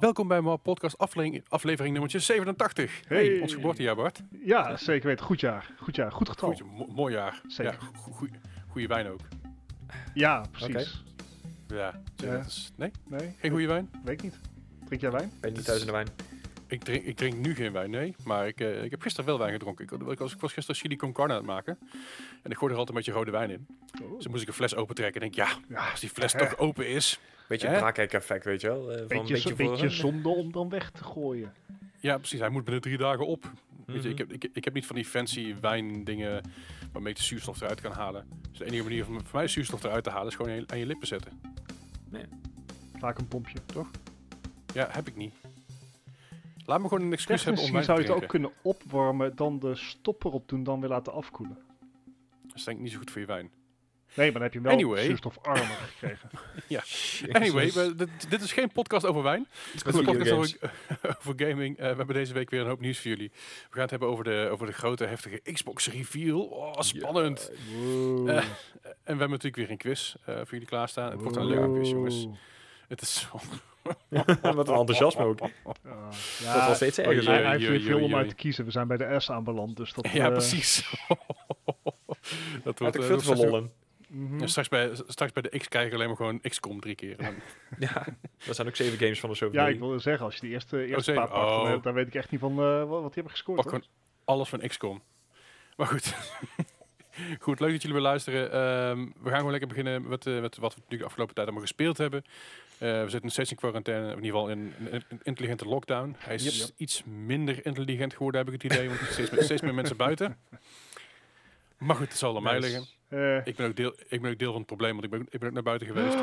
Welkom 0.00 0.28
bij 0.28 0.42
mijn 0.42 0.60
podcast 0.62 0.98
aflevering, 0.98 1.44
aflevering 1.48 1.92
nummertje 1.92 2.18
87. 2.18 3.00
Hey, 3.08 3.24
Hey. 3.26 3.40
ons 3.40 3.54
geboortejaar 3.54 3.96
Bart. 3.96 4.22
Ja, 4.44 4.76
zeker 4.76 5.06
weten. 5.08 5.24
Goed 5.24 5.40
jaar. 5.40 5.70
Goed 5.78 5.96
jaar. 5.96 6.12
Goed 6.12 6.28
getal. 6.28 6.48
Goed, 6.54 6.62
mo- 6.72 6.86
mooi 6.86 7.14
jaar. 7.14 7.40
Zeker. 7.46 7.72
Ja, 7.72 7.78
go- 7.78 8.10
goeie- 8.12 8.32
goeie 8.68 8.88
wijn 8.88 9.08
ook. 9.08 9.20
Ja, 10.14 10.44
precies. 10.50 11.04
Ja, 11.68 12.00
Ja. 12.16 12.30
dat 12.36 12.46
is- 12.46 12.70
nee, 12.76 12.90
Nee, 13.08 13.34
geen 13.38 13.50
goede 13.50 13.66
wijn. 13.66 13.90
weet 14.04 14.14
ik 14.14 14.22
niet. 14.22 14.38
Drink 14.86 15.00
jij 15.00 15.10
wijn? 15.10 15.32
Ben 15.40 15.50
je 15.50 15.56
niet 15.56 15.64
thuis 15.66 15.80
in 15.80 15.86
de 15.86 15.92
wijn? 15.92 16.08
Ik 16.66 16.84
drink, 16.84 17.04
ik 17.04 17.16
drink 17.16 17.34
nu 17.34 17.54
geen 17.54 17.72
wijn, 17.72 17.90
nee. 17.90 18.14
Maar 18.24 18.46
ik, 18.46 18.60
eh, 18.60 18.82
ik 18.84 18.90
heb 18.90 19.00
gisteren 19.02 19.26
wel 19.26 19.38
wijn 19.38 19.52
gedronken. 19.52 19.84
Ik, 19.84 19.90
ik, 20.10 20.18
was, 20.18 20.32
ik 20.32 20.40
was 20.40 20.52
gisteren 20.52 20.80
chili 20.80 20.96
con 20.96 21.12
carne 21.12 21.32
aan 21.32 21.38
het 21.38 21.48
maken. 21.48 21.78
En 22.42 22.50
ik 22.50 22.56
gooi 22.56 22.72
er 22.72 22.78
altijd 22.78 22.88
een 22.88 22.94
beetje 23.04 23.12
rode 23.18 23.30
wijn 23.30 23.50
in. 23.50 23.66
Oh. 24.02 24.14
Dus 24.14 24.22
dan 24.22 24.30
moest 24.30 24.42
ik 24.42 24.48
een 24.48 24.54
fles 24.54 24.74
opentrekken. 24.74 25.20
En 25.22 25.30
denk, 25.30 25.48
ja, 25.48 25.56
Ja, 25.68 25.90
als 25.90 26.00
die 26.00 26.08
fles 26.10 26.32
toch 26.32 26.58
open 26.58 26.88
is. 26.88 27.20
Beetje 27.48 27.68
een 27.68 27.76
braakijk 27.78 28.12
effect, 28.12 28.44
weet 28.44 28.60
je 28.60 28.66
wel? 28.66 28.90
eh, 28.92 28.98
van 28.98 29.06
beetje, 29.06 29.18
een 29.18 29.26
beetje 29.26 29.54
beetje 29.54 29.88
zonde 29.90 30.28
om 30.28 30.52
dan 30.52 30.68
weg 30.68 30.90
te 30.90 31.04
gooien. 31.04 31.52
Ja, 32.00 32.16
precies. 32.16 32.40
Hij 32.40 32.48
moet 32.48 32.64
binnen 32.64 32.82
drie 32.82 32.96
dagen 32.98 33.26
op. 33.26 33.50
Weet 33.86 34.02
je, 34.02 34.08
Mhm. 34.08 34.08
ik, 34.08 34.18
heb, 34.18 34.32
ik, 34.32 34.50
ik 34.52 34.64
heb 34.64 34.74
niet 34.74 34.86
van 34.86 34.96
die 34.96 35.04
fancy 35.04 35.54
wijndingen 35.60 36.42
waarmee 36.92 37.10
ik 37.12 37.18
de 37.18 37.24
zuurstof 37.24 37.60
eruit 37.60 37.80
kan 37.80 37.92
halen. 37.92 38.28
Dus 38.50 38.58
de 38.58 38.64
enige 38.64 38.82
manier 38.82 39.06
om 39.08 39.14
voor 39.26 39.38
mij 39.38 39.48
zuurstof 39.48 39.82
eruit 39.84 40.04
te 40.04 40.10
halen 40.10 40.28
is 40.28 40.34
gewoon 40.34 40.50
aan 40.52 40.56
je, 40.58 40.64
aan 40.66 40.78
je 40.78 40.86
lippen 40.86 41.06
zetten. 41.06 41.40
Vaak 42.98 43.18
een 43.18 43.28
pompje. 43.28 43.58
Ja, 44.74 44.88
heb 44.90 45.06
ik 45.08 45.16
niet. 45.16 45.34
Laat 46.66 46.80
me 46.80 46.88
gewoon 46.88 47.04
een 47.04 47.12
excuus 47.12 47.44
hebben 47.44 47.62
om 47.62 47.72
wijn 47.72 47.84
zou 47.84 48.00
je 48.02 48.06
het 48.12 48.22
ook 48.22 48.28
kunnen 48.28 48.52
opwarmen, 48.62 49.36
dan 49.36 49.58
de 49.58 49.74
stopper 49.74 50.30
op 50.30 50.48
doen, 50.48 50.62
dan 50.64 50.80
weer 50.80 50.88
laten 50.88 51.12
afkoelen. 51.12 51.58
Dat 52.46 52.56
is 52.56 52.64
denk 52.64 52.76
ik 52.76 52.82
niet 52.82 52.92
zo 52.92 52.98
goed 52.98 53.10
voor 53.10 53.20
je 53.20 53.26
wijn. 53.26 53.50
Nee, 54.18 54.32
maar 54.32 54.40
dan 54.40 54.42
heb 54.42 54.52
je 54.52 54.58
hem 54.58 54.68
wel 54.68 54.76
Anyway. 54.76 55.04
zuurstofarmer 55.04 55.64
gekregen. 55.64 56.30
Anyway, 57.32 57.72
we- 57.72 57.94
dit, 57.94 58.30
dit 58.30 58.42
is 58.42 58.52
geen 58.52 58.72
podcast 58.72 59.06
over 59.06 59.22
wijn. 59.22 59.46
Het 59.72 59.86
is 59.86 59.94
een 59.94 60.04
podcast 60.04 60.30
over, 60.30 60.58
over 61.18 61.34
gaming. 61.36 61.76
Eh, 61.76 61.82
we 61.90 61.96
hebben 61.96 62.14
deze 62.14 62.32
week 62.32 62.50
weer 62.50 62.60
een 62.60 62.66
hoop 62.66 62.80
nieuws 62.80 62.98
voor 63.00 63.10
jullie. 63.10 63.30
We 63.34 63.66
gaan 63.70 63.80
het 63.80 63.90
hebben 63.90 64.08
over 64.08 64.24
de, 64.24 64.48
over 64.52 64.66
de 64.66 64.72
grote, 64.72 65.04
heftige 65.04 65.40
Xbox 65.52 65.88
reveal. 65.90 66.40
Oh, 66.40 66.80
spannend. 66.80 67.50
Wow. 67.76 68.28
Eh, 68.28 68.36
En 68.36 68.44
we 68.84 68.90
hebben 69.04 69.28
natuurlijk 69.30 69.56
weer 69.56 69.70
een 69.70 69.76
quiz 69.76 70.14
eh, 70.24 70.34
voor 70.36 70.46
jullie 70.50 70.66
klaarstaan. 70.66 71.10
Het 71.10 71.20
wordt 71.22 71.36
een 71.36 71.46
leuke 71.46 71.72
quiz, 71.72 71.90
jongens. 71.90 72.26
Het 72.88 73.00
is 73.00 73.14
zo... 73.20 73.40
Wat 74.40 74.68
een 74.68 74.74
enthousiasme 74.74 75.24
ook. 75.24 75.40
Ah, 75.40 75.48
Dat 75.64 75.76
ja, 76.42 76.66
was 76.66 76.76
steeds 76.76 76.98
erger. 76.98 77.24
hij, 77.30 77.50
heeft 77.58 77.68
weer 77.68 77.80
veel 77.80 78.00
om 78.00 78.14
uit 78.14 78.28
te 78.28 78.34
kiezen. 78.34 78.64
We 78.64 78.70
zijn 78.70 78.86
bij 78.86 78.96
de 78.96 79.20
S 79.20 79.30
aanbeland, 79.30 79.76
dus 79.76 79.92
dat... 79.92 80.08
Ja, 80.12 80.30
precies. 80.30 80.90
dat 82.64 82.78
wordt, 82.78 82.94
ik 82.96 83.02
veel 83.02 83.18
te 83.18 83.68
mhm. 84.08 84.38
Ja, 84.40 84.46
straks, 84.46 84.68
bij, 84.68 84.90
straks 85.06 85.32
bij 85.32 85.42
de 85.42 85.58
X 85.58 85.68
krijg 85.68 85.86
ik 85.86 85.92
alleen 85.94 86.06
maar 86.06 86.16
gewoon 86.16 86.40
XCOM 86.40 86.80
drie 86.80 86.94
keer. 86.94 87.16
Dan- 87.16 87.34
Ja, 87.88 88.06
dat 88.46 88.54
zijn 88.54 88.68
ook 88.68 88.76
zeven 88.76 88.98
games 88.98 89.20
van 89.20 89.30
de 89.30 89.36
zoveel. 89.36 89.60
Ja, 89.60 89.68
ik 89.68 89.78
wilde 89.78 89.98
zeggen, 89.98 90.24
als 90.24 90.34
je 90.34 90.40
die 90.40 90.50
eerste, 90.50 90.86
eerste 90.86 91.02
zeker. 91.12 91.28
paar 91.28 91.30
pakt, 91.40 91.64
dan, 91.64 91.74
Oh. 91.76 91.82
dan 91.82 91.94
weet 91.94 92.06
ik 92.06 92.14
echt 92.14 92.30
niet 92.30 92.40
van 92.40 92.50
eh, 92.52 92.78
wat, 92.78 92.88
wat 92.88 93.00
die 93.02 93.12
hebben 93.14 93.30
gescoord. 93.30 93.62
Pak 93.62 93.70
hoor. 93.70 93.82
alles 94.24 94.48
van 94.48 94.58
XCOM. 94.68 95.02
Maar 95.76 95.86
goed. 95.86 96.14
goed, 97.40 97.60
leuk 97.60 97.70
dat 97.72 97.80
jullie 97.82 97.96
weer 97.96 98.06
luisteren. 98.06 98.52
Ehm, 98.52 98.98
we 99.22 99.28
gaan 99.28 99.36
gewoon 99.36 99.50
lekker 99.50 99.68
beginnen 99.68 100.08
met, 100.08 100.26
eh, 100.26 100.40
met 100.40 100.56
wat 100.56 100.74
we 100.74 100.80
nu 100.88 100.96
de 100.96 101.04
afgelopen 101.04 101.34
tijd 101.34 101.46
allemaal 101.46 101.66
gespeeld 101.66 101.98
hebben. 101.98 102.22
Eh, 102.78 102.88
we 102.90 103.00
zitten 103.00 103.22
nog 103.22 103.32
steeds 103.32 103.50
in 103.50 103.56
quarantaine, 103.56 104.06
of 104.06 104.16
in 104.18 104.24
ieder 104.24 104.40
geval 104.40 104.48
in 104.50 104.74
een 104.80 104.92
in, 105.08 105.20
intelligente 105.22 105.64
lockdown. 105.64 106.14
Hij 106.18 106.34
is 106.34 106.44
Yep, 106.44 106.52
yep. 106.68 106.68
iets 106.76 107.02
minder 107.04 107.66
intelligent 107.66 108.12
geworden, 108.14 108.44
heb 108.44 108.54
ik 108.54 108.62
het 108.62 108.72
idee. 108.72 108.88
Want 108.88 109.00
er 109.00 109.04
zijn 109.06 109.14
steeds, 109.16 109.30
meer- 109.30 109.42
steeds 109.44 109.62
meer 109.62 109.74
mensen 109.74 109.96
buiten. 109.96 110.38
Maar 111.78 111.96
goed, 111.96 112.08
het 112.08 112.18
zal 112.18 112.36
aan 112.36 112.42
mij 112.42 112.60
liggen. 112.60 112.86
Eh, 113.08 113.46
Ik 113.46 113.56
ben, 113.56 113.66
ook 113.68 113.76
deel, 113.76 113.94
ik 114.08 114.22
ben 114.22 114.30
ook 114.30 114.38
deel 114.38 114.48
van 114.50 114.56
het 114.58 114.66
probleem, 114.66 114.92
want 114.92 115.04
ik 115.04 115.10
ben, 115.10 115.26
ik 115.30 115.38
ben 115.38 115.48
ook 115.48 115.54
naar 115.54 115.62
buiten 115.62 115.86
geweest. 115.86 116.16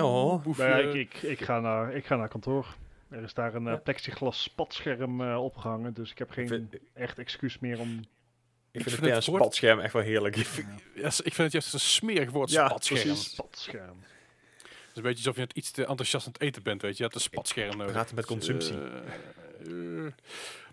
Oh, 0.00 0.42
Boefje. 0.42 0.62
nou 0.62 0.82
ja, 0.82 0.88
ik, 0.88 0.94
ik, 1.14 1.22
ik, 1.22 1.40
ga 1.40 1.60
naar, 1.60 1.94
ik 1.94 2.06
ga 2.06 2.16
naar 2.16 2.28
kantoor. 2.28 2.66
Er 3.08 3.22
is 3.22 3.34
daar 3.34 3.54
een 3.54 3.66
eh, 3.66 3.72
Ja. 3.72 3.78
plexiglas 3.78 4.42
spatscherm 4.42 5.20
eh, 5.20 5.44
opgehangen, 5.44 5.94
dus 5.94 6.10
ik 6.10 6.18
heb 6.18 6.30
geen 6.30 6.48
vind- 6.48 6.74
echt 6.94 7.18
excuus 7.18 7.58
meer 7.58 7.78
om... 7.80 7.88
ik 8.70 8.82
vind 8.82 8.84
vind 8.94 9.06
het 9.06 9.14
het 9.14 9.26
woord- 9.26 9.42
spatscherm 9.42 9.80
echt 9.80 9.92
wel 9.92 10.02
heerlijk. 10.02 10.36
Ja, 10.36 11.06
ik 11.06 11.12
vind 11.34 11.36
het 11.36 11.52
juist 11.52 11.72
een 11.74 11.80
smerig 11.80 12.30
woord, 12.30 12.50
Ja, 12.50 12.68
spatscherm. 12.68 13.00
precies. 13.02 13.30
Spatscherm. 13.30 13.98
Het 14.62 14.90
is 14.90 14.96
een 14.96 15.02
beetje 15.02 15.16
alsof 15.16 15.34
je 15.36 15.40
het 15.48 15.52
iets 15.56 15.70
te 15.70 15.86
enthousiast 15.86 16.26
aan 16.26 16.32
het 16.32 16.42
eten 16.42 16.62
bent, 16.62 16.82
weet 16.82 16.90
je. 16.90 16.96
Je 16.96 17.02
hebt 17.02 17.14
een 17.14 17.20
spatscherm 17.20 17.76
nodig. 17.76 17.92
Praten 17.92 18.14
met 18.14 18.26
consumptie. 18.26 18.74
Eh, 18.74 20.04
eh. 20.06 20.12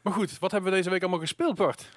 maar 0.01 0.13
goed, 0.13 0.39
wat 0.39 0.51
hebben 0.51 0.69
we 0.71 0.77
deze 0.77 0.89
week 0.89 1.01
allemaal 1.01 1.19
gespeeld, 1.19 1.55
Bart? 1.55 1.89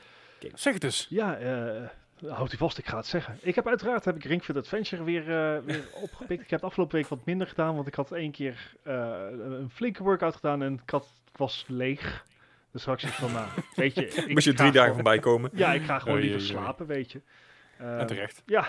Zeg 0.55 0.75
het 0.75 0.84
eens. 0.84 1.06
Ja, 1.11 1.37
eh 1.37 1.88
houdt 2.28 2.53
u 2.53 2.56
vast, 2.56 2.78
ik 2.78 2.87
ga 2.87 2.97
het 2.97 3.06
zeggen. 3.06 3.38
Ik 3.41 3.55
heb 3.55 3.66
uiteraard 3.69 4.05
heb 4.05 4.16
ik 4.16 4.25
Ring 4.25 4.43
Fit 4.44 4.56
Adventure 4.56 5.05
weer, 5.05 5.21
eh, 5.21 5.65
weer 5.65 5.84
opgepikt. 6.03 6.43
Ik 6.43 6.50
heb 6.50 6.60
de 6.60 6.66
afgelopen 6.66 6.97
week 6.97 7.09
wat 7.09 7.25
minder 7.25 7.47
gedaan, 7.47 7.75
want 7.75 7.87
ik 7.87 7.94
had 7.94 8.12
één 8.12 8.31
keer 8.31 8.77
eh, 8.83 9.27
een 9.31 9.71
flinke 9.71 10.03
workout 10.03 10.34
gedaan 10.34 10.62
en 10.62 10.72
ik, 10.82 10.91
had, 10.91 11.06
was 11.32 11.65
leeg. 11.69 12.25
Dus 12.71 12.84
had 12.84 12.94
ik 12.94 13.00
zoiets 13.00 13.19
van, 13.19 13.32
nou, 13.32 13.49
weet 13.75 13.94
je... 13.94 14.06
ik 14.06 14.32
Moest 14.32 14.44
je 14.47 14.53
drie 14.53 14.72
dagen 14.72 14.94
voorbij 14.94 15.19
komen. 15.19 15.50
Ja, 15.55 15.72
ik 15.72 15.82
ga 15.82 15.99
gewoon 15.99 16.19
liever 16.19 16.41
slapen, 16.41 16.87
weet 16.87 17.12
je. 17.12 17.21
en 17.77 17.99
Ehm, 17.99 18.06
terecht. 18.06 18.43
Ja, 18.47 18.69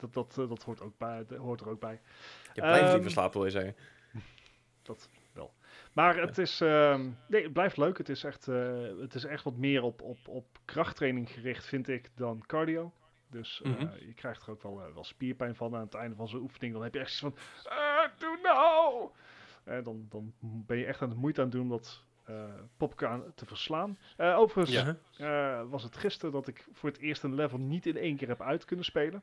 dat, 0.00 0.14
dat, 0.14 0.38
eh, 0.38 0.48
dat, 0.48 0.62
hoort, 0.62 0.80
ook 0.80 0.98
bij, 0.98 1.24
dat 1.28 1.38
hoort 1.38 1.60
er 1.60 1.68
ook 1.68 1.80
bij. 1.80 2.00
Je 2.52 2.60
blijft 2.60 2.84
Ehm, 2.84 2.92
liever 2.92 3.10
slapen, 3.10 3.32
wil 3.32 3.44
je 3.44 3.50
zeggen. 3.50 3.76
Dat. 4.82 5.08
Maar 5.94 6.16
het 6.16 6.38
is, 6.38 6.60
ehm, 6.60 7.08
nee, 7.28 7.42
het 7.42 7.52
blijft 7.52 7.76
leuk. 7.76 7.98
Het 7.98 8.08
is 8.08 8.24
echt, 8.24 8.48
eh, 8.48 8.82
het 9.00 9.14
is 9.14 9.24
echt 9.24 9.44
wat 9.44 9.56
meer 9.56 9.82
op, 9.82 10.02
op, 10.02 10.18
op 10.28 10.46
krachttraining 10.64 11.30
gericht, 11.30 11.66
vind 11.66 11.88
ik, 11.88 12.10
dan 12.16 12.42
cardio. 12.46 12.92
Dus 13.30 13.60
eh, 13.64 13.70
Mhm. 13.70 13.80
je 14.06 14.14
krijgt 14.14 14.42
er 14.42 14.50
ook 14.50 14.62
wel, 14.62 14.82
eh, 14.82 14.94
wel 14.94 15.04
spierpijn 15.04 15.54
van 15.56 15.74
aan 15.74 15.80
het 15.84 15.94
einde 15.94 16.16
van 16.16 16.28
zo'n 16.28 16.40
oefening. 16.40 16.72
Dan 16.72 16.82
heb 16.82 16.94
je 16.94 17.00
echt 17.00 17.12
zoiets 17.12 17.40
van, 17.62 17.72
"Ah, 17.72 18.04
doe 18.18 18.38
nou! 18.42 19.10
Dan, 19.84 20.06
dan 20.08 20.32
ben 20.40 20.76
je 20.78 20.84
echt 20.84 21.02
aan 21.02 21.08
de 21.08 21.14
moeite 21.14 21.40
aan 21.40 21.46
het 21.46 21.54
doen 21.56 21.64
om 21.64 21.68
dat 21.70 22.02
eh 22.24 22.44
popcorn 22.76 23.32
te 23.34 23.46
verslaan. 23.46 23.98
Eh, 24.16 24.38
overigens 24.38 24.96
Ja. 25.16 25.60
eh, 25.60 25.70
was 25.70 25.82
het 25.82 25.96
gisteren 25.96 26.32
dat 26.32 26.48
ik 26.48 26.66
voor 26.72 26.88
het 26.88 26.98
eerst 26.98 27.22
een 27.22 27.34
level 27.34 27.58
niet 27.58 27.86
in 27.86 27.96
één 27.96 28.16
keer 28.16 28.28
heb 28.28 28.42
uit 28.42 28.64
kunnen 28.64 28.84
spelen. 28.84 29.22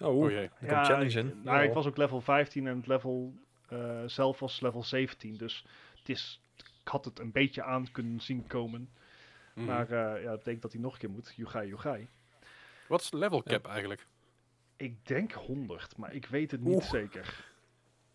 Oh, 0.00 0.08
Oh 0.16 0.30
jee. 0.30 0.42
Er 0.42 0.50
komt 0.74 0.86
challenge 0.86 1.18
in. 1.18 1.26
ik- 1.28 1.34
Nou, 1.44 1.60
ik 1.62 1.68
Ja. 1.68 1.74
was 1.74 1.86
ook 1.86 1.96
level 1.96 2.20
15 2.20 2.66
en 2.66 2.76
het 2.76 2.86
level 2.86 3.34
eh, 3.68 4.02
zelf 4.06 4.38
was 4.38 4.60
level 4.60 4.82
17. 4.82 5.36
Dus 5.36 5.64
het 6.08 6.16
is, 6.16 6.40
ik 6.56 6.88
had 6.88 7.04
het 7.04 7.18
een 7.18 7.32
beetje 7.32 7.62
aan 7.62 7.90
kunnen 7.90 8.20
zien 8.20 8.46
komen. 8.46 8.90
Mhm. 9.54 9.66
Maar 9.66 9.90
eh, 9.90 10.22
ja, 10.22 10.28
dat 10.28 10.38
betekent 10.38 10.62
dat 10.62 10.72
hij 10.72 10.80
nog 10.80 10.92
een 10.92 10.98
keer 10.98 11.10
moet. 11.10 11.32
Yugai, 11.36 11.68
Yugai. 11.68 12.08
Wat 12.88 13.00
is 13.00 13.10
de 13.10 13.18
level 13.18 13.42
cap 13.42 13.66
eigenlijk? 13.66 14.06
Ik 14.76 15.06
denk 15.06 15.32
100, 15.32 15.96
maar 15.96 16.14
ik 16.14 16.26
weet 16.26 16.50
het 16.50 16.60
niet 16.60 16.74
Oeh. 16.74 16.90
zeker. 16.90 17.52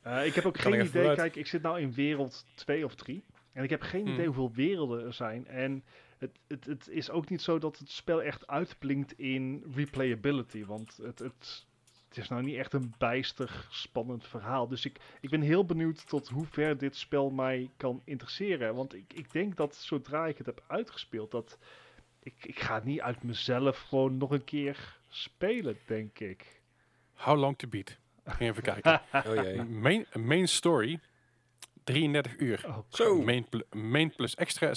Eh, 0.01 0.25
ik 0.25 0.33
heb 0.33 0.45
ook 0.45 0.57
geen 0.57 0.73
ik 0.73 0.87
idee. 0.87 1.15
Kijk, 1.15 1.35
ik 1.35 1.47
zit 1.47 1.61
nou 1.61 1.79
in 1.81 1.93
wereld 1.93 2.45
2 2.55 2.85
of 2.85 2.95
3. 2.95 3.25
En 3.51 3.63
ik 3.63 3.69
heb 3.69 3.81
geen 3.81 4.03
Hmm. 4.03 4.13
idee 4.13 4.25
hoeveel 4.25 4.51
werelden 4.51 5.05
er 5.05 5.13
zijn. 5.13 5.47
En 5.47 5.83
het, 6.17 6.39
het, 6.47 6.65
het 6.65 6.87
is 6.87 7.09
ook 7.09 7.29
niet 7.29 7.41
zo 7.41 7.59
dat 7.59 7.77
het 7.77 7.89
spel 7.89 8.21
echt 8.21 8.47
uitblinkt 8.47 9.19
in 9.19 9.63
replayability. 9.75 10.65
Want 10.65 10.97
het, 10.97 11.19
het, 11.19 11.65
het 12.15 12.23
is 12.23 12.29
nou 12.29 12.43
niet 12.43 12.55
echt 12.57 12.73
een 12.73 12.93
bijster 12.97 13.67
spannend 13.69 14.27
verhaal. 14.27 14.67
Dus 14.67 14.85
ik, 14.85 14.99
ik 15.21 15.29
ben 15.29 15.41
heel 15.41 15.65
benieuwd 15.65 16.07
tot 16.07 16.29
hoe 16.29 16.45
ver 16.45 16.77
dit 16.77 16.95
spel 16.95 17.29
mij 17.29 17.69
kan 17.77 18.01
interesseren. 18.03 18.75
Want 18.75 18.93
ik, 18.95 19.13
ik 19.13 19.31
denk 19.31 19.55
dat 19.55 19.75
zodra 19.75 20.25
ik 20.27 20.37
het 20.37 20.45
heb 20.45 20.63
uitgespeeld, 20.67 21.31
dat 21.31 21.57
ik, 22.19 22.33
ik 22.45 22.59
ga 22.59 22.75
het 22.75 22.83
niet 22.83 23.01
uit 23.01 23.23
mezelf 23.23 23.79
gewoon 23.79 24.17
nog 24.17 24.31
een 24.31 24.43
keer 24.43 24.97
spelen, 25.09 25.77
denk 25.85 26.19
ik. 26.19 26.61
How 27.13 27.39
long 27.39 27.57
to 27.57 27.67
beat? 27.67 27.97
Even 28.39 28.63
kijken. 28.63 29.01
Oh 29.27 29.35
jee. 29.35 29.63
main, 29.63 30.05
main 30.19 30.47
story, 30.47 30.99
33 31.83 32.37
uur. 32.39 32.63
Oh, 32.67 32.77
Zo. 32.89 33.21
Main, 33.21 33.49
pl- 33.49 33.77
main 33.77 34.15
plus 34.15 34.35
extra, 34.35 34.73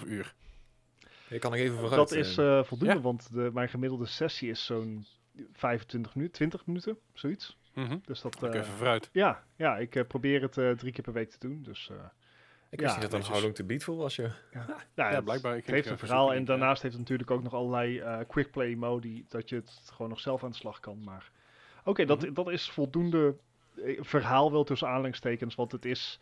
56,5 0.00 0.06
uur. 0.08 0.34
Je 1.28 1.38
kan 1.38 1.50
nog 1.50 1.60
even 1.60 1.74
vooruit. 1.78 1.94
Dat 2.08 2.12
is 2.12 2.36
eh. 2.38 2.58
eh, 2.58 2.64
voldoende, 2.64 2.94
Ja. 2.94 3.00
want 3.00 3.32
de, 3.32 3.50
mijn 3.52 3.68
gemiddelde 3.68 4.06
sessie 4.06 4.50
is 4.50 4.64
zo'n 4.64 5.06
25 5.52 6.14
minuten, 6.14 6.34
20 6.36 6.66
minuten, 6.66 6.98
zoiets. 7.12 7.58
Mhm. 7.74 7.98
Dus 8.04 8.20
dat, 8.20 8.42
eh, 8.42 8.54
even 8.60 8.64
vooruit. 8.74 9.08
ja, 9.12 9.44
ja, 9.56 9.76
ik 9.76 9.94
eh, 9.94 10.04
probeer 10.06 10.42
het 10.42 10.58
eh, 10.58 10.70
drie 10.70 10.92
keer 10.92 11.04
per 11.04 11.12
week 11.12 11.30
te 11.30 11.38
doen. 11.38 11.62
Dus, 11.62 11.88
eh, 11.90 11.96
ik 12.70 12.80
ja, 12.80 12.86
wist 12.86 13.00
niet 13.00 13.10
dat 13.10 13.26
er. 13.26 13.32
How 13.32 13.42
Long 13.42 13.54
To 13.54 13.64
Beat 13.64 13.82
voor 13.82 13.96
was. 13.96 14.16
Je. 14.16 14.30
ja, 14.52 14.66
Ja, 14.94 15.10
het, 15.10 15.24
blijkbaar. 15.24 15.56
Ik 15.56 15.66
heeft 15.66 15.90
een 15.90 15.98
verhaal 15.98 16.34
en 16.34 16.44
daarnaast 16.44 16.82
heeft 16.82 16.94
het 16.94 17.02
natuurlijk 17.02 17.30
ook 17.30 17.42
nog 17.42 17.54
allerlei 17.54 17.98
eh 17.98 18.18
quick 18.28 18.50
play 18.50 18.74
modi, 18.74 19.24
dat 19.28 19.48
je 19.48 19.56
het 19.56 19.80
gewoon 19.92 20.08
nog 20.08 20.20
zelf 20.20 20.44
aan 20.44 20.50
de 20.50 20.56
slag 20.56 20.80
kan. 20.80 21.04
Maar 21.04 21.30
oké, 21.84 22.04
dat, 22.04 22.22
Mhm. 22.22 22.32
dat 22.32 22.50
is 22.50 22.70
voldoende 22.70 23.34
verhaal 23.98 24.52
wel 24.52 24.64
tussen 24.64 24.88
aanhalingstekens, 24.88 25.54
want 25.54 25.72
het 25.72 25.84
is... 25.84 26.20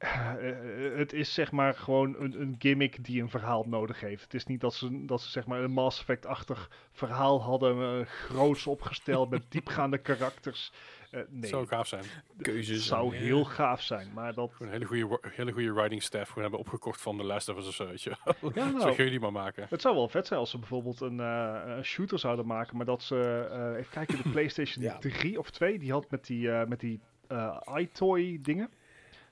eh, 0.00 0.96
het 0.96 1.12
is 1.12 1.34
zeg 1.34 1.52
maar 1.52 1.74
gewoon 1.74 2.16
een, 2.18 2.40
een 2.40 2.54
gimmick 2.58 3.04
die 3.04 3.22
een 3.22 3.30
verhaal 3.30 3.64
nodig 3.68 4.00
heeft. 4.00 4.22
Het 4.22 4.34
is 4.34 4.46
niet 4.46 4.60
dat 4.60 4.74
ze, 4.74 5.04
dat 5.04 5.20
ze 5.20 5.30
zeg 5.30 5.46
maar 5.46 5.60
een 5.60 5.70
Mass 5.70 6.00
Effect-achtig 6.00 6.70
verhaal 6.92 7.42
hadden, 7.42 8.00
eh, 8.00 8.06
groots 8.06 8.66
opgesteld 8.66 9.30
met 9.30 9.42
diepgaande 9.52 9.98
karakters. 9.98 10.72
Eh, 11.10 11.20
ja. 11.20 11.26
nee, 11.28 11.50
Zou 11.50 11.66
gaaf 11.66 11.86
zijn. 11.86 12.04
Keuzes. 12.40 12.76
het 12.76 12.84
zou 12.84 13.14
en, 13.14 13.18
ja. 13.18 13.24
heel 13.24 13.44
gaaf 13.44 13.82
zijn, 13.82 14.12
maar 14.12 14.34
dat... 14.34 14.52
Een 14.58 14.68
hele 14.68 14.84
goede, 14.84 15.18
hele 15.22 15.52
goede 15.52 15.72
writing 15.72 16.02
staff 16.02 16.28
gewoon 16.28 16.42
hebben 16.42 16.60
opgekocht 16.60 17.00
van 17.00 17.16
de 17.16 17.24
Last 17.24 17.48
of 17.48 17.56
Us 17.56 17.66
of 17.66 17.74
zo, 17.74 17.86
weet 17.86 18.02
je. 18.02 18.16
Ja, 18.54 18.70
nou, 18.70 18.80
gaan 18.80 19.04
jullie 19.04 19.20
maar 19.20 19.32
maken. 19.32 19.66
Het 19.70 19.80
zou 19.80 19.94
wel 19.94 20.08
vet 20.08 20.26
zijn 20.26 20.40
als 20.40 20.50
ze 20.50 20.58
bijvoorbeeld 20.58 21.00
een, 21.00 21.20
eh, 21.20 21.62
een 21.66 21.84
shooter 21.84 22.18
zouden 22.18 22.46
maken, 22.46 22.76
maar 22.76 22.86
dat 22.86 23.02
ze, 23.02 23.48
eh, 23.50 23.78
even 23.78 23.90
kijken, 23.90 24.22
de 24.22 24.30
PlayStation 24.38 24.84
Ja. 24.84 24.98
3 24.98 25.38
of 25.38 25.50
2, 25.50 25.78
die 25.78 25.92
had 25.92 26.10
met 26.10 26.26
die, 26.26 26.50
eh, 26.50 26.66
met 26.66 26.80
die 26.80 27.00
eh, 27.28 27.56
iToy 27.76 28.38
dingen. 28.42 28.70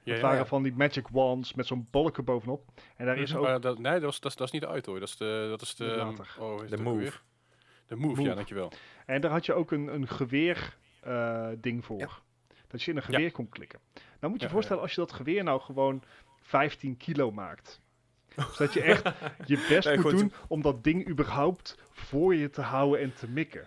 Ja, 0.08 0.14
Het 0.14 0.22
waren 0.22 0.38
ja. 0.38 0.46
van 0.46 0.62
die 0.62 0.72
magic 0.76 1.08
wands 1.08 1.54
met 1.54 1.66
zo'n 1.66 1.88
bolken 1.90 2.24
bovenop. 2.24 2.64
En 2.96 3.06
daar 3.06 3.18
is 3.18 3.34
ook... 3.36 3.44
Maar 3.44 3.60
dat, 3.60 3.78
nee, 3.78 4.00
dat 4.00 4.12
is, 4.12 4.20
dat, 4.20 4.30
is, 4.30 4.36
dat 4.36 4.46
is 4.46 4.52
niet 4.52 4.62
de 4.62 4.68
uithooi. 4.68 5.00
Dat 5.00 5.08
is 5.08 5.16
de... 5.16 5.46
Dat 5.48 5.62
is 5.62 5.74
de 5.74 5.84
later. 5.84 6.36
oh, 6.38 6.64
is 6.64 6.70
De 6.70 6.76
move. 6.76 6.98
weer? 6.98 7.22
De 7.86 7.96
move, 7.96 8.08
Move. 8.08 8.22
ja, 8.22 8.34
dankjewel. 8.34 8.72
En 9.06 9.20
daar 9.20 9.30
had 9.30 9.46
je 9.46 9.52
ook 9.54 9.70
een, 9.70 9.94
een 9.94 10.08
geweer 10.08 10.76
eh, 11.00 11.48
ding 11.58 11.84
voor. 11.84 11.98
Ja. 11.98 12.08
Dat 12.68 12.82
je 12.82 12.90
in 12.90 12.96
een 12.96 13.02
Ja. 13.06 13.14
geweer 13.14 13.32
kon 13.32 13.48
klikken. 13.48 13.78
Nou 14.20 14.32
moet 14.32 14.40
je 14.40 14.46
Ja, 14.46 14.52
voorstellen, 14.52 14.82
als 14.82 14.94
je 14.94 15.00
dat 15.00 15.12
geweer 15.12 15.44
nou 15.44 15.60
gewoon 15.60 16.02
15 16.40 16.96
kilo 16.96 17.30
maakt. 17.30 17.80
Dus 18.34 18.56
dat 18.56 18.72
je 18.72 18.82
echt 18.82 19.02
je 19.46 19.66
best 19.68 19.86
Nee, 19.88 19.96
moet 19.96 20.04
goed. 20.10 20.18
doen 20.18 20.32
om 20.48 20.62
dat 20.62 20.84
ding 20.84 21.08
überhaupt 21.08 21.76
voor 21.92 22.34
je 22.34 22.50
te 22.50 22.60
houden 22.60 23.00
en 23.00 23.14
te 23.14 23.28
mikken. 23.28 23.66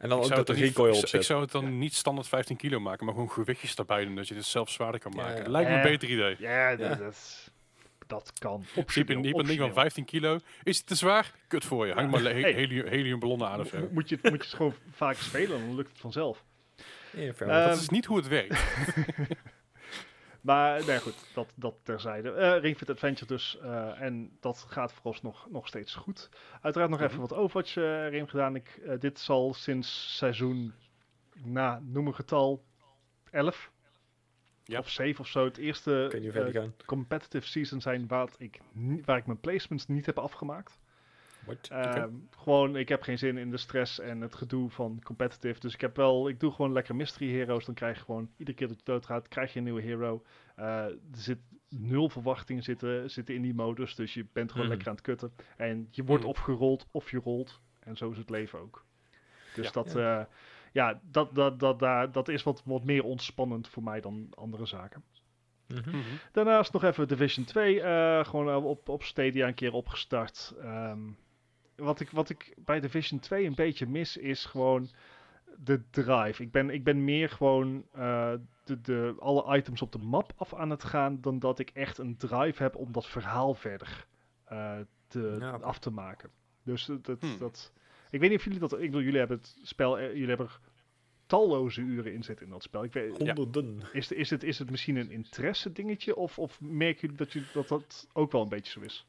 En 0.00 0.08
dan 0.08 0.18
Ik 0.18 0.24
ook 0.24 0.30
zou, 0.32 0.38
dat 0.38 0.38
het 0.38 0.46
de 0.46 0.52
er 0.52 0.68
niet- 0.68 0.76
recoil 0.76 0.94
ik, 0.94 1.00
op 1.02 1.06
zou- 1.08 1.22
ik 1.22 1.28
zou 1.28 1.40
het 1.40 1.50
dan 1.50 1.78
niet 1.78 1.94
standaard 1.94 2.28
15 2.28 2.56
kilo 2.56 2.80
maken, 2.80 3.04
maar 3.04 3.14
gewoon 3.14 3.30
gewichtjes 3.30 3.74
erbij 3.74 4.04
doen, 4.04 4.14
dat 4.14 4.28
je 4.28 4.34
het 4.34 4.44
zelf 4.44 4.70
zwaarder 4.70 5.00
kan 5.00 5.12
maken. 5.16 5.42
ja. 5.44 5.50
Lijkt 5.50 5.70
me 5.70 5.76
een 5.76 5.82
beter 5.82 6.08
idee. 6.08 6.36
Ja, 6.38 6.68
Ja. 6.70 6.76
Dat, 6.76 6.98
dat, 6.98 7.50
dat 8.06 8.32
kan. 8.38 8.64
Optioneel, 8.74 8.82
je 9.22 9.26
hebt 9.26 9.38
een 9.38 9.46
ding 9.46 9.58
van 9.58 9.68
optioneel. 9.68 9.72
15 9.74 10.04
kilo. 10.04 10.38
Is 10.62 10.76
het 10.76 10.86
te 10.86 10.94
zwaar? 10.94 11.32
Kut 11.48 11.64
voor 11.64 11.86
je. 11.86 11.92
Hang 11.92 12.10
maar 12.10 12.20
he- 12.20 12.40
Hey. 12.40 12.52
helium, 12.52 12.86
heliumballonnen 12.86 13.48
aan 13.48 13.60
of 13.60 13.68
zo. 13.68 13.78
Mo- 13.78 13.88
Moet 13.92 14.08
je, 14.08 14.14
het- 14.22 14.30
moet 14.30 14.40
je 14.42 14.46
het 14.46 14.56
gewoon 14.56 14.74
vaak 14.94 15.16
spelen, 15.16 15.48
dan 15.66 15.74
lukt 15.74 15.90
het 15.90 16.00
vanzelf. 16.00 16.44
Ja. 17.12 17.66
Dat 17.68 17.80
is 17.80 17.88
niet 17.88 18.06
hoe 18.06 18.16
het 18.16 18.28
werkt. 18.28 18.54
Maar 20.40 20.86
nee, 20.86 21.00
goed, 21.00 21.30
dat, 21.34 21.52
dat 21.56 21.74
terzijde. 21.82 22.56
Ring 22.58 22.76
Fit 22.76 22.90
Adventure 22.90 23.26
dus. 23.26 23.58
eh, 23.58 24.00
en 24.00 24.36
dat 24.40 24.64
gaat 24.68 24.92
vooralsnog 24.92 25.46
nog 25.50 25.66
steeds 25.66 25.94
goed. 25.94 26.28
Uiteraard 26.60 26.90
nog 26.90 27.00
Mhm. 27.00 27.08
even 27.08 27.20
wat 27.20 27.32
Overwatch 27.34 27.76
eh 27.76 28.04
erin 28.04 28.28
gedaan. 28.28 28.54
Ik, 28.56 28.80
dit 28.98 29.18
zal 29.18 29.54
sinds 29.54 30.16
seizoen, 30.16 30.74
na 31.44 31.80
noem 31.84 32.06
een 32.06 32.14
getal, 32.14 32.64
11 33.30 33.70
Ja. 34.64 34.78
of 34.78 34.88
7 34.88 35.20
of 35.20 35.26
zo. 35.28 35.44
Het 35.44 35.56
eerste 35.58 36.06
competitive 36.86 37.46
season 37.46 37.80
zijn 37.80 38.06
waar 38.06 38.28
ik, 38.38 38.60
waar 39.04 39.16
ik 39.16 39.26
mijn 39.26 39.40
placements 39.40 39.86
niet 39.86 40.06
heb 40.06 40.18
afgemaakt. 40.18 40.78
Ehm, 41.68 42.10
Gewoon, 42.30 42.76
ik 42.76 42.88
heb 42.88 43.02
geen 43.02 43.18
zin 43.18 43.36
in 43.38 43.50
de 43.50 43.56
stress 43.56 43.98
en 44.00 44.20
het 44.20 44.34
gedoe 44.34 44.70
van 44.70 45.00
competitive. 45.04 45.60
Dus 45.60 45.74
ik 45.74 45.80
heb 45.80 45.96
wel, 45.96 46.28
ik 46.28 46.40
doe 46.40 46.52
gewoon 46.52 46.72
lekker 46.72 46.96
mystery 46.96 47.32
heroes. 47.32 47.64
Dan 47.64 47.74
krijg 47.74 47.98
je 47.98 48.04
gewoon, 48.04 48.30
iedere 48.36 48.56
keer 48.56 48.68
dat 48.68 48.76
je 48.76 48.84
doodgaat, 48.84 49.28
krijg 49.28 49.52
je 49.52 49.58
een 49.58 49.64
nieuwe 49.64 49.82
hero. 49.82 50.22
Eh, 50.56 50.66
er 50.84 50.98
zit 51.12 51.38
nul 51.68 52.08
verwachtingen 52.08 52.62
zitten, 52.62 53.10
zitten 53.10 53.34
in 53.34 53.42
die 53.42 53.54
modus. 53.54 53.94
Dus 53.94 54.14
je 54.14 54.26
bent 54.32 54.50
gewoon 54.50 54.66
Mhm. 54.66 54.70
lekker 54.74 54.88
aan 54.88 54.94
het 54.96 55.04
kutten. 55.04 55.32
En 55.56 55.88
je 55.90 56.04
wordt 56.04 56.22
Mhm. 56.22 56.32
of 56.32 56.38
gerold 56.38 56.86
of 56.90 57.10
je 57.10 57.18
rolt. 57.18 57.60
En 57.80 57.96
zo 57.96 58.10
is 58.10 58.18
het 58.18 58.30
leven 58.30 58.58
ook. 58.60 58.84
Dus 59.54 59.64
Ja. 59.66 59.72
dat, 59.72 59.92
ja. 59.92 60.28
ja, 60.72 61.00
dat, 61.10 61.34
dat, 61.34 61.58
dat, 61.58 61.78
daar 61.78 62.12
dat 62.12 62.28
is 62.28 62.42
wat, 62.42 62.62
wat 62.64 62.84
meer 62.84 63.04
ontspannend 63.04 63.68
voor 63.68 63.82
mij 63.82 64.00
dan 64.00 64.26
andere 64.34 64.66
zaken. 64.66 65.02
Mhm. 65.66 65.88
Mhm. 65.90 65.98
Daarnaast 66.32 66.72
nog 66.72 66.84
even 66.84 67.08
Division 67.08 67.44
2. 67.44 67.80
eh, 67.80 68.24
gewoon 68.24 68.48
eh, 68.48 68.64
op, 68.66 68.88
op 68.88 69.02
Stadia 69.02 69.46
een 69.46 69.54
keer 69.54 69.72
opgestart. 69.72 70.54
Ehm, 70.60 70.98
wat, 71.80 72.00
ik, 72.00 72.10
wat 72.10 72.30
ik 72.30 72.54
bij 72.64 72.80
Division 72.80 73.20
2 73.20 73.46
een 73.46 73.54
beetje 73.54 73.86
mis 73.86 74.16
is 74.16 74.44
gewoon 74.44 74.88
de 75.56 75.82
drive. 75.90 76.42
Ik 76.42 76.50
ben, 76.50 76.70
ik 76.70 76.84
ben 76.84 77.04
meer 77.04 77.28
gewoon 77.28 77.84
eh, 77.92 78.32
de, 78.64 78.80
de, 78.80 79.14
alle 79.18 79.56
items 79.56 79.82
op 79.82 79.92
de 79.92 79.98
map 79.98 80.32
af 80.36 80.54
aan 80.54 80.70
het 80.70 80.84
gaan. 80.84 81.20
dan 81.20 81.38
dat 81.38 81.58
ik 81.58 81.70
echt 81.70 81.98
een 81.98 82.16
drive 82.16 82.62
heb 82.62 82.76
om 82.76 82.92
dat 82.92 83.06
verhaal 83.06 83.54
verder 83.54 84.06
eh, 84.44 84.78
te, 85.08 85.36
Ja, 85.40 85.50
af 85.50 85.78
te 85.78 85.90
maken. 85.90 86.30
Dus 86.62 86.84
dat, 86.84 87.04
dat, 87.06 87.20
Hmm. 87.20 87.38
dat. 87.38 87.72
Ik 88.10 88.20
weet 88.20 88.30
niet 88.30 88.38
of 88.38 88.44
jullie 88.44 88.58
dat. 88.60 88.72
Ik 88.72 88.78
bedoel, 88.78 89.00
jullie 89.02 89.18
hebben 89.18 89.36
het 89.36 89.58
spel. 89.62 89.98
eh, 89.98 90.06
jullie 90.12 90.28
hebben 90.28 90.46
er 90.46 90.60
talloze 91.26 91.80
uren 91.80 92.12
in 92.12 92.22
zitten 92.22 92.46
in 92.46 92.52
dat 92.52 92.62
spel. 92.62 92.84
Ik 92.84 92.92
weet, 92.92 93.16
Honderden. 93.16 93.82
is, 93.92 94.06
de- 94.08 94.14
is, 94.16 94.30
het, 94.30 94.42
is 94.42 94.58
het 94.58 94.70
misschien 94.70 94.96
een 94.96 95.10
interesse 95.10 95.72
dingetje? 95.72 96.16
Of, 96.16 96.38
of 96.38 96.60
merken 96.60 97.00
jullie 97.00 97.16
dat, 97.16 97.32
jullie 97.32 97.48
dat 97.52 97.68
dat 97.68 98.08
ook 98.12 98.32
wel 98.32 98.42
een 98.42 98.48
beetje 98.48 98.72
zo 98.72 98.80
is? 98.80 99.06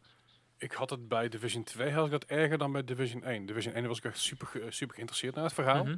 Ik 0.61 0.71
had 0.71 0.89
het 0.89 1.07
bij 1.07 1.29
Division 1.29 1.63
2 1.63 1.91
had 1.91 2.05
ik 2.05 2.11
dat 2.11 2.23
erger 2.25 2.57
dan 2.57 2.71
bij 2.71 2.83
Division 2.83 3.23
1. 3.23 3.45
Division 3.45 3.73
1 3.73 3.87
was 3.87 3.97
ik 3.97 4.03
echt 4.03 4.17
super, 4.19 4.47
super 4.69 4.93
geïnteresseerd 4.95 5.35
naar 5.35 5.43
het 5.43 5.53
verhaal. 5.53 5.83
Mhm. 5.83 5.97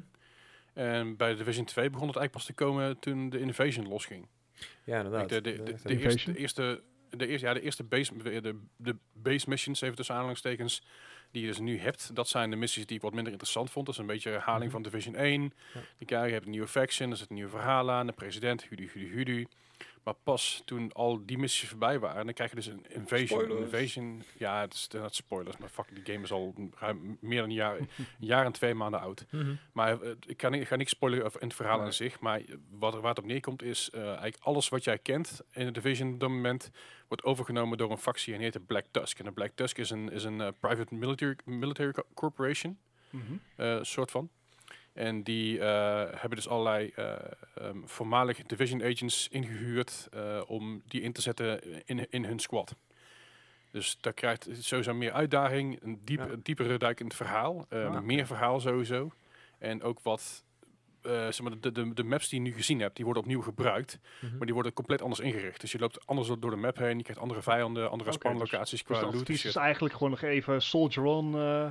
En 0.74 1.16
bij 1.18 1.36
Division 1.36 1.66
2 1.66 1.90
begon 1.90 2.08
het 2.08 2.18
eigenlijk 2.18 2.32
pas 2.32 2.56
te 2.56 2.64
komen 2.64 3.00
toen 3.00 3.30
de 3.30 3.40
Invasion 3.40 3.88
losging. 3.88 4.28
Ja, 4.84 4.98
inderdaad. 4.98 5.30
de, 5.30 5.42
de, 5.42 5.52
de, 5.52 5.64
Dat- 5.64 5.82
de, 5.84 5.90
Invasion? 5.94 5.96
eerste, 5.96 6.32
de 6.34 6.38
eerste, 6.40 6.82
de 7.18 7.28
eerste, 7.28 7.46
ja, 7.48 7.54
de 7.54 7.62
eerste 7.62 7.84
base, 7.84 8.18
de, 8.42 8.60
de 8.76 8.96
base 9.14 9.50
missions, 9.50 9.82
even 9.82 9.96
tussen 9.96 10.14
aanhalingstekens, 10.16 10.84
die 11.32 11.42
je 11.42 11.48
dus 11.48 11.60
nu 11.60 11.80
hebt, 11.80 12.16
dat 12.16 12.28
zijn 12.28 12.50
de 12.50 12.56
missies 12.56 12.86
die 12.86 12.96
ik 12.96 13.02
wat 13.02 13.14
minder 13.14 13.32
interessant 13.32 13.72
vond. 13.72 13.86
Dat 13.86 13.96
is 13.96 14.02
een 14.02 14.08
beetje 14.08 14.30
een 14.30 14.36
herhaling 14.36 14.64
Mhm. 14.64 14.72
van 14.72 14.82
Division 14.82 15.16
1. 15.16 15.54
Ja. 16.08 16.24
Je 16.26 16.32
hebt 16.32 16.46
een 16.46 16.52
nieuwe 16.52 16.68
faction, 16.68 17.12
er 17.12 17.18
zit 17.18 17.30
een 17.30 17.36
nieuw 17.36 17.50
verhaal 17.50 17.92
aan, 17.92 18.06
de 18.08 18.14
president, 18.14 18.64
hudu, 18.64 18.90
hudu, 18.94 19.14
hudu. 19.16 19.48
Maar 20.04 20.14
pas 20.24 20.62
toen 20.66 20.92
al 20.92 21.26
die 21.26 21.38
missies 21.38 21.70
voorbij 21.70 22.00
waren, 22.00 22.26
dan 22.26 22.34
krijg 22.34 22.50
je 22.50 22.56
dus 22.56 22.66
een 22.66 22.86
invasion. 22.90 23.42
Spoilers. 23.42 23.62
invasion, 23.72 24.24
ja, 24.38 24.62
het 24.62 24.74
is 24.74 24.84
inderdaad 24.84 25.16
spoilers, 25.16 25.58
maar 25.58 25.70
fuck, 25.70 25.96
die 25.96 26.14
game 26.14 26.24
is 26.24 26.32
al 26.32 26.54
ruim 26.80 27.18
meer 27.22 27.40
dan 27.40 27.50
een 27.50 27.56
jaar, 27.56 27.78
een 27.78 27.88
jaar 28.20 28.46
en 28.46 28.52
twee 28.52 28.74
maanden 28.74 29.00
oud. 29.00 29.26
Mhm. 29.32 29.56
Maar 29.74 30.02
eh, 30.02 30.12
ik, 30.28 30.38
kan, 30.38 30.52
niet- 30.52 30.62
ik 30.62 30.68
ga 30.68 30.76
niks 30.76 30.92
spoilen 30.92 31.26
over 31.26 31.42
in 31.42 31.48
het 31.48 31.56
verhaal 31.56 31.78
Nee. 31.78 31.86
aan 31.86 31.94
zich. 31.94 32.20
Maar 32.20 32.42
wat, 32.70 32.94
er- 32.94 33.00
waar 33.02 33.10
het 33.10 33.20
op 33.20 33.26
neerkomt 33.26 33.62
is 33.64 33.90
eh, 33.90 34.02
eigenlijk 34.06 34.38
alles 34.40 34.70
wat 34.70 34.84
jij 34.84 34.98
kent 34.98 35.42
in 35.52 35.66
de 35.66 35.72
Division 35.72 36.14
op 36.14 36.20
dat 36.20 36.30
moment 36.30 36.70
wordt 37.08 37.24
overgenomen 37.24 37.78
door 37.78 37.92
een 37.92 37.98
factie 37.98 38.32
en 38.34 38.40
die 38.40 38.46
heet 38.50 38.60
de 38.60 38.66
Black 38.68 38.86
Tusk. 38.92 39.20
En 39.20 39.26
de 39.26 39.32
Black 39.32 39.52
Tusk 39.56 39.78
is 39.78 39.90
een, 39.90 40.12
is 40.12 40.24
een 40.24 40.42
eh, 40.42 40.48
private 40.60 40.96
military, 40.96 41.36
military 41.46 41.92
co- 41.92 42.06
corporation, 42.14 42.78
eh, 43.56 43.78
soort 43.82 44.12
van. 44.12 44.30
En 44.94 45.24
die 45.24 45.60
eh, 45.60 45.66
hebben 46.12 46.36
dus 46.36 46.48
allerlei 46.48 46.92
ehm, 46.96 47.78
voormalige 47.86 48.44
Division 48.48 48.84
agents 48.84 49.28
ingehuurd 49.32 50.08
eh, 50.12 50.42
om 50.48 50.82
die 50.88 51.02
in 51.02 51.12
te 51.12 51.22
zetten 51.22 51.62
in, 51.86 52.08
in 52.10 52.26
hun 52.26 52.40
squad. 52.40 52.76
Dus 53.72 53.98
daar 54.02 54.14
krijgt 54.14 54.48
sowieso 54.60 54.94
meer 54.94 55.12
uitdaging, 55.12 55.80
een, 55.84 56.00
diep, 56.04 56.20
Ja. 56.20 56.28
een 56.30 56.40
diepere 56.44 56.78
duik 56.78 57.00
in 57.00 57.06
het 57.06 57.16
verhaal, 57.16 57.66
Ah. 57.70 58.02
meer 58.02 58.26
verhaal 58.26 58.60
sowieso. 58.60 59.12
En 59.60 59.84
ook 59.84 60.00
wat, 60.02 60.44
eh, 61.04 61.12
zeg 61.12 61.42
maar, 61.42 61.60
de, 61.60 61.72
de, 61.72 61.94
de 61.94 62.04
maps 62.04 62.30
die 62.30 62.42
je 62.42 62.50
nu 62.50 62.54
gezien 62.56 62.80
hebt, 62.80 62.96
die 62.96 63.06
worden 63.06 63.24
opnieuw 63.24 63.42
gebruikt, 63.42 64.00
Mhm. 64.22 64.38
maar 64.38 64.46
die 64.46 64.54
worden 64.54 64.74
compleet 64.74 65.02
anders 65.02 65.20
ingericht. 65.22 65.62
Dus 65.62 65.72
je 65.72 65.80
loopt 65.80 66.08
anders 66.08 66.28
door 66.40 66.52
de 66.52 66.56
map 66.56 66.78
heen, 66.78 66.98
je 66.98 67.04
krijgt 67.04 67.22
andere 67.22 67.42
vijanden, 67.42 67.90
andere 67.92 68.10
Oké, 68.12 68.20
spanlocaties 68.20 68.70
Dus 68.70 68.98
qua 68.98 69.00
de 69.10 69.16
loot 69.18 69.26
shit. 69.28 69.44
is 69.46 69.56
eigenlijk 69.56 69.94
gewoon 69.94 70.10
nog 70.10 70.22
even 70.22 70.62
soldier 70.62 71.04
on. 71.04 71.36
eh 71.36 71.70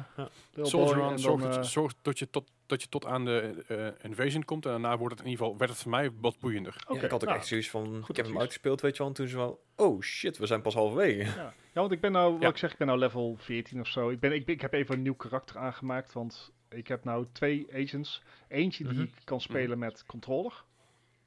Lil 0.54 0.66
Soldier 0.66 1.00
on, 1.00 1.10
en 1.12 1.18
zorg, 1.18 1.40
dan, 1.40 1.50
dat, 1.50 1.58
eh, 1.58 1.64
zorg 1.64 1.92
dat, 2.02 2.18
je 2.18 2.30
tot, 2.30 2.50
dat 2.66 2.82
je 2.82 2.88
tot 2.88 3.06
aan 3.06 3.24
de 3.24 3.64
eh, 3.68 4.04
invasion 4.10 4.44
komt. 4.44 4.64
En 4.64 4.70
daarna 4.70 4.96
wordt 4.98 5.14
het 5.14 5.24
in 5.24 5.30
ieder 5.30 5.44
geval, 5.44 5.58
werd 5.58 5.70
het 5.70 5.80
voor 5.80 5.90
mij 5.90 6.10
wat 6.20 6.38
boeiender. 6.38 6.74
Ja, 6.88 6.94
ik 6.94 7.00
had 7.00 7.12
ook 7.12 7.22
nou, 7.22 7.36
echt 7.36 7.46
zoiets 7.46 7.70
van, 7.70 8.04
ik 8.08 8.16
heb 8.16 8.26
hem 8.26 8.38
uitgespeeld, 8.38 8.80
weet 8.80 8.92
je 8.92 8.98
wel, 8.98 9.08
en 9.08 9.14
toen 9.14 9.28
zo 9.28 9.36
wel, 9.36 9.62
oh 9.76 10.00
shit, 10.00 10.38
we 10.38 10.46
zijn 10.46 10.62
pas 10.62 10.74
halverwege. 10.74 11.18
Ja. 11.24 11.54
ja, 11.72 11.80
want 11.80 11.92
ik 11.92 12.00
ben 12.00 12.12
nou, 12.12 12.32
wat 12.32 12.42
Ja. 12.42 12.48
ik 12.48 12.56
zeg, 12.56 12.72
ik 12.72 12.78
ben 12.78 12.86
nou 12.86 12.98
level 12.98 13.36
14 13.38 13.80
of 13.80 13.86
zo. 13.86 14.10
Ik, 14.10 14.20
ben, 14.20 14.32
ik, 14.32 14.44
ben- 14.44 14.54
ik 14.54 14.60
heb 14.60 14.72
even 14.72 14.94
een 14.94 15.02
nieuw 15.02 15.14
karakter 15.14 15.58
aangemaakt, 15.58 16.12
want 16.12 16.52
ik 16.74 16.88
heb 16.88 17.04
nou 17.04 17.26
twee 17.32 17.66
agents. 17.74 18.22
Eentje 18.48 18.84
die 18.84 18.92
Mhm. 18.92 19.02
ik 19.02 19.12
kan 19.24 19.40
spelen 19.40 19.78
met 19.78 20.04
controller. 20.06 20.64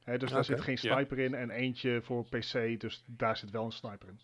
Hè, 0.04 0.18
dus 0.18 0.32
daar 0.32 0.46
zit 0.46 0.62
geen 0.62 0.78
sniper 0.78 1.20
in. 1.20 1.34
En 1.34 1.50
eentje 1.50 2.02
voor 2.02 2.26
PC, 2.26 2.80
dus 2.80 3.04
daar 3.06 3.38
zit 3.38 3.52
wel 3.52 3.66
een 3.66 3.72
sniper 3.72 4.08
in. 4.08 4.20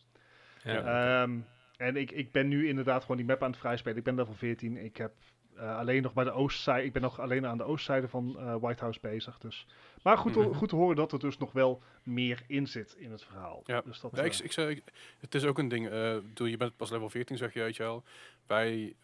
Ja. 0.63 1.21
Ehm, 1.23 1.37
en 1.77 1.95
ik, 1.95 2.11
ik 2.11 2.31
ben 2.31 2.47
nu 2.47 2.67
inderdaad 2.67 3.01
gewoon 3.01 3.17
die 3.17 3.25
map 3.25 3.43
aan 3.43 3.51
het 3.51 3.59
vrijspelen. 3.59 3.97
Ik 3.97 4.03
ben 4.03 4.15
level 4.15 4.33
14. 4.33 4.77
Ik 4.77 4.97
heb 4.97 5.13
eh, 5.55 5.77
alleen 5.77 6.01
nog 6.01 6.13
bij 6.13 6.23
de 6.23 6.31
oostzijde. 6.31 6.85
Ik 6.85 6.93
ben 6.93 7.01
nog 7.01 7.19
alleen 7.19 7.45
aan 7.45 7.57
de 7.57 7.63
oostzijde 7.63 8.07
van 8.07 8.39
eh, 8.39 8.55
White 8.59 8.81
House 8.81 8.99
bezig. 9.01 9.37
Dus. 9.37 9.67
Maar 10.03 10.17
goed, 10.17 10.33
te- 10.33 10.39
Mhm. 10.39 10.53
goed 10.53 10.69
te 10.69 10.75
horen 10.75 10.95
dat 10.95 11.11
er 11.11 11.19
dus 11.19 11.37
nog 11.37 11.51
wel 11.51 11.81
meer 12.03 12.43
in 12.47 12.67
zit 12.67 12.95
in 12.97 13.11
het 13.11 13.23
verhaal. 13.23 13.63
Ja. 13.65 13.81
Dus 13.81 13.99
dat, 13.99 14.11
Ja, 14.15 14.23
ik, 14.23 14.33
eh, 14.33 14.45
ik, 14.45 14.51
zeg, 14.51 14.79
het 15.19 15.35
is 15.35 15.43
ook 15.45 15.57
een 15.59 15.67
ding. 15.67 15.89
eh 15.89 16.15
bedoel, 16.15 16.47
je 16.47 16.57
bent 16.57 16.75
pas 16.77 16.89
level 16.91 17.09
14, 17.09 17.37
zeg 17.37 17.53
je, 17.53 17.59
weet 17.59 17.75
je 17.75 17.83
wel. 17.83 18.03
Wij, 18.47 18.95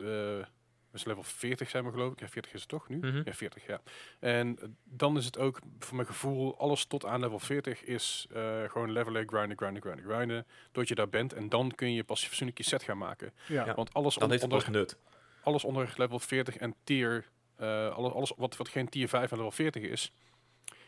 zijn 1.00 1.16
level 1.16 1.32
40 1.32 1.70
zijn 1.70 1.84
we 1.86 1.92
geloof 1.92 2.12
ik. 2.14 2.20
Ja, 2.20 2.28
40 2.28 2.54
is 2.54 2.60
het 2.60 2.70
toch 2.70 2.90
nu? 2.90 2.98
Mhm. 2.98 3.22
Ja, 3.26 3.34
40, 3.34 3.66
ja. 3.68 3.82
En 4.20 4.60
eh, 4.62 4.68
dan 4.84 5.18
is 5.18 5.26
het 5.26 5.38
ook, 5.38 5.60
voor 5.80 5.96
mijn 5.96 6.08
gevoel, 6.08 6.58
alles 6.60 6.86
tot 6.86 7.06
aan 7.06 7.20
level 7.20 7.40
40 7.40 7.84
is 7.84 8.28
eh, 8.34 8.64
gewoon 8.70 8.92
levelen, 8.92 9.28
grinden, 9.28 9.58
grinden, 9.58 9.82
grinden, 9.82 10.06
grinden. 10.16 10.46
Tot 10.72 10.88
je 10.88 10.96
daar 10.96 11.10
bent. 11.10 11.34
En 11.34 11.50
dan 11.50 11.72
kun 11.76 11.94
je 11.94 12.04
pas 12.04 12.26
fatsoenlijk 12.26 12.58
je 12.58 12.64
set 12.64 12.84
gaan 12.84 12.98
maken. 12.98 13.34
ja. 13.48 13.66
Ja. 13.66 13.76
Want 13.76 13.94
alles, 13.94 14.14
Dan 14.14 14.24
on- 14.24 14.30
heeft 14.30 14.42
het 14.44 14.52
onder, 14.54 14.72
nut. 14.72 14.98
alles 15.44 15.64
onder 15.64 15.94
level 15.98 16.20
40 16.20 16.58
en 16.58 16.76
tier, 16.84 17.26
eh, 17.56 17.96
alles, 17.96 18.12
alles 18.14 18.34
wat, 18.38 18.58
wat 18.58 18.70
geen 18.70 18.90
tier 18.90 19.08
5 19.08 19.32
en 19.32 19.38
level 19.38 19.52
40 19.52 19.84
is, 19.84 20.12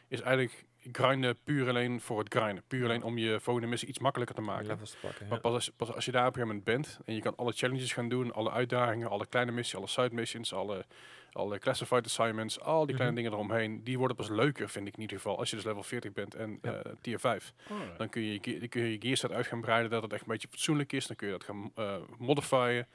is 0.10 0.22
eigenlijk 0.22 0.66
grinden 0.92 1.38
puur 1.44 1.68
alleen 1.70 2.02
voor 2.02 2.20
het 2.20 2.34
grinden. 2.34 2.64
Puur 2.68 2.84
alleen 2.86 3.04
om 3.04 3.18
je 3.18 3.40
volgende 3.40 3.68
missie 3.70 3.90
iets 3.90 4.00
makkelijker 4.00 4.36
te 4.36 4.42
maken. 4.42 4.68
Levels 4.68 4.92
te 4.92 4.98
pakken, 5.02 5.24
ja. 5.26 5.30
Maar 5.30 5.40
pas 5.40 5.54
als, 5.54 5.72
pas 5.76 5.94
als 5.94 6.06
je 6.06 6.12
daar 6.12 6.28
op 6.28 6.36
een 6.36 6.42
gegeven 6.42 6.64
moment 6.66 6.84
bent 6.88 7.00
en 7.06 7.14
je 7.16 7.22
kan 7.22 7.36
alle 7.36 7.52
challenges 7.52 7.94
gaan 7.94 8.10
doen, 8.10 8.34
alle 8.34 8.52
uitdagingen, 8.52 9.10
alle 9.10 9.26
kleine 9.26 9.52
missies, 9.52 9.76
alle 9.76 9.88
side 9.88 10.10
missions, 10.16 10.54
alle, 10.54 10.86
alle 11.32 11.60
classified 11.60 12.06
assignments, 12.06 12.60
al 12.60 12.86
die 12.86 12.96
kleine 12.96 13.14
Mhm. 13.16 13.24
dingen 13.24 13.32
eromheen, 13.40 13.84
die 13.84 13.98
worden 13.98 14.16
pas 14.18 14.30
leuker, 14.30 14.70
vind 14.70 14.88
ik 14.88 14.94
in 14.96 15.02
ieder 15.02 15.16
geval, 15.18 15.38
als 15.38 15.50
je 15.50 15.56
dus 15.56 15.66
level 15.66 15.84
40 15.84 16.14
bent 16.14 16.36
en 16.36 16.60
Ja. 16.62 16.72
eh, 16.74 16.92
tier 17.02 17.20
5. 17.20 17.54
Alright. 17.70 17.98
Dan 17.98 18.10
kun 18.10 18.22
je 18.22 18.32
je, 18.42 18.68
kun 18.68 18.82
je 18.82 18.92
je 18.92 18.98
gearset 19.02 19.32
uit 19.32 19.48
gaan 19.48 19.62
breiden, 19.62 19.90
dat 19.92 20.02
het 20.04 20.12
echt 20.14 20.22
een 20.22 20.28
beetje 20.32 20.48
fatsoenlijk 20.48 20.92
is. 20.94 21.08
Dan 21.08 21.16
kun 21.16 21.28
je 21.28 21.34
dat 21.34 21.44
gaan 21.44 21.72
eh 21.76 21.96
modifieren. 22.18 22.88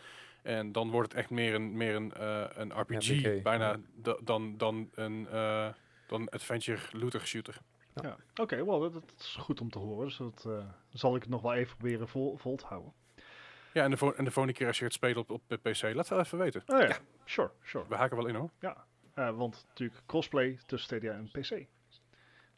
En 0.43 0.73
dan 0.73 0.91
wordt 0.91 1.09
het 1.13 1.21
echt 1.21 1.31
meer 1.31 1.55
een, 1.55 1.77
meer 1.77 1.95
een, 1.95 2.13
eh, 2.13 2.45
een 2.55 2.73
RPG, 2.81 3.43
bijna 3.43 3.77
dan, 4.23 4.57
dan 4.57 4.91
een, 4.95 5.27
eh, 5.31 5.69
dan 6.19 6.29
adventure 6.29 6.81
looter 6.99 7.27
shooter. 7.27 7.59
Ja. 8.03 8.17
Oké, 8.41 8.65
wel, 8.65 8.81
dat, 8.81 8.93
dat 8.93 9.03
is 9.19 9.37
goed 9.41 9.61
om 9.61 9.71
te 9.71 9.79
horen. 9.79 10.07
Dus 10.07 10.17
dat 10.17 10.45
eh, 10.49 10.67
zal 10.91 11.15
ik 11.17 11.23
het 11.23 11.31
nog 11.31 11.43
wel 11.43 11.55
even 11.55 11.77
proberen 11.77 12.09
vol, 12.09 12.37
vol 12.37 12.57
te 12.57 12.67
houden. 12.67 12.93
Ja, 13.73 13.83
en 13.85 13.91
de, 13.91 13.97
vo- 13.97 14.13
en 14.13 14.25
de 14.25 14.31
volgende 14.31 14.59
keer 14.59 14.67
als 14.67 14.79
je 14.79 14.85
het 14.85 14.93
spelen 14.93 15.17
op, 15.19 15.31
op 15.31 15.43
de 15.47 15.57
PC, 15.57 15.83
laat 15.83 15.95
het 15.97 16.09
wel 16.09 16.19
even 16.21 16.39
weten. 16.39 16.63
Oh 16.67 16.81
ja, 16.81 16.87
Ja. 16.87 16.97
sure, 17.25 17.51
sure. 17.63 17.85
We 17.89 17.95
haken 17.95 18.17
wel 18.17 18.27
in 18.27 18.35
hoor. 18.35 18.51
Eh, 19.15 19.37
want 19.37 19.65
natuurlijk 19.69 20.01
crossplay 20.07 20.59
tussen 20.67 20.79
Stadia 20.97 21.13
en 21.13 21.31
PC. 21.31 21.67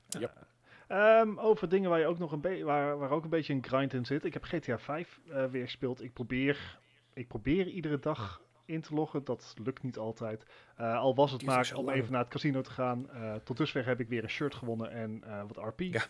Yep. 0.08 0.46
Eh, 0.88 1.18
ehm, 1.18 1.38
over 1.38 1.68
dingen 1.68 1.90
waar, 1.90 1.98
je 1.98 2.06
ook 2.06 2.18
nog 2.18 2.32
een 2.32 2.64
waar, 2.64 2.98
waar 2.98 3.10
ook 3.10 3.24
een 3.24 3.30
beetje 3.30 3.52
een 3.52 3.64
grind 3.64 3.92
in 3.92 4.04
zit. 4.06 4.24
Ik 4.24 4.32
heb 4.32 4.44
GTA 4.44 4.78
5 4.78 5.20
eh, 5.28 5.44
weer 5.44 5.64
gespeeld. 5.64 6.02
Ik 6.02 6.12
probeer, 6.12 6.78
ik 7.14 7.28
probeer 7.28 7.66
iedere 7.66 7.98
dag 7.98 8.40
in 8.66 8.80
te 8.80 8.94
loggen. 8.94 9.24
Dat 9.24 9.54
lukt 9.62 9.82
niet 9.82 9.96
altijd. 9.98 10.46
Eh, 10.76 10.98
al 10.98 11.14
was 11.14 11.30
het 11.30 11.40
Die 11.40 11.48
maar 11.48 11.72
om 11.74 11.88
even 11.88 12.12
naar 12.12 12.20
het 12.20 12.30
casino 12.30 12.60
te 12.60 12.70
gaan. 12.70 13.10
Eh, 13.10 13.34
tot 13.34 13.56
dusver 13.56 13.86
heb 13.86 14.00
ik 14.00 14.08
weer 14.08 14.22
een 14.22 14.30
shirt 14.30 14.54
gewonnen 14.54 14.90
en 14.90 15.22
eh, 15.24 15.42
wat 15.46 15.56
RP. 15.56 15.80
Ja, 15.80 16.02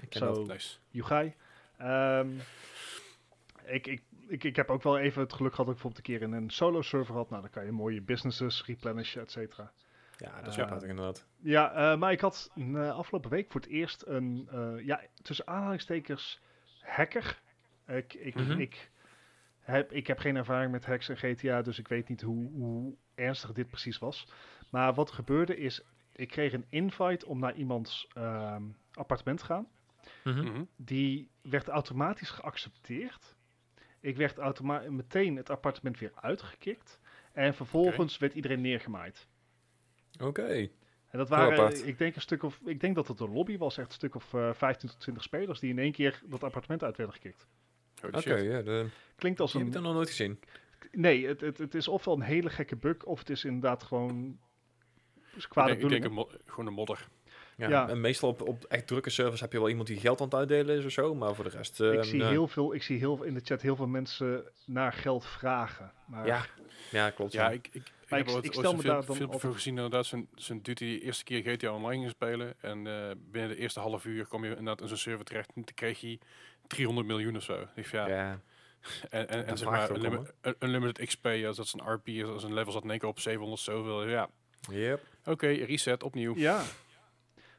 Ik 0.00 0.08
ken 0.10 0.20
dat. 0.20 0.46
Nice. 0.46 0.76
Yugai. 0.90 1.34
Ehm, 1.76 2.30
ik, 3.64 3.86
ik, 3.86 4.02
ik, 4.28 4.44
ik 4.44 4.56
heb 4.56 4.70
ook 4.70 4.82
wel 4.82 4.98
even 4.98 5.22
het 5.22 5.32
geluk 5.32 5.50
gehad 5.54 5.66
dat 5.66 5.76
ik 5.76 5.82
bijvoorbeeld 5.82 5.96
een 6.08 6.14
keer 6.18 6.22
in 6.28 6.32
een 6.42 6.50
solo 6.50 6.82
server 6.82 7.14
had. 7.14 7.30
Nou, 7.30 7.42
dan 7.42 7.50
kan 7.50 7.64
je 7.64 7.72
mooie 7.72 8.00
businesses 8.02 8.64
replenishen, 8.64 9.20
et 9.22 9.30
cetera. 9.30 9.72
Ja, 10.18 10.40
dat 10.42 10.46
is 10.58 10.64
prettig 10.66 10.88
inderdaad. 10.88 11.26
Ja, 11.40 11.72
eh, 11.72 11.98
maar 11.98 12.12
ik 12.12 12.20
had 12.20 12.50
afgelopen 12.74 13.30
week 13.30 13.50
voor 13.50 13.60
het 13.60 13.70
eerst 13.70 14.02
een, 14.06 14.48
eh, 14.50 14.84
ja, 14.84 15.00
tussen 15.22 15.46
aanhalingstekens, 15.46 16.40
hacker. 16.80 17.40
Ik, 17.86 18.14
ik, 18.14 18.34
Mhm. 18.34 18.60
ik, 18.60 18.90
heb, 19.66 19.92
ik 19.92 20.06
heb 20.06 20.18
geen 20.18 20.36
ervaring 20.36 20.72
met 20.72 20.86
hacks 20.86 21.08
en 21.08 21.16
GTA, 21.16 21.62
dus 21.62 21.78
ik 21.78 21.88
weet 21.88 22.08
niet 22.08 22.22
hoe, 22.22 22.50
hoe 22.50 22.94
ernstig 23.14 23.52
dit 23.52 23.68
precies 23.68 23.98
was. 23.98 24.28
Maar 24.70 24.94
wat 24.94 25.08
er 25.08 25.14
gebeurde 25.14 25.56
is, 25.56 25.82
ik 26.12 26.28
kreeg 26.28 26.52
een 26.52 26.66
invite 26.68 27.26
om 27.26 27.38
naar 27.38 27.54
iemands 27.54 28.08
ehm, 28.14 28.62
appartement 28.92 29.38
te 29.38 29.44
gaan. 29.44 29.68
Mhm. 30.24 30.44
Mhm. 30.44 30.64
Die 30.76 31.30
werd 31.42 31.68
automatisch 31.68 32.30
geaccepteerd. 32.30 33.36
Ik 34.00 34.16
werd 34.16 34.38
automa 34.38 34.82
meteen 34.88 35.36
het 35.36 35.50
appartement 35.50 35.98
weer 35.98 36.12
uitgekikt. 36.14 37.00
En 37.32 37.54
vervolgens 37.54 38.18
werd 38.18 38.34
iedereen 38.34 38.60
neergemaaid. 38.60 39.28
Oké. 40.20 40.68
En 41.10 41.18
dat 41.18 41.28
waren, 41.28 41.86
ik 41.86 41.98
denk, 41.98 42.14
een 42.14 42.20
stuk 42.20 42.42
of, 42.42 42.60
ik 42.64 42.80
denk 42.80 42.94
dat 42.94 43.08
het 43.08 43.20
een 43.20 43.32
lobby 43.32 43.58
was, 43.58 43.78
echt 43.78 43.88
een 43.88 43.94
stuk 43.94 44.14
of 44.14 44.34
eh 44.34 44.52
15 44.52 44.88
tot 44.88 45.00
20 45.00 45.22
spelers 45.22 45.60
die 45.60 45.70
in 45.70 45.78
één 45.78 45.92
keer 45.92 46.22
dat 46.24 46.44
appartement 46.44 46.82
uit 46.84 46.96
werden 46.96 47.14
gekikt. 47.14 47.46
Oké, 48.04 48.34
ja. 48.34 48.62
De, 48.62 48.86
Klinkt 49.16 49.40
als 49.40 49.52
die 49.52 49.60
heb 49.60 49.68
ik 49.70 49.76
een. 49.76 49.82
dan 49.82 49.90
nog 49.90 50.00
nooit 50.00 50.08
gezien. 50.08 50.40
Nee, 50.92 51.26
het, 51.26 51.40
het, 51.40 51.58
het 51.58 51.74
is 51.74 51.88
ofwel 51.88 52.14
een 52.14 52.22
hele 52.22 52.50
gekke 52.50 52.76
bug, 52.76 53.04
of 53.04 53.18
het 53.18 53.30
is 53.30 53.44
inderdaad 53.44 53.82
gewoon. 53.82 54.38
kwade 55.48 55.72
ik 55.72 55.78
denk, 55.78 55.92
ik 55.92 56.00
denk 56.00 56.02
bedoelingen. 56.02 56.40
een 56.44 56.50
gewoon 56.50 56.66
een 56.66 56.72
modder. 56.72 57.08
Ja, 57.56 57.68
Ja. 57.68 57.88
En 57.88 58.00
meestal 58.00 58.28
op, 58.28 58.42
op 58.42 58.64
echt 58.64 58.86
drukke 58.86 59.10
servers 59.10 59.40
heb 59.40 59.52
je 59.52 59.58
wel 59.58 59.68
iemand 59.68 59.88
die 59.88 59.98
geld 60.00 60.20
aan 60.20 60.26
het 60.26 60.34
uitdelen 60.34 60.78
is 60.78 60.84
of 60.84 60.90
zo. 60.90 61.14
Maar 61.14 61.34
voor 61.34 61.44
de 61.44 61.50
rest... 61.50 61.80
eh, 61.80 61.92
ik, 61.92 62.04
zie 62.04 62.18
nee. 62.18 62.28
heel 62.28 62.48
veel, 62.48 62.74
ik 62.74 62.82
zie 62.82 62.98
heel, 62.98 63.22
in 63.22 63.34
de 63.34 63.40
chat 63.44 63.62
heel 63.62 63.76
veel 63.76 63.86
mensen 63.86 64.44
naar 64.64 64.92
geld 64.92 65.26
vragen. 65.26 65.92
Maar 66.06 66.26
Ja, 66.26 66.46
ja, 66.90 67.10
klopt. 67.10 67.32
Ja, 67.32 67.50
ik, 67.50 67.68
ik, 67.72 67.74
ik 67.74 67.92
Maar 68.08 68.18
heb 68.18 68.28
ik- 68.28 68.34
ooit, 68.34 68.44
ik 68.44 68.52
stel 68.52 68.74
me 68.76 68.82
daar 68.82 69.04
dan 69.06 69.40
van 69.40 69.52
gezien 69.52 69.74
inderdaad. 69.76 70.06
Zijn, 70.06 70.28
zijn 70.34 70.62
die 70.62 70.74
de 70.74 71.00
eerste 71.00 71.24
keer 71.24 71.42
GTA 71.42 71.72
Online 71.74 72.00
ging 72.00 72.10
spelen. 72.10 72.54
En 72.60 72.86
eh, 72.86 73.10
binnen 73.18 73.50
de 73.50 73.56
eerste 73.56 73.80
half 73.80 74.04
uur 74.04 74.26
kom 74.26 74.44
je 74.44 74.50
inderdaad 74.50 74.80
in 74.80 74.88
zo'n 74.88 74.96
server 74.96 75.24
terecht. 75.24 75.48
En 75.48 75.52
dan 75.54 75.74
kreeg 75.74 76.00
hij 76.00 76.18
300 76.66 77.06
miljoen 77.06 77.36
of 77.36 77.42
zo. 77.42 77.66
Ik 77.74 77.86
ja, 77.86 78.08
ja. 78.08 78.40
En, 79.10 79.28
en, 79.28 79.46
en 79.46 79.58
zeg 79.58 79.68
maar 79.68 79.90
unlimited, 79.90 80.34
un- 80.42 80.56
unlimited 80.58 81.06
XP, 81.06 81.26
als 81.26 81.56
dat 81.56 81.64
is 81.66 81.72
een 81.72 81.92
RP, 81.92 82.08
is, 82.08 82.22
als 82.24 82.44
een 82.44 82.54
level 82.54 82.72
zat 82.72 82.82
in 82.82 82.90
één 82.90 82.98
keer 82.98 83.08
op 83.08 83.20
700 83.20 83.60
zoveel. 83.60 84.08
Ja, 84.08 84.28
Yep. 84.70 85.00
oké, 85.24 85.46
reset, 85.46 86.02
opnieuw. 86.02 86.34
Ja. 86.36 86.62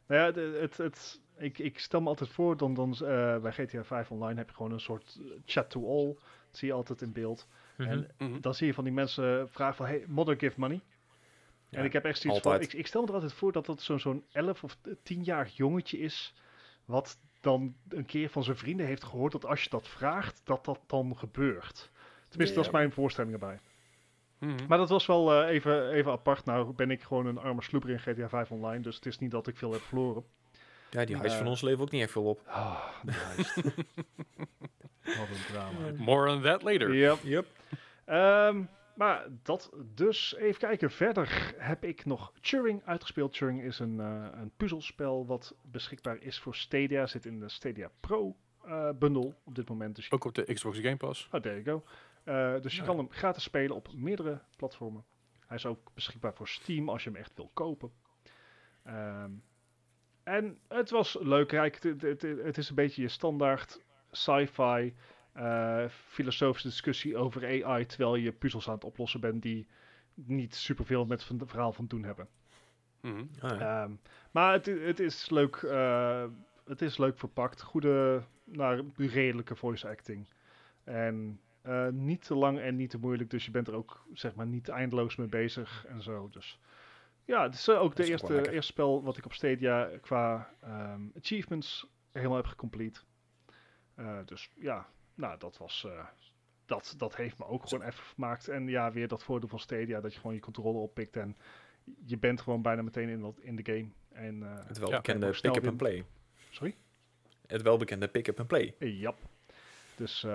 Nou 0.07 0.21
ja, 0.21 0.31
de- 0.31 0.57
het, 0.61 0.77
het, 0.77 1.19
ik, 1.37 1.57
ik 1.57 1.79
stel 1.79 2.01
me 2.01 2.07
altijd 2.07 2.29
voor, 2.29 2.57
dan, 2.57 2.73
dan 2.73 2.91
eh, 2.93 3.37
bij 3.37 3.51
GTA 3.51 3.83
5 3.83 4.11
online 4.11 4.37
heb 4.39 4.49
je 4.49 4.55
gewoon 4.55 4.71
een 4.71 4.79
soort 4.79 5.17
eh, 5.21 5.25
chat 5.45 5.69
to 5.69 5.87
all. 5.89 6.13
Dat 6.49 6.57
zie 6.57 6.67
je 6.67 6.73
altijd 6.73 7.01
in 7.01 7.11
beeld. 7.11 7.47
Mhm. 7.77 7.89
En 7.89 8.07
Mhm. 8.17 8.39
dan 8.41 8.53
zie 8.53 8.67
je 8.67 8.73
van 8.73 8.83
die 8.83 8.93
mensen 8.93 9.49
vragen 9.49 9.75
van, 9.75 9.85
hey, 9.85 10.03
mother 10.07 10.35
give 10.39 10.59
money. 10.59 10.81
Ja, 11.69 11.77
en 11.77 11.85
ik 11.85 11.93
heb 11.93 12.05
echt 12.05 12.21
zoiets 12.21 12.41
van, 12.41 12.61
ik, 12.61 12.73
ik 12.73 12.87
stel 12.87 13.01
me 13.01 13.07
er 13.07 13.13
altijd 13.13 13.33
voor 13.33 13.51
dat 13.51 13.65
dat 13.65 13.81
zo'n 13.81 13.99
zo'n 13.99 14.23
11 14.31 14.63
of 14.63 14.77
10-jarig 15.03 15.55
jongetje 15.55 15.97
is, 15.99 16.33
wat 16.85 17.17
dan 17.41 17.75
een 17.89 18.05
keer 18.05 18.29
van 18.29 18.43
zijn 18.43 18.57
vrienden 18.57 18.85
heeft 18.85 19.03
gehoord 19.03 19.31
dat 19.31 19.45
als 19.45 19.63
je 19.63 19.69
dat 19.69 19.87
vraagt, 19.87 20.41
dat 20.43 20.65
dat 20.65 20.79
dan 20.87 21.17
gebeurt. 21.17 21.89
Tenminste, 22.27 22.55
dat 22.55 22.65
is 22.65 22.71
mijn 22.71 22.91
voorstelling 22.91 23.33
erbij. 23.33 23.59
Mhm. 24.39 24.67
Maar 24.67 24.77
dat 24.77 24.89
was 24.89 25.05
wel 25.05 25.33
eh, 25.43 25.49
even, 25.49 25.89
even 25.91 26.11
apart. 26.11 26.45
Nou 26.45 26.73
ben 26.73 26.91
ik 26.91 27.01
gewoon 27.03 27.25
een 27.25 27.37
arme 27.37 27.61
sloeber 27.63 27.89
in 27.89 27.99
GTA 27.99 28.29
5 28.29 28.51
online, 28.51 28.79
dus 28.83 28.95
het 28.95 29.05
is 29.05 29.19
niet 29.19 29.31
dat 29.31 29.47
ik 29.47 29.57
veel 29.57 29.71
heb 29.71 29.81
verloren. 29.81 30.23
Ja, 30.89 31.05
die 31.05 31.15
huis 31.15 31.33
van 31.33 31.47
ons 31.47 31.61
leven 31.61 31.81
ook 31.81 31.91
niet 31.91 32.01
echt 32.01 32.11
veel 32.11 32.23
op. 32.23 32.41
Ah, 32.45 32.87
lijst. 33.03 33.55
Wat 35.17 35.27
een 35.29 35.45
drama. 35.51 35.91
More 35.97 36.31
on 36.31 36.41
that 36.41 36.61
later. 36.63 36.95
Yep. 36.95 37.17
Yep. 37.23 37.45
Ehm, 38.07 38.63
maar 38.95 39.27
dat 39.43 39.71
dus. 39.95 40.35
Even 40.35 40.59
kijken. 40.59 40.91
Verder 40.91 41.53
heb 41.57 41.83
ik 41.83 42.05
nog 42.05 42.33
Turing 42.41 42.81
uitgespeeld. 42.85 43.33
Turing 43.33 43.61
is 43.61 43.79
een, 43.79 43.99
eh, 43.99 44.27
een 44.31 44.51
puzzelspel 44.57 45.25
wat 45.25 45.55
beschikbaar 45.61 46.17
is 46.21 46.39
voor 46.39 46.55
Stadia. 46.55 47.07
Zit 47.07 47.25
in 47.25 47.39
de 47.39 47.49
Stadia 47.49 47.89
Pro 47.99 48.35
eh, 48.65 48.89
bundle 48.99 49.35
op 49.43 49.55
dit 49.55 49.69
moment. 49.69 49.95
Dus 49.95 50.11
Ook 50.11 50.25
op 50.25 50.33
de 50.35 50.53
Xbox 50.53 50.77
Game 50.79 50.97
Pass. 50.97 51.27
oh, 51.31 51.41
there 51.41 51.61
you 51.61 51.63
go. 51.63 51.83
Eh, 52.23 52.61
dus 52.61 52.73
je 52.75 52.79
Ja. 52.81 52.87
kan 52.87 52.97
hem 52.97 53.11
gratis 53.11 53.43
spelen 53.43 53.75
op 53.75 53.93
meerdere 53.93 54.41
platformen. 54.57 55.05
Hij 55.47 55.57
is 55.57 55.65
ook 55.65 55.91
beschikbaar 55.93 56.33
voor 56.33 56.47
Steam 56.47 56.89
als 56.89 57.03
je 57.03 57.09
hem 57.09 57.19
echt 57.19 57.31
wil 57.35 57.49
kopen. 57.53 57.91
Ehm, 58.83 59.31
en 60.23 60.59
het 60.67 60.89
was 60.89 61.17
leuk. 61.21 61.47
Kijk, 61.47 61.83
het, 61.83 62.01
het, 62.01 62.21
het- 62.21 62.57
is 62.57 62.69
een 62.69 62.75
beetje 62.75 63.01
je 63.01 63.07
standaard 63.07 63.81
sci-fi 64.11 64.93
filosofische 65.89 66.67
discussie 66.67 67.17
over 67.17 67.65
AI, 67.65 67.85
terwijl 67.85 68.15
je 68.15 68.31
puzzels 68.31 68.67
aan 68.67 68.73
het 68.73 68.83
oplossen 68.83 69.19
bent 69.19 69.41
die 69.41 69.67
niet 70.13 70.55
superveel 70.55 71.05
met 71.05 71.27
het 71.27 71.49
verhaal 71.49 71.73
van 71.73 71.87
doen 71.87 72.03
hebben. 72.03 72.27
Mhm. 73.01 73.23
Ah, 73.39 73.59
ja. 73.59 73.83
Ehm, 73.83 73.91
maar 74.31 74.53
het, 74.53 74.65
het 74.65 74.99
is 74.99 75.29
leuk. 75.29 75.55
eh, 75.55 76.25
het 76.65 76.81
is 76.81 76.97
leuk 76.97 77.17
verpakt. 77.17 77.61
Goede, 77.61 78.23
nou, 78.43 78.91
redelijke 78.95 79.55
voice 79.55 79.87
acting. 79.89 80.27
En 80.83 81.39
eh, 81.61 81.87
niet 81.87 82.25
te 82.25 82.35
lang 82.35 82.59
en 82.59 82.75
niet 82.75 82.89
te 82.89 82.97
moeilijk. 82.97 83.29
Dus 83.29 83.45
je 83.45 83.51
bent 83.51 83.67
er 83.67 83.73
ook 83.75 84.05
zeg 84.13 84.35
maar 84.35 84.45
niet 84.45 84.69
eindeloos 84.69 85.15
mee 85.15 85.27
bezig 85.27 85.85
en 85.87 86.01
zo. 86.01 86.29
Dus 86.31 86.59
ja, 87.25 87.43
het 87.43 87.53
is 87.53 87.67
eh, 87.67 87.81
ook 87.81 87.95
de 87.95 88.05
eerste, 88.05 88.51
eerste 88.51 88.71
spel 88.71 89.03
wat 89.03 89.17
ik 89.17 89.25
op 89.25 89.33
Stadia 89.33 89.89
qua 90.01 90.49
ehm, 90.61 91.01
achievements 91.17 91.87
helemaal 92.11 92.37
heb 92.37 92.45
gecomplete. 92.45 92.99
Eh, 93.95 94.17
dus 94.25 94.51
ja, 94.55 94.87
nou 95.17 95.37
dat 95.39 95.57
was. 95.57 95.83
eh, 95.87 96.05
dat, 96.65 96.93
dat 96.97 97.15
heeft 97.15 97.37
me 97.37 97.45
ook 97.45 97.67
gewoon 97.67 97.87
even 97.87 98.03
vermaakt. 98.03 98.47
En 98.47 98.67
ja, 98.67 98.91
weer 98.91 99.07
dat 99.07 99.23
voordeel 99.23 99.49
van 99.49 99.59
Stadia, 99.59 100.01
dat 100.01 100.13
je 100.13 100.19
gewoon 100.19 100.35
je 100.35 100.41
controle 100.41 100.77
oppikt 100.77 101.15
en 101.17 101.37
je 102.05 102.17
bent 102.17 102.41
gewoon 102.41 102.61
bijna 102.61 102.81
meteen 102.81 103.09
in, 103.09 103.21
dat, 103.21 103.39
in 103.39 103.55
de 103.55 103.65
game. 103.73 103.87
En, 104.11 104.43
eh, 104.43 104.65
Het 104.67 104.77
Ja, 104.77 104.83
welbekende 104.83 105.33
snel 105.33 105.51
pick-up 105.53 105.69
and 105.69 105.77
play. 105.77 106.05
Sorry? 106.49 106.75
Het 107.47 107.61
welbekende 107.61 108.07
pick-up 108.07 108.39
and 108.39 108.47
play. 108.47 108.75
Jap. 108.79 109.17
Dus, 109.95 110.23
eh, 110.23 110.31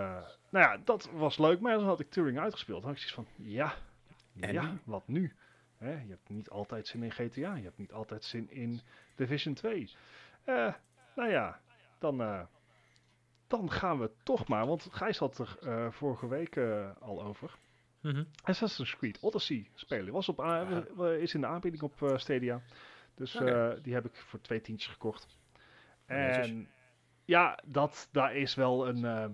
nou 0.50 0.64
ja, 0.64 0.80
dat 0.84 1.08
was 1.12 1.38
leuk. 1.38 1.60
Maar 1.60 1.74
dan 1.74 1.84
had 1.84 2.00
ik 2.00 2.10
Turing 2.10 2.38
uitgespeeld. 2.38 2.80
Dan 2.82 2.90
had 2.90 3.00
ik 3.00 3.08
zoiets 3.08 3.30
van, 3.36 3.46
ja, 3.46 3.74
En 4.40 4.52
ja, 4.52 4.62
nu? 4.70 4.78
wat 4.84 5.08
nu? 5.08 5.34
Hè, 5.78 5.90
je 5.90 6.08
hebt 6.08 6.28
niet 6.28 6.50
altijd 6.50 6.86
zin 6.86 7.02
in 7.02 7.12
GTA. 7.12 7.54
Je 7.56 7.62
hebt 7.62 7.78
niet 7.78 7.92
altijd 7.92 8.24
zin 8.24 8.50
in 8.50 8.80
Division 9.14 9.54
2. 9.54 9.90
Eh, 10.44 10.74
nou 11.16 11.30
ja, 11.30 11.60
dan, 11.98 12.20
eh, 12.20 12.40
dan 13.58 13.70
gaan 13.70 13.98
we 13.98 14.10
toch 14.22 14.48
maar. 14.48 14.66
Want 14.66 14.88
Gijs 14.90 15.18
had 15.18 15.38
er 15.38 15.56
eh, 15.60 15.90
vorige 15.90 16.28
week 16.28 16.56
eh, 16.56 16.90
al 17.00 17.22
over. 17.22 17.54
Mhm. 18.00 18.24
Assassin's 18.42 18.96
Creed 18.96 19.18
Odyssey 19.20 19.66
spelen. 19.74 20.12
Was 20.12 20.28
op 20.28 20.36
we- 20.96 21.18
is 21.20 21.34
in 21.34 21.40
de 21.40 21.46
aanbieding 21.46 21.82
op 21.82 22.02
eh, 22.02 22.16
Stadia. 22.16 22.60
Dus 23.14 23.34
eh, 23.34 23.72
die 23.82 23.94
heb 23.94 24.04
ik 24.04 24.14
voor 24.16 24.40
twee 24.40 24.60
tientjes 24.60 24.92
gekocht. 24.92 25.26
En 26.06 26.68
ja, 27.24 27.58
dat, 27.64 28.08
daar 28.12 28.36
is 28.36 28.54
wel 28.54 28.88
een... 28.88 29.04
eh, 29.04 29.26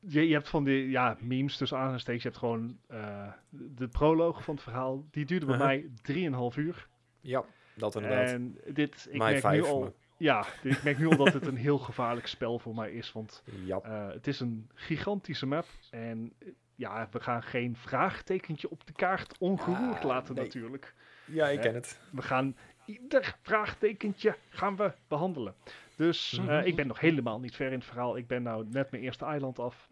je, 0.00 0.28
je 0.28 0.32
hebt 0.34 0.48
van 0.48 0.64
die 0.64 0.90
ja, 0.90 1.16
memes 1.20 1.56
tussen 1.56 1.76
aanhalingstekens. 1.78 2.22
Je 2.22 2.28
hebt 2.28 2.40
gewoon 2.40 2.78
eh, 2.86 3.32
de 3.50 3.88
proloog 3.88 4.44
van 4.44 4.54
het 4.54 4.62
verhaal. 4.62 5.04
Die 5.10 5.24
duurde 5.24 5.46
bij 5.46 5.54
Uh-huh. 5.56 6.30
mij 6.50 6.50
3,5 6.52 6.58
uur. 6.58 6.88
Ja, 7.20 7.44
dat 7.74 7.94
inderdaad. 7.94 8.28
En 8.28 8.58
dit, 8.66 9.06
ik 9.10 9.18
Mij 9.18 9.32
merk 9.42 9.54
nu 9.54 9.62
al... 9.64 9.94
Ja, 10.18 10.46
ik 10.62 10.82
merk 10.82 10.98
nu 10.98 11.06
al 11.06 11.16
dat 11.16 11.32
het 11.32 11.46
een 11.46 11.56
heel 11.56 11.78
gevaarlijk 11.78 12.26
spel 12.26 12.58
voor 12.58 12.74
mij 12.74 12.92
is. 12.92 13.12
Want 13.12 13.42
ja. 13.64 13.80
eh, 13.80 14.08
het 14.12 14.26
is 14.26 14.40
een 14.40 14.70
gigantische 14.74 15.46
map. 15.46 15.66
En 15.90 16.32
eh, 16.38 16.48
ja, 16.74 17.08
we 17.10 17.20
gaan 17.20 17.42
geen 17.42 17.76
vraagtekentje 17.76 18.70
op 18.70 18.86
de 18.86 18.92
kaart 18.92 19.38
ongeroerd 19.38 20.02
Ja, 20.02 20.08
laten 20.08 20.34
nee. 20.34 20.44
natuurlijk. 20.44 20.94
ja, 21.24 21.48
ik 21.48 21.60
ken 21.60 21.74
het. 21.74 22.00
We 22.10 22.22
gaan 22.22 22.56
ieder 22.84 23.36
vraagtekentje 23.42 24.36
gaan 24.48 24.76
we 24.76 24.92
behandelen. 25.08 25.54
Dus 25.96 26.38
Mhm. 26.38 26.48
eh, 26.50 26.66
ik 26.66 26.76
ben 26.76 26.86
nog 26.86 27.00
helemaal 27.00 27.40
niet 27.40 27.56
ver 27.56 27.66
in 27.66 27.78
het 27.78 27.84
verhaal. 27.84 28.16
Ik 28.16 28.26
ben 28.26 28.42
nou 28.42 28.66
net 28.70 28.90
mijn 28.90 29.02
eerste 29.02 29.24
eiland 29.24 29.58
af. 29.58 29.88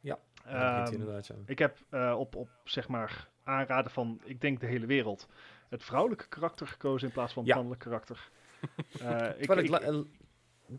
Ja, 0.00 0.18
Ehm, 0.44 0.92
inderdaad, 0.92 1.26
ja. 1.26 1.34
ik 1.46 1.58
heb 1.58 1.76
op, 2.16 2.34
op 2.36 2.48
zeg 2.64 2.88
maar 2.88 3.28
aanraden 3.44 3.90
van, 3.90 4.20
ik 4.24 4.40
denk 4.40 4.60
de 4.60 4.66
hele 4.66 4.86
wereld, 4.86 5.28
het 5.68 5.82
vrouwelijke 5.84 6.28
karakter 6.28 6.66
gekozen 6.66 7.08
in 7.08 7.14
plaats 7.14 7.32
van 7.32 7.42
het 7.42 7.50
Ja. 7.50 7.56
mannelijke 7.58 7.88
karakter. 7.88 8.30
Eh, 9.00 9.28
ik, 9.28 9.36
Terwijl 9.38 9.58
ik, 9.58 9.64
ik- 9.64 9.70
la- 9.70 9.82
een, 9.82 10.08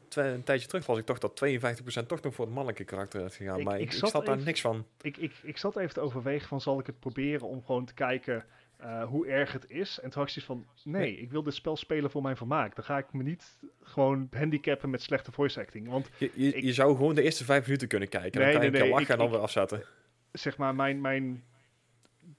twee- 0.07 0.31
een 0.33 0.43
tijdje 0.43 0.67
terug 0.67 0.87
las 0.87 0.97
ik 0.97 1.05
toch 1.05 1.17
dat 1.19 1.35
52% 1.45 2.05
toch 2.07 2.21
nog 2.21 2.33
voor 2.35 2.45
het 2.45 2.53
mannelijke 2.53 2.83
karakter 2.83 3.25
is 3.25 3.35
gegaan. 3.35 3.59
Ik- 3.59 3.65
maar 3.65 3.75
ik 3.75 3.81
ik, 3.81 3.91
ik, 3.91 3.97
zat 3.97 4.11
daar 4.25 4.33
even- 4.35 4.45
niks 4.45 4.61
van. 4.61 4.85
ik, 5.01 5.17
ik, 5.17 5.33
ik 5.43 5.57
zat 5.57 5.77
even 5.77 5.93
te 5.93 5.99
overwegen 5.99 6.47
van 6.47 6.61
zal 6.61 6.79
ik 6.79 6.85
het 6.85 6.99
proberen 6.99 7.47
om 7.47 7.63
gewoon 7.65 7.85
te 7.85 7.93
kijken 7.93 8.45
eh, 8.77 9.03
hoe 9.03 9.27
erg 9.27 9.51
het 9.51 9.65
is. 9.69 9.99
En 9.99 10.09
toen 10.09 10.21
had 10.21 10.35
ik 10.35 10.43
zoiets 10.43 10.65
van, 10.83 10.91
nee, 10.91 11.01
Nee. 11.01 11.17
ik 11.21 11.31
wil 11.31 11.43
dit 11.43 11.53
spel 11.53 11.77
spelen 11.77 12.11
voor 12.11 12.21
mijn 12.21 12.37
vermaak. 12.37 12.75
Dan 12.75 12.83
ga 12.85 12.97
ik 12.97 13.13
me 13.13 13.23
niet 13.23 13.57
gewoon 13.81 14.27
handicappen 14.31 14.89
met 14.89 15.01
slechte 15.01 15.31
voice 15.31 15.59
acting. 15.59 15.87
Want 15.89 16.09
Je, 16.17 16.31
je, 16.35 16.53
Ik- 16.53 16.63
je 16.63 16.73
zou 16.73 16.95
gewoon 16.95 17.15
de 17.15 17.21
eerste 17.21 17.45
vijf 17.45 17.65
minuten 17.65 17.87
kunnen 17.87 18.09
kijken. 18.09 18.41
Nee, 18.41 18.51
dan 18.51 18.61
kan 18.61 18.71
je 18.71 18.77
nee, 18.79 18.89
lachen 18.89 19.03
ik- 19.03 19.09
en 19.09 19.17
dan 19.17 19.29
weer 19.29 19.39
afzetten. 19.39 19.83
zeg 20.31 20.57
maar, 20.57 20.75
mijn, 20.75 21.01
mijn, 21.01 21.43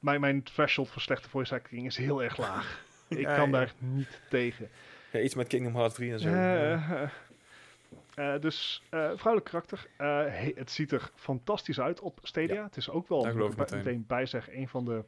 mijn, 0.00 0.20
mijn 0.20 0.42
threshold 0.42 0.88
voor 0.90 1.02
slechte 1.02 1.28
voice 1.28 1.54
acting 1.54 1.86
is 1.86 1.96
heel 1.96 2.22
erg 2.22 2.36
laag. 2.38 2.84
ik 3.08 3.18
Ja, 3.18 3.36
kan 3.36 3.46
ja. 3.50 3.52
daar 3.52 3.72
niet 3.78 4.20
tegen. 4.30 4.68
Ja, 5.12 5.20
iets 5.20 5.34
met 5.34 5.46
Kingdom 5.46 5.74
Hearts 5.74 5.94
3 5.94 6.12
en 6.12 6.20
zo. 6.20 6.28
Eh, 6.28 6.72
eh, 7.02 7.10
eh, 8.14 8.40
dus 8.40 8.82
eh, 8.90 9.10
vrouwelijk 9.14 9.44
karakter. 9.44 9.86
Eh, 9.96 10.06
he- 10.26 10.52
het 10.54 10.70
ziet 10.70 10.92
er 10.92 11.10
fantastisch 11.14 11.80
uit 11.80 12.00
op 12.00 12.18
Stadia. 12.22 12.54
Ja, 12.54 12.62
het 12.64 12.76
is 12.76 12.90
ook 12.90 13.08
wel, 13.08 13.22
ik 13.50 13.56
bij- 13.70 13.78
meteen. 13.78 14.04
bij 14.06 14.26
zeg, 14.26 14.50
een 14.52 14.68
van 14.68 14.84
de 14.84 15.04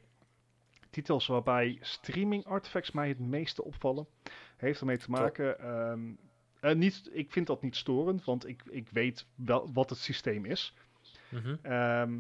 titels 0.90 1.26
waarbij 1.26 1.78
streaming 1.80 2.44
artifacts 2.46 2.90
mij 2.90 3.08
het 3.08 3.18
meeste 3.18 3.64
opvallen. 3.64 4.06
Heeft 4.56 4.80
ermee 4.80 4.98
te 4.98 5.10
maken. 5.10 5.58
ehm, 5.60 6.00
eh, 6.60 6.74
niet, 6.74 7.08
ik 7.12 7.32
vind 7.32 7.46
dat 7.46 7.62
niet 7.62 7.76
storend, 7.76 8.24
want 8.24 8.48
ik, 8.48 8.62
ik 8.70 8.88
weet 8.88 9.26
wel 9.34 9.70
wat 9.72 9.90
het 9.90 9.98
systeem 9.98 10.44
is. 10.44 10.74
Mhm. 11.28 11.56
Ehm, 11.62 12.18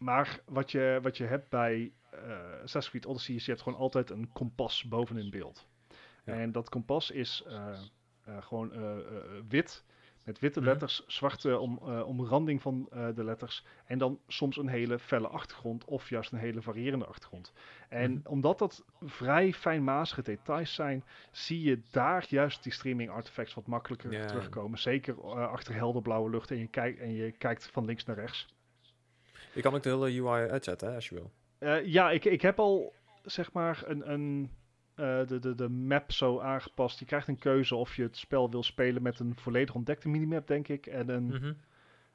maar 0.00 0.40
wat 0.44 0.70
je, 0.70 0.98
wat 1.02 1.16
je 1.16 1.24
hebt 1.24 1.48
bij 1.48 1.92
eh 2.10 2.20
Assassin's 2.62 2.88
Creed 2.90 3.06
Odyssey 3.06 3.34
is 3.34 3.44
je 3.44 3.50
hebt 3.50 3.62
gewoon 3.62 3.78
altijd 3.78 4.10
een 4.10 4.30
kompas 4.32 4.84
bovenin 4.84 5.30
beeld. 5.30 5.66
Ja. 6.26 6.32
En 6.32 6.52
dat 6.52 6.68
kompas 6.68 7.10
is 7.10 7.42
eh, 7.46 7.68
eh, 8.24 8.42
gewoon 8.42 8.72
eh, 8.72 8.96
wit, 9.48 9.84
met 10.24 10.38
witte 10.38 10.60
Mhm. 10.60 10.68
letters, 10.68 11.04
zwarte 11.06 11.58
om, 11.58 11.78
omranding 11.78 12.62
van 12.62 12.88
de 13.14 13.24
letters. 13.24 13.64
En 13.84 13.98
dan 13.98 14.20
soms 14.26 14.56
een 14.56 14.68
hele 14.68 14.98
felle 14.98 15.28
achtergrond 15.28 15.84
of 15.84 16.08
juist 16.08 16.32
een 16.32 16.38
hele 16.38 16.62
variërende 16.62 17.04
achtergrond. 17.06 17.52
En 17.88 18.10
Mhm. 18.12 18.28
omdat 18.28 18.58
dat 18.58 18.84
vrij 19.02 19.52
fijnmazige 19.52 20.22
details 20.22 20.74
zijn, 20.74 21.04
zie 21.30 21.62
je 21.62 21.80
daar 21.90 22.24
juist 22.28 22.62
die 22.62 22.72
streaming 22.72 23.10
artifacts 23.10 23.54
wat 23.54 23.66
makkelijker 23.66 24.26
terugkomen. 24.26 24.78
Zeker 24.78 25.22
achter 25.34 25.74
helder 25.74 26.02
blauwe 26.02 26.30
lucht 26.30 26.50
en 26.50 26.58
je, 26.58 26.66
kijkt 26.66 26.98
en 27.00 27.12
je 27.12 27.30
kijkt 27.32 27.66
van 27.72 27.84
links 27.84 28.04
naar 28.04 28.16
rechts. 28.16 28.46
Je 29.54 29.60
kan 29.60 29.74
ook 29.74 29.82
de 29.82 29.88
hele 29.88 30.22
UI 30.22 30.50
uitzetten, 30.50 30.88
hè, 30.88 30.94
als 30.94 31.08
je 31.08 31.14
wil. 31.14 31.30
Ja, 31.84 32.10
ik, 32.10 32.24
ik 32.24 32.42
heb 32.42 32.58
al 32.58 32.92
zeg 33.22 33.52
maar 33.52 33.82
een, 33.86 34.12
een, 34.12 34.50
eh, 34.96 35.26
de, 35.26 35.38
de, 35.38 35.54
de 35.54 35.68
map 35.68 36.12
zo 36.12 36.40
aangepast. 36.40 36.98
Je 36.98 37.04
krijgt 37.04 37.28
een 37.28 37.38
keuze 37.38 37.74
of 37.74 37.96
je 37.96 38.02
het 38.02 38.16
spel 38.16 38.50
wil 38.50 38.62
spelen 38.62 39.02
met 39.02 39.18
een 39.18 39.36
volledig 39.36 39.74
ontdekte 39.74 40.08
minimap, 40.08 40.46
denk 40.46 40.68
ik. 40.68 40.86
En 40.86 41.08
een, 41.08 41.24
Mhm. 41.26 41.52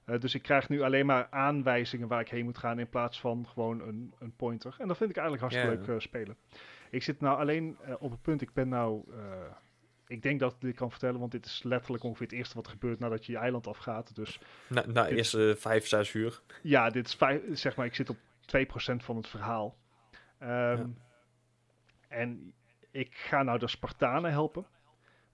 eh, 0.05 0.19
dus 0.19 0.35
ik 0.35 0.41
krijg 0.41 0.69
nu 0.69 0.81
alleen 0.81 1.05
maar 1.05 1.27
aanwijzingen 1.29 2.07
waar 2.07 2.19
ik 2.21 2.29
heen 2.29 2.43
moet 2.45 2.57
gaan 2.57 2.79
in 2.79 2.89
plaats 2.89 3.19
van 3.19 3.47
gewoon 3.47 3.81
een, 3.81 4.13
een 4.19 4.35
pointer. 4.35 4.75
En 4.79 4.87
dat 4.87 4.97
vind 4.97 5.09
ik 5.09 5.17
eigenlijk 5.17 5.51
hartstikke 5.51 5.79
leuk 5.85 5.95
eh, 5.95 6.01
spelen. 6.07 6.35
Ik 6.89 7.03
zit 7.03 7.19
nou 7.21 7.39
alleen 7.39 7.77
op 7.99 8.11
het 8.11 8.21
punt, 8.21 8.41
ik 8.41 8.53
ben 8.53 8.69
nou... 8.69 9.03
ik 10.07 10.21
denk 10.21 10.39
dat 10.39 10.53
ik 10.53 10.61
dit 10.61 10.75
kan 10.75 10.89
vertellen, 10.91 11.19
want 11.19 11.31
dit 11.31 11.45
is 11.45 11.63
letterlijk 11.63 12.03
ongeveer 12.03 12.25
het 12.27 12.35
eerste 12.35 12.55
wat 12.55 12.67
gebeurt 12.67 12.99
nadat 12.99 13.25
je 13.25 13.31
je 13.31 13.37
eiland 13.37 13.67
afgaat. 13.67 14.15
Dus 14.15 14.39
Na, 14.69 14.85
na 14.87 15.03
Dit- 15.03 15.17
eerste 15.17 15.55
vijf, 15.57 15.87
zes 15.87 16.13
uur. 16.13 16.41
ja, 16.61 16.89
dit 16.89 17.05
is 17.07 17.13
vijf, 17.15 17.41
zeg 17.51 17.75
maar, 17.75 17.85
ik 17.85 17.95
zit 17.95 18.09
op 18.09 18.17
2% 18.45 19.03
van 19.03 19.15
het 19.15 19.27
verhaal. 19.27 19.77
Ehm, 20.37 20.87
En 22.07 22.53
ik 22.91 23.15
ga 23.15 23.43
nou 23.43 23.59
de 23.59 23.67
Spartanen 23.67 24.31
helpen. 24.31 24.65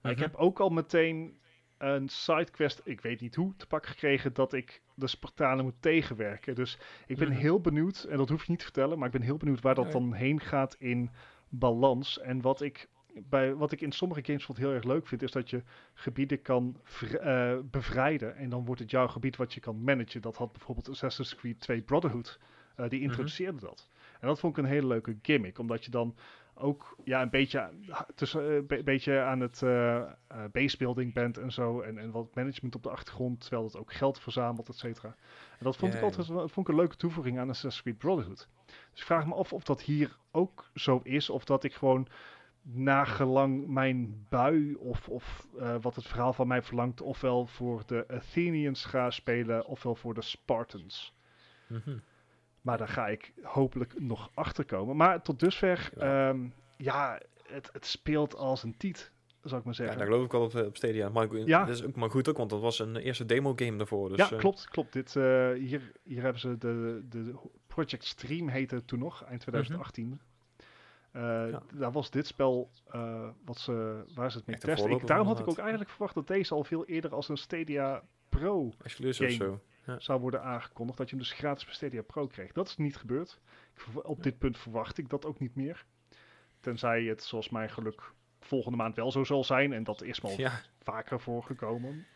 Maar 0.00 0.12
ik 0.12 0.18
Mhm. 0.18 0.26
heb 0.26 0.36
ook 0.36 0.60
al 0.60 0.68
meteen 0.68 1.38
een 1.78 2.08
sidequest, 2.08 2.80
ik 2.84 3.00
weet 3.00 3.20
niet 3.20 3.34
hoe, 3.34 3.56
te 3.56 3.66
pakken 3.66 3.90
gekregen 3.90 4.32
dat 4.32 4.52
ik 4.52 4.82
de 4.94 5.06
Spartanen 5.06 5.64
moet 5.64 5.82
tegenwerken. 5.82 6.54
Dus 6.54 6.78
ik 7.06 7.16
ben 7.16 7.28
Mhm. 7.28 7.36
heel 7.38 7.60
benieuwd, 7.60 8.02
en 8.02 8.16
dat 8.16 8.28
hoef 8.28 8.40
je 8.44 8.50
niet 8.50 8.58
te 8.58 8.64
vertellen, 8.64 8.98
maar 8.98 9.06
ik 9.06 9.12
ben 9.12 9.22
heel 9.22 9.36
benieuwd 9.36 9.60
waar 9.60 9.74
dat 9.74 9.84
dan 9.92 10.12
heen 10.12 10.40
gaat 10.40 10.76
in 10.78 11.10
balans. 11.48 12.20
En 12.20 12.40
wat 12.40 12.60
ik, 12.60 12.88
bij, 13.14 13.54
wat 13.54 13.72
ik 13.72 13.80
in 13.80 13.92
sommige 13.92 14.24
games 14.24 14.46
bijvoorbeeld 14.46 14.66
heel 14.68 14.76
erg 14.76 14.94
leuk 14.94 15.06
vind, 15.06 15.22
is 15.22 15.30
dat 15.30 15.50
je 15.50 15.62
gebieden 15.94 16.42
kan 16.42 16.80
eh, 17.20 17.58
bevrijden. 17.64 18.36
En 18.36 18.48
dan 18.50 18.64
wordt 18.64 18.80
het 18.80 18.90
jouw 18.90 19.08
gebied 19.08 19.36
wat 19.36 19.54
je 19.54 19.60
kan 19.60 19.82
managen. 19.84 20.20
Dat 20.22 20.36
had 20.36 20.52
bijvoorbeeld 20.52 20.88
Assassin's 20.88 21.34
Creed 21.34 21.60
2 21.60 21.82
Brotherhood. 21.82 22.38
eh, 22.76 22.88
die 22.88 23.00
introduceerde 23.00 23.60
dat. 23.60 23.88
En 24.20 24.28
dat 24.28 24.38
vond 24.40 24.56
ik 24.58 24.64
een 24.64 24.70
hele 24.70 24.86
leuke 24.86 25.18
gimmick, 25.22 25.58
omdat 25.58 25.84
je 25.84 25.90
dan 25.90 26.16
ook 26.58 26.96
ja, 27.04 27.22
een 27.22 27.30
beetje, 27.30 27.70
tussen, 28.14 28.52
een 28.52 28.66
be- 28.66 28.82
beetje 28.82 29.20
aan 29.20 29.40
het 29.40 29.62
eh 29.62 29.96
eh, 29.96 30.10
basebuilding 30.52 31.14
bent 31.14 31.38
en 31.38 31.52
zo. 31.52 31.80
En, 31.80 31.98
en 31.98 32.10
wat 32.10 32.34
management 32.34 32.74
op 32.74 32.82
de 32.82 32.90
achtergrond, 32.90 33.40
terwijl 33.40 33.64
het 33.64 33.76
ook 33.76 33.92
geld 33.92 34.20
verzamelt, 34.20 34.68
et 34.68 34.76
cetera. 34.76 35.08
En 35.58 35.64
dat 35.64 35.76
vond 35.76 35.94
ik 35.94 36.00
altijd 36.02 36.26
vond 36.26 36.56
ik 36.56 36.68
een 36.68 36.80
leuke 36.80 36.96
toevoeging 36.96 37.38
aan 37.38 37.48
Assassin's 37.48 37.82
Creed 37.82 37.98
Brotherhood. 37.98 38.48
Dus 38.66 39.00
ik 39.00 39.06
vraag 39.06 39.26
me 39.26 39.34
af 39.34 39.52
of 39.52 39.64
dat 39.64 39.82
hier 39.82 40.16
ook 40.30 40.70
zo 40.74 41.00
is, 41.02 41.30
of 41.30 41.44
dat 41.44 41.64
ik 41.64 41.74
gewoon 41.74 42.08
nagelang 42.62 43.66
mijn 43.66 44.26
bui 44.28 44.74
of, 44.74 45.08
of 45.08 45.46
eh, 45.58 45.76
wat 45.80 45.94
het 45.94 46.06
verhaal 46.06 46.32
van 46.32 46.46
mij 46.46 46.62
verlangt, 46.62 47.00
ofwel 47.00 47.46
voor 47.46 47.82
de 47.86 48.04
Athenians 48.08 48.84
ga 48.84 49.10
spelen, 49.10 49.66
ofwel 49.66 49.94
voor 49.94 50.14
de 50.14 50.22
Spartans. 50.22 51.14
Mhm. 51.66 51.98
Maar 52.68 52.78
daar 52.78 52.88
ga 52.88 53.06
ik 53.08 53.32
hopelijk 53.42 54.00
nog 54.00 54.30
achter 54.34 54.64
komen. 54.64 54.96
Maar 54.96 55.22
tot 55.22 55.40
dusver, 55.40 55.90
Ja. 55.98 56.28
ja, 56.28 56.36
ja 56.76 57.20
het, 57.46 57.68
het 57.72 57.86
speelt 57.86 58.36
als 58.36 58.62
een 58.62 58.76
tiet, 58.76 59.12
zou 59.42 59.58
ik 59.60 59.64
maar 59.66 59.74
Ja, 59.74 59.78
zeggen. 59.78 59.98
daar 59.98 60.06
geloof 60.06 60.24
ik 60.24 60.32
wel 60.32 60.42
op, 60.42 60.54
eh, 60.54 60.64
op 60.66 60.76
Stadia. 60.76 61.08
Maar 61.08 61.36
Ja. 61.36 61.64
dat 61.64 61.74
is 61.76 61.84
ook 61.84 61.94
maar 61.96 62.10
goed 62.10 62.28
ook, 62.28 62.36
want 62.36 62.50
dat 62.50 62.60
was 62.60 62.78
een 62.78 62.96
eerste 62.96 63.24
demo 63.26 63.52
game 63.56 63.76
daarvoor. 63.76 64.08
Dus, 64.08 64.18
ja, 64.18 64.30
eh, 64.30 64.38
klopt, 64.38 64.68
klopt. 64.68 64.92
Dit, 64.92 65.16
eh, 65.16 65.52
hier, 65.52 65.92
hier 66.02 66.22
hebben 66.22 66.40
ze 66.40 66.58
de, 66.58 67.02
de 67.08 67.34
Project 67.66 68.04
Stream 68.04 68.48
heette 68.48 68.84
toen 68.84 68.98
nog, 68.98 69.24
eind 69.24 69.40
2018. 69.40 70.20
Eh, 71.12 71.22
Mhm. 71.22 71.50
Ja. 71.50 71.62
Daar 71.74 71.92
was 71.92 72.10
dit 72.10 72.26
spel 72.26 72.70
uh, 72.94 73.28
wat 73.44 73.58
ze, 73.58 74.04
waar 74.14 74.30
ze 74.30 74.36
het 74.38 74.46
mee 74.46 74.58
testen. 74.58 74.90
Ik, 74.90 75.06
daarom 75.06 75.26
had 75.26 75.38
ik 75.38 75.48
ook 75.48 75.58
eigenlijk 75.58 75.90
verwacht 75.90 76.14
dat 76.14 76.26
deze 76.26 76.54
al 76.54 76.64
veel 76.64 76.84
eerder 76.84 77.14
als 77.14 77.28
een 77.28 77.36
Stadia 77.38 78.02
Pro 78.28 78.72
Exclusive 78.82 79.30
game. 79.30 79.58
Zo. 79.92 79.98
zou 79.98 80.20
worden 80.20 80.42
aangekondigd. 80.42 80.98
Dat 80.98 81.10
je 81.10 81.16
hem 81.16 81.24
dus 81.24 81.32
gratis 81.34 81.74
Stadia 81.74 82.02
Pro 82.02 82.26
kreeg. 82.26 82.52
Dat 82.52 82.68
is 82.68 82.76
niet 82.76 82.96
gebeurd. 82.96 83.38
Ik 83.76 84.04
op 84.06 84.22
dit 84.22 84.38
punt 84.38 84.58
verwacht 84.58 84.98
ik 84.98 85.08
dat 85.08 85.26
ook 85.26 85.38
niet 85.40 85.54
meer. 85.54 85.84
Tenzij 86.60 87.02
het 87.04 87.22
zoals 87.22 87.48
mijn 87.48 87.70
geluk 87.70 88.12
volgende 88.40 88.76
maand 88.76 88.96
wel 88.96 89.12
zo 89.12 89.24
zal 89.24 89.44
zijn. 89.44 89.72
En 89.72 89.84
dat 89.84 90.02
is 90.02 90.20
wel 90.20 90.30
Ja, 90.36 90.60
vaker 90.82 91.20
voorgekomen. 91.20 92.06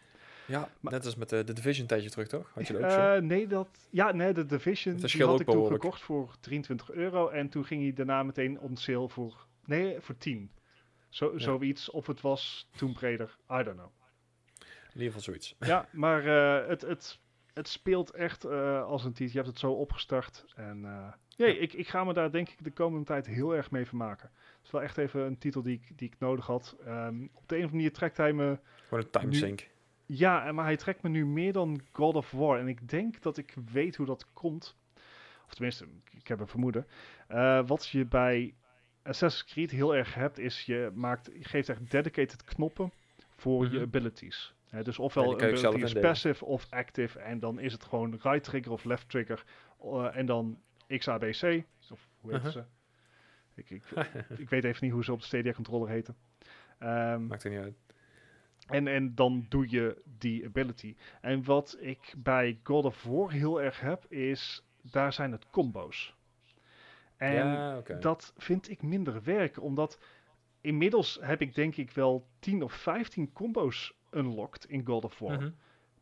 ja 0.46 0.68
Maar- 0.80 0.92
net 0.92 1.04
als 1.04 1.16
met 1.16 1.28
de, 1.28 1.44
de 1.44 1.52
Division 1.52 1.86
tijdje 1.86 2.10
terug, 2.10 2.28
toch? 2.28 2.50
Had 2.54 2.66
je 2.66 2.72
dat 2.72 2.82
ook 2.82 2.90
zo? 2.90 3.14
Eh, 3.14 3.20
nee, 3.22 3.46
dat, 3.46 3.68
ja, 3.90 4.12
nee, 4.12 4.32
de 4.32 4.46
Division 4.46 4.96
die 4.96 5.24
had 5.24 5.40
ik 5.40 5.46
toen 5.46 5.66
gekocht 5.66 6.00
voor 6.00 6.34
23 6.40 6.90
euro. 6.90 7.28
En 7.28 7.48
toen 7.48 7.64
ging 7.64 7.82
hij 7.82 7.92
daarna 7.92 8.22
meteen 8.22 8.60
on 8.60 8.76
sale 8.76 9.08
voor, 9.08 9.46
nee, 9.64 10.00
voor 10.00 10.16
10. 10.16 10.50
Zo, 11.08 11.32
Ja. 11.32 11.38
Zoiets. 11.38 11.90
Of 11.90 12.06
het 12.06 12.20
was 12.20 12.68
Tomb 12.76 12.96
Raider. 12.96 13.36
I 13.50 13.62
don't 13.62 13.76
know. 13.76 13.90
In 14.58 14.98
ieder 14.98 15.06
geval 15.06 15.20
zoiets. 15.20 15.54
Ja, 15.58 15.88
maar 15.92 16.26
eh, 16.26 16.68
het, 16.68 16.80
het, 16.80 17.18
het 17.54 17.68
speelt 17.68 18.10
echt 18.10 18.44
eh, 18.44 18.84
als 18.84 19.04
een 19.04 19.12
titel. 19.12 19.26
Je 19.32 19.36
hebt 19.36 19.46
het 19.48 19.58
zo 19.58 19.72
opgestart. 19.72 20.44
En 20.56 20.84
eh, 20.84 21.12
jee, 21.28 21.58
ik, 21.58 21.72
ik 21.72 21.88
ga 21.88 22.04
me 22.04 22.12
daar 22.12 22.30
denk 22.32 22.48
ik 22.48 22.64
de 22.64 22.70
komende 22.72 23.04
tijd 23.06 23.26
heel 23.26 23.54
erg 23.56 23.70
mee 23.70 23.86
vermaken. 23.86 24.30
Het 24.34 24.64
is 24.64 24.70
wel 24.70 24.82
echt 24.82 24.98
even 24.98 25.20
een 25.20 25.38
titel 25.38 25.62
die 25.62 25.74
ik, 25.82 25.98
die 25.98 26.08
ik 26.08 26.18
nodig 26.18 26.46
had. 26.46 26.76
Ehm, 26.84 27.22
op 27.32 27.48
de 27.48 27.54
een 27.56 27.64
of 27.64 27.70
andere 27.70 27.72
manier 27.72 27.92
trekt 27.92 28.16
hij 28.16 28.32
me... 28.32 28.58
Gewoon 28.88 29.04
een 29.04 29.10
time 29.10 29.26
Nu- 29.30 29.36
sink. 29.36 29.70
Ja, 30.06 30.52
maar 30.52 30.64
hij 30.64 30.76
trekt 30.76 31.02
me 31.02 31.08
nu 31.08 31.26
meer 31.26 31.52
dan 31.52 31.80
God 31.92 32.14
of 32.14 32.30
War. 32.30 32.58
En 32.58 32.68
ik 32.68 32.88
denk 32.88 33.22
dat 33.22 33.36
ik 33.36 33.54
weet 33.72 33.96
hoe 33.96 34.06
dat 34.06 34.32
komt. 34.32 34.76
Of 35.46 35.54
tenminste, 35.54 35.86
ik 36.10 36.28
heb 36.28 36.40
een 36.40 36.46
vermoeden. 36.46 36.86
Eh, 37.28 37.66
wat 37.66 37.86
je 37.88 38.04
bij 38.06 38.54
Assassin's 39.02 39.52
Creed 39.52 39.70
heel 39.70 39.94
erg 39.96 40.14
hebt, 40.14 40.38
is 40.38 40.62
je, 40.64 40.90
maakt, 40.94 41.30
je 41.38 41.44
geeft 41.44 41.68
echt 41.68 41.90
dedicated 41.90 42.44
knoppen 42.44 42.92
voor 43.36 43.64
je 43.64 43.70
Mhm. 43.70 43.82
abilities. 43.82 44.54
Hè, 44.72 44.82
dus 44.82 44.98
ofwel 44.98 45.24
een 45.32 45.38
ability 45.48 45.82
is 45.84 45.92
passive 46.08 46.44
of 46.44 46.66
active. 46.70 47.18
En 47.18 47.38
dan 47.38 47.58
is 47.60 47.72
het 47.72 47.84
gewoon 47.84 48.18
right 48.22 48.44
trigger 48.44 48.72
of 48.72 48.84
left 48.84 49.08
trigger. 49.08 49.44
eh, 49.82 50.16
en 50.16 50.26
dan 50.26 50.58
XABC. 50.86 51.64
Of 51.90 52.08
hoe 52.20 52.30
heet 52.32 52.38
Uh-huh. 52.44 52.52
ze? 52.52 52.64
Ik, 53.54 53.70
ik, 53.70 53.82
ik 54.38 54.48
weet 54.48 54.64
even 54.64 54.84
niet 54.84 54.92
hoe 54.92 55.04
ze 55.04 55.12
op 55.12 55.20
de 55.20 55.26
Stadia 55.26 55.52
controller 55.52 55.88
heten. 55.88 56.16
Ehm, 56.78 57.26
Maakt 57.26 57.44
er 57.44 57.50
niet 57.50 57.60
uit. 57.60 57.74
en, 58.66 58.86
en 58.88 59.14
dan 59.14 59.46
doe 59.48 59.70
je 59.70 60.02
die 60.18 60.44
ability. 60.46 60.96
En 61.20 61.44
wat 61.44 61.76
ik 61.80 62.14
bij 62.16 62.60
God 62.62 62.84
of 62.84 63.02
War 63.02 63.30
heel 63.30 63.62
erg 63.62 63.80
heb, 63.80 64.04
is 64.12 64.64
daar 64.82 65.12
zijn 65.12 65.32
het 65.32 65.46
combo's. 65.50 66.14
En 67.16 67.34
ja, 67.34 67.80
dat 68.00 68.32
vind 68.36 68.70
ik 68.70 68.82
minder 68.82 69.22
werken, 69.22 69.62
omdat 69.62 69.98
inmiddels 70.60 71.18
heb 71.20 71.40
ik 71.40 71.54
denk 71.54 71.76
ik 71.76 71.90
wel 71.90 72.26
10 72.38 72.62
of 72.62 72.72
15 72.72 73.32
combo's 73.32 73.94
unlocked 74.14 74.64
in 74.64 74.86
God 74.86 75.04
of 75.04 75.18
War. 75.18 75.36
Mhm. 75.36 75.50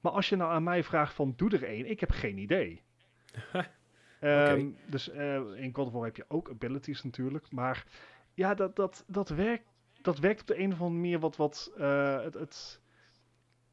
Maar 0.00 0.12
als 0.12 0.28
je 0.28 0.36
nou 0.36 0.52
aan 0.52 0.62
mij 0.62 0.84
vraagt 0.84 1.14
van 1.14 1.32
doe 1.36 1.50
er 1.50 1.64
één, 1.64 1.90
ik 1.90 2.00
heb 2.00 2.10
geen 2.10 2.38
idee. 2.38 2.82
Ehm, 4.20 4.68
dus 4.86 5.10
eh, 5.10 5.40
in 5.56 5.74
God 5.74 5.86
of 5.86 5.92
War 5.92 6.04
heb 6.04 6.16
je 6.16 6.24
ook 6.28 6.50
abilities 6.50 7.02
natuurlijk. 7.02 7.50
Maar 7.50 7.84
ja, 8.34 8.54
dat, 8.54 8.76
dat, 8.76 9.04
dat 9.06 9.28
werkt 9.28 9.70
dat 10.02 10.18
werkt 10.18 10.40
op 10.40 10.46
de 10.46 10.58
een 10.58 10.72
of 10.72 10.80
andere 10.80 11.00
manier 11.00 11.18
wat, 11.18 11.36
wat 11.36 11.72
eh, 11.76 12.22
het, 12.22 12.34
het, 12.34 12.80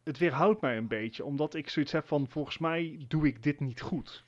het 0.03 0.17
weerhoudt 0.17 0.61
mij 0.61 0.77
een 0.77 0.87
beetje. 0.87 1.25
Omdat 1.25 1.53
ik 1.53 1.69
zoiets 1.69 1.91
heb 1.91 2.07
van, 2.07 2.27
volgens 2.29 2.57
mij 2.57 3.05
doe 3.07 3.27
ik 3.27 3.43
dit 3.43 3.59
niet 3.59 3.81
goed. 3.81 4.25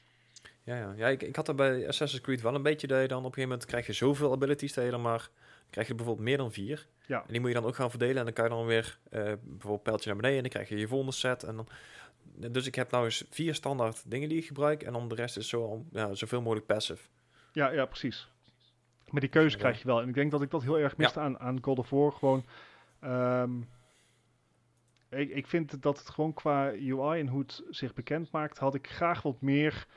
Ja, 0.63 0.77
ja. 0.77 0.93
ja 0.95 1.07
ik, 1.07 1.21
ik 1.21 1.35
had 1.35 1.47
er 1.47 1.55
bij 1.55 1.87
Assassin's 1.87 2.23
Creed 2.23 2.41
wel 2.41 2.55
een 2.55 2.63
beetje 2.63 2.87
dat 2.87 3.01
je 3.01 3.07
dan 3.07 3.17
op 3.17 3.25
een 3.25 3.33
gegeven 3.33 3.49
moment 3.49 3.69
krijg 3.69 3.85
je 3.85 3.93
zoveel 3.93 4.31
abilities 4.31 4.73
dat 4.73 4.85
je 4.85 4.91
dan 4.91 5.01
maar 5.01 5.29
krijg 5.69 5.87
je 5.87 5.95
bijvoorbeeld 5.95 6.27
meer 6.27 6.37
dan 6.37 6.51
vier. 6.51 6.87
Ja. 7.05 7.21
En 7.21 7.31
die 7.31 7.39
moet 7.39 7.49
je 7.49 7.55
dan 7.55 7.65
ook 7.65 7.75
gaan 7.75 7.89
verdelen 7.89 8.17
en 8.17 8.23
dan 8.23 8.33
kan 8.33 8.43
je 8.43 8.49
dan 8.49 8.65
weer 8.65 8.99
eh, 9.09 9.33
bijvoorbeeld 9.41 9.83
pijltje 9.83 10.07
naar 10.09 10.17
beneden 10.17 10.37
en 10.37 10.43
dan 10.43 10.51
krijg 10.51 10.69
je 10.69 10.77
je 10.77 10.87
volgende 10.87 11.13
set 11.13 11.43
en 11.43 11.55
dan 11.55 11.67
dus 12.51 12.67
ik 12.67 12.75
heb 12.75 12.91
nou 12.91 13.05
eens 13.05 13.25
vier 13.29 13.55
standaard 13.55 14.03
dingen 14.11 14.29
die 14.29 14.37
ik 14.37 14.45
gebruik 14.45 14.83
en 14.83 14.93
dan 14.93 15.07
de 15.07 15.15
rest 15.15 15.37
is 15.37 15.49
zo 15.49 15.85
ja, 15.91 16.13
zoveel 16.13 16.41
mogelijk 16.41 16.65
passive. 16.65 17.07
Ja, 17.51 17.71
ja, 17.71 17.85
precies. 17.85 18.27
Maar 19.09 19.21
die 19.21 19.29
keuze 19.29 19.55
Ja. 19.55 19.61
krijg 19.61 19.79
je 19.79 19.85
wel. 19.85 20.01
En 20.01 20.07
ik 20.07 20.13
denk 20.13 20.31
dat 20.31 20.41
ik 20.41 20.49
dat 20.51 20.63
heel 20.63 20.79
erg 20.79 20.97
miste 20.97 21.19
aan, 21.19 21.39
aan 21.39 21.57
God 21.61 21.79
of 21.79 21.89
War. 21.89 22.11
Gewoon, 22.11 22.45
ehm, 22.99 23.51
ik, 25.09 25.29
ik 25.29 25.47
vind 25.47 25.81
dat 25.81 25.99
het 25.99 26.09
gewoon 26.09 26.33
qua 26.33 26.71
UI 26.71 27.19
en 27.19 27.27
hoe 27.27 27.41
het 27.41 27.63
zich 27.69 27.93
bekend 27.93 28.31
maakt, 28.31 28.57
had 28.57 28.75
ik 28.75 28.89
graag 28.89 29.21
wat 29.21 29.41
meer, 29.41 29.87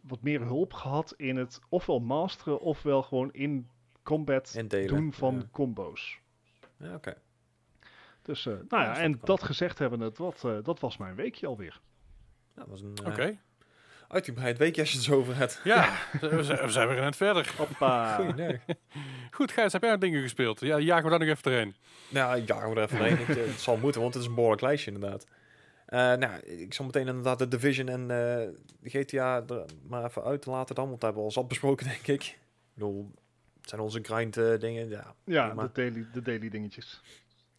wat 0.00 0.22
meer 0.22 0.40
hulp 0.40 0.72
gehad 0.72 1.14
in 1.16 1.36
het 1.36 1.60
ofwel 1.68 2.00
masteren 2.00 2.60
ofwel 2.60 3.02
gewoon 3.02 3.32
in 3.32 3.68
combat 4.08 4.62
doen 4.86 5.12
van 5.12 5.34
Ja. 5.34 5.42
combo's. 5.52 6.18
Ja, 6.76 6.94
oké. 6.94 7.14
Dus, 8.22 8.46
eh, 8.46 8.52
nou 8.68 8.82
Ja, 8.82 8.82
ja, 8.82 8.88
dat 8.88 8.98
en 9.02 9.18
dat 9.24 9.42
gezegd 9.42 9.78
hebben, 9.78 10.00
het, 10.00 10.18
wat, 10.18 10.44
eh, 10.44 10.56
dat 10.62 10.80
was 10.80 10.96
mijn 10.96 11.14
weekje 11.14 11.46
alweer. 11.46 11.80
Ja, 12.54 12.60
dat 12.60 12.68
was 12.68 12.80
een 12.80 12.98
Oké. 13.06 13.22
eh, 13.22 13.36
uitgebreid 14.08 14.58
weekje 14.58 14.80
als 14.80 14.90
je 14.90 14.96
het 14.96 15.06
zo 15.06 15.16
over 15.16 15.36
hebt. 15.36 15.60
Ja, 15.64 15.96
we 16.20 16.42
zijn, 16.42 16.64
we 16.64 16.70
zijn 16.70 16.88
weer 16.88 17.00
net 17.00 17.16
verder. 17.16 17.54
Hoppa. 17.56 18.14
Goeiedag. 18.16 18.60
Goed, 19.30 19.52
Gijs, 19.52 19.72
heb 19.72 19.82
jij 19.82 19.90
nog 19.90 20.00
dingen 20.00 20.22
gespeeld? 20.22 20.60
Ja, 20.60 20.78
jagen 20.78 21.04
we 21.04 21.10
daar 21.10 21.18
nog 21.18 21.28
even 21.28 21.52
erheen. 21.52 21.74
Ja, 22.08 22.34
ja, 22.34 22.68
we 22.68 22.74
er 22.80 22.82
even 22.82 23.04
heen. 23.04 23.18
Ik, 23.20 23.28
eh, 23.28 23.46
het 23.46 23.60
zal 23.60 23.76
moeten, 23.76 24.00
want 24.00 24.14
het 24.14 24.22
is 24.22 24.28
een 24.28 24.34
behoorlijk 24.34 24.62
lijstje 24.62 24.90
inderdaad. 24.92 25.26
Eh, 25.86 25.98
nou, 25.98 26.38
ik 26.40 26.74
zal 26.74 26.84
meteen 26.84 27.06
inderdaad 27.06 27.38
de 27.38 27.48
Division 27.48 27.88
en 27.88 28.00
eh, 28.00 28.08
de 28.80 28.90
GTA 28.90 29.44
er 29.48 29.64
maar 29.88 30.04
even 30.04 30.22
uit 30.24 30.46
laten 30.46 30.74
dan, 30.74 30.88
want 30.88 31.00
dat 31.00 31.02
hebben 31.02 31.20
we 31.20 31.28
al 31.28 31.34
zat 31.34 31.48
besproken, 31.48 31.86
denk 31.94 32.06
ik. 32.06 32.22
Ik 32.24 32.38
bedoel, 32.74 33.10
het 33.14 33.20
zijn 33.68 33.80
onze 33.80 33.98
grind 34.02 34.36
eh, 34.36 34.58
dingen, 34.58 34.88
ja. 34.88 35.14
Ja, 35.24 35.54
de 35.54 35.70
daily, 35.72 36.06
de 36.12 36.22
daily 36.22 36.48
dingetjes. 36.48 37.00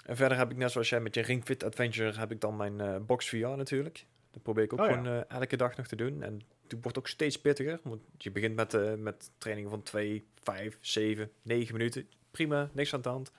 En 0.05 0.15
verder 0.15 0.37
heb 0.37 0.51
ik 0.51 0.57
net 0.57 0.71
zoals 0.71 0.89
jij 0.89 0.99
met 0.99 1.15
je 1.15 1.21
Ring 1.21 1.43
Fit 1.43 1.63
Adventure, 1.63 2.19
heb 2.19 2.31
ik 2.31 2.41
dan 2.41 2.55
mijn 2.55 2.81
eh, 2.81 2.95
Box 3.05 3.29
VR 3.29 3.35
natuurlijk. 3.35 4.05
Dat 4.31 4.43
probeer 4.43 4.63
ik 4.63 4.73
ook 4.73 4.79
Oh, 4.79 4.85
ja. 4.85 4.91
gewoon 4.91 5.07
eh, 5.07 5.37
elke 5.37 5.57
dag 5.57 5.77
nog 5.77 5.87
te 5.87 5.95
doen. 5.95 6.23
En 6.23 6.41
het 6.67 6.77
wordt 6.81 6.97
ook 6.97 7.07
steeds 7.07 7.41
pittiger, 7.41 7.79
want 7.83 8.01
je 8.17 8.31
begint 8.31 8.55
met, 8.55 8.99
met 8.99 9.31
trainingen 9.37 9.71
van 9.71 9.83
2, 9.83 10.25
5, 10.43 10.77
7, 10.81 11.31
9 11.41 11.73
minuten. 11.73 12.07
Prima, 12.31 12.69
niks 12.73 12.93
aan 12.93 13.01
de 13.01 13.09
hand. 13.09 13.31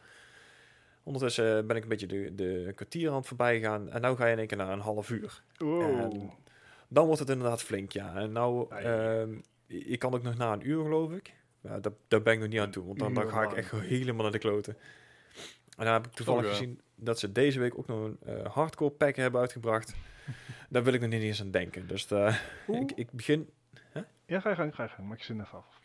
Ondertussen 1.02 1.66
ben 1.66 1.76
ik 1.76 1.82
een 1.82 1.88
beetje 1.88 2.06
de, 2.06 2.34
de 2.34 2.72
kwartier 2.74 3.10
aan 3.10 3.16
het 3.16 3.26
voorbij 3.26 3.60
gaan. 3.60 3.90
En 3.90 4.02
nu 4.02 4.16
ga 4.16 4.26
je 4.26 4.32
in 4.32 4.38
één 4.38 4.46
keer 4.46 4.56
naar 4.56 4.72
een 4.72 4.80
half 4.80 5.10
uur. 5.10 5.42
Wow. 5.56 5.82
En 5.82 6.30
dan 6.88 7.04
wordt 7.04 7.20
het 7.20 7.30
inderdaad 7.30 7.62
flink, 7.62 7.92
ja. 7.92 8.14
En 8.16 8.32
nou, 8.32 8.66
Ai. 8.72 8.84
ehm, 8.84 9.30
je 9.66 9.96
kan 9.96 10.14
ook 10.14 10.22
nog 10.22 10.36
na 10.36 10.52
een 10.52 10.68
uur, 10.68 10.82
geloof 10.82 11.12
ik. 11.12 11.34
Ja, 11.60 11.80
daar, 11.80 11.92
daar 12.08 12.22
ben 12.22 12.32
ik 12.32 12.38
nog 12.40 12.48
niet 12.48 12.60
aan 12.60 12.70
toe, 12.70 12.86
want 12.86 12.98
dan, 12.98 13.14
dan 13.14 13.28
ga 13.30 13.42
ik 13.42 13.52
echt 13.52 13.70
helemaal 13.70 14.22
naar 14.22 14.32
de 14.32 14.38
kloten. 14.38 14.76
En 15.76 15.84
dan 15.84 15.92
heb 15.94 16.06
ik 16.06 16.12
toevallig 16.12 16.48
gezien 16.48 16.80
dat 16.94 17.18
ze 17.18 17.32
deze 17.32 17.58
week 17.58 17.78
ook 17.78 17.86
nog 17.86 18.04
een 18.04 18.18
eh, 18.24 18.46
hardcore 18.54 18.90
pack 18.90 19.16
hebben 19.16 19.40
uitgebracht. 19.40 19.94
daar 20.70 20.84
wil 20.84 20.92
ik 20.92 21.00
nog 21.00 21.10
niet 21.10 21.22
eens 21.22 21.40
aan 21.40 21.50
denken. 21.50 21.86
Dus 21.86 22.10
eh, 22.10 22.36
ik, 22.66 22.92
ik 22.94 23.10
begin... 23.10 23.50
Ja, 24.26 24.40
ga 24.40 24.48
je 24.48 24.54
gang, 24.54 24.74
ga 24.74 24.82
je 24.82 24.88
gang. 24.88 25.08
Maak 25.08 25.18
je 25.18 25.24
zin 25.24 25.40
even 25.40 25.58
af. 25.58 25.78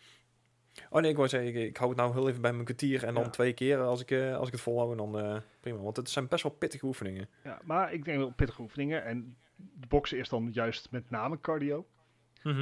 Oh 0.90 1.02
nee, 1.02 1.10
ik 1.12 1.16
wou 1.18 1.28
zeggen, 1.30 1.50
ik, 1.50 1.56
ik 1.56 1.78
hou 1.78 1.90
het 1.90 2.00
nou 2.00 2.14
heel 2.14 2.30
even 2.30 2.42
bij 2.42 2.52
mijn 2.54 2.66
kwartier 2.66 3.04
en 3.04 3.14
dan 3.14 3.24
Ja. 3.24 3.30
twee 3.30 3.54
keer 3.54 3.80
als 3.82 4.02
ik, 4.02 4.12
eh, 4.12 4.36
als 4.36 4.48
ik 4.48 4.54
het 4.54 4.62
volhoud. 4.62 4.92
En 4.92 4.98
dan 5.12 5.42
prima, 5.60 5.80
want 5.80 5.98
het 5.98 6.10
zijn 6.10 6.28
best 6.28 6.44
wel 6.44 6.52
pittige 6.52 6.86
oefeningen. 6.86 7.30
Ja, 7.44 7.60
maar 7.64 7.94
ik 7.94 8.06
denk 8.06 8.18
wel 8.18 8.32
pittige 8.32 8.62
oefeningen. 8.62 9.04
En 9.04 9.38
de 9.56 9.88
boksen 9.88 10.18
is 10.18 10.30
dan 10.30 10.50
juist 10.52 10.92
met 10.92 11.10
name 11.10 11.40
cardio. 11.42 11.86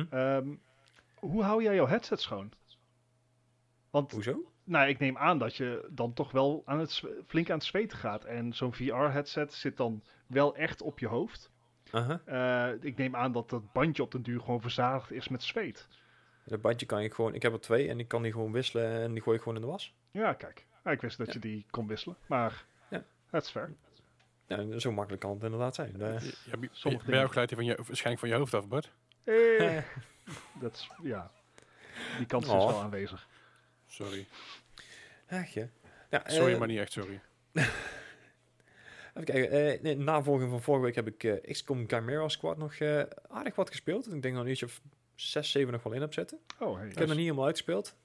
Ehm, 0.10 0.48
hoe 1.16 1.44
hou 1.44 1.64
jij 1.64 1.76
jouw 1.76 1.88
headset 1.88 2.22
schoon? 2.22 2.52
Want 3.94 4.12
Hoezo? 4.12 4.52
nou, 4.64 4.88
ik 4.88 5.00
neem 5.00 5.18
aan 5.18 5.38
dat 5.38 5.56
je 5.56 5.88
dan 5.90 6.14
toch 6.14 6.32
wel 6.32 6.62
aan 6.66 6.80
het 6.80 7.04
flink 7.28 7.50
aan 7.50 7.58
het 7.58 7.66
zweten 7.66 7.98
gaat. 7.98 8.24
En 8.26 8.54
zo'n 8.54 8.74
VR-headset 8.74 9.54
zit 9.54 9.78
dan 9.78 10.04
wel 10.28 10.56
echt 10.56 10.82
op 10.82 11.00
je 11.00 11.08
hoofd. 11.08 11.52
Aha. 11.92 12.22
Eh, 12.26 12.84
ik 12.84 12.98
neem 12.98 13.16
aan 13.16 13.32
dat 13.32 13.50
dat 13.50 13.72
bandje 13.74 14.04
op 14.04 14.12
den 14.12 14.22
duur 14.22 14.40
gewoon 14.40 14.62
verzadigd 14.62 15.12
is 15.12 15.28
met 15.28 15.44
zweet. 15.44 15.88
Dat 16.46 16.62
bandje 16.62 16.86
kan 16.86 17.00
ik 17.00 17.14
gewoon... 17.14 17.34
Ik 17.36 17.42
heb 17.42 17.54
er 17.54 17.60
twee 17.60 17.90
en 17.90 18.00
ik 18.00 18.08
kan 18.08 18.22
die 18.22 18.32
gewoon 18.32 18.52
wisselen 18.52 19.02
en 19.02 19.14
die 19.14 19.22
gooi 19.22 19.36
ik 19.38 19.44
gewoon 19.44 19.58
in 19.58 19.64
de 19.66 19.72
was. 19.72 19.94
Ja, 20.12 20.34
kijk. 20.34 20.66
Nou, 20.84 20.96
ik 20.96 21.02
wist 21.02 21.18
dat 21.18 21.28
Ja. 21.28 21.34
je 21.34 21.40
die 21.40 21.66
kon 21.70 21.88
wisselen. 21.88 22.18
Maar 22.26 22.66
Ja. 22.90 23.04
dat 23.30 23.44
is 23.44 23.50
fair. 23.50 23.74
Ja, 24.48 24.80
zo 24.80 24.92
makkelijk 24.92 25.22
kan 25.22 25.34
het 25.34 25.44
inderdaad 25.44 25.76
zijn. 25.76 26.02
Eh, 26.02 26.20
Ja, 26.22 26.58
Sommige 26.72 27.06
dingen- 27.06 27.30
glijdt 27.30 27.50
hij 27.52 27.60
van 27.60 27.66
je, 27.66 27.76
waarschijnlijk 27.88 28.20
van 28.20 28.30
je 28.30 28.36
hoofd 28.36 28.54
af, 28.54 28.68
Bart? 28.68 28.92
Eh, 29.24 29.78
dat 30.62 30.74
is, 30.74 30.90
ja. 31.04 31.32
Die 32.18 32.26
kans 32.26 32.46
is 32.46 32.52
Oh. 32.52 32.58
wel 32.68 32.82
aanwezig. 32.82 33.28
Sorry. 33.94 34.28
Ach 35.30 35.48
ja. 35.54 35.68
ja 36.10 36.24
Sorry, 36.26 36.54
eh, 36.54 36.60
maar 36.60 36.68
niet 36.68 36.80
echt 36.80 36.92
sorry. 36.92 37.22
Even 39.14 39.24
kijken. 39.26 39.50
eh 39.52 39.82
nee, 39.82 39.98
navolging 39.98 40.50
van 40.50 40.62
vorige 40.62 40.84
week 40.86 40.96
heb 40.96 41.08
ik 41.08 41.24
eh, 41.24 41.52
XCOM 41.52 41.84
Chimera 41.88 42.28
Squad 42.30 42.58
nog 42.58 42.74
eh, 42.76 43.02
aardig 43.28 43.56
wat 43.56 43.70
gespeeld. 43.70 44.14
Ik 44.14 44.22
denk 44.22 44.36
nog 44.36 44.46
niet 44.46 44.64
of 44.64 44.82
6, 45.16 45.52
7 45.52 45.74
nog 45.74 45.84
wel 45.84 45.94
in 45.94 46.02
heb 46.02 46.14
zitten. 46.14 46.40
Oh, 46.60 46.76
hey. 46.78 46.84
Ik 46.84 46.90
heb 46.90 46.98
hem 46.98 47.08
nog 47.08 47.16
niet 47.16 47.26
helemaal 47.26 47.46
uitgespeeld. 47.46 47.96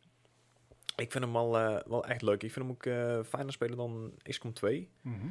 Ik 0.96 1.12
vind 1.12 1.24
hem 1.24 1.32
wel, 1.32 1.58
eh, 1.58 1.80
wel 1.86 2.04
echt 2.06 2.22
leuk. 2.22 2.42
Ik 2.42 2.52
vind 2.52 2.64
hem 2.66 2.74
ook 2.74 2.86
eh 2.86 3.24
fijner 3.24 3.52
spelen 3.52 3.76
dan 3.76 4.12
XCOM 4.22 4.52
2. 4.52 4.90
Mhm. 5.00 5.26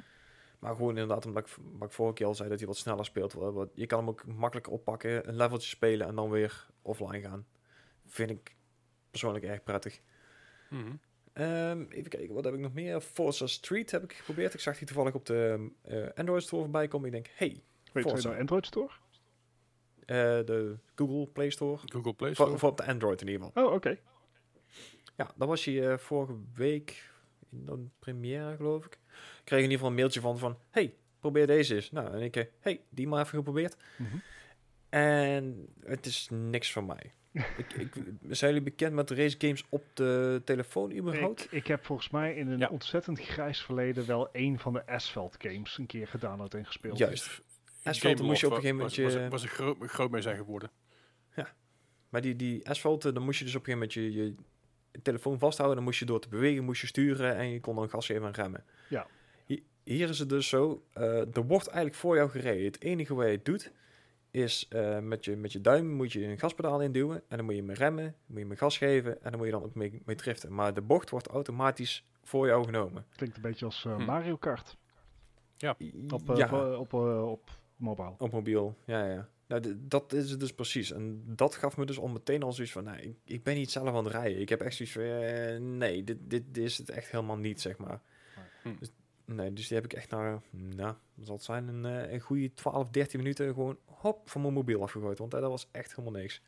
Maar 0.60 0.72
gewoon 0.76 0.90
inderdaad, 0.98 1.26
omdat 1.26 1.48
ik, 1.48 1.56
wat 1.78 1.88
ik 1.88 1.94
vorige 1.96 2.14
keer 2.16 2.26
al 2.26 2.36
zei, 2.36 2.50
dat 2.50 2.58
hij 2.58 2.68
wat 2.68 2.78
sneller 2.78 3.06
speelt. 3.06 3.34
Wat- 3.34 3.70
Je 3.74 3.86
kan 3.86 4.00
hem 4.00 4.10
ook 4.10 4.26
makkelijker 4.26 4.72
oppakken, 4.74 5.28
een 5.28 5.36
leveltje 5.36 5.70
spelen 5.70 6.08
en 6.08 6.16
dan 6.16 6.30
weer 6.30 6.68
offline 6.82 7.22
gaan. 7.22 7.46
Vind 8.06 8.30
ik 8.30 8.56
persoonlijk 9.12 9.46
erg 9.46 9.64
prettig. 9.64 10.02
Mhm. 10.70 10.92
Ehm, 11.34 11.86
even 11.90 12.10
kijken, 12.10 12.34
wat 12.34 12.44
heb 12.44 12.54
ik 12.54 12.60
nog 12.60 12.74
meer? 12.74 13.02
Forza 13.02 13.48
Street 13.48 13.92
heb 13.92 14.04
ik 14.04 14.14
geprobeerd. 14.14 14.54
Ik 14.54 14.60
zag 14.60 14.78
die 14.78 14.88
toevallig 14.88 15.14
op 15.14 15.26
de 15.26 15.70
eh, 15.82 16.08
Android 16.16 16.44
Store 16.44 16.62
voorbij 16.62 16.88
komen. 16.88 17.06
Ik 17.08 17.14
denk, 17.14 17.30
hey, 17.36 17.62
Weet 17.94 18.04
je 18.04 18.10
Forza. 18.10 18.28
nou 18.28 18.40
Android 18.40 18.66
Store? 18.66 18.92
eh, 20.06 20.16
de 20.46 20.78
Google 20.96 21.28
Play 21.28 21.50
Store. 21.50 21.80
Google 21.86 22.14
Play 22.14 22.34
Store. 22.34 22.50
Voor, 22.50 22.60
voor 22.60 22.70
op 22.70 22.78
de 22.78 22.86
Android 22.86 23.22
in 23.22 23.28
ieder 23.28 23.46
geval. 23.46 23.64
Oh, 23.66 23.74
oké. 23.74 23.98
Ja, 25.18 25.32
dat 25.36 25.48
was 25.48 25.66
hij 25.66 25.92
eh, 25.92 25.98
vorige 25.98 26.36
week 26.54 27.10
in 27.52 27.66
de 27.66 27.86
première, 28.00 28.56
geloof 28.56 28.86
ik. 28.86 28.94
Ik 28.94 29.00
kreeg 29.44 29.58
in 29.64 29.64
ieder 29.64 29.78
geval 29.78 29.90
een 29.90 29.96
mailtje 29.96 30.20
van, 30.22 30.38
van 30.38 30.58
hey, 30.70 30.94
probeer 31.20 31.48
deze 31.48 31.76
eens. 31.76 31.92
Nou, 31.92 32.14
en 32.14 32.22
ik, 32.22 32.50
hey, 32.60 32.82
die 32.90 33.08
maar 33.08 33.24
even 33.26 33.38
geprobeerd. 33.38 33.76
Mhm. 33.98 34.18
En 34.90 35.68
het 35.86 36.06
is 36.06 36.28
niks 36.32 36.72
voor 36.72 36.84
mij. 36.84 37.14
Ik, 37.58 37.74
ik, 37.74 37.94
zijn 38.30 38.54
jullie 38.54 38.70
bekend 38.70 38.94
met 38.94 39.10
race 39.12 39.36
games 39.40 39.64
op 39.70 39.84
de 39.94 40.42
telefoon 40.46 40.92
überhaupt? 40.98 41.44
Ik, 41.46 41.52
ik 41.52 41.68
heb 41.68 41.86
volgens 41.86 42.10
mij 42.10 42.36
in 42.36 42.48
een 42.48 42.60
Ja. 42.60 42.68
ontzettend 42.68 43.20
grijs 43.20 43.62
verleden 43.62 44.08
wel 44.08 44.30
een 44.32 44.60
van 44.60 44.74
de 44.74 44.86
Asphalt 44.88 45.36
games 45.38 45.78
een 45.78 45.86
keer 45.86 46.08
gedownload 46.08 46.54
en 46.54 46.66
gespeeld. 46.66 46.98
Juist. 46.98 47.42
Asphalt, 47.84 48.22
moest 48.22 48.40
je 48.40 48.46
op 48.46 48.52
een 48.52 48.58
gegeven 48.62 48.78
moment 48.78 48.96
Was, 48.96 49.14
je- 49.14 49.20
was, 49.20 49.30
was 49.30 49.44
er 49.44 49.50
groot, 49.50 49.78
groot 49.82 50.12
mee 50.12 50.22
zijn 50.22 50.38
geworden. 50.38 50.70
Maar 52.10 52.22
die, 52.22 52.36
die 52.36 52.70
asfalt, 52.70 53.06
eh, 53.06 53.14
dan 53.14 53.24
moest 53.24 53.40
je 53.40 53.46
dus 53.46 53.56
op 53.56 53.68
een 53.68 53.74
gegeven 53.74 54.04
moment 54.04 54.16
je, 54.16 54.24
je 54.94 55.02
telefoon 55.02 55.40
vasthouden. 55.40 55.76
Dan 55.78 55.86
moest 55.86 56.00
je 56.00 56.06
door 56.06 56.20
te 56.20 56.30
bewegen, 56.30 56.64
moest 56.64 56.82
je 56.82 56.88
sturen 56.88 57.36
en 57.36 57.50
je 57.50 57.60
kon 57.60 57.76
dan 57.76 57.90
gas 57.90 58.06
geven 58.06 58.26
en 58.28 58.34
remmen. 58.34 58.64
Ja. 58.90 59.08
Hi- 59.46 59.64
Hier 59.84 60.10
is 60.10 60.20
het 60.20 60.30
dus 60.30 60.48
zo, 60.50 60.84
eh, 60.94 61.04
er 61.36 61.46
wordt 61.48 61.68
eigenlijk 61.68 61.96
voor 61.96 62.16
jou 62.16 62.30
gereden. 62.30 62.66
Het 62.66 62.82
enige 62.82 63.14
wat 63.16 63.28
je 63.30 63.40
doet, 63.44 63.72
is 64.38 64.68
eh, 64.70 65.00
met, 65.00 65.26
je, 65.26 65.36
met 65.36 65.52
je 65.52 65.62
duim 65.62 65.88
moet 65.88 66.12
je 66.12 66.26
een 66.26 66.40
gaspedaal 66.40 66.82
induwen. 66.82 67.22
En 67.28 67.38
dan 67.38 67.46
moet 67.46 67.56
je 67.56 67.64
mee 67.64 67.76
remmen, 67.76 68.16
moet 68.26 68.40
je 68.40 68.46
mee 68.46 68.58
gas 68.58 68.78
geven 68.78 69.24
en 69.24 69.30
dan 69.30 69.38
moet 69.38 69.46
je 69.46 69.54
dan 69.54 69.64
ook 69.64 69.76
mee, 69.76 70.02
mee 70.06 70.16
driften. 70.16 70.54
Maar 70.54 70.74
de 70.74 70.82
bocht 70.82 71.10
wordt 71.10 71.28
automatisch 71.28 72.06
voor 72.24 72.48
jou 72.48 72.66
genomen. 72.66 73.06
Klinkt 73.16 73.36
een 73.36 73.42
beetje 73.42 73.66
als 73.66 73.86
eh, 73.86 73.96
Hm. 73.96 74.06
Mario 74.06 74.38
Kart 74.38 74.78
op, 76.10 76.36
ja. 76.36 76.76
op, 76.78 76.94
eh, 76.94 77.30
op 77.30 77.50
mobile. 77.76 78.14
Op 78.18 78.32
mobiel, 78.32 78.78
ja, 78.86 79.06
ja. 79.06 79.30
Nou, 79.48 79.78
dat 79.80 80.14
is 80.14 80.30
het 80.32 80.40
dus 80.40 80.54
precies. 80.54 80.92
En 80.92 81.24
dat 81.26 81.56
gaf 81.56 81.78
me 81.78 81.86
dus 81.86 82.00
al 82.00 82.08
meteen 82.08 82.44
al 82.44 82.54
zoiets 82.54 82.74
van, 82.74 82.84
nou, 82.84 82.98
ik, 82.98 83.16
ik 83.24 83.44
ben 83.44 83.56
niet 83.56 83.72
zelf 83.72 83.88
aan 83.88 84.04
het 84.04 84.14
rijden. 84.14 84.42
Ik 84.42 84.50
heb 84.50 84.62
echt 84.62 84.76
zoiets 84.76 84.96
van, 84.96 85.78
nee, 85.78 86.04
dit, 86.04 86.18
dit, 86.20 86.44
dit 86.54 86.64
is 86.64 86.78
het 86.78 86.90
echt 86.90 87.12
helemaal 87.12 87.38
niet, 87.38 87.62
zeg 87.62 87.78
maar. 87.78 88.02
Hm. 88.62 88.70
Dus, 88.80 88.92
nee, 89.36 89.54
dus 89.54 89.68
die 89.68 89.76
heb 89.78 89.86
ik 89.86 89.94
echt 89.94 90.10
naar, 90.10 90.42
nou, 90.52 90.96
wat 91.14 91.26
zal 91.26 91.36
het 91.36 91.44
zijn, 91.44 91.68
een, 91.68 91.86
eh, 91.86 92.12
een 92.14 92.20
goede 92.20 92.54
12, 92.54 92.90
13 92.90 93.20
minuten 93.20 93.54
gewoon, 93.54 93.78
hop, 93.86 94.30
van 94.30 94.42
mijn 94.42 94.54
mobiel 94.54 94.82
afgegooid. 94.82 95.18
Want 95.18 95.34
eh, 95.34 95.42
dat 95.42 95.50
was 95.50 95.68
echt 95.72 95.96
helemaal 95.96 96.20
niks. 96.22 96.42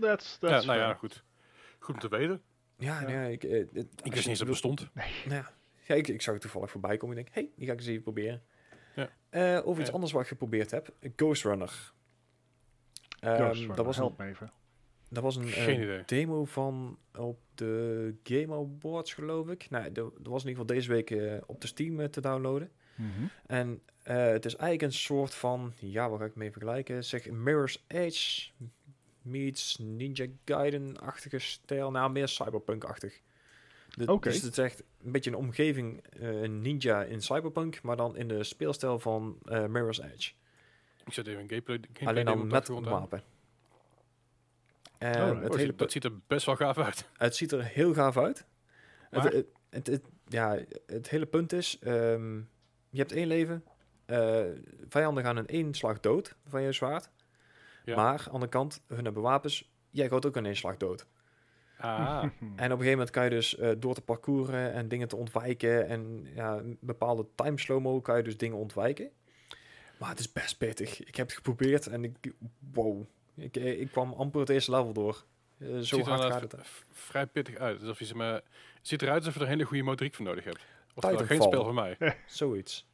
That's, 0.00 0.36
Ja, 0.40 0.48
nou 0.62 0.78
ja, 0.78 0.94
goed. 0.94 1.24
Goed 1.78 1.94
om 1.94 2.00
te 2.00 2.08
weten. 2.08 2.42
Ja, 2.76 3.00
Ja. 3.00 3.06
nee, 3.06 3.32
ik... 3.32 3.44
eh, 3.44 3.58
het- 3.72 3.76
Ik 3.76 4.12
wist 4.12 4.16
niet 4.16 4.26
eens 4.26 4.38
dat 4.38 4.48
bestond. 4.48 4.88
Nou 5.28 5.44
ja, 5.86 5.94
ik, 5.94 6.08
ik 6.08 6.22
zag 6.22 6.32
het 6.34 6.42
toevallig 6.42 6.70
voorbij 6.70 6.96
komen. 6.96 7.16
Ik 7.16 7.24
denk, 7.24 7.34
hey, 7.34 7.52
die 7.56 7.66
ga 7.66 7.72
ik 7.72 7.78
eens 7.78 7.88
even 7.88 8.02
proberen. 8.02 8.42
Ja. 8.94 9.10
Eh, 9.28 9.66
over 9.66 9.78
iets 9.80 9.88
Ja. 9.88 9.94
anders 9.94 10.12
wat 10.12 10.22
ik 10.22 10.28
geprobeerd 10.28 10.70
heb. 10.70 10.94
Ghost 11.16 11.44
Runner. 11.44 11.92
Ehm, 13.20 13.36
Ghost 13.36 13.58
Runner, 13.58 13.76
dat 13.76 13.84
was 13.84 13.96
een- 13.96 14.02
help 14.02 14.18
me 14.18 14.26
even. 14.26 14.52
Dat 15.08 15.22
was 15.22 15.36
een 15.36 15.46
Geen 15.46 15.88
eh, 15.90 16.04
demo 16.06 16.44
van 16.44 16.98
op 17.18 17.38
de 17.54 18.14
Game 18.22 18.54
Awards, 18.54 19.14
geloof 19.14 19.48
ik. 19.48 19.70
Nee, 19.70 19.92
dat 19.92 20.12
was 20.22 20.42
in 20.42 20.48
ieder 20.48 20.50
geval 20.50 20.66
deze 20.66 20.88
week 20.88 21.10
eh, 21.10 21.34
op 21.46 21.60
de 21.60 21.66
Steam 21.66 22.00
eh, 22.00 22.08
te 22.08 22.20
downloaden. 22.20 22.70
Mhm. 22.94 23.10
En 23.46 23.80
eh, 24.02 24.16
het 24.26 24.44
is 24.44 24.56
eigenlijk 24.56 24.92
een 24.92 24.98
soort 24.98 25.34
van, 25.34 25.72
ja, 25.78 26.10
waar 26.10 26.18
ga 26.18 26.24
ik 26.24 26.34
mee 26.34 26.50
vergelijken? 26.52 27.04
Zeg 27.04 27.30
Mirror's 27.30 27.84
Edge 27.86 28.50
meets 29.22 29.78
Ninja 29.80 30.26
Gaiden-achtige 30.44 31.38
stijl. 31.38 31.90
Nou, 31.90 32.10
meer 32.10 32.28
cyberpunk-achtig. 32.28 33.20
De- 33.94 34.12
Oké. 34.12 34.28
Dus 34.30 34.42
het 34.42 34.58
is 34.58 34.64
echt 34.64 34.82
een 35.04 35.12
beetje 35.12 35.30
een 35.30 35.36
omgeving, 35.36 36.02
eh, 36.20 36.42
een 36.42 36.60
ninja 36.60 37.02
in 37.04 37.22
cyberpunk, 37.22 37.82
maar 37.82 37.96
dan 37.96 38.16
in 38.16 38.28
de 38.28 38.44
speelstijl 38.44 38.98
van 38.98 39.38
eh, 39.44 39.66
Mirror's 39.66 39.98
Edge. 40.00 40.32
Ik 41.04 41.12
zet 41.12 41.26
even 41.26 41.40
een 41.42 41.48
gameplay, 41.48 41.76
gameplay 41.82 42.08
Alleen 42.08 42.24
dan 42.24 42.46
met 42.46 42.68
wapen. 42.68 43.22
En 44.98 45.14
Alright. 45.14 45.42
het, 45.42 45.50
Oh, 45.50 45.56
hele, 45.56 45.68
ziet- 45.70 45.78
dat 45.78 45.92
ziet 45.92 46.04
er 46.04 46.12
best 46.26 46.46
wel 46.46 46.56
gaaf 46.56 46.78
uit. 46.78 47.08
het 47.16 47.36
ziet 47.36 47.52
er 47.52 47.64
heel 47.64 47.94
gaaf 47.94 48.16
uit. 48.18 48.46
Het, 49.10 49.22
Maar? 49.22 49.32
het, 49.32 49.46
het, 49.70 49.86
het- 49.86 50.04
ja, 50.26 50.58
het 50.86 51.08
hele 51.08 51.26
punt 51.26 51.52
is, 51.52 51.78
ehm, 51.80 52.36
je 52.90 52.98
hebt 52.98 53.12
één 53.12 53.26
leven. 53.26 53.64
eh, 54.06 54.44
vijanden 54.88 55.24
gaan 55.24 55.38
in 55.38 55.46
één 55.46 55.74
slag 55.74 56.00
dood 56.00 56.36
van 56.46 56.62
je 56.62 56.72
zwaard. 56.72 57.10
Ja. 57.84 57.96
Maar 57.96 58.18
aan 58.18 58.24
de 58.24 58.30
andere 58.30 58.50
kant, 58.50 58.82
hun 58.86 59.04
hebben 59.04 59.22
wapens. 59.22 59.72
Jij 59.90 60.08
gaat 60.08 60.26
ook 60.26 60.36
in 60.36 60.46
één 60.46 60.56
slag 60.56 60.76
dood. 60.76 61.06
Ah, 61.78 62.22
En 62.22 62.28
op 62.48 62.56
een 62.56 62.68
gegeven 62.68 62.90
moment 62.90 63.10
kan 63.10 63.24
je 63.24 63.30
dus 63.30 63.56
eh, 63.56 63.70
door 63.78 63.94
te 63.94 64.00
parcouren 64.02 64.72
en 64.72 64.88
dingen 64.88 65.08
te 65.08 65.16
ontwijken. 65.16 65.88
En 65.88 66.26
ja, 66.34 66.56
een 66.56 66.78
bepaalde 66.80 67.26
time 67.34 67.58
slow-mo 67.58 68.00
kan 68.00 68.16
je 68.16 68.22
dus 68.22 68.36
dingen 68.36 68.56
ontwijken. 68.56 69.10
Maar 69.98 70.08
het 70.08 70.18
is 70.18 70.32
best 70.32 70.58
pittig. 70.58 71.00
Ik 71.04 71.16
heb 71.16 71.26
het 71.26 71.36
geprobeerd 71.36 71.86
en 71.86 72.04
ik... 72.04 72.32
Wow. 72.72 73.06
Ik, 73.36 73.56
eh, 73.56 73.80
ik 73.80 73.90
kwam 73.90 74.12
amper 74.12 74.40
het 74.40 74.48
eerste 74.48 74.70
level 74.70 74.92
door. 74.92 75.24
Eh, 75.58 75.68
zo 75.68 75.82
ziet 75.82 76.06
hard 76.06 76.20
gaat 76.32 76.40
het. 76.52 76.56
vrij 76.92 77.26
pittig 77.26 77.56
uit. 77.56 77.80
Alsof 77.80 77.98
je 77.98 78.04
ze 78.04 78.16
maar, 78.16 78.32
het 78.34 78.42
ziet 78.82 79.02
eruit 79.02 79.18
alsof 79.18 79.34
je 79.34 79.38
er 79.40 79.46
een 79.46 79.52
hele 79.52 79.64
goede 79.64 79.82
motoriek 79.82 80.14
voor 80.14 80.24
nodig 80.24 80.44
hebt. 80.44 80.58
Oftewel, 80.94 81.26
geen 81.26 81.42
spel 81.42 81.64
voor 81.64 81.74
mij. 81.74 81.96
Zoiets. 82.26 82.86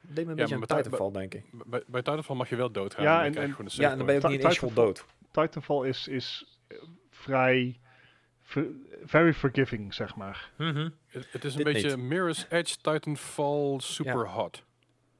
Deed 0.00 0.24
me 0.26 0.30
een 0.32 0.36
Ja, 0.36 0.42
beetje 0.42 0.54
aan 0.74 0.82
Titanfall 0.82 1.10
denken. 1.12 1.44
Bij, 1.66 1.82
bij 1.86 2.02
Titanfall 2.02 2.36
mag 2.36 2.48
je 2.48 2.56
wel 2.56 2.70
doodgaan. 2.70 3.04
Ja, 3.04 3.10
Ja, 3.12 3.18
en, 3.18 3.24
en- 3.26 3.32
dan 3.32 3.32
krijg 3.32 3.46
je 3.46 3.50
en- 3.50 3.56
gewoon 3.56 3.70
een 3.78 3.82
Ja, 3.84 3.90
en 3.90 3.96
dan 3.96 4.06
ben 4.06 4.14
je 4.14 4.22
ook 4.24 4.30
niet 4.30 4.40
Titanfall- 4.40 4.84
dood. 4.84 5.04
Titanfall 5.30 5.88
is, 5.88 6.08
is 6.08 6.58
eh, 6.66 6.78
vrij 7.10 7.78
ver- 8.42 8.70
very 9.04 9.32
forgiving, 9.32 9.94
zeg 9.94 10.16
maar. 10.16 10.50
Mhm. 10.58 10.88
Het, 11.06 11.32
het 11.32 11.44
is 11.44 11.54
een 11.54 11.64
Dit 11.64 11.72
beetje 11.72 11.96
Mirror's 11.96 12.46
Edge, 12.48 12.76
Titanfall, 12.76 13.78
super 13.80 14.28
hot. 14.28 14.62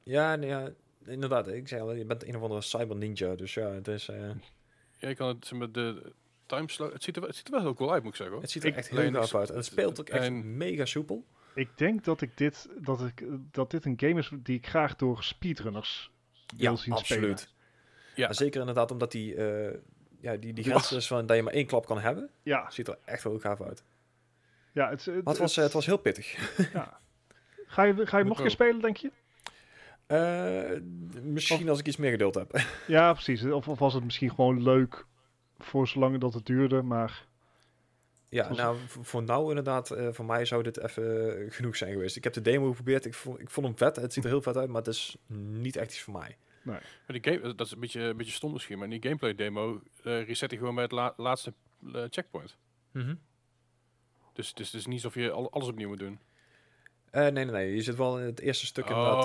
Ja, 0.03 0.35
nee, 0.35 0.49
ja, 0.49 0.69
inderdaad. 1.05 1.47
Ik 1.47 1.67
zei 1.67 1.81
al, 1.81 1.93
je 1.93 2.05
bent 2.05 2.27
een 2.27 2.35
of 2.35 2.41
andere 2.41 2.61
cyber 2.61 2.95
ninja. 2.95 3.35
Dus 3.35 3.53
ja, 3.53 3.69
het 3.71 3.87
is... 3.87 4.09
Ja, 4.97 5.07
je 5.09 5.15
kan 5.15 5.27
het 5.27 5.45
zeg 5.47 5.59
maar, 5.59 5.71
de 5.71 6.11
time 6.45 6.69
slow. 6.69 6.93
Het 6.93 7.03
ziet, 7.03 7.15
er, 7.15 7.21
wel- 7.21 7.29
het 7.29 7.37
ziet 7.37 7.47
er 7.47 7.53
wel 7.53 7.61
heel 7.61 7.73
cool 7.73 7.91
uit, 7.93 8.03
moet 8.03 8.11
ik 8.11 8.17
zeggen. 8.17 8.35
Hoor. 8.35 8.43
het 8.43 8.51
ziet 8.53 8.63
er 8.63 8.69
Ik- 8.69 8.75
echt 8.75 8.89
heel 8.89 9.11
gaaf 9.11 9.35
uit. 9.35 9.49
En 9.49 9.55
het 9.55 9.65
speelt 9.65 9.99
ook 9.99 10.09
echt 10.09 10.25
en- 10.25 10.57
mega 10.57 10.85
soepel. 10.85 11.25
Ik 11.55 11.69
denk 11.77 12.03
dat 12.03 12.21
ik 12.21 12.37
dit, 12.37 12.69
dat 12.79 13.01
ik, 13.01 13.23
dat 13.51 13.71
dit 13.71 13.85
een 13.85 13.93
game 13.99 14.19
is 14.19 14.29
die 14.33 14.57
ik 14.57 14.67
graag 14.67 14.95
door 14.95 15.23
speedrunners 15.23 16.11
wil 16.57 16.77
zien 16.77 16.93
absoluut. 16.93 17.39
spelen. 17.39 17.55
Ja. 18.15 18.27
Ja. 18.27 18.33
Zeker 18.33 18.59
inderdaad 18.59 18.91
omdat 18.91 19.11
die, 19.11 19.35
eh, 19.35 19.77
ja, 20.19 20.35
die, 20.35 20.53
die 20.53 20.63
Ja. 20.63 20.69
grens 20.69 20.91
is 20.91 21.07
van 21.07 21.25
dat 21.25 21.35
je 21.37 21.43
maar 21.43 21.53
één 21.53 21.65
klap 21.65 21.85
kan 21.85 21.99
hebben. 21.99 22.29
Ja, 22.43 22.69
Ziet 22.69 22.87
er 22.87 22.97
echt 23.05 23.23
wel 23.23 23.39
gaaf 23.39 23.61
uit. 23.61 23.83
ja 24.71 24.89
het, 24.89 25.05
het, 25.05 25.25
het 25.25 25.37
was, 25.37 25.57
eh, 25.57 25.63
het 25.63 25.73
was 25.73 25.85
heel 25.85 25.97
pittig. 25.97 26.55
ja. 26.73 26.99
Ga 27.67 27.83
je, 27.83 28.07
ga 28.07 28.17
je 28.17 28.23
nog 28.23 28.37
een 28.37 28.41
keer 28.43 28.51
spelen, 28.51 28.81
denk 28.81 28.97
je? 28.97 29.11
Eh, 30.07 30.79
misschien 31.21 31.69
als 31.69 31.79
ik 31.79 31.87
iets 31.87 31.97
meer 31.97 32.11
geduld 32.11 32.35
heb. 32.35 32.59
Ja, 32.87 33.13
precies. 33.13 33.43
Of, 33.45 33.67
of 33.67 33.79
was 33.79 33.93
het 33.93 34.03
misschien 34.03 34.29
gewoon 34.29 34.63
leuk 34.63 35.05
voor 35.57 35.87
zolang 35.87 36.17
dat 36.17 36.33
het 36.33 36.45
duurde, 36.45 36.81
maar... 36.81 37.25
ja, 38.29 38.47
was- 38.47 38.57
nou, 38.57 38.77
voor 38.87 39.23
nou 39.23 39.49
inderdaad, 39.49 39.91
eh, 39.91 40.07
voor 40.11 40.25
mij 40.25 40.45
zou 40.45 40.63
dit 40.63 40.77
even 40.83 41.37
eh, 41.45 41.51
genoeg 41.53 41.75
zijn 41.75 41.91
geweest. 41.91 42.15
Ik 42.15 42.23
heb 42.23 42.33
de 42.33 42.41
demo 42.41 42.67
geprobeerd. 42.69 43.05
Ik 43.05 43.13
vond, 43.13 43.39
ik 43.39 43.49
vond 43.49 43.67
hem 43.67 43.77
vet. 43.77 43.95
Het 43.95 44.13
ziet 44.13 44.23
er 44.23 44.29
heel 44.29 44.41
vet 44.41 44.57
uit, 44.57 44.67
maar 44.69 44.81
het 44.81 44.87
is 44.95 45.17
niet 45.35 45.75
echt 45.75 45.89
iets 45.91 46.01
voor 46.01 46.13
mij. 46.13 46.37
Maar 47.07 47.19
die 47.21 47.33
game, 47.33 47.53
dat 47.55 47.65
is 47.67 47.73
een 47.73 47.79
beetje, 47.79 48.01
een 48.01 48.17
beetje 48.17 48.31
stom 48.33 48.51
misschien, 48.51 48.75
maar 48.77 48.87
in 48.87 48.91
die 48.99 49.03
gameplay 49.03 49.35
demo 49.35 49.81
eh 50.03 50.25
reset 50.25 50.51
je 50.51 50.57
gewoon 50.57 50.73
bij 50.75 50.83
het 50.83 50.91
la- 50.93 51.13
laatste 51.17 51.53
checkpoint. 52.09 52.57
Dus 54.33 54.49
het 54.49 54.59
is, 54.59 54.65
het 54.65 54.75
is 54.75 54.85
niet 54.85 55.03
alsof 55.03 55.13
je 55.23 55.31
al, 55.31 55.51
alles 55.51 55.67
opnieuw 55.67 55.87
moet 55.87 55.99
doen. 55.99 56.19
Eh, 57.09 57.21
nee, 57.21 57.31
nee, 57.31 57.45
nee. 57.45 57.75
Je 57.75 57.81
zit 57.81 57.95
wel 57.95 58.19
in 58.19 58.25
het 58.25 58.39
eerste 58.39 58.65
stuk 58.65 58.89
inderdaad. 58.89 59.23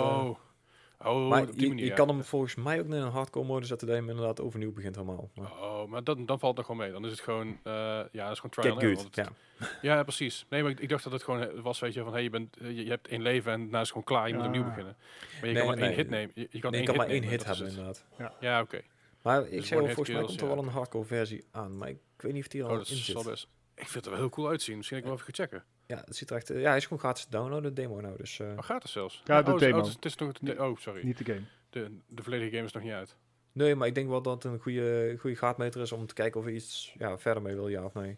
Oh, 1.04 1.28
maar 1.28 1.42
op 1.42 1.52
die 1.52 1.60
je, 1.60 1.68
manier. 1.68 1.84
je 1.84 1.90
ja. 1.90 1.96
kan 1.96 2.08
hem 2.08 2.24
volgens 2.24 2.54
mij 2.54 2.78
ook 2.80 2.86
in 2.86 2.92
een 2.92 3.10
hardcore 3.10 3.46
mode 3.46 3.66
zetten 3.66 3.86
dat 3.86 3.96
je 3.96 4.02
hem 4.02 4.10
inderdaad 4.10 4.40
overnieuw 4.40 4.72
begint 4.72 4.94
helemaal. 4.94 5.30
Maar 5.34 5.50
Oh, 5.52 5.88
maar 5.88 6.04
dan, 6.04 6.26
dan 6.26 6.38
valt 6.38 6.56
het 6.56 6.66
wel 6.66 6.76
mee. 6.76 6.92
Dan 6.92 7.04
is 7.04 7.10
het 7.10 7.20
gewoon, 7.20 7.46
eh, 7.62 7.72
ja, 8.12 8.24
dat 8.24 8.30
is 8.30 8.40
gewoon 8.40 8.50
trial 8.50 8.76
get 8.76 8.98
and 8.98 9.16
error, 9.16 9.32
Ja. 9.58 9.64
het- 9.66 9.78
ja, 9.82 10.02
precies. 10.02 10.46
Nee, 10.48 10.62
maar 10.62 10.70
ik, 10.70 10.80
ik 10.80 10.88
dacht 10.88 11.04
dat 11.04 11.12
het 11.12 11.22
gewoon 11.22 11.62
was, 11.62 11.78
weet 11.80 11.94
je, 11.94 12.02
van 12.02 12.12
hey, 12.12 12.22
je, 12.22 12.30
bent, 12.30 12.56
eh, 12.56 12.66
je, 12.68 12.84
je 12.84 12.90
hebt 12.90 13.08
één 13.08 13.22
leven 13.22 13.52
en 13.52 13.58
daarna 13.60 13.80
is 13.80 13.88
het 13.88 13.88
gewoon 13.88 14.04
klaar, 14.04 14.28
je 14.28 14.34
moet 14.34 14.44
opnieuw 14.46 14.64
beginnen. 14.64 14.96
Maar 14.96 15.48
je 15.48 15.54
Nee, 15.54 15.54
kan 15.54 15.66
maar 15.74 15.84
één 15.88 15.94
hit 15.96 16.08
nemen. 16.10 16.32
Je, 16.34 16.48
je 16.50 16.58
kan 16.58 16.70
Nee, 16.70 16.80
één 16.80 16.80
je 16.80 16.86
kan 16.86 16.96
maar 16.96 17.06
hit 17.06 17.14
één 17.14 17.20
nemen, 17.30 17.36
hit 17.38 17.38
dat 17.38 17.56
hebben 17.56 17.66
is 17.66 17.72
inderdaad. 17.76 18.38
Ja, 18.40 18.60
oké. 18.60 18.80
Maar 19.22 19.44
ik 19.46 19.50
Dus 19.50 19.66
zei 19.66 19.70
al, 19.70 19.76
one-hit 19.76 19.94
volgens 19.94 20.08
mij 20.08 20.16
kills, 20.16 20.26
komt 20.26 20.40
er 20.40 20.48
ja, 20.48 20.54
wel 20.54 20.64
een 20.64 20.70
hardcore 20.70 21.04
versie 21.04 21.44
aan. 21.50 21.76
Maar 21.78 21.88
ik 21.88 21.98
weet 22.16 22.32
niet 22.32 22.42
of 22.42 22.48
die 22.48 22.60
er 22.60 22.66
Oh, 22.66 22.72
al 22.72 22.78
dat 22.78 22.88
in 22.88 22.94
is 22.96 23.04
zit. 23.04 23.24
best. 23.24 23.48
Ik 23.74 23.82
vind 23.88 23.94
het 23.94 24.04
er 24.04 24.10
wel 24.10 24.20
heel 24.20 24.28
cool 24.30 24.48
uitzien. 24.48 24.76
Misschien 24.76 24.98
ik 24.98 25.04
wel 25.04 25.12
even 25.12 25.24
gaan 25.24 25.46
checken. 25.46 25.64
Ja, 25.86 26.02
het 26.04 26.16
ziet 26.16 26.30
er 26.30 26.36
echt... 26.36 26.48
ja, 26.48 26.54
hij 26.68 26.76
is 26.76 26.82
gewoon 26.82 26.98
gratis 26.98 27.24
te 27.24 27.30
downloaden, 27.30 27.74
de 27.74 27.80
demo 27.82 28.00
nou. 28.00 28.16
Dus 28.16 28.40
eh, 28.40 28.46
Oh, 28.56 28.62
gaat 28.62 28.82
het 28.82 28.92
zelfs? 28.92 29.22
Ja, 29.24 29.42
de 29.42 29.52
oh, 29.52 29.58
demo. 29.58 29.78
Oh, 29.78 29.84
het 29.88 30.04
is- 30.04 30.14
nog, 30.16 30.32
de- 30.32 30.62
oh, 30.62 30.76
sorry. 30.78 31.04
Niet 31.04 31.18
de 31.18 31.24
game. 31.24 31.42
De, 31.70 31.96
de 32.06 32.22
volledige 32.22 32.50
game 32.50 32.64
is 32.64 32.72
nog 32.72 32.82
niet 32.82 32.92
uit. 32.92 33.16
nee, 33.52 33.74
maar 33.74 33.86
ik 33.88 33.94
denk 33.94 34.08
wel 34.08 34.22
dat 34.22 34.42
het 34.42 34.52
een 34.52 34.58
goede, 34.60 35.16
goede 35.18 35.36
gaatmeter 35.36 35.80
is 35.80 35.92
om 35.92 36.06
te 36.06 36.14
kijken 36.14 36.40
of 36.40 36.46
je 36.46 36.52
iets 36.52 36.94
ja, 36.98 37.18
verder 37.18 37.42
mee 37.42 37.54
wil, 37.54 37.68
ja 37.68 37.84
of 37.84 37.94
nee. 37.94 38.16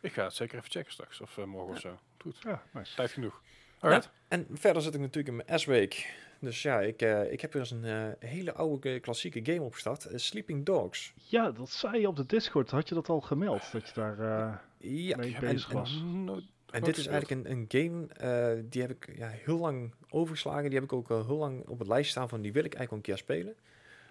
Ik 0.00 0.12
ga 0.12 0.24
het 0.24 0.34
zeker 0.34 0.58
even 0.58 0.70
checken 0.70 0.92
straks. 0.92 1.20
Of 1.20 1.38
eh, 1.38 1.44
morgen 1.44 1.72
of 1.74 1.80
zo. 1.80 1.98
Goed. 2.18 2.36
Ja, 2.42 2.62
nice. 2.72 2.94
Tijd 2.94 3.10
genoeg. 3.10 3.42
Alright. 3.78 4.10
En 4.28 4.46
verder 4.52 4.82
zit 4.82 4.94
ik 4.94 5.00
natuurlijk 5.00 5.28
in 5.38 5.42
mijn 5.46 5.58
S-week. 5.60 6.14
Dus 6.40 6.62
ja, 6.62 6.80
ik, 6.80 7.02
eh, 7.02 7.32
ik 7.32 7.40
heb 7.40 7.52
weer 7.52 7.62
eens 7.62 7.70
een 7.70 7.84
eh, 7.84 8.28
hele 8.30 8.52
oude 8.52 9.00
klassieke 9.00 9.40
game 9.52 9.62
opgestart. 9.62 10.06
Sleeping 10.14 10.64
Dogs. 10.64 11.12
Ja, 11.14 11.50
dat 11.50 11.70
zei 11.70 12.00
je 12.00 12.08
op 12.08 12.16
de 12.16 12.26
Discord. 12.26 12.70
Had 12.70 12.88
je 12.88 12.94
dat 12.94 13.08
al 13.08 13.20
gemeld? 13.20 13.72
Dat 13.72 13.86
je 13.88 13.94
daar... 13.94 14.18
eh, 14.18 14.54
Ja, 14.78 15.18
heb 15.18 15.40
bezig 15.40 15.68
en- 15.70 15.74
en 15.74 15.80
was. 15.80 16.02
nooit- 16.04 16.44
En 16.76 16.82
dit 16.82 16.96
is 16.96 17.06
eigenlijk 17.06 17.46
een, 17.46 17.50
een 17.52 17.64
game, 17.68 18.06
eh, 18.06 18.62
die 18.68 18.82
heb 18.82 18.90
ik 18.90 19.16
ja, 19.16 19.28
heel 19.28 19.58
lang 19.58 19.94
overgeslagen. 20.08 20.64
Die 20.64 20.74
heb 20.74 20.82
ik 20.82 20.92
ook 20.92 21.10
al 21.10 21.26
heel 21.26 21.36
lang 21.36 21.66
op 21.66 21.78
het 21.78 21.88
lijst 21.88 22.10
staan 22.10 22.28
van 22.28 22.40
die 22.40 22.52
wil 22.52 22.64
ik 22.64 22.74
eigenlijk 22.74 23.06
wel 23.06 23.14
een 23.14 23.24
keer 23.24 23.36
spelen. 23.36 23.56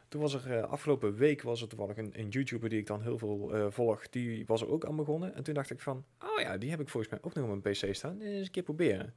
Toen 0.08 0.22
was 0.22 0.34
er, 0.34 0.58
eh, 0.58 0.64
afgelopen 0.64 1.16
week 1.16 1.42
was 1.42 1.62
er 1.62 1.68
toevallig 1.68 1.98
een, 1.98 2.12
een 2.14 2.28
YouTuber 2.30 2.70
die 2.70 2.80
ik 2.80 2.88
dan 2.88 3.02
heel 3.02 3.18
veel 3.18 3.54
eh, 3.54 3.66
volg, 3.70 4.10
die 4.10 4.46
was 4.46 4.62
er 4.62 4.70
ook 4.70 4.86
aan 4.86 4.96
begonnen. 4.96 5.36
En 5.36 5.44
toen 5.44 5.54
dacht 5.54 5.70
ik 5.72 5.80
van, 5.80 6.06
oh 6.20 6.42
ja, 6.42 6.58
die 6.58 6.70
heb 6.70 6.80
ik 6.80 6.90
volgens 6.90 7.12
mij 7.12 7.22
ook 7.24 7.34
nog 7.34 7.44
op 7.50 7.64
mijn 7.64 7.76
PC 7.76 7.96
staan. 7.96 8.18
Die 8.18 8.28
eens 8.28 8.46
een 8.46 8.52
keer 8.52 8.64
proberen. 8.64 9.14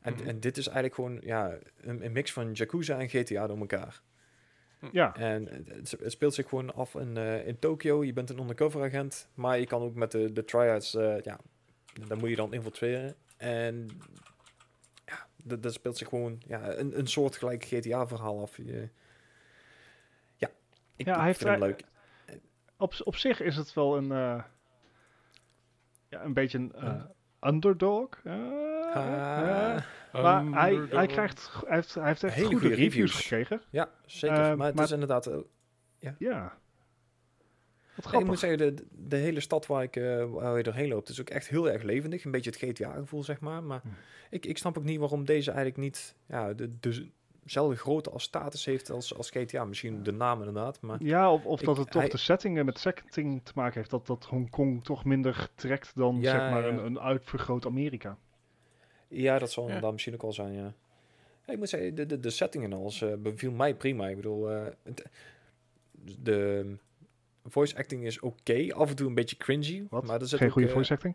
En, 0.00 0.12
Mhm. 0.12 0.26
en 0.26 0.40
dit 0.40 0.56
is 0.56 0.66
eigenlijk 0.66 0.94
gewoon 0.94 1.20
ja, 1.22 1.58
een, 1.80 2.04
een 2.04 2.12
mix 2.12 2.32
van 2.32 2.52
Yakuza 2.52 2.98
en 2.98 3.08
GTA 3.08 3.46
door 3.46 3.58
elkaar. 3.58 4.02
ja, 4.92 5.16
En 5.16 5.48
het, 5.68 5.90
het 5.90 6.12
speelt 6.12 6.34
zich 6.34 6.48
gewoon 6.48 6.74
af 6.74 6.94
in, 6.94 7.16
eh, 7.16 7.46
in 7.46 7.58
Tokio. 7.58 8.04
Je 8.04 8.12
bent 8.12 8.30
een 8.30 8.38
undercover 8.40 8.82
agent, 8.82 9.28
maar 9.34 9.58
je 9.58 9.66
kan 9.66 9.82
ook 9.82 9.94
met 9.94 10.10
de, 10.10 10.32
de 10.32 10.44
tryouts, 10.44 10.94
eh 10.94 11.20
ja, 11.22 11.40
daar 12.08 12.18
moet 12.18 12.28
je 12.30 12.36
dan 12.36 12.52
infiltreren. 12.52 13.14
En 13.36 13.88
ja, 15.04 15.26
dat, 15.36 15.62
dat 15.62 15.72
speelt 15.72 15.96
zich 15.98 16.08
gewoon 16.08 16.42
ja, 16.46 16.72
een, 16.76 16.98
een 16.98 17.06
soort 17.06 17.36
gelijk 17.36 17.64
GTA-verhaal 17.64 18.40
af. 18.40 18.56
Je, 18.56 18.88
ja, 20.36 20.48
ik, 20.96 21.06
Ja, 21.06 21.12
ik 21.12 21.16
hij 21.16 21.24
heeft 21.24 21.38
vind 21.38 21.50
hem 21.50 21.58
vrij- 21.58 21.68
leuk. 21.68 21.84
op, 22.76 22.94
op 23.04 23.16
zich 23.16 23.40
is 23.40 23.56
het 23.56 23.74
wel 23.74 23.96
een... 23.96 24.12
eh, 24.12 24.42
ja, 26.08 26.22
een 26.24 26.34
beetje 26.34 26.58
een 26.58 26.72
eh, 26.72 27.04
underdog. 27.40 28.08
Eh. 28.24 29.82
Maar 30.12 30.44
hij, 30.44 30.74
hij, 30.90 31.06
krijgt, 31.06 31.50
hij, 31.66 31.74
heeft, 31.74 31.94
hij 31.94 32.06
heeft 32.06 32.22
echt 32.22 32.34
Hele 32.34 32.46
goede 32.46 32.60
goede 32.60 32.74
reviews, 32.74 32.94
reviews. 33.12 33.20
gekregen. 33.22 33.62
ja, 33.70 33.90
zeker. 34.06 34.56
Maar 34.56 34.66
het 34.66 34.74
maar- 34.74 34.84
is 34.84 34.90
inderdaad... 34.90 35.26
eh, 35.26 35.38
Ja. 36.18 36.58
Wat 38.02 38.20
ik 38.20 38.26
moet 38.26 38.38
zeggen, 38.38 38.58
de, 38.58 38.74
de 39.06 39.16
hele 39.16 39.40
stad 39.40 39.66
waar, 39.66 39.82
ik, 39.82 39.96
eh, 39.96 40.24
waar 40.30 40.56
je 40.56 40.62
doorheen 40.62 40.88
loopt, 40.88 41.08
is 41.08 41.20
ook 41.20 41.30
echt 41.30 41.48
heel 41.48 41.70
erg 41.70 41.82
levendig. 41.82 42.24
Een 42.24 42.30
beetje 42.30 42.50
het 42.50 42.58
GTA-gevoel, 42.58 43.22
zeg 43.24 43.40
maar. 43.40 43.62
Maar 43.62 43.80
Hm. 43.82 43.88
ik, 44.30 44.46
ik 44.46 44.58
snap 44.58 44.78
ook 44.78 44.84
niet 44.84 44.98
waarom 44.98 45.24
deze 45.24 45.50
eigenlijk 45.50 45.78
niet 45.80 46.14
ja, 46.26 46.52
de, 46.52 46.70
dezelfde 47.42 47.76
grootte 47.76 48.10
als 48.10 48.22
status 48.22 48.64
heeft 48.64 48.90
als, 48.90 49.14
als 49.16 49.30
GTA. 49.30 49.64
Misschien 49.64 50.02
de 50.02 50.12
naam 50.12 50.38
inderdaad, 50.38 50.80
maar... 50.80 51.02
Ja, 51.02 51.32
of, 51.32 51.44
of 51.46 51.60
Ik- 51.60 51.66
dat 51.66 51.76
het 51.76 51.90
toch 51.90 52.00
hij- 52.02 52.10
de 52.10 52.16
setting 52.16 52.58
en 52.58 52.64
met 52.64 52.78
setting 52.78 53.40
te 53.44 53.52
maken 53.54 53.74
heeft. 53.78 53.90
Dat, 53.90 54.06
dat 54.06 54.24
Hongkong 54.24 54.84
toch 54.84 55.04
minder 55.04 55.48
trekt 55.54 55.92
dan 55.94 56.16
Ja, 56.20 56.30
zeg 56.30 56.50
maar 56.50 56.62
ja. 56.62 56.68
een, 56.68 56.84
een 56.84 57.00
uitvergroot 57.00 57.66
Amerika. 57.66 58.16
Ja, 59.08 59.38
dat 59.38 59.50
zal 59.52 59.62
Ja. 59.62 59.68
inderdaad 59.68 59.92
misschien 59.92 60.14
ook 60.14 60.22
wel 60.22 60.32
zijn, 60.32 60.52
ja. 60.52 60.74
Ik 61.46 61.58
moet 61.58 61.68
zeggen, 61.68 61.94
de, 61.94 62.06
de, 62.06 62.20
de 62.20 62.30
setting 62.30 62.64
en 62.64 62.72
alles 62.72 63.02
eh, 63.02 63.14
beviel 63.18 63.52
mij 63.52 63.74
prima. 63.74 64.08
Ik 64.08 64.16
bedoel, 64.16 64.50
eh, 64.50 64.62
de 66.22 66.66
voice 67.44 67.76
acting 67.76 68.04
is 68.04 68.20
oké. 68.20 68.66
Af 68.74 68.90
en 68.90 68.96
toe 68.96 69.08
een 69.08 69.14
beetje 69.14 69.36
cringy. 69.36 69.86
Wat? 69.90 70.06
Maar 70.06 70.20
er 70.20 70.26
zit 70.26 70.38
Geen 70.38 70.50
goede 70.50 70.68
eh, 70.68 70.74
voice 70.74 70.92
acting? 70.92 71.14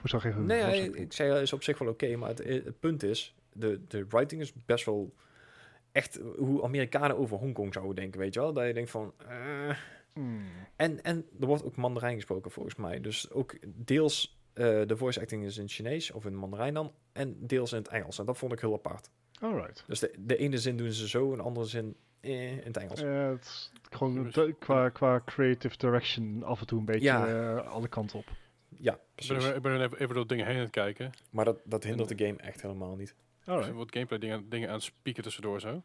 Hoezo 0.00 0.18
geen 0.18 0.32
goede 0.32 0.46
Nee, 0.46 0.62
voice 0.62 0.76
acting? 0.76 0.96
ik 0.96 1.12
zei, 1.12 1.40
is 1.40 1.52
op 1.52 1.62
zich 1.62 1.78
wel 1.78 1.88
oké. 1.88 2.16
maar 2.16 2.28
het, 2.28 2.38
het 2.44 2.80
punt 2.80 3.02
is, 3.02 3.34
de, 3.52 3.80
de 3.88 4.06
writing 4.08 4.40
is 4.40 4.52
best 4.66 4.84
wel 4.84 5.14
echt 5.92 6.20
hoe 6.36 6.62
Amerikanen 6.62 7.18
over 7.18 7.36
Hongkong 7.36 7.72
zouden 7.72 7.94
denken, 7.94 8.20
weet 8.20 8.34
je 8.34 8.40
wel? 8.40 8.52
Dat 8.52 8.66
je 8.66 8.72
denkt 8.72 8.90
van, 8.90 9.12
eh, 9.28 9.76
Hmm. 10.12 10.42
En, 10.76 11.02
en 11.02 11.26
er 11.40 11.46
wordt 11.46 11.64
ook 11.64 11.76
Mandarijn 11.76 12.14
gesproken 12.14 12.50
volgens 12.50 12.74
mij. 12.74 13.00
Dus 13.00 13.30
ook 13.30 13.56
deels 13.66 14.38
eh, 14.52 14.80
de 14.86 14.96
voice 14.96 15.20
acting 15.20 15.44
is 15.44 15.56
in 15.56 15.62
het 15.62 15.72
Chinees 15.72 16.10
of 16.10 16.24
in 16.24 16.34
Mandarijn 16.34 16.74
dan. 16.74 16.92
En 17.12 17.36
deels 17.46 17.72
in 17.72 17.78
het 17.78 17.88
Engels. 17.88 18.18
En 18.18 18.24
dat 18.24 18.38
vond 18.38 18.52
ik 18.52 18.60
heel 18.60 18.74
apart. 18.74 19.10
Alright. 19.40 19.84
Dus 19.86 20.00
de, 20.00 20.14
de 20.18 20.36
ene 20.36 20.58
zin 20.58 20.76
doen 20.76 20.92
ze 20.92 21.08
zo, 21.08 21.30
en 21.30 21.36
de 21.36 21.42
andere 21.42 21.66
zin 21.66 21.96
eh, 22.20 22.50
in 22.52 22.60
het 22.64 22.76
Engels. 22.76 23.02
Eh, 23.02 23.28
het 23.28 23.44
is 23.44 23.72
gewoon 23.90 24.22
Dus- 24.22 24.34
de- 24.34 24.54
qua, 24.58 24.88
qua 24.88 25.22
creative 25.24 25.76
direction 25.76 26.42
af 26.42 26.60
en 26.60 26.66
toe 26.66 26.78
een 26.78 26.84
beetje 26.84 27.04
Ja. 27.04 27.26
eh, 27.56 27.66
alle 27.68 27.88
kanten 27.88 28.18
op. 28.18 28.26
Ja, 28.78 28.92
Ik 28.92 28.98
ben, 28.98 29.26
precies. 29.26 29.44
er- 29.44 29.56
ik 29.56 29.62
ben 29.62 29.80
even, 29.82 29.98
even 29.98 30.14
door 30.14 30.26
dingen 30.26 30.46
heen 30.46 30.54
aan 30.56 30.60
het 30.62 30.70
kijken. 30.70 31.10
Maar 31.30 31.44
dat, 31.44 31.58
dat 31.64 31.84
hindert 31.84 32.18
de 32.18 32.24
game 32.26 32.38
echt 32.38 32.62
helemaal 32.62 32.96
niet. 32.96 33.08
Er 33.08 33.46
Alright. 33.46 33.64
zijn 33.64 33.76
wat 33.76 33.92
gameplay 33.92 34.18
dingen, 34.18 34.48
dingen 34.48 34.68
aan 34.68 34.74
het 34.74 34.82
spieken 34.82 35.22
tussendoor 35.22 35.60
zo. 35.60 35.82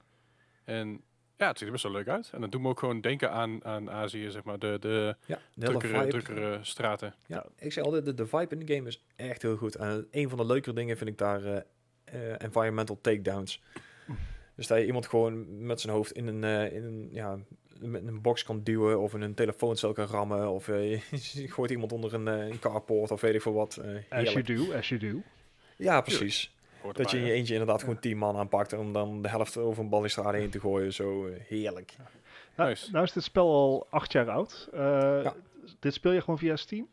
En 0.63 1.01
ja, 1.37 1.47
het 1.47 1.57
ziet 1.57 1.65
er 1.67 1.71
best 1.73 1.83
wel 1.83 1.91
leuk 1.93 2.07
uit. 2.07 2.29
En 2.33 2.41
dat 2.41 2.51
doet 2.51 2.61
me 2.61 2.69
ook 2.69 2.79
gewoon 2.79 3.01
denken 3.01 3.31
aan, 3.31 3.65
aan 3.65 3.91
Azië, 3.91 4.31
zeg 4.31 4.43
maar. 4.43 4.59
De, 4.59 4.77
de 4.79 5.15
Ja, 5.25 5.39
drukkere, 5.55 6.07
drukkere 6.07 6.59
straten. 6.61 7.13
Ja, 7.25 7.45
ik 7.57 7.71
zei 7.73 7.85
altijd, 7.85 8.05
de, 8.05 8.13
de 8.13 8.25
vibe 8.27 8.55
in 8.55 8.65
de 8.65 8.75
game 8.75 8.87
is 8.87 9.05
echt 9.15 9.41
heel 9.41 9.55
goed. 9.57 9.75
En 9.75 10.07
een 10.11 10.29
van 10.29 10.37
de 10.37 10.45
leukere 10.45 10.75
dingen 10.75 10.97
vind 10.97 11.09
ik 11.09 11.17
daar 11.17 11.43
eh, 12.03 12.41
environmental 12.41 13.01
takedowns. 13.01 13.61
Dus 14.55 14.67
dat 14.67 14.77
je 14.77 14.85
iemand 14.85 15.07
gewoon 15.07 15.65
met 15.65 15.81
zijn 15.81 15.93
hoofd 15.93 16.11
in 16.11 16.27
een, 16.27 16.43
eh, 16.43 16.73
in 16.75 16.83
een, 16.83 17.09
ja, 17.11 17.37
met 17.79 18.07
een 18.07 18.21
box 18.21 18.43
kan 18.43 18.63
duwen 18.63 18.99
of 18.99 19.13
in 19.13 19.21
een 19.21 19.33
telefooncel 19.33 19.93
kan 19.93 20.05
rammen. 20.07 20.49
Of 20.49 20.67
eh, 20.67 20.99
je 21.41 21.51
gooit 21.51 21.71
iemand 21.71 21.91
onder 21.91 22.13
een, 22.13 22.27
eh, 22.27 22.47
een 22.47 22.59
carport 22.59 23.11
of 23.11 23.21
weet 23.21 23.33
ik 23.35 23.41
veel 23.41 23.53
wat. 23.53 23.81
As 24.09 24.31
you 24.31 24.41
do, 24.43 24.73
as 24.73 24.89
you 24.89 24.99
do. 25.11 25.21
Ja, 25.77 26.01
precies. 26.01 26.53
Hoort 26.81 26.97
Dat 26.97 27.11
je 27.11 27.17
in 27.17 27.25
je 27.25 27.31
eentje 27.31 27.53
inderdaad 27.53 27.79
gewoon 27.79 27.99
tien 27.99 28.17
man 28.17 28.35
aanpakt 28.35 28.73
om 28.73 28.93
dan 28.93 29.21
de 29.21 29.29
helft 29.29 29.57
over 29.57 29.83
een 29.83 29.89
balustrade 29.89 30.37
heen 30.37 30.49
te 30.49 30.59
gooien. 30.59 30.93
Zo 30.93 31.29
heerlijk. 31.47 31.93
Nou, 32.55 32.69
Nice. 32.69 32.91
nou 32.91 33.03
is 33.03 33.11
dit 33.11 33.23
spel 33.23 33.47
al 33.53 33.87
acht 33.89 34.11
jaar 34.11 34.29
oud. 34.29 34.69
Eh, 34.73 34.79
Ja. 35.23 35.35
Dit 35.79 35.93
speel 35.93 36.11
je 36.11 36.19
gewoon 36.19 36.37
via 36.37 36.55
Steam? 36.55 36.87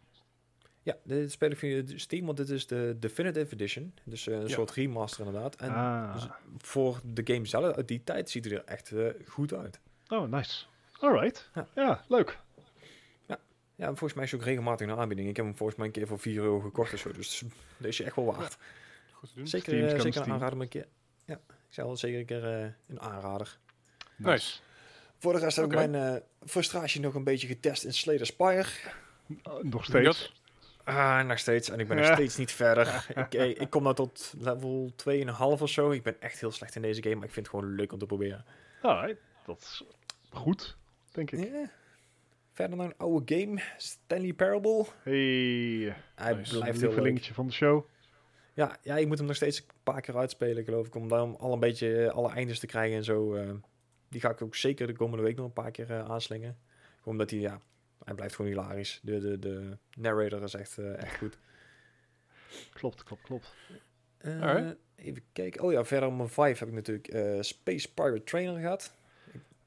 Ja, 0.82 0.96
dit 1.04 1.32
speel 1.32 1.50
ik 1.50 1.58
via 1.58 1.82
Steam, 1.86 2.24
want 2.24 2.36
dit 2.36 2.48
is 2.48 2.66
de 2.66 2.96
Definitive 2.98 3.54
Edition. 3.54 3.94
Dus 4.04 4.26
eh, 4.26 4.34
een 4.34 4.40
Ja. 4.40 4.48
soort 4.48 4.70
remaster 4.70 5.26
inderdaad. 5.26 5.56
En 5.56 5.70
ah. 5.74 6.14
dus- 6.14 6.28
voor 6.58 7.00
de 7.04 7.22
game 7.34 7.46
zelf, 7.46 7.74
uit 7.74 7.88
die 7.88 8.04
tijd 8.04 8.30
ziet 8.30 8.44
hij 8.44 8.54
er 8.54 8.64
echt 8.64 8.92
eh, 8.92 9.06
goed 9.26 9.54
uit. 9.54 9.80
Oh, 10.08 10.30
nice. 10.30 10.64
Alright. 11.00 11.50
Ja. 11.54 11.66
Ja. 11.74 12.04
leuk. 12.08 12.38
Ja, 13.74 13.88
en 13.88 13.96
volgens 13.96 14.14
mij 14.14 14.24
is 14.24 14.30
hij 14.30 14.40
ook 14.40 14.46
regelmatig 14.46 14.88
een 14.88 14.98
aanbieding. 14.98 15.28
Ik 15.28 15.36
heb 15.36 15.44
hem 15.44 15.56
volgens 15.56 15.78
mij 15.78 15.86
een 15.86 15.92
keer 15.92 16.06
voor 16.06 16.18
4 16.18 16.36
euro 16.42 16.60
gekocht 16.60 16.92
of 16.92 16.98
zo. 16.98 17.12
Dus 17.12 17.42
dat 17.78 17.86
is 17.88 17.96
je 17.96 18.04
echt 18.04 18.16
wel 18.16 18.24
waard. 18.24 18.56
Goed 19.12 19.28
te 19.28 19.34
doen. 19.34 19.46
Zeker, 19.46 19.72
Steam 19.72 19.88
eh, 19.96 20.00
zeker 20.00 20.22
een 20.22 20.32
aanrader. 20.32 20.60
een 20.60 20.68
keer. 20.68 20.86
Ja, 21.24 21.34
ik 21.34 21.54
zei 21.68 21.86
al 21.86 21.96
zeker 21.96 22.18
een 22.18 22.26
keer 22.26 22.44
eh, 22.44 22.70
een 22.88 23.00
aanrader. 23.00 23.58
Nice. 24.16 24.60
Voor 25.18 25.32
de 25.32 25.38
rest 25.38 25.56
heb 25.56 25.64
ik 25.64 25.72
mijn 25.72 25.94
eh, 25.94 26.20
frustratie 26.46 27.00
nog 27.00 27.14
een 27.14 27.24
beetje 27.24 27.46
getest 27.46 27.84
in 27.84 27.92
Slay 27.94 28.16
the 28.18 28.24
Spire. 28.24 28.68
Uh, 29.28 29.52
nog 29.62 29.84
steeds. 29.84 30.41
Ah, 30.84 31.26
nog 31.26 31.38
steeds. 31.38 31.70
En 31.70 31.80
ik 31.80 31.88
ben 31.88 31.96
nog 31.96 32.06
steeds 32.06 32.36
niet 32.36 32.52
verder. 32.52 33.06
ik, 33.14 33.34
eh, 33.34 33.48
ik 33.48 33.70
kom 33.70 33.82
nou 33.82 33.94
tot 33.94 34.34
level 34.38 34.92
2,5 34.96 35.62
of 35.62 35.68
zo. 35.70 35.90
Ik 35.90 36.02
ben 36.02 36.20
echt 36.20 36.40
heel 36.40 36.50
slecht 36.50 36.74
in 36.74 36.82
deze 36.82 37.02
game, 37.02 37.14
maar 37.14 37.24
ik 37.26 37.32
vind 37.32 37.46
het 37.46 37.54
gewoon 37.54 37.74
leuk 37.74 37.92
om 37.92 37.98
te 37.98 38.06
proberen. 38.06 38.44
Alright. 38.82 39.20
Dat 39.46 39.58
is 39.60 39.84
goed, 40.30 40.76
denk 41.12 41.30
ik. 41.30 41.50
Verder 42.52 42.76
naar 42.76 42.86
een 42.86 42.96
oude 42.96 43.34
game, 43.36 43.62
Stanley 43.76 44.32
Parable. 44.32 44.84
Hey, 45.02 45.94
Hij 46.14 46.34
Nice. 46.34 46.58
blijft 46.58 46.82
een 46.82 46.92
heel 46.92 47.02
leuk. 47.02 47.30
van 47.32 47.46
de 47.46 47.52
show. 47.52 47.84
Ja, 48.54 48.76
ja, 48.82 48.96
ik 48.96 49.06
moet 49.06 49.18
hem 49.18 49.26
nog 49.26 49.36
steeds 49.36 49.58
een 49.58 49.64
paar 49.82 50.00
keer 50.00 50.16
uitspelen, 50.16 50.64
geloof 50.64 50.86
ik. 50.86 50.94
Om 50.94 51.08
dan 51.08 51.38
al 51.38 51.52
een 51.52 51.60
beetje 51.60 52.04
eh, 52.06 52.14
alle 52.14 52.30
eindes 52.32 52.58
te 52.58 52.66
krijgen 52.66 52.96
en 52.96 53.04
zo. 53.04 53.34
eh. 53.34 53.50
die 54.08 54.20
ga 54.20 54.30
ik 54.30 54.42
ook 54.42 54.54
zeker 54.56 54.86
de 54.86 54.92
komende 54.92 55.24
week 55.24 55.36
nog 55.36 55.46
een 55.46 55.52
paar 55.52 55.70
keer 55.70 55.90
eh, 55.90 56.10
aanslingen. 56.10 56.56
Gewoon 56.98 57.14
Omdat 57.14 57.30
hij, 57.30 57.38
ja, 57.38 57.60
hij 58.04 58.14
blijft 58.14 58.34
gewoon 58.34 58.50
hilarisch. 58.50 59.00
De, 59.02 59.18
de, 59.20 59.38
de 59.38 59.76
narrator 59.96 60.42
is 60.42 60.54
echt, 60.54 60.78
eh, 60.78 61.02
echt 61.02 61.16
goed. 61.16 61.38
Klopt, 62.72 63.02
klopt, 63.04 63.22
klopt. 63.22 63.54
Eh, 64.18 64.68
even 64.96 65.22
kijken. 65.32 65.62
Oh 65.62 65.72
ja, 65.72 65.84
verder 65.84 66.08
op 66.08 66.16
mijn 66.16 66.28
5 66.28 66.58
heb 66.58 66.68
ik 66.68 66.74
natuurlijk 66.74 67.08
eh, 67.08 67.40
Space 67.40 67.92
Pirate 67.92 68.24
Trainer 68.24 68.60
gehad. 68.60 68.94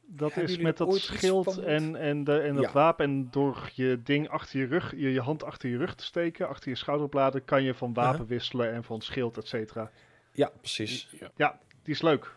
Dat 0.08 0.34
Hebben 0.34 0.52
is 0.52 0.58
met 0.58 0.78
dat 0.78 0.96
schild 0.98 1.58
en, 1.58 1.96
en, 1.96 2.24
de, 2.24 2.40
en 2.40 2.56
dat 2.56 2.64
Ja. 2.64 2.72
wapen. 2.72 3.06
En 3.06 3.28
door 3.32 3.70
je 3.74 4.02
ding 4.04 4.30
achter 4.30 4.60
je 4.60 4.66
rug, 4.66 4.92
je, 4.92 5.12
je 5.12 5.22
hand 5.22 5.44
achter 5.44 5.70
je 5.70 5.78
rug 5.78 5.96
te 5.96 6.04
steken, 6.04 6.48
achter 6.48 6.70
je 6.70 6.76
schouderbladen, 6.76 7.46
kan 7.46 7.64
je 7.64 7.74
van 7.74 7.94
wapen 7.94 8.12
Uh-huh. 8.12 8.28
wisselen 8.30 8.72
en 8.72 8.84
van 8.84 9.02
schild, 9.02 9.38
et 9.38 9.48
cetera. 9.48 9.92
Ja, 10.32 10.52
precies. 10.60 11.14
Ja. 11.36 11.60
Die 11.84 11.94
is 11.94 12.02
leuk. 12.02 12.36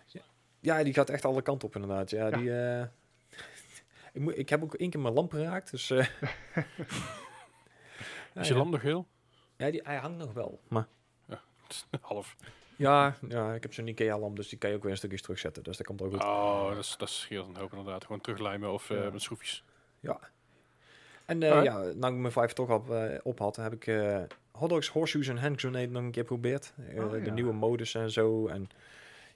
Ja, 0.61 0.83
die 0.83 0.95
gaat 0.95 1.11
echt 1.11 1.25
alle 1.25 1.43
kanten 1.43 1.69
op 1.69 1.75
inderdaad. 1.75 2.11
Ja, 2.11 2.27
Ja. 2.29 2.37
Die, 2.39 2.53
eh, 2.53 2.87
ik, 4.19 4.25
moet, 4.25 4.39
ik 4.39 4.49
heb 4.49 4.63
ook 4.63 4.75
één 4.75 4.91
keer 4.91 5.01
mijn 5.01 5.15
lamp 5.15 5.31
geraakt, 5.33 5.71
dus... 5.71 5.91
eh, 5.91 6.07
ja, 6.55 6.65
Is 8.43 8.49
je 8.49 8.53
ja. 8.53 8.59
lamp 8.59 8.71
nog 8.71 8.83
heel? 8.83 9.07
Ja, 9.57 9.71
die, 9.71 9.81
hij 9.85 9.97
hangt 9.97 10.19
nog 10.19 10.33
wel. 10.33 10.61
Maar 10.69 10.87
Half. 12.01 12.37
ja, 12.77 13.17
ja, 13.29 13.55
ik 13.55 13.63
heb 13.63 13.75
zo'n 13.75 13.87
Ikea-lamp, 13.89 14.37
dus 14.37 14.49
die 14.49 14.59
kan 14.59 14.71
je 14.71 14.77
ook 14.77 14.83
weer 14.83 14.91
een 14.91 14.97
stukjes 14.97 15.23
terugzetten. 15.23 15.63
Dus 15.63 15.77
dat 15.77 15.87
komt 15.87 16.03
ook 16.03 16.11
goed. 16.13 16.23
Oh, 16.25 16.69
dat, 16.69 16.79
is, 16.79 16.95
dat 16.99 17.09
scheelt 17.11 17.49
een 17.49 17.57
hoop 17.57 17.71
inderdaad. 17.73 18.05
Gewoon 18.05 18.21
teruglijmen 18.21 18.73
of 18.73 18.91
eh, 18.91 19.03
Ja. 19.03 19.11
met 19.11 19.23
schroefjes. 19.23 19.65
Ja. 20.01 20.21
En 21.25 21.43
eh, 21.43 21.63
ja, 21.65 21.79
nou 21.79 22.15
ik 22.15 22.21
mijn 22.21 22.33
vijf 22.33 22.53
toch 22.53 22.71
op, 22.71 22.91
eh, 22.91 23.19
op 23.23 23.39
had, 23.39 23.57
heb 23.57 23.73
ik 23.73 23.87
eh 23.87 24.23
hot 24.53 24.69
dogs, 24.69 24.89
horseshoes 24.89 25.29
en 25.29 25.43
hand 25.43 25.59
grenade 25.61 25.87
nog 25.87 26.03
een 26.03 26.11
keer 26.11 26.23
geprobeerd. 26.23 26.73
Eh, 26.89 27.05
Oh, 27.05 27.11
De 27.11 27.21
ja. 27.25 27.33
nieuwe 27.33 27.53
modus 27.53 27.95
en 27.95 28.11
zo. 28.11 28.47
En 28.47 28.69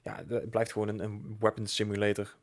ja, 0.03 0.23
het 0.29 0.51
blijft 0.51 0.73
gewoon 0.73 0.89
een, 0.89 0.99
een 1.01 1.37
weapon 1.41 1.67
simulator. 1.67 2.35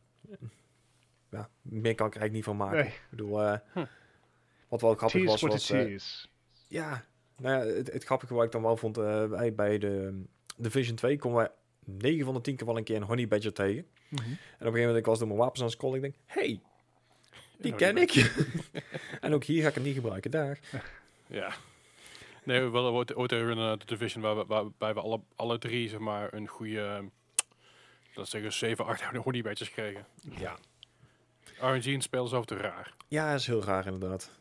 Ja, 1.31 1.49
meer 1.61 1.95
kan 1.95 2.07
ik 2.07 2.15
er 2.15 2.19
eigenlijk 2.21 2.33
niet 2.33 2.43
van 2.43 2.57
maken. 2.57 2.77
Nee. 2.77 2.87
Ik 2.87 3.01
bedoel, 3.09 3.41
eh, 3.41 3.57
Hm. 3.73 3.85
wat 4.67 4.81
wel 4.81 4.95
grappig 4.95 5.21
Cheese 5.21 5.25
was, 5.31 5.41
was... 5.41 5.69
eh, 5.69 5.97
ja, 6.67 7.05
nou 7.37 7.65
ja, 7.67 7.73
het, 7.73 7.91
het 7.93 8.03
grappige 8.03 8.33
wat 8.33 8.43
ik 8.45 8.51
dan 8.51 8.61
wel 8.61 8.77
vond, 8.77 8.97
eh, 8.97 9.25
bij, 9.25 9.53
bij 9.55 9.77
de 9.77 10.21
Division 10.57 10.95
2 10.95 11.17
konden 11.17 11.39
wij 11.39 11.49
9 11.97 12.25
van 12.25 12.33
de 12.33 12.41
10 12.41 12.55
keer 12.55 12.65
wel 12.65 12.77
een 12.77 12.83
keer 12.83 12.95
een 12.95 13.03
honey 13.03 13.27
badger 13.27 13.53
tegen. 13.53 13.85
Mhm. 14.09 14.21
En 14.23 14.27
op 14.29 14.29
een 14.31 14.57
gegeven 14.57 14.79
moment, 14.79 14.97
ik 14.97 15.05
was 15.05 15.17
door 15.19 15.27
mijn 15.27 15.39
wapens 15.39 15.59
aan 15.59 15.65
het 15.65 15.75
scrollen, 15.75 15.95
ik 15.95 16.01
denk, 16.01 16.15
hey, 16.25 16.59
die 17.57 17.71
Ja, 17.71 17.77
ken 17.77 17.97
ik. 17.97 18.31
en 19.21 19.33
ook 19.33 19.43
hier 19.43 19.61
ga 19.61 19.67
ik 19.67 19.73
hem 19.75 19.83
niet 19.83 19.95
gebruiken, 19.95 20.31
daar. 20.31 20.59
Ja. 21.27 21.53
Nee, 22.43 22.59
we 22.59 22.69
hadden 22.75 22.91
ooit, 22.91 23.15
ooit 23.15 23.31
een 23.31 23.57
uh, 23.57 23.73
division 23.85 24.23
waar 24.23 24.37
we, 24.37 24.45
waarbij 24.47 24.93
we 24.93 24.99
alle, 24.99 25.19
alle 25.35 25.57
drie 25.57 25.89
zeg 25.89 25.99
maar 25.99 26.33
een 26.33 26.47
goede, 26.47 27.09
dat 28.13 28.29
zeggen 28.29 28.53
7, 28.53 28.85
8 28.85 29.01
honey 29.25 29.41
badges 29.41 29.69
kregen. 29.71 30.05
Ja. 30.21 30.57
RNG 31.61 31.85
in 31.85 31.93
het 31.93 32.03
spel 32.03 32.25
is 32.25 32.33
altijd 32.33 32.61
raar. 32.61 32.93
Ja, 33.07 33.33
is 33.33 33.47
heel 33.47 33.63
raar 33.63 33.85
inderdaad. 33.85 34.31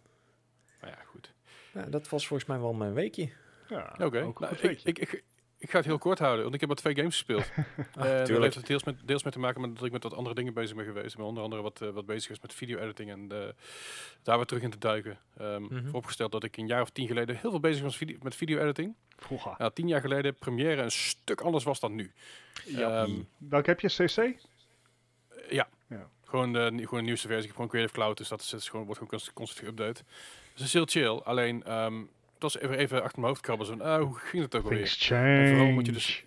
Maar 0.80 0.90
ja, 0.90 0.98
goed. 1.06 1.32
Ja, 1.72 1.82
dat 1.82 2.08
was 2.08 2.26
volgens 2.26 2.48
mij 2.48 2.58
wel 2.58 2.72
mijn 2.72 2.94
weekje. 2.94 3.30
Ja, 3.68 3.94
Oké. 3.98 4.20
Nou, 4.38 4.56
ik, 4.60 4.80
ik, 4.82 4.98
ik, 4.98 5.24
ik 5.58 5.70
ga 5.70 5.76
het 5.76 5.86
heel 5.86 5.98
kort 5.98 6.18
houden, 6.18 6.42
want 6.42 6.54
ik 6.54 6.60
heb 6.60 6.68
al 6.68 6.74
twee 6.74 6.94
games 6.94 7.14
gespeeld. 7.14 7.50
Ah, 7.94 8.20
en 8.20 8.26
dat 8.26 8.42
heeft 8.42 8.54
het 8.54 8.66
deels 8.66 8.84
met, 8.84 8.96
deels 9.04 9.22
met 9.22 9.32
te 9.32 9.38
maken 9.38 9.60
met 9.60 9.74
dat 9.74 9.84
ik 9.84 9.92
met 9.92 10.02
wat 10.02 10.14
andere 10.14 10.34
dingen 10.34 10.54
bezig 10.54 10.76
ben 10.76 10.84
geweest. 10.84 11.10
Ik 11.10 11.16
ben 11.16 11.26
onder 11.26 11.42
andere 11.42 11.62
wat, 11.62 11.80
eh, 11.80 11.88
wat 11.88 12.06
bezig 12.06 12.30
is 12.30 12.40
met 12.40 12.54
video-editing 12.54 13.10
en 13.10 13.32
eh, 13.32 13.48
daar 14.22 14.36
weer 14.36 14.46
terug 14.46 14.62
in 14.62 14.70
te 14.70 14.78
duiken. 14.78 15.18
Ehm 15.36 15.62
Mhm. 15.62 15.84
Vooropgesteld 15.84 16.32
dat 16.32 16.44
ik 16.44 16.56
een 16.56 16.66
jaar 16.66 16.82
of 16.82 16.90
tien 16.90 17.06
geleden 17.06 17.36
heel 17.36 17.50
veel 17.50 17.60
bezig 17.60 17.82
was 17.82 17.96
video, 17.96 18.16
met 18.22 18.34
video-editing. 18.34 18.94
Vroeger. 19.16 19.54
Ja, 19.58 19.70
tien 19.70 19.88
jaar 19.88 20.00
geleden 20.00 20.34
Premiere 20.34 20.82
een 20.82 20.90
stuk 20.90 21.40
anders 21.40 21.64
was 21.64 21.80
dan 21.80 21.94
nu. 21.94 22.12
Ja. 22.64 23.02
Ehm, 23.02 23.12
Welke 23.36 23.70
heb 23.70 23.80
je? 23.80 23.88
CC? 23.88 24.36
ja. 25.50 25.68
Gewoon, 26.28 26.52
de, 26.52 26.70
gewoon 26.74 26.98
een 26.98 27.04
nieuwste 27.04 27.26
versie. 27.26 27.42
Ik 27.42 27.46
heb 27.48 27.54
gewoon 27.56 27.70
Creative 27.70 27.94
Cloud, 27.94 28.16
dus 28.16 28.28
dat 28.28 28.40
is, 28.40 28.50
het 28.50 28.60
is 28.60 28.68
gewoon, 28.68 28.84
wordt 28.86 29.00
gewoon 29.00 29.18
const- 29.18 29.32
constant 29.32 29.66
geüpdate. 29.68 30.04
Dus 30.52 30.52
het 30.54 30.66
is 30.66 30.72
heel 30.72 30.86
chill. 30.86 31.20
Alleen, 31.24 31.64
ehm 31.64 32.00
het 32.34 32.52
was 32.52 32.58
even, 32.58 32.78
even 32.78 33.02
achter 33.02 33.18
mijn 33.20 33.28
hoofd 33.32 33.40
krabben. 33.40 33.66
Zo, 33.66 33.76
van, 33.76 33.86
ah, 33.86 34.02
hoe 34.02 34.18
ging 34.18 34.42
het 34.42 34.54
ook 34.56 34.62
alweer? 34.62 34.78
Things 34.78 35.10
En 35.10 35.48
vooral 35.48 35.66
moet 35.66 35.86
je 35.86 35.92
dus... 35.92 36.24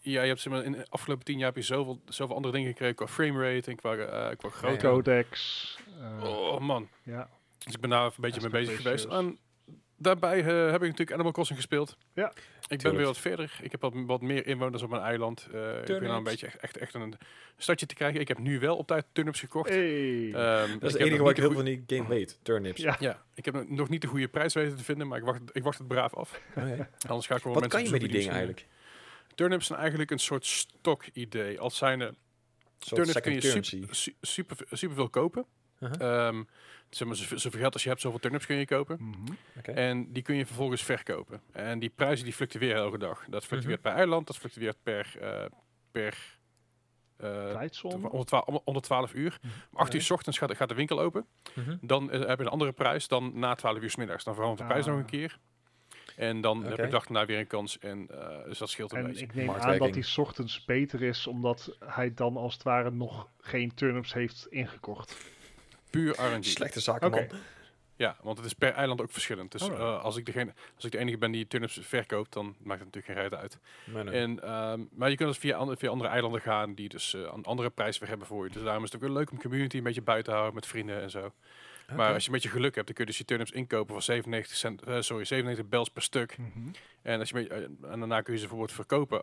Ja, 0.00 0.22
je 0.22 0.28
hebt 0.28 0.40
zeg 0.40 0.52
maar, 0.52 0.64
in 0.64 0.72
de 0.72 0.86
afgelopen 0.88 1.24
tien 1.24 1.38
jaar 1.38 1.46
heb 1.46 1.56
je 1.56 1.62
zoveel, 1.62 2.00
zoveel 2.08 2.36
andere 2.36 2.54
dingen 2.54 2.68
gekregen 2.68 2.94
qua 2.94 3.06
framerate 3.06 3.70
en 3.70 3.76
qua, 3.76 3.94
eh 3.96 4.36
qua 4.36 4.48
grootte. 4.48 4.86
Ja. 4.86 4.92
Codex. 4.92 5.78
eh, 6.00 6.24
Oh 6.24 6.60
man. 6.60 6.88
ja. 7.02 7.28
Dus 7.64 7.74
ik 7.74 7.80
ben 7.80 7.90
daar 7.90 8.00
even 8.06 8.14
een 8.16 8.30
beetje 8.30 8.40
mee 8.50 8.64
bezig 8.64 8.76
geweest. 8.82 9.04
En 9.04 9.38
daarbij 10.02 10.38
eh, 10.38 10.46
heb 10.46 10.74
ik 10.82 10.88
natuurlijk 10.88 11.12
Animal 11.12 11.32
Crossing 11.32 11.58
gespeeld. 11.58 11.96
Ja. 12.12 12.32
Ik 12.68 12.82
ben 12.82 12.96
weer 12.96 13.04
wat 13.06 13.18
verder. 13.18 13.58
Ik 13.62 13.70
heb 13.70 13.80
wat, 13.80 13.92
wat 13.94 14.20
meer 14.20 14.46
inwoners 14.46 14.82
op 14.82 14.90
mijn 14.90 15.02
eiland. 15.02 15.48
Eh, 15.52 15.78
ik 15.78 15.84
ben 15.84 16.02
nou 16.02 16.16
een 16.16 16.22
beetje 16.22 16.46
echt, 16.46 16.56
echt, 16.56 16.76
echt 16.76 16.94
een 16.94 17.14
stadje 17.56 17.86
te 17.86 17.94
krijgen. 17.94 18.20
Ik 18.20 18.28
heb 18.28 18.38
nu 18.38 18.58
wel 18.58 18.76
op 18.76 18.86
tijd 18.86 19.04
turnips 19.12 19.40
gekocht. 19.40 19.68
Hey. 19.68 20.32
Ehm, 20.32 20.34
Dat 20.34 20.42
is 20.42 20.72
ik 20.72 20.80
het 20.80 20.92
heb 20.92 21.00
enige 21.00 21.22
wat 21.22 21.30
ik 21.30 21.36
niet 21.36 21.46
heel 21.46 21.54
van 21.54 21.64
die 21.64 21.84
game 21.86 22.08
weet. 22.08 22.38
Turnips. 22.42 22.80
Ja. 22.80 22.96
Ja, 22.98 23.22
ik 23.34 23.44
heb 23.44 23.68
nog 23.68 23.88
niet 23.88 24.00
de 24.00 24.06
goede 24.06 24.28
prijs 24.28 24.54
weten 24.54 24.76
te 24.76 24.84
vinden, 24.84 25.08
maar 25.08 25.18
ik 25.18 25.24
wacht, 25.24 25.40
ik 25.52 25.62
wacht 25.62 25.78
het 25.78 25.88
braaf 25.88 26.14
af. 26.14 26.40
Oké. 26.56 26.88
Anders 27.08 27.26
ga 27.26 27.36
ik 27.36 27.42
wel 27.42 27.52
Wat 27.52 27.62
mensen 27.62 27.68
kan 27.68 27.82
je 27.82 27.90
met 27.90 28.00
die 28.00 28.10
dingen 28.10 28.30
eigenlijk? 28.30 28.66
Turnips 29.34 29.66
zijn 29.66 29.78
eigenlijk 29.78 30.10
een 30.10 30.18
soort 30.18 30.46
stok-idee. 30.46 31.60
Als 31.60 31.76
zijn 31.76 32.16
turnips 32.78 33.20
kun 33.20 33.32
je 33.32 33.62
super, 34.20 34.56
super 34.70 34.94
veel 34.94 35.08
kopen. 35.08 35.46
Uh-huh. 35.82 36.26
Ehm, 36.26 36.42
zeg 36.90 37.08
maar, 37.08 37.16
zoveel 37.16 37.60
geld 37.60 37.72
als 37.72 37.82
je 37.82 37.88
hebt, 37.88 38.00
zoveel 38.00 38.18
turnips 38.18 38.46
kun 38.46 38.56
je 38.56 38.66
kopen. 38.66 38.96
Mhm. 39.00 39.32
En 39.70 40.12
die 40.12 40.22
kun 40.22 40.34
je 40.36 40.46
vervolgens 40.46 40.82
verkopen. 40.82 41.40
En 41.52 41.78
die 41.78 41.90
prijzen 41.90 42.24
die 42.24 42.34
fluctueren 42.34 42.76
elke 42.82 42.98
dag. 42.98 43.24
Dat 43.28 43.44
fluctueert 43.44 43.80
Mhm. 43.80 43.88
per 43.88 43.98
eiland, 43.98 44.26
dat 44.26 44.36
fluctueert 44.38 44.76
per, 44.82 45.14
eh, 45.20 45.44
per 45.90 46.38
eh, 47.16 47.50
Tijdzone? 47.52 48.10
onder, 48.10 48.26
12, 48.26 48.44
onder 48.64 48.82
12 48.82 49.14
uur. 49.14 49.38
Om 49.72 49.78
8 49.78 49.94
uur 49.94 50.02
s 50.02 50.10
ochtends 50.10 50.38
gaat, 50.38 50.56
gaat 50.56 50.68
de 50.68 50.74
winkel 50.74 51.00
open. 51.00 51.26
Mhm. 51.54 51.76
Dan 51.80 52.10
eh, 52.10 52.26
heb 52.26 52.38
je 52.38 52.44
een 52.44 52.50
andere 52.50 52.72
prijs 52.72 53.08
dan 53.08 53.32
na 53.38 53.54
12 53.54 53.78
uur 53.82 53.90
s 53.90 53.96
middags. 53.96 54.24
Dan 54.24 54.34
verandert 54.34 54.60
de 54.60 54.66
prijs 54.66 54.86
nog 54.86 54.94
Ah. 54.94 55.00
een 55.00 55.06
keer. 55.06 55.38
En 56.16 56.40
dan 56.40 56.62
heb 56.62 56.72
Oké. 56.72 56.80
je 56.80 56.86
de 56.86 56.92
dag 56.92 57.04
daarna 57.06 57.26
weer 57.26 57.38
een 57.38 57.46
kans. 57.46 57.78
En, 57.78 58.06
eh, 58.10 58.44
dus 58.44 58.58
dat 58.58 58.70
scheelt 58.70 58.92
een 58.92 58.98
En 58.98 59.06
beetje. 59.06 59.24
ik 59.24 59.34
neem 59.34 59.50
aan 59.50 59.78
dat 59.78 59.94
hij 59.94 60.02
's 60.02 60.18
ochtends 60.18 60.64
beter 60.64 61.02
is, 61.02 61.26
omdat 61.26 61.76
hij 61.84 62.14
dan 62.14 62.36
als 62.36 62.52
het 62.54 62.62
ware 62.62 62.90
nog 62.90 63.28
geen 63.40 63.74
turnips 63.74 64.12
heeft 64.12 64.46
ingekocht. 64.50 65.16
Puur 65.92 66.14
RNG. 66.20 66.44
Slechte 66.44 66.80
zakenman. 66.80 67.18
Oké. 67.20 67.34
Ja, 67.96 68.16
want 68.22 68.36
het 68.36 68.46
is 68.46 68.52
per 68.52 68.72
eiland 68.72 69.00
ook 69.00 69.10
verschillend. 69.10 69.52
Dus 69.52 69.62
Alright. 69.62 69.82
eh, 69.82 70.02
als, 70.02 70.16
ik 70.16 70.26
degene, 70.26 70.52
als 70.74 70.84
ik 70.84 70.90
de 70.92 70.98
enige 70.98 71.18
ben 71.18 71.30
die 71.32 71.46
turnips 71.46 71.78
verkoopt, 71.82 72.32
dan 72.32 72.44
maakt 72.62 72.80
het 72.80 72.94
natuurlijk 72.94 73.06
geen 73.06 73.22
reet 73.30 73.34
uit. 73.40 73.58
Nee, 73.84 74.04
nee. 74.04 74.14
En, 74.20 74.42
ehm, 74.42 74.80
maar 74.92 75.10
je 75.10 75.16
kunt 75.16 75.28
dus 75.28 75.38
via, 75.38 75.56
andere- 75.56 75.78
via 75.78 75.90
andere 75.90 76.10
eilanden 76.10 76.40
gaan 76.40 76.74
die 76.74 76.88
dus 76.88 77.14
eh, 77.14 77.20
een 77.20 77.44
andere 77.44 77.70
prijs 77.70 77.98
weer 77.98 78.08
hebben 78.08 78.26
voor 78.26 78.44
je. 78.46 78.52
Dus 78.52 78.62
daarom 78.62 78.84
is 78.84 78.92
het 78.92 79.02
ook 79.02 79.08
wel 79.08 79.16
leuk 79.16 79.30
om 79.30 79.40
community 79.40 79.76
een 79.76 79.82
beetje 79.82 80.02
bij 80.02 80.22
te 80.22 80.30
houden 80.30 80.54
met 80.54 80.66
vrienden 80.66 81.00
en 81.02 81.10
zo. 81.10 81.32
Maar 81.96 82.12
als 82.12 82.22
je 82.22 82.28
een 82.28 82.34
beetje 82.34 82.48
geluk 82.48 82.74
hebt, 82.74 82.86
dan 82.86 82.94
kun 82.94 83.04
je 83.04 83.10
dus 83.10 83.18
je 83.18 83.24
turnips 83.24 83.50
inkopen 83.50 83.92
voor 83.94 84.02
97 84.02 84.56
cent, 84.56 84.82
eh, 84.82 85.00
sorry, 85.00 85.24
97 85.24 85.68
bells 85.68 85.88
per 85.90 86.02
stuk. 86.02 86.38
Mhm. 86.38 86.48
En, 87.02 87.18
als 87.18 87.28
je, 87.28 87.36
een 87.36 87.42
beetje- 87.48 87.54
eh, 87.82 87.92
en 87.92 87.98
daarna 87.98 88.20
kun 88.20 88.32
je 88.32 88.38
ze 88.38 88.46
bijvoorbeeld 88.46 88.76
verkopen, 88.76 89.22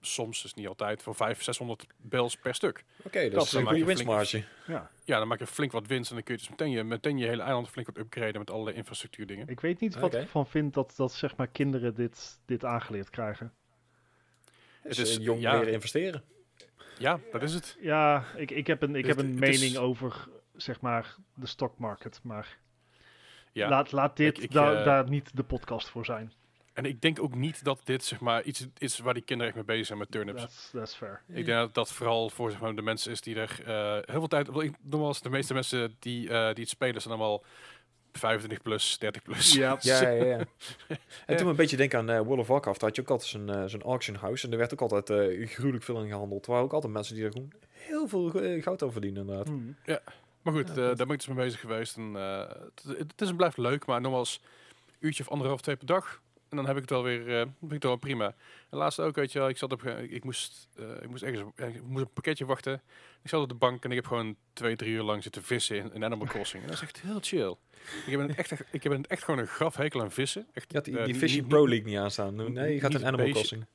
soms, 0.00 0.42
dus 0.42 0.54
niet 0.54 0.66
altijd, 0.68 1.02
voor 1.02 1.14
500, 1.14 1.44
600 1.44 1.86
bells 1.96 2.36
per 2.36 2.54
stuk. 2.54 2.84
Oké, 3.02 3.22
dat 3.22 3.32
dat 3.32 3.42
is 3.44 3.52
een 3.52 3.58
goede 3.60 3.74
flink- 3.74 3.86
winstmarge. 3.86 4.44
Ja. 4.66 4.90
Ja, 5.04 5.18
dan 5.18 5.28
maak 5.28 5.38
je 5.38 5.46
flink 5.46 5.72
wat 5.72 5.86
winst 5.86 6.08
en 6.10 6.14
dan 6.14 6.24
kun 6.24 6.34
je 6.34 6.40
dus 6.40 6.50
meteen 6.50 6.70
je, 6.70 6.84
meteen 6.84 7.18
je 7.18 7.26
hele 7.26 7.42
eiland 7.42 7.68
flink 7.70 7.86
wat 7.86 7.98
upgraden 7.98 8.38
met 8.38 8.50
allerlei 8.50 8.76
infrastructuur 8.76 9.26
dingen. 9.26 9.48
Ik 9.48 9.60
weet 9.60 9.80
niet 9.80 9.94
wat 9.94 10.14
ik 10.14 10.28
van 10.28 10.46
vind 10.46 10.74
dat, 10.74 10.92
dat 10.96 11.12
zeg 11.12 11.36
maar 11.36 11.46
kinderen 11.48 11.94
dit, 11.94 12.40
dit 12.46 12.64
aangeleerd 12.64 13.10
krijgen. 13.10 13.52
Het 14.82 14.98
is 14.98 15.16
eh, 15.18 15.24
jong 15.24 15.40
ja. 15.40 15.52
leren 15.58 15.72
investeren. 15.72 16.22
Ja, 16.98 17.20
dat 17.32 17.42
is 17.42 17.54
het. 17.54 17.76
Ja, 17.80 18.24
ik, 18.36 18.50
ik 18.50 18.66
heb 18.66 18.82
een, 18.82 18.94
ik 18.96 19.06
Het- 19.06 19.16
heb 19.16 19.24
een 19.26 19.34
het 19.40 19.48
is- 19.48 19.60
mening 19.60 19.76
over 19.78 20.28
zeg 20.56 20.80
maar 20.80 21.14
de 21.34 21.46
stock 21.46 21.78
market, 21.78 22.20
maar 22.22 22.58
Ja. 23.52 23.68
laat, 23.68 23.92
laat 23.92 24.16
dit 24.16 24.36
Ik- 24.36 24.42
ik, 24.44 24.52
daar- 24.52 24.76
eh, 24.78 24.84
daar 24.84 25.08
niet 25.08 25.36
de 25.36 25.42
podcast 25.44 25.88
voor 25.88 26.04
zijn. 26.04 26.32
En 26.72 26.84
ik 26.84 27.00
denk 27.00 27.22
ook 27.22 27.34
niet 27.34 27.64
dat 27.64 27.80
dit 27.84 28.04
zeg 28.04 28.20
maar 28.20 28.42
iets 28.42 28.66
is 28.78 28.98
waar 28.98 29.14
die 29.14 29.22
kinderen 29.22 29.46
echt 29.52 29.56
mee 29.66 29.76
bezig 29.76 29.86
zijn 29.86 29.98
met 29.98 30.10
turnips. 30.10 30.40
That's, 30.42 30.70
that's 30.72 30.94
fair. 30.94 31.22
Ik 31.28 31.34
denk 31.46 31.58
dat 31.58 31.74
dat 31.74 31.92
vooral 31.92 32.30
voor 32.30 32.50
zeg 32.50 32.60
maar, 32.60 32.74
de 32.74 32.82
mensen 32.82 33.12
is 33.12 33.20
die 33.20 33.34
er 33.36 33.60
eh, 33.66 33.92
heel 33.92 34.18
veel 34.20 34.28
tijd... 34.28 34.48
Ik, 34.48 34.72
nogmaals, 34.82 35.22
de 35.22 35.30
meeste 35.30 35.54
mensen 35.54 35.96
die, 35.98 36.28
eh, 36.28 36.46
die 36.54 36.62
het 36.64 36.68
spelen 36.68 37.00
zijn 37.02 37.14
allemaal 37.14 37.44
25 38.12 38.62
plus, 38.62 38.98
30 38.98 39.22
plus. 39.22 39.52
Ja. 39.54 39.78
Ja, 39.80 40.00
ja, 40.08 40.24
ja. 40.24 40.38
En 41.26 41.36
toen 41.36 41.48
een 41.48 41.56
beetje 41.56 41.76
denken 41.76 41.98
aan 41.98 42.10
eh, 42.10 42.20
World 42.20 42.38
of 42.40 42.46
Warcraft, 42.46 42.80
had 42.80 42.96
je 42.96 43.02
ook 43.02 43.10
altijd 43.10 43.28
zo'n 43.28 43.68
zo'n 43.68 43.82
auction 43.82 44.16
house. 44.16 44.46
En 44.46 44.52
er 44.52 44.58
werd 44.58 44.72
ook 44.72 44.80
altijd 44.80 45.10
eh, 45.10 45.48
gruwelijk 45.48 45.84
veel 45.84 46.02
in 46.02 46.08
gehandeld. 46.08 46.44
Er 46.46 46.50
waren 46.50 46.66
ook 46.66 46.72
altijd 46.72 46.92
mensen 46.92 47.14
die 47.14 47.24
er 47.24 47.32
gewoon 47.32 47.52
heel 47.70 48.08
veel 48.08 48.28
goud 48.60 48.82
over 48.82 48.92
verdienen 48.92 49.20
inderdaad. 49.20 49.48
Maar 50.42 50.54
goed, 50.54 50.66
Ja, 50.68 50.74
eh, 50.74 50.76
dat- 50.76 50.96
daar 50.96 51.06
ben 51.06 51.14
ik 51.14 51.24
dus 51.24 51.34
mee 51.34 51.44
bezig 51.44 51.60
geweest. 51.60 51.96
En, 51.96 52.16
eh, 52.16 52.38
het, 52.48 52.98
het 52.98 53.20
is 53.20 53.28
en 53.28 53.36
blijft 53.36 53.56
leuk, 53.56 53.86
maar 53.86 54.00
nogmaals, 54.00 54.40
uurtje 54.98 55.22
of 55.22 55.28
anderhalf, 55.30 55.60
twee 55.60 55.76
per 55.76 55.86
dag. 55.86 56.20
En 56.50 56.56
dan 56.56 56.66
heb 56.66 56.76
ik 56.76 56.80
het 56.82 56.92
alweer, 56.92 57.20
eh 57.28 57.40
vind 57.40 57.62
ik 57.62 57.70
het 57.72 57.82
wel 57.82 57.96
prima. 57.96 58.34
En 58.70 58.78
laatst 58.78 59.00
ook, 59.00 59.14
weet 59.16 59.32
je 59.32 59.38
wel, 59.38 59.48
ik 59.48 59.56
zat 59.56 59.72
op, 59.72 59.82
eh, 59.84 60.12
ik 60.12 60.24
moest, 60.24 60.68
eh, 60.76 61.02
ik 61.02 61.08
moest 61.08 61.22
ergens, 61.22 61.42
op- 61.42 61.60
ik 61.60 61.82
moest 61.82 62.04
een 62.04 62.12
pakketje 62.12 62.44
wachten. 62.46 62.82
Ik 63.22 63.28
zat 63.30 63.42
op 63.42 63.48
de 63.48 63.54
bank 63.54 63.84
en 63.84 63.90
ik 63.90 63.96
heb 63.96 64.06
gewoon 64.06 64.36
twee, 64.52 64.76
drie 64.76 64.92
uur 64.92 65.02
lang 65.02 65.22
zitten 65.22 65.42
vissen 65.42 65.76
in, 65.76 65.92
in 65.92 66.04
Animal 66.04 66.26
Crossing. 66.26 66.62
En 66.62 66.68
dat 66.68 66.76
is 66.76 66.82
echt 66.82 67.00
heel 67.00 67.18
chill. 67.20 67.56
Ik 68.06 68.10
heb 68.10 68.20
een 68.20 68.34
echt, 68.36 68.52
ik 68.72 68.82
heb 68.82 68.92
een 68.92 69.04
echt 69.06 69.24
gewoon 69.24 69.40
een 69.40 69.46
graf 69.46 69.76
hekel 69.76 70.00
aan 70.00 70.10
vissen. 70.12 70.46
Echt, 70.52 70.70
Je 70.70 70.76
had 70.76 70.84
die, 70.84 70.98
eh, 70.98 71.04
die 71.04 71.14
Fishing 71.14 71.46
Pro 71.46 71.68
League 71.68 71.86
niet 71.86 71.96
aanstaan. 71.98 72.52
Nee, 72.52 72.74
je 72.74 72.80
gaat 72.80 72.92
het 72.92 73.02
Animal. 73.04 73.30
Crossing. 73.30 73.66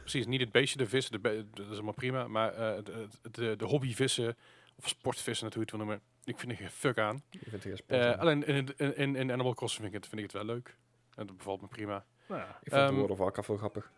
Precies, 0.00 0.26
niet 0.26 0.40
het 0.40 0.52
beestje 0.52 0.78
de 0.78 0.86
vissen, 0.86 1.12
de 1.12 1.18
be- 1.18 1.44
dat 1.54 1.66
is 1.66 1.72
allemaal 1.72 1.92
prima. 1.92 2.28
Maar 2.28 2.52
eh, 2.54 2.84
de, 2.84 3.06
de, 3.30 3.54
de 3.56 3.64
hobby 3.64 3.94
vissen, 3.94 4.36
of 4.76 4.88
sportvissen, 4.88 5.46
hoe 5.46 5.54
je 5.56 5.60
het 5.60 5.70
wil 5.70 5.78
noemen. 5.80 6.00
Ik 6.24 6.38
vind 6.38 6.52
er 6.52 6.58
geen 6.58 6.70
fuck 6.70 6.98
aan. 6.98 7.22
Eh, 7.70 7.76
sport. 7.76 8.18
alleen 8.18 8.46
in, 8.46 8.68
in, 8.76 8.96
in, 8.96 9.16
in 9.16 9.32
Animal 9.32 9.54
Crossing 9.54 9.82
vind 9.82 9.94
ik, 9.94 10.00
het, 10.00 10.08
vind 10.10 10.20
ik 10.22 10.32
het 10.32 10.46
wel 10.46 10.54
leuk. 10.54 10.76
En 11.14 11.26
dat 11.26 11.36
bevalt 11.36 11.60
me 11.60 11.66
prima. 11.66 12.04
Nou 12.28 12.40
ja. 12.40 12.58
ik 12.62 12.70
vond 12.72 12.82
ehm, 12.82 12.94
World 12.94 13.10
of 13.10 13.18
Warcraft 13.18 13.48
wel 13.48 13.56
grappig. 13.56 13.92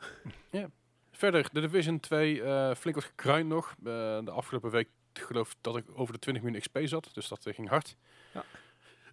Verder, 1.12 1.48
de 1.52 1.60
Division 1.60 2.00
2, 2.00 2.42
eh, 2.42 2.74
flink 2.74 2.96
wat 2.96 3.04
gekruind 3.04 3.48
nog. 3.48 3.70
Eh, 3.78 3.84
de 4.24 4.30
afgelopen 4.30 4.70
week 4.70 4.88
geloof 5.12 5.50
ik 5.50 5.56
dat 5.60 5.76
ik 5.76 5.84
over 5.94 6.12
de 6.12 6.18
20 6.18 6.42
miljoen 6.42 6.60
XP 6.60 6.78
zat. 6.84 7.10
Dus 7.12 7.28
dat 7.28 7.46
eh, 7.46 7.54
ging 7.54 7.68
hard. 7.68 7.96
Ja. 8.32 8.44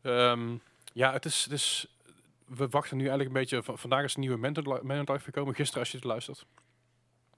Ehm, 0.02 0.56
ja, 0.94 1.12
het 1.14 1.26
is, 1.26 1.44
het 1.44 1.54
is... 1.54 1.96
We 2.46 2.68
wachten 2.68 2.98
nu 2.98 3.04
eigenlijk 3.08 3.36
een 3.36 3.42
beetje... 3.42 3.64
van- 3.64 3.78
Vandaag 3.78 4.04
is 4.04 4.14
een 4.16 4.20
nieuwe 4.22 4.38
Manhunt 4.38 4.68
li- 4.68 4.82
Manhunt 4.82 5.10
live 5.10 5.24
gekomen. 5.24 5.56
Gisteren 5.56 5.80
als 5.82 5.92
je 5.92 5.98
het 5.98 6.06
luistert. 6.06 6.46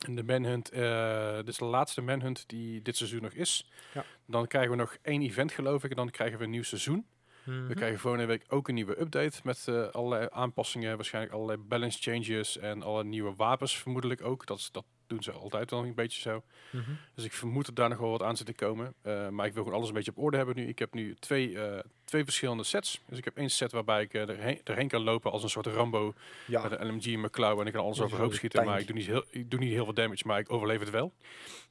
En 0.05 0.15
de 0.15 0.23
Manhunt... 0.23 0.69
eh 0.69 1.35
dit 1.35 1.47
is 1.47 1.57
de 1.57 1.65
laatste 1.65 2.01
Manhunt 2.01 2.43
die 2.49 2.81
dit 2.81 2.97
seizoen 2.97 3.21
nog 3.21 3.31
is. 3.33 3.71
Ja. 3.93 4.05
Dan 4.25 4.47
krijgen 4.47 4.71
we 4.71 4.77
nog 4.77 4.97
één 5.01 5.21
event 5.21 5.51
geloof 5.51 5.83
ik. 5.83 5.89
En 5.89 5.95
dan 5.95 6.09
krijgen 6.09 6.37
we 6.37 6.43
een 6.43 6.49
nieuw 6.49 6.63
seizoen. 6.63 7.05
Mhm. 7.43 7.67
We 7.67 7.73
krijgen 7.73 7.99
volgende 7.99 8.25
week 8.25 8.43
ook 8.47 8.67
een 8.67 8.75
nieuwe 8.75 8.99
update 8.99 9.39
met 9.43 9.67
eh, 9.67 9.87
allerlei 9.87 10.27
aanpassingen, 10.31 10.95
waarschijnlijk 10.95 11.33
allerlei 11.33 11.59
balance 11.59 12.01
changes 12.01 12.57
en 12.57 12.83
alle 12.83 13.03
nieuwe 13.03 13.33
wapens 13.35 13.77
vermoedelijk 13.77 14.21
ook. 14.21 14.45
Dat, 14.45 14.69
dat 14.71 14.85
doen 15.13 15.23
ze 15.23 15.31
altijd 15.31 15.69
wel 15.69 15.83
een 15.83 15.93
beetje 15.93 16.21
zo. 16.21 16.43
Mhm. 16.69 16.91
Dus 17.15 17.25
ik 17.25 17.33
vermoed 17.33 17.65
dat 17.65 17.75
daar 17.75 17.89
nog 17.89 17.97
wel 17.97 18.09
wat 18.09 18.23
aan 18.23 18.37
zit 18.37 18.45
te 18.45 18.53
komen. 18.53 18.93
Eh, 19.01 19.29
maar 19.29 19.45
ik 19.45 19.53
wil 19.53 19.63
gewoon 19.63 19.77
alles 19.77 19.89
een 19.89 19.95
beetje 19.95 20.11
op 20.11 20.17
orde 20.17 20.37
hebben 20.37 20.55
nu. 20.55 20.67
Ik 20.67 20.79
heb 20.79 20.93
nu 20.93 21.15
twee, 21.15 21.59
eh, 21.59 21.79
twee 22.03 22.23
verschillende 22.23 22.63
sets. 22.63 23.01
Dus 23.05 23.17
ik 23.17 23.25
heb 23.25 23.37
één 23.37 23.49
set 23.49 23.71
waarbij 23.71 24.01
ik 24.01 24.13
eh, 24.13 24.29
erheen, 24.29 24.59
erheen 24.63 24.87
kan 24.87 25.01
lopen 25.01 25.31
als 25.31 25.43
een 25.43 25.49
soort 25.49 25.65
Rambo 25.65 26.13
Ja, 26.45 26.63
met 26.63 26.79
een 26.79 26.87
LMG 26.87 27.05
in 27.05 27.19
mijn 27.19 27.31
klauw 27.31 27.59
en 27.59 27.67
ik 27.67 27.73
kan 27.73 27.83
alles 27.83 28.01
overhoop 28.01 28.33
schieten. 28.33 28.65
Maar 28.65 28.79
ik 28.79 28.87
doe, 28.87 28.95
niet 28.95 29.05
heel, 29.05 29.23
ik 29.29 29.51
doe 29.51 29.59
niet 29.59 29.71
heel 29.71 29.83
veel 29.83 29.93
damage, 29.93 30.23
maar 30.25 30.39
ik 30.39 30.51
overleef 30.51 30.79
het 30.79 30.89
wel. 30.89 31.13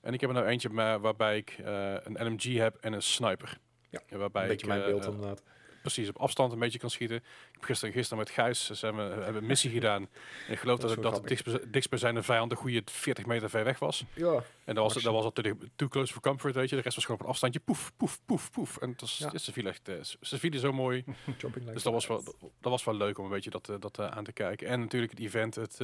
En 0.00 0.14
ik 0.14 0.20
heb 0.20 0.30
er 0.30 0.36
nou 0.36 0.48
eentje 0.48 0.72
waarbij 1.00 1.36
ik 1.36 1.56
een 2.04 2.26
LMG 2.26 2.42
heb 2.42 2.76
en 2.80 2.92
een 2.92 3.02
sniper. 3.02 3.58
Ja, 3.90 4.00
waarbij 4.18 4.42
een 4.42 4.48
beetje 4.48 4.66
ik, 4.66 4.72
mijn 4.72 4.84
beeld 4.84 5.04
inderdaad. 5.04 5.42
Precies 5.82 6.08
op 6.08 6.16
afstand 6.18 6.52
een 6.52 6.58
beetje 6.58 6.78
kan 6.78 6.90
schieten. 6.90 7.16
Ik 7.16 7.22
heb 7.50 7.64
gisteren, 7.64 7.94
gisteren 7.94 8.18
met 8.18 8.30
Gijs 8.30 8.66
dus 8.66 8.80
hebben, 8.80 9.16
we- 9.16 9.22
hebben 9.24 9.42
een 9.42 9.48
missie 9.48 9.70
gedaan. 9.70 10.08
En 10.46 10.52
ik 10.52 10.58
geloof 10.58 10.78
Dat 10.78 10.94
dat, 10.94 11.02
dat 11.02 11.16
het 11.16 11.28
dichtstbij- 11.28 11.60
dichtstbijzijnde 11.70 12.22
vijand 12.22 12.50
een 12.50 12.56
goede 12.56 12.82
40 12.84 13.26
meter 13.26 13.50
ver 13.50 13.64
weg 13.64 13.78
was. 13.78 14.04
Ja, 14.14 14.42
En 14.64 14.74
dat 14.74 14.92
was, 14.94 15.02
dat 15.02 15.12
was 15.12 15.24
op 15.24 15.34
de 15.34 15.56
too 15.76 15.88
close 15.88 16.12
for 16.12 16.22
comfort, 16.22 16.54
weet 16.54 16.68
je. 16.70 16.76
De 16.76 16.82
rest 16.82 16.94
was 16.94 17.04
gewoon 17.04 17.20
op 17.20 17.26
een 17.26 17.32
afstandje, 17.32 17.60
poef, 17.60 17.92
poef, 17.96 18.20
poef, 18.26 18.50
poef. 18.50 18.76
En 18.78 18.94
Ja. 19.18 19.38
viel 19.52 19.66
echt, 19.66 19.88
eh, 19.88 19.94
ze- 20.20 20.38
vielen 20.38 20.60
zo 20.60 20.72
mooi. 20.72 21.04
like 21.64 21.72
Dus 21.72 21.82
dat 21.82 21.92
was, 21.92 22.06
wel, 22.06 22.24
dat, 22.24 22.36
dat 22.40 22.70
was 22.72 22.84
wel 22.84 22.94
leuk 22.96 23.18
om 23.18 23.24
een 23.24 23.30
beetje 23.30 23.50
dat, 23.50 23.68
eh, 23.68 23.76
dat 23.80 23.98
eh, 23.98 24.06
aan 24.06 24.24
te 24.24 24.32
kijken. 24.32 24.66
En 24.66 24.80
natuurlijk 24.80 25.12
het 25.12 25.20
event, 25.20 25.54
het 25.54 25.80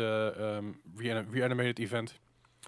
Reanim- 0.97 1.33
Reanimated 1.33 1.79
event. 1.79 2.19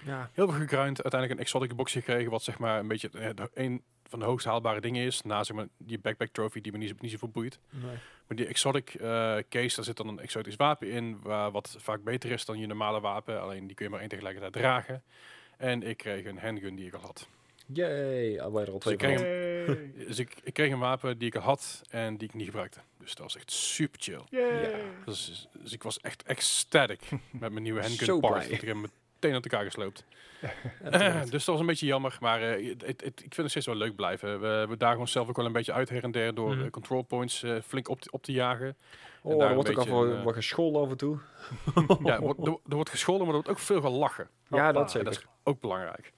Ja, 0.05 0.29
Heel 0.33 0.47
veel 0.49 0.59
gegrind, 0.59 1.03
uiteindelijk 1.03 1.31
een 1.31 1.39
exotic 1.45 1.75
box 1.75 1.91
gekregen, 1.91 2.31
wat 2.31 2.43
zeg 2.43 2.57
maar 2.59 2.79
een 2.79 2.87
beetje 2.87 3.09
eh, 3.09 3.29
de- 3.35 3.49
een 3.53 3.83
van 4.03 4.19
de 4.19 4.25
hoogst 4.25 4.45
haalbare 4.45 4.81
dingen 4.81 5.05
is. 5.05 5.21
Na 5.21 5.43
zeg 5.43 5.55
maar 5.55 5.67
die 5.77 5.99
backpack 5.99 6.29
trophy 6.31 6.61
die 6.61 6.71
me 6.71 6.77
niet, 6.77 6.89
zo- 6.89 6.95
niet 6.99 7.11
zoveel 7.11 7.29
boeit. 7.29 7.59
nee. 7.69 7.95
Maar 8.27 8.37
die 8.37 8.45
exotic 8.47 8.93
eh, 8.93 9.37
case, 9.49 9.75
daar 9.75 9.85
zit 9.85 9.97
dan 9.97 10.07
een 10.07 10.19
exotisch 10.19 10.55
wapen 10.55 10.89
in, 10.89 11.19
waar, 11.21 11.51
wat 11.51 11.75
vaak 11.79 12.03
beter 12.03 12.31
is 12.31 12.45
dan 12.45 12.59
je 12.59 12.67
normale 12.67 12.99
wapen. 12.99 13.41
Alleen 13.41 13.67
die 13.67 13.75
kun 13.75 13.85
je 13.85 13.91
maar 13.91 13.99
één 13.99 14.09
tegelijkertijd 14.09 14.53
dragen. 14.53 15.03
En 15.57 15.83
ik 15.83 15.97
kreeg 15.97 16.25
een 16.25 16.37
handgun 16.37 16.75
die 16.75 16.85
ik 16.85 16.93
al 16.93 17.01
had. 17.01 17.27
Yay, 17.73 18.39
al 18.39 18.59
er 18.61 18.71
al 18.71 18.77
twee 18.79 18.97
Dus 18.97 19.09
ik 19.11 19.17
kreeg. 19.17 19.19
Yay. 19.67 19.91
Dus 20.07 20.19
ik, 20.19 20.35
ik 20.43 20.53
kreeg 20.53 20.71
een 20.71 20.79
wapen 20.79 21.17
die 21.17 21.27
ik 21.27 21.35
al 21.35 21.41
had 21.41 21.81
en 21.89 22.17
die 22.17 22.27
ik 22.27 22.33
niet 22.33 22.45
gebruikte. 22.45 22.79
Dus 22.99 23.09
dat 23.15 23.23
was 23.25 23.35
echt 23.35 23.51
super 23.51 23.99
chill. 24.01 24.21
Yay. 24.29 24.81
Dus, 25.05 25.47
dus 25.61 25.73
ik 25.73 25.83
was 25.83 25.99
echt 25.99 26.23
ecstatic 26.23 26.99
met 27.31 27.51
mijn 27.51 27.63
nieuwe 27.63 27.81
handgun 27.81 28.19
part. 28.19 28.51
ik 28.51 28.61
heb 28.61 28.75
hem 28.75 28.85
meteen 29.21 29.33
uit 29.35 29.51
elkaar 29.51 29.65
gesloopt. 29.65 30.05
Uiteraard. 30.83 31.31
dus 31.31 31.45
dat 31.45 31.45
was 31.45 31.59
een 31.59 31.65
beetje 31.65 31.85
jammer. 31.85 32.17
Maar 32.19 32.41
eh, 32.41 32.69
het, 32.69 32.81
het, 32.85 33.01
het- 33.01 33.19
ik 33.23 33.33
vind 33.33 33.35
het 33.37 33.49
steeds 33.49 33.65
wel 33.65 33.75
leuk 33.75 33.95
blijven. 33.95 34.41
We, 34.41 34.65
we 34.69 34.77
dagen 34.77 34.99
onszelf 34.99 35.29
ook 35.29 35.35
wel 35.35 35.45
een 35.45 35.51
beetje 35.51 35.73
uit 35.73 35.89
her 35.89 36.03
en 36.03 36.11
der 36.11 36.33
door 36.35 36.57
eh, 36.57 36.69
control 36.69 37.01
points 37.01 37.43
eh, 37.43 37.55
flink 37.67 37.87
op 37.89 38.01
te, 38.01 38.11
op 38.11 38.23
te 38.23 38.31
jagen. 38.31 38.77
Oh, 39.21 39.39
daar 39.39 39.49
er 39.49 39.55
wordt 39.55 39.69
ook 39.69 39.87
al 39.87 40.05
een, 40.05 40.23
wat 40.23 40.33
gescholden 40.33 40.81
af 40.81 40.89
en 40.89 40.97
toe. 40.97 41.17
Ja, 42.03 42.13
er 42.13 42.21
wordt, 42.21 42.39
er, 42.39 42.47
er 42.69 42.75
wordt 42.75 42.89
gescholden, 42.89 43.25
maar 43.27 43.35
er 43.35 43.41
wordt 43.43 43.49
ook 43.59 43.65
veel 43.65 43.81
gelachen. 43.81 44.29
Ja, 44.49 44.71
dat 44.71 44.83
En 44.83 44.89
zeker. 44.89 45.03
dat 45.11 45.17
is 45.17 45.25
ook 45.43 45.59
belangrijk. 45.61 46.11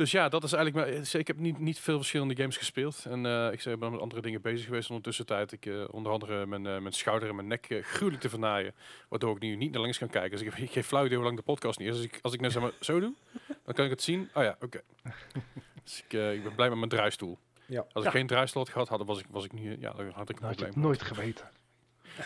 Dus 0.00 0.10
ja, 0.10 0.28
dat 0.28 0.44
is 0.44 0.52
eigenlijk. 0.52 0.86
maar- 0.90 0.98
dus 0.98 1.14
Ik 1.14 1.26
heb 1.26 1.36
niet, 1.38 1.58
niet 1.58 1.78
veel 1.78 1.96
verschillende 1.96 2.36
games 2.36 2.56
gespeeld. 2.56 3.04
En 3.08 3.26
eh, 3.26 3.52
ik 3.52 3.78
ben 3.78 3.90
met 3.92 4.00
andere 4.00 4.20
dingen 4.20 4.40
bezig 4.40 4.66
geweest 4.66 4.88
ondertussen 4.88 5.26
tijd. 5.26 5.52
Ik 5.52 5.66
eh, 5.66 5.84
onder 5.90 6.12
andere 6.12 6.46
mijn, 6.46 6.66
eh, 6.66 6.78
mijn 6.78 6.92
schouder 6.92 7.28
en 7.28 7.34
mijn 7.34 7.46
nek 7.46 7.66
eh, 7.70 7.82
gruwelijk 7.82 8.22
te 8.22 8.28
vernaaien. 8.28 8.74
Waardoor 9.08 9.36
ik 9.36 9.42
nu 9.42 9.56
niet 9.56 9.72
naar 9.72 9.82
links 9.82 9.98
kan 9.98 10.08
kijken. 10.08 10.30
Dus 10.30 10.40
ik 10.40 10.52
heb 10.54 10.68
geen 10.70 10.84
flauw 10.84 11.04
idee 11.04 11.16
hoe 11.16 11.24
lang 11.26 11.36
de 11.36 11.42
podcast 11.42 11.78
niet 11.78 11.88
is. 11.88 11.96
Dus 11.96 12.04
ik, 12.04 12.18
als 12.22 12.32
ik 12.32 12.40
net 12.40 12.52
zeg 12.52 12.62
maar 12.62 12.72
zo 12.80 13.00
doe, 13.00 13.14
dan 13.64 13.74
kan 13.74 13.84
ik 13.84 13.90
het 13.90 14.02
zien. 14.02 14.28
Oh 14.34 14.42
ja, 14.42 14.56
oké. 14.60 14.80
Dus 15.84 16.02
ik, 16.04 16.12
eh, 16.12 16.34
ik 16.34 16.42
ben 16.42 16.54
blij 16.54 16.68
met 16.68 16.78
mijn 16.78 16.90
draaistoel. 16.90 17.38
Ja. 17.66 17.78
Als 17.92 18.04
ik 18.04 18.12
Ja. 18.12 18.18
geen 18.18 18.26
draaistoel 18.26 18.62
had 18.62 18.72
gehad, 18.72 18.88
had, 18.88 19.04
was 19.06 19.18
ik, 19.20 19.26
was 19.30 19.44
ik 19.44 19.52
nu, 19.52 19.76
ja, 19.80 19.92
dan 19.92 20.10
had 20.10 20.28
ik 20.28 20.36
een 20.40 20.42
Nou, 20.42 20.64
had 20.64 20.76
nooit 20.76 21.02
geweten. 21.02 21.48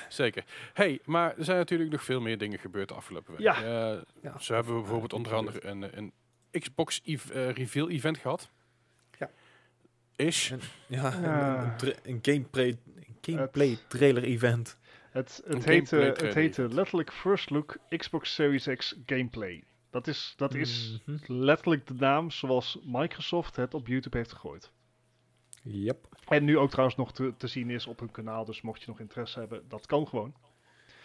Zeker. 0.09 0.45
Hey, 0.73 1.01
maar 1.05 1.37
er 1.39 1.45
zijn 1.45 1.59
natuurlijk 1.59 1.91
nog 1.91 2.03
veel 2.05 2.21
meer 2.21 2.39
dingen 2.39 2.59
gebeurd 2.59 2.89
de 2.89 2.95
afgelopen 2.95 3.33
week. 3.33 3.41
Ja. 3.43 3.57
Eh, 3.57 3.99
Ja. 4.23 4.39
Zo 4.39 4.55
hebben 4.55 4.75
we 4.75 4.81
bijvoorbeeld 4.81 5.13
onder 5.13 5.35
andere 5.35 5.67
een, 5.67 5.99
een 5.99 6.13
Xbox 6.59 7.01
ev- 7.05 7.31
eh, 7.31 7.51
reveal 7.51 7.91
event 7.91 8.19
gehad. 8.19 8.51
Ja. 9.19 9.31
Is. 10.17 10.49
Ja, 10.89 11.15
een- 11.15 11.23
Ja. 11.23 11.63
Een, 11.65 11.77
tra- 11.77 11.99
een 12.03 12.19
gameplay, 12.23 12.79
een 12.97 13.17
gameplay 13.21 13.79
trailer 13.89 14.23
event. 14.25 14.79
Het, 15.11 15.43
Een 15.45 15.55
het, 15.57 15.65
heette, 15.65 15.97
het 15.97 16.35
heette 16.35 16.69
letterlijk 16.69 17.13
First 17.13 17.51
Look 17.51 17.77
Xbox 17.97 18.35
Series 18.35 18.67
X 18.77 18.97
Gameplay. 19.07 19.65
Dat 19.91 20.07
is, 20.07 20.35
dat 20.37 20.55
is 20.55 21.01
Mhm. 21.07 21.19
letterlijk 21.33 21.87
de 21.87 21.95
naam 21.95 22.31
zoals 22.31 22.79
Microsoft 22.85 23.57
het 23.57 23.75
op 23.75 23.87
YouTube 23.87 24.17
heeft 24.17 24.33
gegooid. 24.33 24.71
Yep. 25.63 26.09
En 26.29 26.45
nu 26.45 26.59
ook 26.59 26.71
trouwens 26.71 26.97
nog 26.97 27.13
te, 27.13 27.35
te 27.37 27.47
zien 27.47 27.71
is 27.71 27.87
op 27.87 27.99
hun 27.99 28.11
kanaal. 28.11 28.45
Dus 28.45 28.61
mocht 28.63 28.81
je 28.81 28.87
nog 28.89 29.01
interesse 29.01 29.39
hebben, 29.39 29.69
dat 29.69 29.87
kan 29.87 30.09
gewoon. 30.09 30.35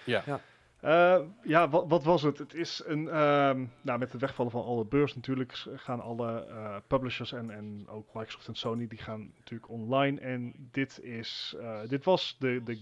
Ja. 0.03 0.23
Ja. 0.25 0.41
Eh, 0.79 1.19
ja, 1.43 1.69
wat, 1.69 1.87
wat 1.87 2.03
was 2.03 2.21
het? 2.21 2.37
Het 2.37 2.53
is 2.53 2.83
een. 2.85 3.07
ehm, 3.07 3.65
nou, 3.81 3.99
met 3.99 4.11
het 4.11 4.21
wegvallen 4.21 4.51
van 4.51 4.63
alle 4.63 4.85
beurs 4.85 5.15
natuurlijk 5.15 5.65
gaan 5.75 5.99
alle 5.99 6.45
eh, 6.45 6.75
publishers 6.87 7.31
en, 7.31 7.49
en 7.49 7.87
ook 7.87 8.13
Microsoft 8.13 8.47
en 8.47 8.55
Sony 8.55 8.87
die 8.87 8.99
gaan 8.99 9.31
natuurlijk 9.37 9.69
online. 9.69 10.19
En 10.19 10.53
dit 10.71 10.99
is. 11.01 11.55
eh, 11.59 11.79
dit 11.87 12.05
was 12.05 12.35
de, 12.39 12.63
de, 12.63 12.81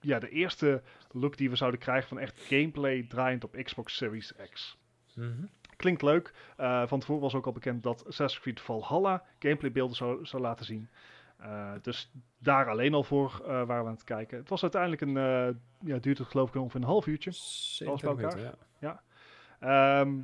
ja, 0.00 0.18
de 0.18 0.28
eerste 0.28 0.82
look 1.10 1.36
die 1.36 1.50
we 1.50 1.56
zouden 1.56 1.80
krijgen 1.80 2.08
van 2.08 2.18
echt 2.18 2.40
gameplay 2.40 3.02
draaiend 3.02 3.44
op 3.44 3.56
Xbox 3.62 3.96
Series 3.96 4.32
X. 4.50 4.76
Mhm. 5.14 5.44
Klinkt 5.76 6.02
leuk. 6.02 6.32
Van 6.86 7.00
tevoren 7.00 7.22
was 7.22 7.34
ook 7.34 7.46
al 7.46 7.52
bekend 7.52 7.82
dat 7.82 8.06
Assassin's 8.06 8.42
Creed 8.42 8.60
Valhalla 8.60 9.24
gameplaybeelden 9.38 9.96
zou, 9.96 10.26
zou 10.26 10.42
laten 10.42 10.64
zien. 10.64 10.88
Eh, 11.38 11.72
dus 11.82 12.12
daar 12.38 12.68
alleen 12.68 12.94
al 12.94 13.02
voor 13.02 13.40
eh, 13.42 13.46
waren 13.46 13.82
we 13.82 13.88
aan 13.88 13.94
het 13.94 14.04
kijken. 14.04 14.38
Het 14.38 14.48
was 14.48 14.62
uiteindelijk 14.62 15.02
een, 15.02 15.16
eh 15.16 15.48
ja, 15.88 15.98
duurt 15.98 16.18
het 16.18 16.28
geloof 16.28 16.48
ik 16.48 16.54
ongeveer 16.54 16.80
een 16.80 16.86
half 16.86 17.06
uurtje. 17.06 17.30
27 17.32 18.24
elkaar. 18.24 18.36
minuten, 18.36 18.58
ja. 18.78 19.02
Ehm, 19.60 20.20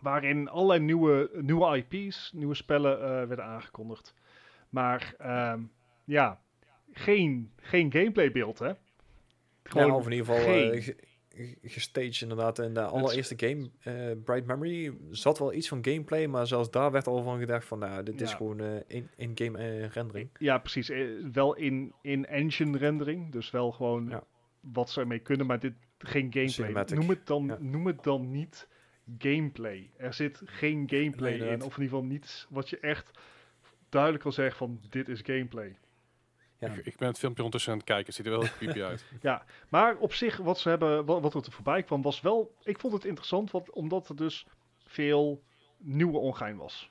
waarin 0.00 0.48
allerlei 0.48 0.80
nieuwe, 0.80 1.30
nieuwe 1.40 1.84
IP's, 1.88 2.32
nieuwe 2.34 2.54
spellen 2.54 2.98
werden 3.28 3.44
aangekondigd. 3.44 4.14
Maar 4.68 5.14
ehm, 5.18 5.62
ja, 6.04 6.40
geen, 6.92 7.52
geen 7.56 7.92
gameplaybeeld 7.92 8.58
hè. 8.58 8.72
Ja, 9.62 9.94
of 9.94 10.06
in 10.06 10.12
ieder 10.12 10.26
geval 10.26 10.42
geen. 10.42 10.96
Eh, 11.38 11.44
ge- 11.46 11.56
ge- 11.62 11.68
gestaged 11.68 12.20
inderdaad. 12.22 12.58
In 12.58 12.74
de 12.74 12.82
allereerste 12.82 13.34
game, 13.36 13.70
eh, 13.80 14.22
Bright 14.24 14.46
Memory, 14.46 14.96
zat 15.10 15.38
wel 15.38 15.52
iets 15.52 15.68
van 15.68 15.84
gameplay, 15.84 16.26
maar 16.26 16.46
zelfs 16.46 16.70
daar 16.70 16.90
werd 16.90 17.06
al 17.06 17.22
van 17.22 17.38
gedacht 17.38 17.66
van, 17.66 17.78
nou, 17.78 18.02
dit 18.02 18.20
is 18.20 18.34
gewoon 18.34 18.60
eh, 18.60 18.76
in- 18.86 19.10
in-game 19.16 19.58
eh, 19.58 19.86
rendering. 19.88 20.30
Ja, 20.38 20.58
precies. 20.58 20.90
Eh, 20.90 21.06
wel 21.32 21.54
in, 21.54 21.92
in 22.02 22.26
engine 22.26 22.78
rendering. 22.78 23.32
Dus 23.32 23.50
wel 23.50 23.70
gewoon 23.72 24.08
Ja. 24.08 24.22
wat 24.60 24.90
ze 24.90 25.00
ermee 25.00 25.18
kunnen, 25.18 25.46
maar 25.46 25.58
dit 25.58 25.74
geen 25.98 26.22
gameplay. 26.22 26.48
Cinematic. 26.48 26.98
Noem 26.98 27.08
het, 27.08 27.26
dan, 27.26 27.46
Ja. 27.46 27.56
noem 27.60 27.86
het 27.86 28.02
dan 28.02 28.30
niet 28.30 28.68
gameplay. 29.18 29.90
Er 29.96 30.12
zit 30.14 30.40
geen 30.44 30.82
gameplay 30.90 31.38
Nee, 31.38 31.48
in. 31.48 31.62
Of 31.62 31.76
in 31.76 31.82
ieder 31.82 31.84
geval 31.84 32.04
niets 32.04 32.46
wat 32.50 32.68
je 32.70 32.78
echt 32.78 33.10
duidelijk 33.88 34.22
kan 34.22 34.32
zeggen 34.32 34.56
van 34.56 34.80
dit 34.88 35.08
is 35.08 35.20
gameplay. 35.22 35.76
Ja. 36.58 36.68
Ik, 36.72 36.86
ik 36.86 36.96
ben 36.96 37.08
het 37.08 37.18
filmpje 37.18 37.42
ondertussen 37.42 37.72
aan 37.72 37.78
het 37.78 37.86
kijken. 37.86 38.06
Het 38.06 38.14
ziet 38.14 38.26
er 38.26 38.32
wel 38.32 38.40
heel 38.40 38.50
creepy 38.58 38.82
uit. 38.82 39.04
Maar 39.68 39.96
op 39.96 40.12
zich, 40.14 40.36
wat 40.36 40.58
ze 40.58 40.68
hebben, 40.68 41.04
wat, 41.04 41.32
wat 41.32 41.46
er 41.46 41.52
voorbij 41.52 41.82
kwam, 41.82 42.02
was 42.02 42.20
wel. 42.20 42.54
Ik 42.62 42.78
vond 42.78 42.92
het 42.92 43.04
interessant, 43.04 43.50
wat, 43.50 43.70
omdat 43.70 44.08
er 44.08 44.16
dus 44.16 44.46
veel 44.84 45.42
nieuwe 45.78 46.18
ongein 46.18 46.56
was. 46.56 46.90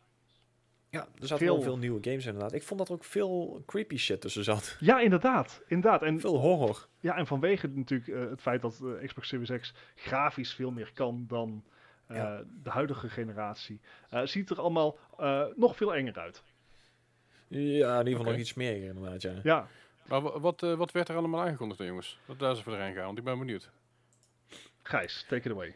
Ja, 0.89 0.99
er 0.99 1.07
zaten 1.27 1.37
Veel- 1.37 1.53
wel 1.55 1.63
veel 1.63 1.77
nieuwe 1.77 2.03
games 2.03 2.25
inderdaad. 2.25 2.53
Ik 2.53 2.63
vond 2.63 2.79
dat 2.79 2.89
er 2.89 2.95
ook 2.95 3.03
veel 3.03 3.63
creepy 3.65 3.97
shit 3.97 4.21
tussen 4.21 4.43
zat. 4.43 4.75
Ja, 4.79 4.99
inderdaad. 4.99 5.61
inderdaad. 5.67 6.01
En, 6.03 6.19
Veel 6.19 6.37
horror. 6.37 6.87
ja, 6.99 7.15
en 7.17 7.27
vanwege 7.27 7.67
natuurlijk 7.67 8.09
eh, 8.09 8.29
het 8.29 8.41
feit 8.41 8.61
dat 8.61 8.77
de 8.77 9.01
Xbox 9.05 9.27
Series 9.27 9.51
X 9.61 9.73
grafisch 9.95 10.53
veel 10.53 10.71
meer 10.71 10.91
kan 10.93 11.25
dan 11.27 11.63
eh, 12.07 12.17
Ja. 12.17 12.43
de 12.63 12.69
huidige 12.69 13.09
generatie, 13.09 13.79
eh, 14.09 14.21
ziet 14.23 14.49
er 14.49 14.59
allemaal 14.59 14.97
eh, 15.17 15.43
nog 15.55 15.75
veel 15.75 15.95
enger 15.95 16.17
uit. 16.19 16.43
Ja, 17.47 17.91
in 17.93 17.97
ieder 18.07 18.17
geval 18.17 18.31
nog 18.31 18.35
iets 18.41 18.53
meer 18.53 18.83
inderdaad, 18.83 19.21
ja. 19.21 19.33
Ja, 19.43 19.67
Maar 20.03 20.21
wa- 20.21 20.39
wat, 20.39 20.63
eh, 20.63 20.73
wat 20.73 20.91
werd 20.91 21.09
er 21.09 21.15
allemaal 21.15 21.41
aangekondigd 21.41 21.79
dan, 21.79 21.87
jongens? 21.87 22.19
Wat 22.25 22.39
daar 22.39 22.51
is 22.51 22.59
even 22.59 22.73
erin 22.73 22.93
gaan, 22.95 23.05
want 23.05 23.17
ik 23.17 23.23
ben 23.23 23.39
benieuwd. 23.39 23.69
Gijs, 24.83 25.25
take 25.27 25.49
it 25.49 25.51
away. 25.55 25.75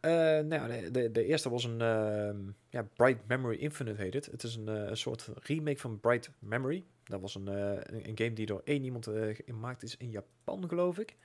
Eh, 0.00 0.10
nou, 0.10 0.48
ja, 0.48 0.66
de, 0.66 0.90
de, 0.90 1.10
de 1.12 1.24
eerste 1.24 1.50
was 1.50 1.64
een 1.64 1.80
ehm, 1.80 2.36
ja, 2.68 2.82
Bright 2.96 3.26
Memory 3.28 3.56
Infinite 3.56 4.02
heet 4.02 4.14
het. 4.14 4.26
Het 4.26 4.42
is 4.42 4.56
een, 4.56 4.68
eh, 4.68 4.74
een 4.88 4.96
soort 4.96 5.28
remake 5.42 5.78
van 5.78 6.00
Bright 6.00 6.30
Memory. 6.38 6.84
Dat 7.04 7.20
was 7.20 7.34
een, 7.34 7.48
eh, 7.48 7.70
een, 7.70 8.08
een 8.08 8.16
game 8.18 8.32
die 8.32 8.46
door 8.46 8.60
één 8.64 8.84
iemand 8.84 9.06
eh, 9.06 9.34
gemaakt 9.46 9.82
is 9.82 9.96
in 9.96 10.10
Japan, 10.10 10.68
geloof 10.68 10.98
ik. 10.98 11.16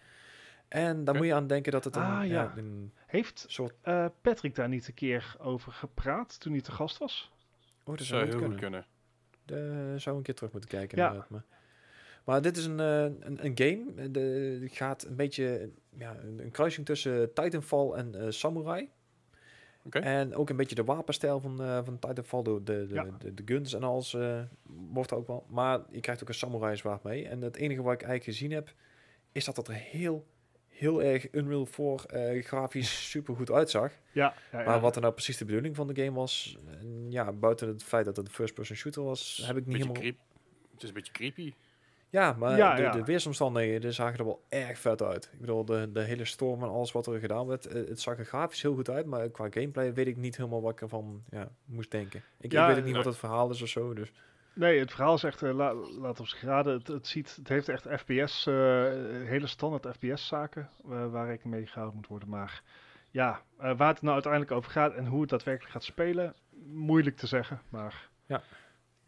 En 0.68 1.04
daar 1.04 1.16
moet 1.16 1.26
je 1.26 1.34
aan 1.34 1.48
denken 1.48 1.72
dat 1.72 1.84
het 1.84 1.96
een, 1.96 2.02
Ah, 2.02 2.10
ja. 2.10 2.24
ja. 2.26 2.54
een 2.58 2.94
Heeft 3.06 3.46
soort... 3.48 3.74
eh, 3.82 4.06
Patrick 4.22 4.56
daar 4.56 4.70
niet 4.70 4.88
een 4.88 4.94
keer 4.94 5.36
over 5.40 5.72
gepraat 5.72 6.40
toen 6.40 6.52
hij 6.52 6.62
te 6.62 6.72
gast 6.72 6.98
was? 6.98 7.32
Oh, 7.84 7.98
dat 7.98 8.06
zou 8.06 8.22
heel 8.24 8.32
goed 8.32 8.42
goed 8.42 8.50
kunnen. 8.60 8.60
kunnen. 8.60 8.86
De, 9.52 9.94
zou 9.98 10.18
een 10.18 10.24
keer 10.24 10.36
terug 10.36 10.52
moeten 10.52 10.70
kijken. 10.70 10.98
Ja. 10.98 11.26
Maar, 11.30 11.44
maar 12.24 12.42
dit 12.42 12.58
is 12.58 12.66
een, 12.66 12.80
eh, 12.80 13.04
een, 13.04 13.46
een 13.46 13.52
game. 13.56 14.12
De, 14.12 14.58
die 14.60 14.70
gaat 14.70 15.04
een 15.04 15.16
beetje 15.16 15.70
ja, 15.98 16.16
een, 16.24 16.40
een 16.40 16.52
kruising 16.52 16.86
tussen 16.86 17.34
Titanfall 17.34 17.92
en 17.92 18.16
eh, 18.16 18.26
Samurai. 18.30 18.90
Oké. 19.84 20.00
En 20.00 20.36
ook 20.36 20.50
een 20.50 20.56
beetje 20.56 20.76
de 20.76 20.84
wapenstijl 20.84 21.40
van, 21.40 21.62
eh, 21.62 21.80
van 21.84 22.00
Titanfall. 22.00 22.44
De, 22.44 22.64
de, 22.64 22.86
de, 22.88 22.94
Ja. 22.94 23.06
de, 23.20 23.34
de 23.34 23.44
guns 23.46 23.74
en 23.74 23.84
alles 23.84 24.14
eh, 24.14 24.42
wordt 24.92 25.12
er 25.12 25.18
ook 25.18 25.28
wel. 25.28 25.46
Maar 25.50 25.80
je 25.92 26.00
krijgt 26.00 26.22
ook 26.22 26.28
een 26.28 26.34
samurai 26.34 26.76
zwaard 26.76 27.04
mee. 27.04 27.28
En 27.28 27.42
het 27.42 27.56
enige 27.56 27.82
wat 27.82 27.94
ik 27.94 28.02
eigenlijk 28.02 28.38
gezien 28.38 28.52
heb, 28.52 28.74
is 29.32 29.46
dat 29.46 29.58
het 29.58 29.68
er 29.68 29.74
heel, 29.74 30.26
heel 30.82 31.04
erg 31.04 31.28
Unreal 31.32 31.66
4 31.66 32.06
eh, 32.06 32.44
grafisch 32.44 33.10
super 33.10 33.36
goed 33.36 33.52
uitzag. 33.52 33.92
Ja, 34.12 34.34
ja, 34.52 34.60
ja. 34.60 34.66
Maar 34.66 34.80
wat 34.80 34.96
er 34.96 35.02
nou 35.02 35.14
precies 35.14 35.38
de 35.38 35.46
bedoeling 35.46 35.76
van 35.76 35.88
de 35.88 36.04
game 36.04 36.16
was, 36.18 36.58
en 36.80 37.12
ja, 37.12 37.32
buiten 37.32 37.68
het 37.68 37.84
feit 37.84 38.06
dat 38.06 38.18
het 38.18 38.28
een 38.28 38.34
first-person 38.34 38.76
shooter 38.78 39.04
was, 39.04 39.44
heb 39.46 39.58
ik 39.58 39.66
niet 39.66 39.78
Beetje 39.78 39.78
helemaal... 39.78 40.02
creep- 40.02 40.20
Het 40.74 40.82
is 40.84 40.88
een 40.88 40.94
beetje 40.94 41.12
creepy. 41.14 41.54
Ja, 42.10 42.34
maar 42.40 42.58
Ja, 42.58 42.76
de, 42.76 42.82
ja. 42.82 42.92
de 42.92 43.04
weersomstandigheden 43.04 43.94
zagen 43.94 44.20
er 44.20 44.26
wel 44.26 44.44
erg 44.50 44.80
vet 44.80 45.02
uit. 45.02 45.30
Ik 45.34 45.40
bedoel, 45.40 45.66
de, 45.66 45.90
de 45.92 46.02
hele 46.02 46.26
storm 46.26 46.64
en 46.64 46.70
alles 46.70 46.92
wat 46.92 47.08
er 47.08 47.20
gedaan 47.20 47.48
werd, 47.48 47.66
eh, 47.66 47.88
het 47.88 48.00
zag 48.00 48.18
er 48.18 48.26
grafisch 48.26 48.62
heel 48.62 48.74
goed 48.76 48.90
uit, 48.90 49.06
maar 49.06 49.30
qua 49.30 49.48
gameplay 49.50 49.94
weet 49.94 50.08
ik 50.08 50.18
niet 50.18 50.38
helemaal 50.38 50.62
wat 50.62 50.72
ik 50.72 50.82
ervan 50.82 51.24
ja, 51.30 51.52
moest 51.66 51.92
denken. 51.92 52.24
Ik, 52.40 52.52
Ja, 52.52 52.62
ik 52.62 52.68
weet 52.68 52.78
ook 52.78 52.84
niet 52.84 52.94
nee. 52.94 53.04
wat 53.04 53.12
het 53.12 53.22
verhaal 53.22 53.50
is 53.50 53.62
of 53.62 53.68
zo, 53.70 53.94
dus... 53.94 54.12
Nee, 54.54 54.80
het 54.80 54.92
verhaal 54.92 55.16
is 55.16 55.24
echt, 55.24 55.42
eh, 55.42 55.54
la, 55.54 55.74
laat 55.74 56.20
ons 56.20 56.34
geraden, 56.34 56.74
het, 56.74 56.88
het, 56.88 57.08
ziet, 57.08 57.36
het 57.36 57.48
heeft 57.48 57.70
echt 57.70 57.88
FPS, 57.90 58.46
eh, 58.48 58.54
hele 59.24 59.48
standaard 59.48 59.96
FPS-zaken 59.96 60.70
waar 60.84 61.28
rekening 61.28 61.56
mee 61.56 61.68
gehouden 61.68 61.96
moet 61.96 62.08
worden. 62.08 62.30
Maar 62.30 62.62
ja, 63.12 63.42
eh, 63.58 63.78
waar 63.78 63.94
het 63.94 64.02
nou 64.02 64.14
uiteindelijk 64.14 64.52
over 64.52 64.72
gaat 64.72 64.94
en 64.94 65.06
hoe 65.06 65.22
het 65.22 65.30
daadwerkelijk 65.30 65.74
gaat 65.74 65.84
spelen, 65.84 66.36
moeilijk 66.66 67.18
te 67.18 67.28
zeggen. 67.28 67.62
Maar 67.70 68.10
Ja. 68.26 68.42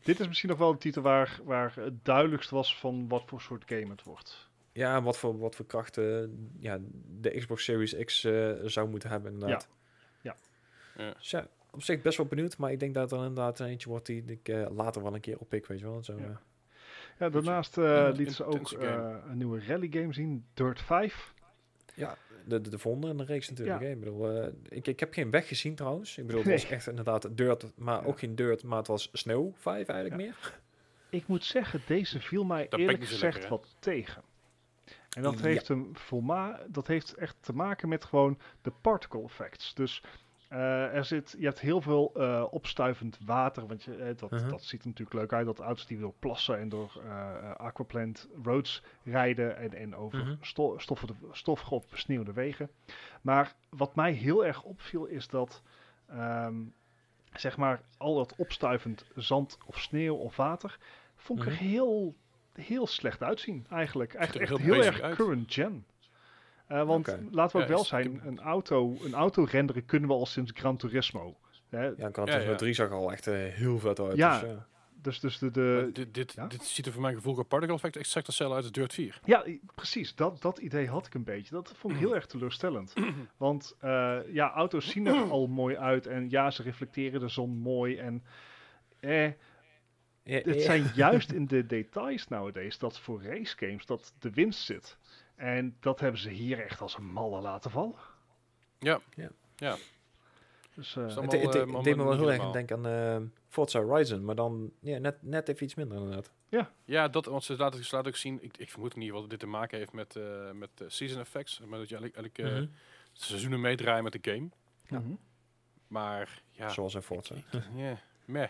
dit 0.04 0.20
is 0.20 0.28
misschien 0.28 0.50
nog 0.50 0.58
wel 0.58 0.72
een 0.72 0.78
titel 0.78 1.02
waar, 1.02 1.40
waar 1.44 1.76
het 1.76 2.06
duidelijkst 2.06 2.50
was 2.50 2.80
van 2.80 3.08
wat 3.08 3.24
voor 3.26 3.42
soort 3.42 3.64
game 3.66 3.90
het 3.90 4.04
wordt. 4.04 4.52
Ja, 4.72 5.02
wat 5.02 5.18
voor, 5.18 5.38
wat 5.38 5.56
voor 5.56 5.66
krachten 5.66 6.52
ja, 6.60 6.78
de 7.20 7.30
Xbox 7.38 7.64
Series 7.64 7.96
X 8.06 8.20
zou 8.64 8.90
moeten 8.90 9.10
hebben 9.10 9.32
inderdaad. 9.34 9.68
Ja. 10.22 10.36
Ja. 10.96 11.14
Dus 11.14 11.30
ja, 11.30 11.48
op 11.74 11.84
zich 11.84 12.02
best 12.02 12.18
wel 12.18 12.26
benieuwd, 12.26 12.58
maar 12.58 12.72
ik 12.72 12.80
denk 12.80 12.94
dat 12.94 13.12
er 13.12 13.18
inderdaad 13.18 13.60
eentje 13.60 13.90
wordt 13.90 14.06
die 14.06 14.24
ik 14.26 14.48
eh, 14.50 14.66
later 14.76 15.04
wel 15.04 15.14
een 15.14 15.22
keer 15.22 15.38
oppik, 15.40 15.66
weet 15.68 15.80
je 15.80 15.86
wel. 15.86 16.04
Zo, 16.04 16.18
Ja. 16.18 16.24
eh. 16.24 16.30
Ja, 17.20 17.30
daarnaast 17.30 17.78
eh 17.78 17.84
Ja, 17.84 18.10
lieten 18.10 18.36
ze 18.36 18.44
ook 18.46 18.72
eh, 18.72 19.16
een 19.30 19.38
nieuwe 19.38 19.66
rally 19.66 19.88
game 19.92 20.14
zien, 20.14 20.46
Dirt 20.54 20.82
5. 20.82 21.34
Ja, 21.96 22.18
de, 22.46 22.62
de, 22.62 22.70
de 22.70 22.78
volgende 22.80 23.10
in 23.10 23.18
de 23.18 23.24
reeks 23.24 23.50
natuurlijk. 23.50 23.82
Ja. 23.82 23.88
Ik, 23.88 24.00
bedoel, 24.00 24.30
eh, 24.42 24.48
ik, 24.70 24.88
ik 24.88 25.00
heb 25.00 25.14
geen 25.14 25.30
weg 25.30 25.48
gezien 25.48 25.76
trouwens. 25.76 26.18
Ik 26.18 26.26
bedoel, 26.26 26.42
het 26.42 26.52
was 26.52 26.66
echt 26.66 26.88
inderdaad 26.88 27.38
dirt, 27.38 27.72
maar 27.76 28.02
Ja. 28.02 28.08
ook 28.08 28.20
geen 28.20 28.36
dirt, 28.36 28.64
maar 28.64 28.78
het 28.78 28.88
was 28.88 29.10
sneeuw 29.14 29.54
5 29.58 29.88
eigenlijk 29.88 30.22
Ja. 30.22 30.28
meer. 30.28 30.60
Ik 31.20 31.28
moet 31.28 31.44
zeggen, 31.44 31.82
deze 31.86 32.20
viel 32.22 32.44
mij 32.44 32.64
ik 32.64 32.74
eerlijk 32.78 33.04
gezegd 33.04 33.34
lekker, 33.34 33.50
wat 33.50 33.76
tegen. 33.80 34.24
En 35.10 35.22
dat 35.24 35.40
Ja. 35.40 35.46
heeft, 35.46 35.70
een 35.70 35.90
volma 35.94 36.60
dat 36.70 36.88
heeft 36.88 37.14
echt 37.14 37.36
te 37.40 37.54
maken 37.54 37.90
met 37.90 38.06
gewoon 38.06 38.40
de 38.62 38.72
particle 38.82 39.24
effects. 39.24 39.74
Dus 39.74 40.04
eh, 40.54 40.96
er 40.96 41.06
zit, 41.06 41.36
je 41.38 41.46
hebt 41.46 41.60
heel 41.60 41.82
veel 41.82 42.12
eh, 42.16 42.46
opstuivend 42.52 43.18
water, 43.26 43.68
want 43.68 43.84
je, 43.84 43.96
eh, 43.96 44.18
dat, 44.18 44.32
Mhm. 44.32 44.50
dat 44.50 44.64
ziet 44.64 44.82
er 44.82 44.88
natuurlijk 44.88 45.18
leuk 45.20 45.34
uit. 45.34 45.46
Dat 45.46 45.60
auto's 45.60 45.86
die 45.88 46.00
door 46.00 46.14
plassen 46.20 46.60
en 46.60 46.70
door 46.70 47.02
aquaplant 47.58 48.28
roads 48.44 48.84
rijden 49.04 49.58
en, 49.58 49.74
en 49.74 49.96
over 49.96 50.20
Mhm. 50.20 50.36
sto 50.42 50.78
stoffige, 50.78 51.14
stoffige 51.32 51.74
of 51.74 51.88
besneeuwde 51.90 52.34
wegen. 52.34 52.70
Maar 53.22 53.54
wat 53.70 53.96
mij 53.96 54.12
heel 54.12 54.46
erg 54.46 54.64
opviel 54.64 55.06
is 55.06 55.28
dat 55.28 55.62
ehm, 56.10 56.56
zeg 57.34 57.58
maar 57.58 57.82
al 57.98 58.16
dat 58.16 58.36
opstuivend 58.38 59.06
zand 59.16 59.58
of 59.66 59.80
sneeuw 59.80 60.16
of 60.16 60.36
water 60.36 60.78
vond 61.16 61.40
ik 61.40 61.46
er 61.46 61.52
Mhm. 61.52 61.64
heel, 61.64 62.16
heel 62.54 62.88
slecht 62.88 63.24
uitzien 63.24 63.66
eigenlijk. 63.70 64.14
Echt, 64.14 64.36
er 64.36 64.42
echt 64.42 64.58
heel 64.58 64.84
erg 64.84 65.00
uit. 65.02 65.16
current 65.16 65.54
gen. 65.54 65.86
Eh, 66.74 66.86
want 66.86 67.18
laten 67.32 67.58
we 67.58 67.64
ook 67.64 67.70
Ja, 67.70 67.76
wel 67.76 67.84
zijn, 67.84 68.22
een 68.26 68.40
auto, 68.40 68.98
een 69.04 69.14
auto 69.14 69.44
renderen 69.50 69.86
kunnen 69.86 70.10
we 70.10 70.16
al 70.16 70.26
sinds 70.26 70.52
Gran 70.56 70.78
Turismo. 70.78 71.38
Hè? 71.70 71.86
Ja, 71.86 72.10
Gran 72.12 72.26
Turismo 72.26 72.52
ja. 72.52 72.56
3 72.58 72.74
zag 72.74 72.88
er 72.88 72.94
al 72.94 73.12
echt 73.12 73.28
eh, 73.28 73.34
heel 73.36 73.80
vet 73.80 74.00
uit. 74.00 74.16
Ja. 74.16 74.40
Dus, 74.40 74.50
ja. 74.50 74.68
Dus, 75.02 75.20
dus 75.20 75.38
de, 75.38 75.52
de, 75.52 75.90
dit, 75.94 76.14
dit, 76.14 76.34
ja? 76.34 76.48
dit 76.48 76.64
ziet 76.64 76.86
er 76.86 76.92
voor 76.92 77.02
mijn 77.02 77.16
gevoel 77.16 77.34
qua 77.34 77.44
particle 77.44 77.76
effect 77.76 77.96
exact 77.96 78.28
hetzelfde 78.28 78.56
uit 78.56 78.64
als 78.64 78.74
Dirt 78.74 78.94
4. 78.94 79.20
Ja, 79.26 79.46
precies. 79.76 80.16
Dat, 80.16 80.42
dat 80.42 80.58
idee 80.58 80.88
had 80.88 81.06
ik 81.06 81.14
een 81.14 81.24
beetje. 81.24 81.56
Dat 81.56 81.74
vond 81.78 81.94
ik 81.94 82.00
heel 82.00 82.16
erg 82.16 82.26
teleurstellend. 82.26 82.94
Want 83.38 83.76
eh, 83.80 84.18
ja, 84.32 84.52
auto's 84.52 84.90
zien 84.90 85.08
er 85.08 85.30
al 85.30 85.48
mooi 85.48 85.78
uit. 85.78 86.08
En 86.08 86.30
ja, 86.30 86.52
ze 86.52 86.64
reflecteren 86.64 87.20
de 87.20 87.28
zon 87.30 87.58
mooi. 87.58 87.98
En 87.98 88.24
eh, 89.00 89.26
Ja, 89.26 89.34
het 90.24 90.46
ja. 90.46 90.62
zijn 90.62 90.92
juist 90.96 91.32
in 91.32 91.46
de 91.46 91.66
details 91.66 92.28
nowadays 92.28 92.78
dat 92.78 93.00
voor 93.00 93.24
racegames 93.24 93.86
dat 93.86 94.14
de 94.20 94.30
winst 94.30 94.66
zit. 94.66 94.98
En 95.36 95.78
dat 95.80 96.00
hebben 96.00 96.20
ze 96.20 96.30
hier 96.30 96.60
echt 96.60 96.82
als 96.82 96.98
een 96.98 97.06
malle 97.12 97.42
laten 97.42 97.72
vallen. 97.72 97.96
Ja. 98.80 99.00
Ja. 99.16 99.30
ja. 99.56 99.76
Dus, 100.76 100.96
eh, 100.96 101.08
dat 101.08 101.16
Het, 101.24 101.32
het- 101.32 101.44
het 101.44 101.56
eh, 101.56 101.84
deed 101.84 101.96
me 101.96 102.04
wel 102.04 102.12
niet 102.12 102.20
heel 102.22 102.32
erg 102.32 102.52
denken 102.52 102.86
aan 102.86 102.88
eh, 103.22 103.28
Forza 103.48 103.82
Horizon, 103.84 104.26
maar 104.26 104.36
dan 104.36 104.72
ja, 104.80 104.98
net, 104.98 105.22
net 105.22 105.50
even 105.50 105.64
iets 105.64 105.76
minder 105.76 105.98
inderdaad. 105.98 106.32
Ja, 106.86 107.08
dat, 107.08 107.26
want 107.26 107.44
ze 107.44 107.58
laten, 107.58 107.84
ze 107.86 107.96
laten 107.96 108.12
ook 108.12 108.18
zien, 108.18 108.44
ik, 108.44 108.58
ik 108.58 108.70
vermoed 108.70 108.94
geval 109.04 109.22
dat 109.22 109.30
dit 109.30 109.40
te 109.40 109.48
maken 109.48 109.78
heeft 109.78 109.92
met, 109.94 110.16
eh, 110.16 110.52
met 110.52 110.70
season 110.88 111.20
effects. 111.20 111.60
Maar 111.60 111.80
dat 111.80 111.90
je 111.90 111.96
eigenlijk, 111.98 112.16
eigenlijk 112.38 112.38
eh, 112.38 112.62
Mhm. 112.70 112.72
seizoenen 113.12 113.62
meedraaien 113.62 114.04
met 114.04 114.24
de 114.24 114.32
game. 114.32 114.50
ja. 114.88 115.00
mhm. 115.00 115.14
Maar 115.88 116.42
ja, 116.52 116.70
Zoals 116.70 116.96
in 116.96 117.02
Forza. 117.02 117.36
ja, 117.76 117.98
meh. 118.26 118.48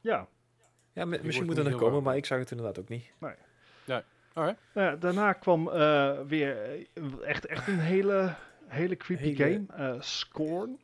Ja, 0.00 0.28
Ja, 0.92 1.04
misschien 1.04 1.44
moet 1.44 1.54
niet 1.56 1.58
er 1.58 1.64
nog 1.64 1.72
komen, 1.72 1.92
warm. 1.92 2.04
maar 2.04 2.16
ik 2.16 2.26
zag 2.26 2.38
het 2.38 2.50
inderdaad 2.50 2.78
ook 2.78 2.88
niet. 2.88 3.12
Nou 4.34 4.54
ja, 4.74 4.96
daarna 4.96 5.32
kwam 5.32 5.68
eh, 5.68 6.20
weer 6.26 6.62
eh, 6.62 7.04
echt, 7.24 7.46
echt 7.46 7.68
een 7.68 7.78
hele, 7.78 8.34
hele 8.66 8.96
creepy 8.96 9.34
Hele- 9.34 9.64
game. 9.66 9.92
eh, 9.94 10.00
Scorn. 10.00 10.78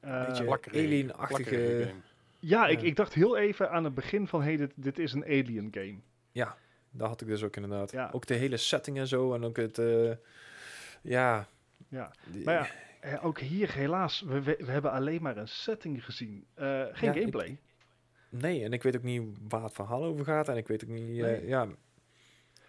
Eh, 0.00 0.26
Beetje 0.26 0.44
Plakkerige- 0.44 0.84
alien-achtige- 0.86 1.84
game. 1.86 2.00
ja, 2.38 2.66
ik, 2.66 2.82
ik 2.82 2.96
dacht 2.96 3.14
heel 3.14 3.36
even 3.36 3.70
aan 3.70 3.84
het 3.84 3.94
begin 3.94 4.26
van, 4.26 4.42
hey, 4.42 4.56
dit, 4.56 4.72
dit 4.76 4.98
is 4.98 5.12
een 5.12 5.24
alien 5.24 5.68
game. 5.70 5.98
Ja, 6.32 6.56
daar 6.90 7.08
had 7.08 7.20
ik 7.20 7.26
dus 7.26 7.42
ook 7.42 7.56
inderdaad. 7.56 7.90
Ja. 7.92 8.10
Ook 8.12 8.26
de 8.26 8.34
hele 8.34 8.56
setting 8.56 8.98
en 8.98 9.06
zo 9.06 9.34
en 9.34 9.44
ook 9.44 9.56
het, 9.56 9.78
eh, 9.78 10.10
ja. 11.02 11.46
Ja. 11.88 12.12
die- 12.26 12.44
Maar 12.44 12.76
ja, 13.02 13.18
ook 13.22 13.38
hier 13.38 13.72
helaas, 13.74 14.20
we, 14.20 14.42
we, 14.42 14.56
we 14.58 14.70
hebben 14.70 14.90
alleen 14.92 15.22
maar 15.22 15.36
een 15.36 15.48
setting 15.48 16.04
gezien. 16.04 16.46
Eh, 16.54 16.66
geen 16.92 17.08
Ja, 17.08 17.14
ik- 17.14 17.18
gameplay. 17.18 17.58
Nee, 18.30 18.64
en 18.64 18.72
ik 18.72 18.82
weet 18.82 18.96
ook 18.96 19.02
niet 19.02 19.22
waar 19.48 19.62
het 19.62 19.72
verhaal 19.72 20.04
over 20.04 20.24
gaat 20.24 20.48
en 20.48 20.56
ik 20.56 20.68
weet 20.68 20.84
ook 20.84 20.90
niet, 20.90 21.08
eh, 21.18 21.24
Nee. 21.24 21.46
ja, 21.46 21.66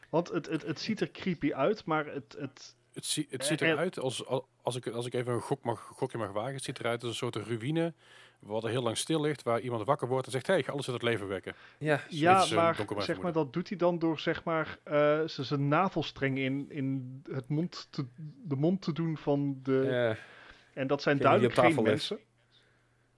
Want 0.09 0.27
het, 0.29 0.45
het, 0.49 0.61
het 0.65 0.79
ziet 0.79 1.01
er 1.01 1.11
creepy 1.11 1.53
uit, 1.53 1.85
maar 1.85 2.05
het... 2.05 2.35
het 2.39 2.75
Het, 2.93 3.05
zie- 3.05 3.27
het 3.29 3.41
Eh, 3.41 3.47
ziet 3.47 3.61
eh, 3.61 3.69
eruit, 3.69 3.99
als, 3.99 4.25
als, 4.25 4.41
als, 4.61 4.75
ik, 4.75 4.87
als 4.87 5.05
ik 5.05 5.13
even 5.13 5.33
een 5.33 5.41
gok 5.41 5.63
mag, 5.63 5.79
gokje 5.81 6.17
mag 6.17 6.31
wagen, 6.31 6.53
het 6.53 6.63
ziet 6.63 6.79
eruit 6.79 7.01
als 7.01 7.11
een 7.11 7.17
soort 7.17 7.35
ruïne, 7.35 7.93
wat 8.39 8.63
er 8.63 8.69
heel 8.69 8.81
lang 8.83 8.97
stil 8.97 9.21
ligt, 9.21 9.43
waar 9.43 9.59
iemand 9.59 9.85
wakker 9.85 10.07
wordt 10.07 10.25
en 10.25 10.31
zegt, 10.31 10.47
hey, 10.47 10.57
ik 10.57 10.65
ga 10.65 10.71
alles 10.71 10.85
uit 10.89 10.95
het 11.01 11.05
leven 11.09 11.27
wekken. 11.27 11.53
ja, 11.77 12.01
ja, 12.09 12.43
eh, 12.43 12.51
maar 12.51 12.75
zeg 12.97 13.21
maar, 13.21 13.31
dat 13.33 13.53
doet 13.53 13.69
hij 13.69 13.77
dan 13.77 13.99
door 13.99 14.19
zeg 14.19 14.43
maar, 14.43 14.77
eh, 14.83 15.19
z- 15.25 15.39
zijn 15.39 15.67
navelstreng 15.67 16.37
in, 16.37 16.65
in 16.69 17.21
het 17.31 17.47
mond 17.47 17.87
te, 17.89 18.05
de 18.43 18.55
mond 18.55 18.81
te 18.81 18.93
doen 18.93 19.17
van 19.17 19.59
de... 19.63 19.87
ja, 19.89 20.15
En 20.81 20.87
dat 20.87 21.01
zijn 21.01 21.15
Geen 21.15 21.23
duidelijk 21.25 21.53
geen 21.53 21.83
mensen. 21.83 22.19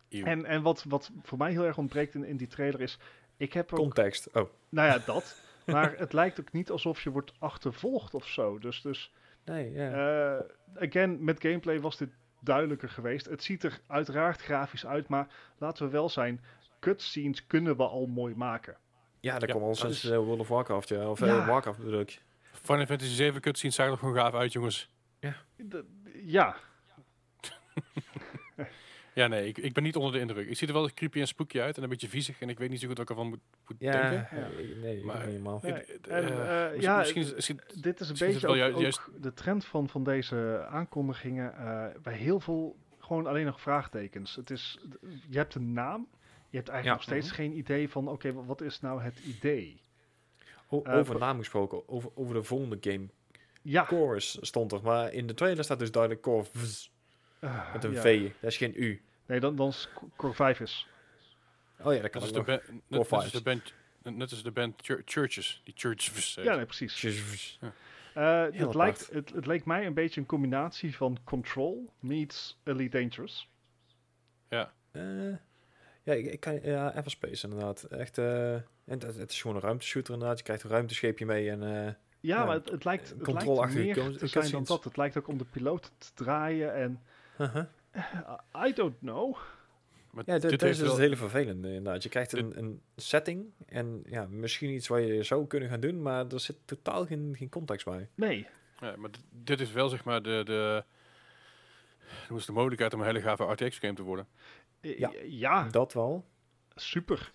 Eeuw. 0.10 0.26
En, 0.26 0.46
en 0.46 0.62
wat, 0.62 0.84
wat 0.88 1.12
voor 1.24 1.38
mij 1.38 1.52
heel 1.52 1.66
erg 1.66 1.78
ontbreekt 1.78 2.16
in, 2.16 2.24
in 2.24 2.38
die 2.38 2.48
trailer 2.48 2.82
is... 2.82 2.98
Ik 3.38 3.54
heb 3.54 3.72
ook... 3.74 3.80
context. 3.80 4.28
Oh, 4.34 4.50
Nou 4.70 4.88
ja, 4.88 4.98
dat. 5.06 5.42
Maar 5.72 5.94
het 5.98 6.14
lijkt 6.14 6.40
ook 6.40 6.52
niet 6.52 6.70
alsof 6.72 7.02
je 7.02 7.10
wordt 7.10 7.34
achtervolgd 7.40 8.14
of 8.14 8.28
zo. 8.28 8.60
Dus, 8.60 8.82
dus 8.82 9.14
nee, 9.46 9.72
ja. 9.72 9.92
eh, 10.38 10.44
again, 10.88 11.24
met 11.24 11.42
gameplay 11.42 11.80
was 11.80 11.98
dit 11.98 12.10
duidelijker 12.40 12.90
geweest. 12.90 13.26
Het 13.26 13.44
ziet 13.44 13.64
er 13.64 13.80
uiteraard 13.88 14.42
grafisch 14.42 14.86
uit, 14.86 15.08
maar 15.08 15.28
laten 15.58 15.86
we 15.86 15.92
wel 15.92 16.10
zijn... 16.10 16.42
Cutscenes 16.80 17.48
kunnen 17.48 17.78
we 17.78 17.84
al 17.84 18.06
mooi 18.06 18.36
maken. 18.36 18.78
ja, 19.20 19.34
dat 19.40 19.50
ja, 19.50 19.56
kwam 19.56 19.68
al 19.68 19.76
sinds 19.76 20.04
is- 20.04 20.10
eh, 20.10 20.18
World 20.18 20.40
of 20.40 20.48
Warcraft, 20.48 20.90
ja. 20.90 21.10
Of 21.10 21.22
eh, 21.22 21.28
Ja. 21.28 21.46
Warcraft 21.46 21.80
bedoel 21.80 22.00
ik. 22.00 22.22
Final 22.52 22.86
Fantasy 22.86 23.12
7 23.14 23.42
cutscenes 23.42 23.76
zagen 23.76 23.92
er 23.94 23.98
gewoon 24.00 24.16
gaaf 24.16 24.34
uit, 24.34 24.52
jongens. 24.52 24.90
D- 25.70 25.84
ja, 26.26 26.56
Ja, 29.14 29.28
nee, 29.28 29.48
ik, 29.48 29.58
ik 29.58 29.74
ben 29.74 29.84
niet 29.84 29.96
onder 29.96 30.12
de 30.14 30.20
indruk. 30.20 30.48
Ik 30.50 30.58
zie 30.58 30.68
er 30.68 30.74
wel 30.74 30.90
creepy 30.94 31.20
en 31.20 31.28
spooky 31.28 31.60
uit 31.60 31.78
en 31.78 31.84
een 31.84 31.90
beetje 31.90 32.08
viezig 32.10 32.42
en 32.42 32.50
ik 32.50 32.60
weet 32.60 32.70
niet 32.70 32.80
zo 32.80 32.88
goed 32.88 32.98
wat 32.98 33.10
ik 33.10 33.18
ervan 33.18 33.30
moet, 33.30 33.40
moet 33.68 33.76
Ja, 33.80 33.92
denken. 34.10 34.38
Ja. 34.40 34.50
eh, 34.50 34.82
nee, 34.82 35.04
Maar- 35.04 35.22
helemaal. 35.22 35.60
Nee, 35.64 35.72
en, 35.74 35.84
eh, 36.10 36.66
eh, 36.66 36.72
misschien- 36.72 36.82
ja, 36.82 36.98
misschien, 36.98 37.60
dit 37.82 38.00
is 38.00 38.08
een 38.08 38.14
is 38.14 38.20
beetje 38.20 38.40
wel 38.48 38.52
ook, 38.66 38.76
ju- 38.76 38.82
juist- 38.82 39.00
ook 39.10 39.22
de 39.24 39.34
trend 39.34 39.66
van, 39.66 39.90
van 39.90 40.04
deze 40.04 40.66
aankondigingen. 40.70 41.56
eh, 41.58 41.86
bij 42.02 42.16
heel 42.18 42.40
veel 42.40 42.76
gewoon 43.00 43.28
alleen 43.28 43.46
nog 43.46 43.62
vraagtekens. 43.62 44.36
Het 44.36 44.50
is, 44.50 44.80
je 45.30 45.38
hebt 45.38 45.56
een 45.56 45.74
naam, 45.74 46.08
je 46.50 46.58
hebt 46.58 46.70
eigenlijk 46.70 46.86
Ja. 46.86 46.92
nog 46.94 47.02
steeds 47.04 47.26
Mhm. 47.28 47.36
geen 47.36 47.58
idee 47.58 47.90
van, 47.90 48.08
oké, 48.08 48.34
wa- 48.34 48.44
wat 48.46 48.62
is 48.62 48.82
nou 48.82 49.02
het 49.02 49.20
idee? 49.20 49.82
O- 50.70 50.84
over 50.86 51.20
naam 51.20 51.38
gesproken, 51.38 51.90
over, 51.90 52.10
over 52.16 52.34
de 52.34 52.44
volgende 52.44 52.78
game. 52.82 53.06
Ja, 53.62 53.84
Chorus 53.86 54.38
stond 54.42 54.72
er, 54.72 54.80
maar 54.84 55.14
in 55.14 55.28
de 55.28 55.34
trailer 55.34 55.64
staat 55.64 55.80
dus 55.80 55.92
duidelijk 55.92 56.22
Core 56.22 56.46
eh, 57.42 57.74
met 57.74 57.84
een 57.84 57.92
ja. 57.92 58.02
V. 58.02 58.22
Dat 58.40 58.52
is 58.52 58.58
geen 58.58 58.74
U. 58.76 59.02
Nee, 59.26 59.40
dan, 59.40 59.56
dan 59.56 59.68
is 59.68 59.90
Core 60.16 60.34
5 60.34 60.60
is. 60.60 60.88
Oh 61.80 61.94
ja, 61.94 62.02
dat 62.02 62.10
kan 62.12 62.22
net, 62.22 62.38
ook 62.38 62.48
als 62.48 62.48
de 62.48 62.52
nog. 62.62 62.72
net, 62.72 62.82
net 62.88 63.00
als 63.12 63.24
fives. 63.24 63.32
de 63.32 63.42
band, 63.42 63.74
net 64.18 64.32
als 64.32 64.44
de 64.44 64.52
band 64.52 64.82
Chur- 64.82 65.02
Churches, 65.06 65.62
die 65.64 65.74
Churches. 65.78 66.34
Ja, 66.34 66.56
nee, 66.56 66.66
precies. 66.66 66.94
Vz. 67.00 67.58
Eh, 68.14 68.46
het, 68.52 68.74
lijkt, 68.76 69.10
het, 69.12 69.30
het 69.34 69.46
leek 69.46 69.66
mij 69.66 69.86
een 69.86 69.94
beetje 69.94 70.20
een 70.22 70.28
combinatie 70.28 70.96
van 70.96 71.18
Control 71.24 71.90
meets 72.00 72.60
Elite 72.64 72.98
Dangerous. 73.00 73.50
Ja. 74.50 74.74
Eh, 74.92 75.02
ja, 76.04 76.14
ik, 76.14 76.26
ik 76.26 76.40
kan, 76.40 76.60
ja, 76.64 76.96
Everspace 76.96 77.48
inderdaad. 77.48 77.84
Echt, 77.84 78.18
eh, 78.18 78.54
en 78.54 78.64
het, 78.86 79.16
het 79.16 79.32
is 79.32 79.42
gewoon 79.42 79.56
een 79.56 79.62
ruimteshooter 79.64 80.14
inderdaad. 80.14 80.38
Je 80.38 80.44
krijgt 80.44 80.64
een 80.64 80.70
ruimtescheepje 80.70 81.26
mee 81.26 81.50
en... 81.50 81.64
eh, 81.64 81.70
Ja, 81.70 81.94
Ja, 82.20 82.46
maar 82.46 82.56
het, 82.56 82.70
het 82.70 82.84
lijkt, 82.84 83.10
het 83.10 83.28
lijkt 83.28 83.74
meer 83.74 83.94
cutscenes. 83.96 84.18
te 84.20 84.28
zijn 84.28 84.52
dan 84.52 84.64
dat. 84.64 84.84
Het 84.84 84.98
lijkt 84.98 85.18
ook 85.18 85.28
om 85.28 85.38
de 85.38 85.46
piloot 85.52 85.92
te 85.98 86.12
draaien 86.14 86.74
en... 86.76 87.02
uh-huh. 87.40 87.66
I 88.68 88.74
don't 88.74 89.00
know. 89.00 89.38
Maar 90.12 90.24
Ja, 90.28 90.38
dit, 90.40 90.52
is 90.52 90.58
dus 90.58 90.80
wel- 90.80 90.90
het 90.90 91.00
hele 91.00 91.16
vervelende 91.16 91.68
inderdaad. 91.74 92.04
Je 92.04 92.10
krijgt 92.10 92.34
een, 92.34 92.58
een 92.58 92.82
setting 92.96 93.46
en 93.66 94.04
ja, 94.06 94.28
misschien 94.30 94.70
iets 94.70 94.88
wat 94.88 95.00
je 95.02 95.24
zou 95.24 95.48
kunnen 95.48 95.70
gaan 95.70 95.80
doen, 95.80 96.02
maar 96.02 96.28
er 96.28 96.40
zit 96.40 96.58
totaal 96.66 97.06
geen, 97.06 97.34
geen 97.38 97.50
context 97.50 97.86
bij. 97.86 98.10
Nee. 98.16 98.48
Ja, 98.80 98.96
maar 98.98 99.12
dit, 99.12 99.22
dit 99.30 99.60
is 99.62 99.72
wel 99.72 99.90
zeg 99.90 100.04
maar 100.04 100.22
de, 100.22 100.42
de, 100.46 100.84
hoe 102.28 102.38
is 102.38 102.46
de 102.46 102.52
mogelijkheid 102.52 102.94
om 102.94 103.00
een 103.00 103.06
hele 103.06 103.22
gave 103.22 103.44
RTX 103.44 103.78
game 103.80 103.94
te 103.94 104.04
worden. 104.04 104.28
Eh, 104.82 104.98
Ja. 105.00 105.12
ja, 105.24 105.68
Dat 105.70 105.94
wel. 105.94 106.26
super. 106.76 107.32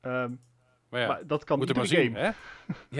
Ehm, 0.00 0.32
Maar 0.90 1.00
ja, 1.00 1.06
maar 1.06 1.26
dat 1.26 1.44
kan 1.44 1.60
het 1.60 1.68
iedere 1.68 1.86
maar 1.86 1.96
game. 1.98 2.04
zien, 2.04 2.14
hè? 2.14 2.30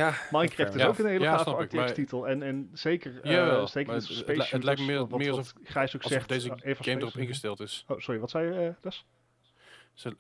Ja, 0.02 0.14
Minecraft 0.30 0.74
is 0.74 0.80
Ja, 0.82 0.86
ook 0.88 0.98
een 0.98 1.06
hele 1.06 1.24
ja, 1.24 1.36
gave 1.38 1.62
RTX-titel. 1.62 2.28
En, 2.28 2.42
en 2.42 2.70
zeker, 2.72 3.20
eh 3.22 3.30
Jawel, 3.32 3.66
zeker 3.66 3.92
de 3.94 3.98
het- 4.06 4.26
het 4.26 4.50
het 4.50 4.62
lijkt 4.64 4.80
meer- 4.80 5.06
meer 5.06 5.30
alsof- 5.30 5.52
Gijs 5.62 5.96
ook 5.96 6.02
Alsof 6.02 6.12
zegt. 6.18 6.28
deze 6.28 6.48
eh, 6.50 6.56
game 6.60 6.74
Space. 6.74 6.96
erop 6.98 7.16
ingesteld 7.16 7.60
is. 7.60 7.84
Oh, 7.88 7.98
sorry, 7.98 8.20
wat 8.20 8.30
zei 8.30 8.46
je, 8.46 8.66
eh? 8.68 8.74
Dus 8.82 9.04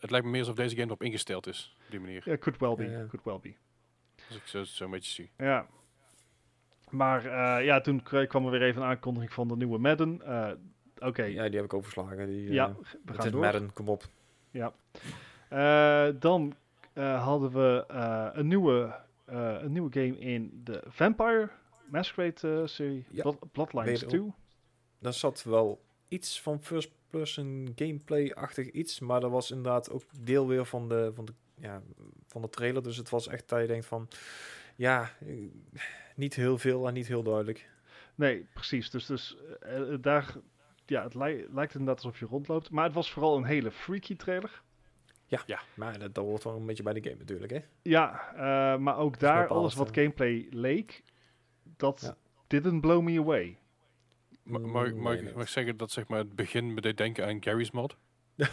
het 0.00 0.10
lijkt 0.10 0.24
me 0.26 0.30
meer 0.32 0.40
alsof 0.40 0.54
deze 0.56 0.74
game 0.74 0.86
erop 0.86 1.02
ingesteld 1.02 1.46
is, 1.46 1.76
op 1.84 1.90
die 1.90 2.00
manier. 2.00 2.22
Ja, 2.24 2.36
could 2.36 2.58
well 2.60 2.74
be. 2.74 2.84
Ja. 2.92 3.06
Could 3.08 3.24
well 3.24 3.38
be. 3.42 3.54
Als 4.28 4.36
ik 4.36 4.42
zo, 4.46 4.64
zo 4.64 4.84
een 4.84 4.90
beetje 4.90 5.12
zie. 5.12 5.30
Ja. 5.36 5.66
Maar 6.88 7.24
eh, 7.26 7.64
ja, 7.64 7.80
toen 7.80 8.02
kwam 8.02 8.44
er 8.44 8.50
weer 8.50 8.62
even 8.62 8.82
een 8.82 8.88
aankondiging 8.88 9.32
van 9.32 9.48
de 9.48 9.56
nieuwe 9.56 9.78
Madden. 9.78 10.22
Eh, 10.26 10.50
Oké, 10.98 11.22
ja, 11.22 11.44
die 11.46 11.54
heb 11.56 11.64
ik 11.64 11.74
overgeslagen. 11.74 12.26
Die, 12.26 12.52
ja, 12.52 12.68
eh, 12.68 12.74
we 12.74 12.86
het 13.04 13.16
gaan 13.16 13.26
is 13.26 13.32
door. 13.32 13.40
Madden, 13.40 13.72
kom 13.72 13.88
op. 13.88 14.04
Eh, 15.48 16.08
dan 16.18 16.54
eh, 16.92 17.24
hadden 17.24 17.50
we 17.52 17.84
eh, 17.88 18.28
een, 18.32 18.46
nieuwe, 18.46 18.94
eh, 19.24 19.56
een 19.60 19.72
nieuwe 19.72 19.92
game 19.92 20.18
in 20.18 20.60
de 20.64 20.82
Vampire 20.86 21.48
Masquerade 21.86 22.60
eh, 22.60 22.66
serie. 22.66 23.04
Ja. 23.10 23.22
Blood- 23.22 23.52
Bloodlines 23.52 24.00
Wederom. 24.00 24.28
2. 24.30 24.34
Daar 24.98 25.12
zat 25.14 25.42
wel 25.42 25.80
iets 26.08 26.40
van 26.42 26.62
first-person 26.62 27.72
gameplay-achtig 27.74 28.70
iets, 28.70 29.00
maar 29.00 29.20
dat 29.20 29.30
was 29.30 29.50
inderdaad 29.50 29.90
ook 29.90 30.02
deel 30.20 30.46
weer 30.48 30.64
van 30.66 30.88
de, 30.88 31.10
van 31.14 31.24
de, 31.24 31.32
ja, 31.54 31.82
van 32.26 32.42
de 32.42 32.48
trailer. 32.48 32.82
Dus 32.82 32.96
het 32.96 33.10
was 33.10 33.28
echt 33.28 33.48
dat 33.48 33.60
je 33.60 33.66
denkt 33.66 33.86
van, 33.86 34.08
ja, 34.76 35.10
niet 36.16 36.34
heel 36.34 36.58
veel 36.58 36.86
en 36.88 36.94
niet 36.94 37.06
heel 37.06 37.22
duidelijk. 37.22 37.70
Nee, 38.14 38.46
precies. 38.54 38.90
Dus, 38.90 39.06
dus 39.06 39.36
daar, 40.00 40.34
ja, 40.86 41.02
het 41.02 41.14
lij- 41.14 41.46
lijkt 41.52 41.74
inderdaad 41.74 42.04
alsof 42.04 42.20
je 42.20 42.26
rondloopt. 42.26 42.70
Maar 42.70 42.84
het 42.84 42.94
was 42.94 43.12
vooral 43.12 43.36
een 43.36 43.44
hele 43.44 43.70
freaky 43.70 44.16
trailer. 44.16 44.62
Maar 45.74 45.98
dat, 45.98 46.14
dat 46.14 46.24
hoort 46.24 46.44
wel 46.44 46.56
een 46.56 46.66
beetje 46.66 46.82
bij 46.82 46.92
de 46.92 47.02
game 47.02 47.16
natuurlijk, 47.18 47.52
hè? 47.52 47.58
Ja, 47.82 48.32
eh, 48.34 48.78
maar 48.78 48.96
ook 48.96 49.18
daar, 49.18 49.40
bepaald, 49.42 49.58
alles 49.60 49.74
wat 49.74 49.88
gameplay 49.92 50.46
leek, 50.50 51.02
dat 51.76 52.00
Ja. 52.02 52.16
didn't 52.46 52.80
blow 52.80 53.02
me 53.02 53.18
away. 53.18 53.58
Ma- 54.42 54.58
Mm, 54.58 54.70
Mag, 54.70 54.86
ik- 54.86 54.94
mag, 54.94 55.12
nee, 55.12 55.18
ik- 55.20 55.24
niet. 55.26 55.34
mag 55.34 55.42
ik 55.42 55.48
zeggen 55.48 55.76
dat 55.76 55.90
zeg 55.90 56.08
maar, 56.08 56.18
het 56.18 56.36
begin 56.36 56.74
me 56.74 56.80
deed 56.80 56.96
denken 56.96 57.26
aan 57.26 57.42
Gary's 57.42 57.70
mod? 57.70 57.96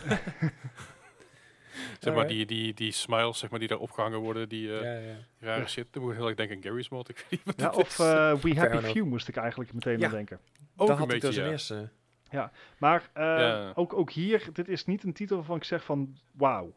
zeg 2.00 2.14
maar, 2.14 2.28
die, 2.28 2.46
die, 2.46 2.74
die 2.74 2.92
smiles 2.92 3.40
zeg 3.40 3.50
maar, 3.50 3.60
die 3.60 3.68
daar 3.68 3.78
opgehangen 3.78 4.20
worden, 4.20 4.50
die 4.50 4.78
eh, 4.80 4.84
ja, 4.84 5.10
ja. 5.12 5.18
rare 5.40 5.62
Ja. 5.62 5.68
shit. 5.68 5.94
Dan 5.94 6.02
moet 6.02 6.12
ik 6.12 6.18
heel 6.18 6.28
erg 6.28 6.36
denken 6.36 6.56
aan 6.56 6.64
Gary's 6.64 6.90
mod. 6.90 7.10
Ik 7.10 7.16
weet 7.18 7.30
niet 7.30 7.44
wat 7.44 7.60
Ja, 7.60 7.70
of 7.70 8.00
eh, 8.00 8.36
We 8.36 8.56
Happy. 8.60 8.78
Few 8.88 9.06
moest 9.06 9.28
ik 9.28 9.36
eigenlijk 9.36 9.74
meteen 9.74 10.00
Ja. 10.00 10.06
aan 10.06 10.12
denken. 10.12 10.40
Ook 10.76 10.88
dat 10.88 10.90
een 10.90 10.98
had 11.04 11.14
ik 11.14 11.22
dus 11.22 11.36
ja. 11.36 11.46
een 11.46 11.90
eerste. 12.32 12.52
Maar 12.80 13.10
eh, 13.14 13.24
Ja. 13.24 13.72
ook, 13.76 13.94
ook 13.94 14.12
hier, 14.12 14.50
dit 14.54 14.68
is 14.68 14.86
niet 14.86 15.04
een 15.04 15.14
titel 15.14 15.36
waarvan 15.38 15.56
ik 15.58 15.64
zeg 15.64 15.84
van, 15.84 16.18
wauw. 16.32 16.74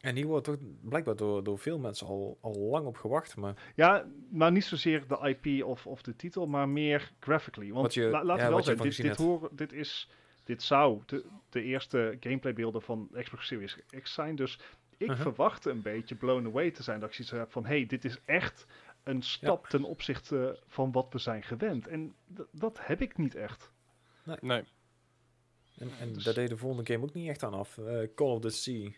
En 0.00 0.14
die 0.14 0.26
wordt 0.26 0.44
toch 0.44 0.56
blijkbaar 0.82 1.16
door, 1.16 1.44
door 1.44 1.58
veel 1.58 1.78
mensen 1.78 2.06
al, 2.06 2.38
al 2.40 2.52
lang 2.58 2.86
op 2.86 2.96
gewacht. 2.96 3.36
Maar 3.36 3.72
Ja, 3.74 4.04
maar 4.30 4.52
niet 4.52 4.64
zozeer 4.64 5.04
de 5.08 5.36
IP 5.42 5.64
of, 5.64 5.86
of 5.86 6.02
de 6.02 6.16
titel, 6.16 6.46
maar 6.46 6.68
meer 6.68 7.12
graphically. 7.20 7.72
Want 7.72 7.94
je- 7.94 8.02
la- 8.08 8.24
laten 8.24 8.26
ja, 8.44 8.48
we 8.50 8.54
wel 8.56 8.58
ervan 8.58 8.86
dit, 8.86 8.96
dit, 8.96 9.58
dit, 9.58 9.72
is, 9.72 10.10
dit 10.44 10.62
zou 10.62 11.00
de, 11.06 11.24
de 11.48 11.62
eerste 11.62 12.16
gameplaybeelden 12.20 12.82
van 12.82 13.08
Xbox 13.22 13.46
Series 13.46 13.78
X 14.02 14.14
zijn. 14.14 14.36
Dus 14.36 14.58
ik 14.96 15.08
Uh-huh. 15.08 15.22
verwacht 15.22 15.64
een 15.64 15.82
beetje 15.82 16.14
blown 16.14 16.46
away 16.46 16.70
te 16.70 16.82
zijn. 16.82 17.00
Dat 17.00 17.08
ik 17.08 17.14
zoiets 17.14 17.34
heb 17.34 17.52
van, 17.52 17.66
hey, 17.66 17.86
dit 17.86 18.04
is 18.04 18.18
echt 18.24 18.66
een 19.02 19.22
stap 19.22 19.66
ten 19.66 19.84
opzichte 19.84 20.60
van 20.66 20.92
wat 20.92 21.06
we 21.12 21.18
zijn 21.18 21.42
gewend. 21.42 21.88
En 21.88 22.14
d- 22.34 22.40
dat 22.52 22.78
heb 22.82 23.00
ik 23.00 23.16
niet 23.18 23.34
echt. 23.34 23.72
Nee. 24.40 24.62
En, 25.78 25.90
en 26.00 26.12
Dus- 26.12 26.24
daar 26.24 26.34
deed 26.34 26.48
de 26.48 26.56
volgende 26.56 26.92
game 26.92 27.04
ook 27.04 27.12
niet 27.14 27.28
echt 27.28 27.42
aan 27.42 27.54
af. 27.54 27.78
Eh, 27.78 27.98
Call 28.14 28.28
of 28.30 28.40
the 28.40 28.50
Sea. 28.50 28.90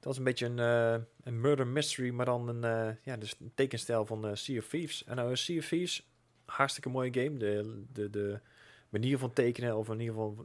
Dat 0.00 0.12
is 0.12 0.18
een 0.18 0.24
beetje 0.24 0.46
een, 0.46 0.58
eh, 0.58 1.04
een 1.22 1.40
murder 1.40 1.66
mystery, 1.66 2.10
maar 2.10 2.26
dan 2.26 2.48
een, 2.48 2.64
eh, 2.64 2.94
ja, 3.04 3.16
dus 3.16 3.34
een 3.40 3.52
tekenstijl 3.54 4.06
van 4.06 4.26
eh, 4.26 4.34
Sea 4.34 4.58
of 4.58 4.68
Thieves. 4.68 5.04
En 5.04 5.16
nou 5.16 5.32
is 5.32 5.44
Sea 5.44 5.58
of 5.58 5.66
Thieves, 5.68 6.08
hartstikke 6.44 6.88
mooie 6.88 7.12
game. 7.12 7.36
De, 7.36 7.84
de, 7.92 8.10
de 8.10 8.40
manier 8.88 9.18
van 9.18 9.32
tekenen, 9.32 9.76
of 9.76 9.88
in 9.88 10.00
ieder 10.00 10.14
geval 10.14 10.44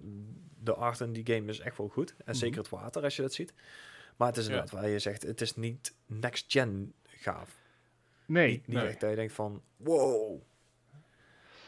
de 0.63 0.73
art 0.73 0.99
in 0.99 1.13
die 1.13 1.35
game 1.35 1.49
is 1.51 1.59
echt 1.59 1.77
wel 1.77 1.87
goed. 1.87 2.09
En 2.17 2.23
Mhm. 2.25 2.33
zeker 2.35 2.57
het 2.57 2.69
water, 2.69 3.03
als 3.03 3.15
je 3.15 3.21
dat 3.21 3.33
ziet. 3.33 3.53
Maar 4.15 4.27
het 4.27 4.37
is 4.37 4.45
Ja. 4.45 4.49
inderdaad, 4.51 4.79
waar 4.81 4.89
je 4.89 4.99
zegt, 4.99 5.23
het 5.23 5.41
is 5.41 5.55
niet 5.55 5.93
next-gen 6.05 6.93
gaaf. 7.03 7.57
Nee, 8.27 8.49
niet 8.51 8.67
niet 8.67 8.77
nee. 8.77 8.87
echt 8.87 8.99
dat 8.99 9.09
je 9.09 9.15
denkt 9.15 9.33
van, 9.33 9.61
wow. 9.77 10.41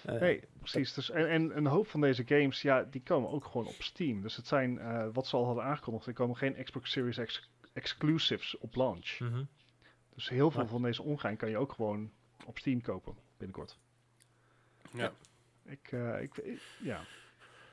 Eh, 0.07 0.19
nee, 0.21 0.43
precies. 0.59 0.93
Dus, 0.93 1.09
en, 1.09 1.29
en 1.29 1.57
een 1.57 1.65
hoop 1.65 1.87
van 1.87 2.01
deze 2.01 2.23
games, 2.25 2.61
ja, 2.61 2.83
die 2.83 3.01
komen 3.01 3.29
ook 3.29 3.45
gewoon 3.45 3.67
op 3.67 3.81
Steam. 3.81 4.21
Dus 4.21 4.35
het 4.35 4.47
zijn, 4.47 4.79
eh, 4.79 5.07
wat 5.13 5.27
ze 5.27 5.35
al 5.35 5.45
hadden 5.45 5.63
aangekondigd, 5.63 6.07
er 6.07 6.13
komen 6.13 6.37
geen 6.37 6.63
Xbox 6.63 6.91
Series 6.91 7.17
X 7.17 7.49
exclusives 7.73 8.57
op 8.57 8.75
launch. 8.75 9.19
mhm. 9.19 9.43
Dus 10.15 10.29
heel 10.29 10.51
veel 10.51 10.67
van 10.67 10.81
deze 10.81 11.03
ongein 11.03 11.37
kan 11.37 11.49
je 11.49 11.57
ook 11.57 11.71
gewoon 11.73 12.11
op 12.45 12.57
Steam 12.57 12.81
kopen 12.81 13.15
binnenkort. 13.37 13.77
Ja. 14.93 15.11
Ik, 15.65 15.91
eh, 15.91 16.21
ik, 16.21 16.37
ik- 16.37 16.61
ja. 16.79 17.01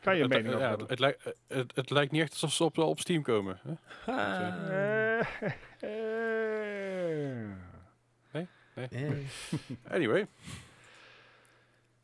Kan 0.01 0.16
je 0.16 0.22
een 0.22 0.30
het, 0.30 0.43
mening 0.43 0.55
over 0.55 0.61
ja, 0.64 0.68
hebben? 0.68 0.87
het, 0.89 0.99
lijkt, 0.99 1.26
eh, 1.26 1.32
het, 1.47 1.76
het 1.76 1.91
lijkt 1.91 2.12
niet 2.12 2.22
echt 2.22 2.32
alsof 2.32 2.53
ze 2.53 2.64
op, 2.64 2.78
op 2.78 3.01
Steam 3.01 3.22
komen. 3.22 3.59
Hè? 3.62 3.72
Ah. 4.12 4.70
Eh, 4.70 5.20
eh. 5.80 7.51
Eh. 8.74 9.18
Anyway, 9.89 10.26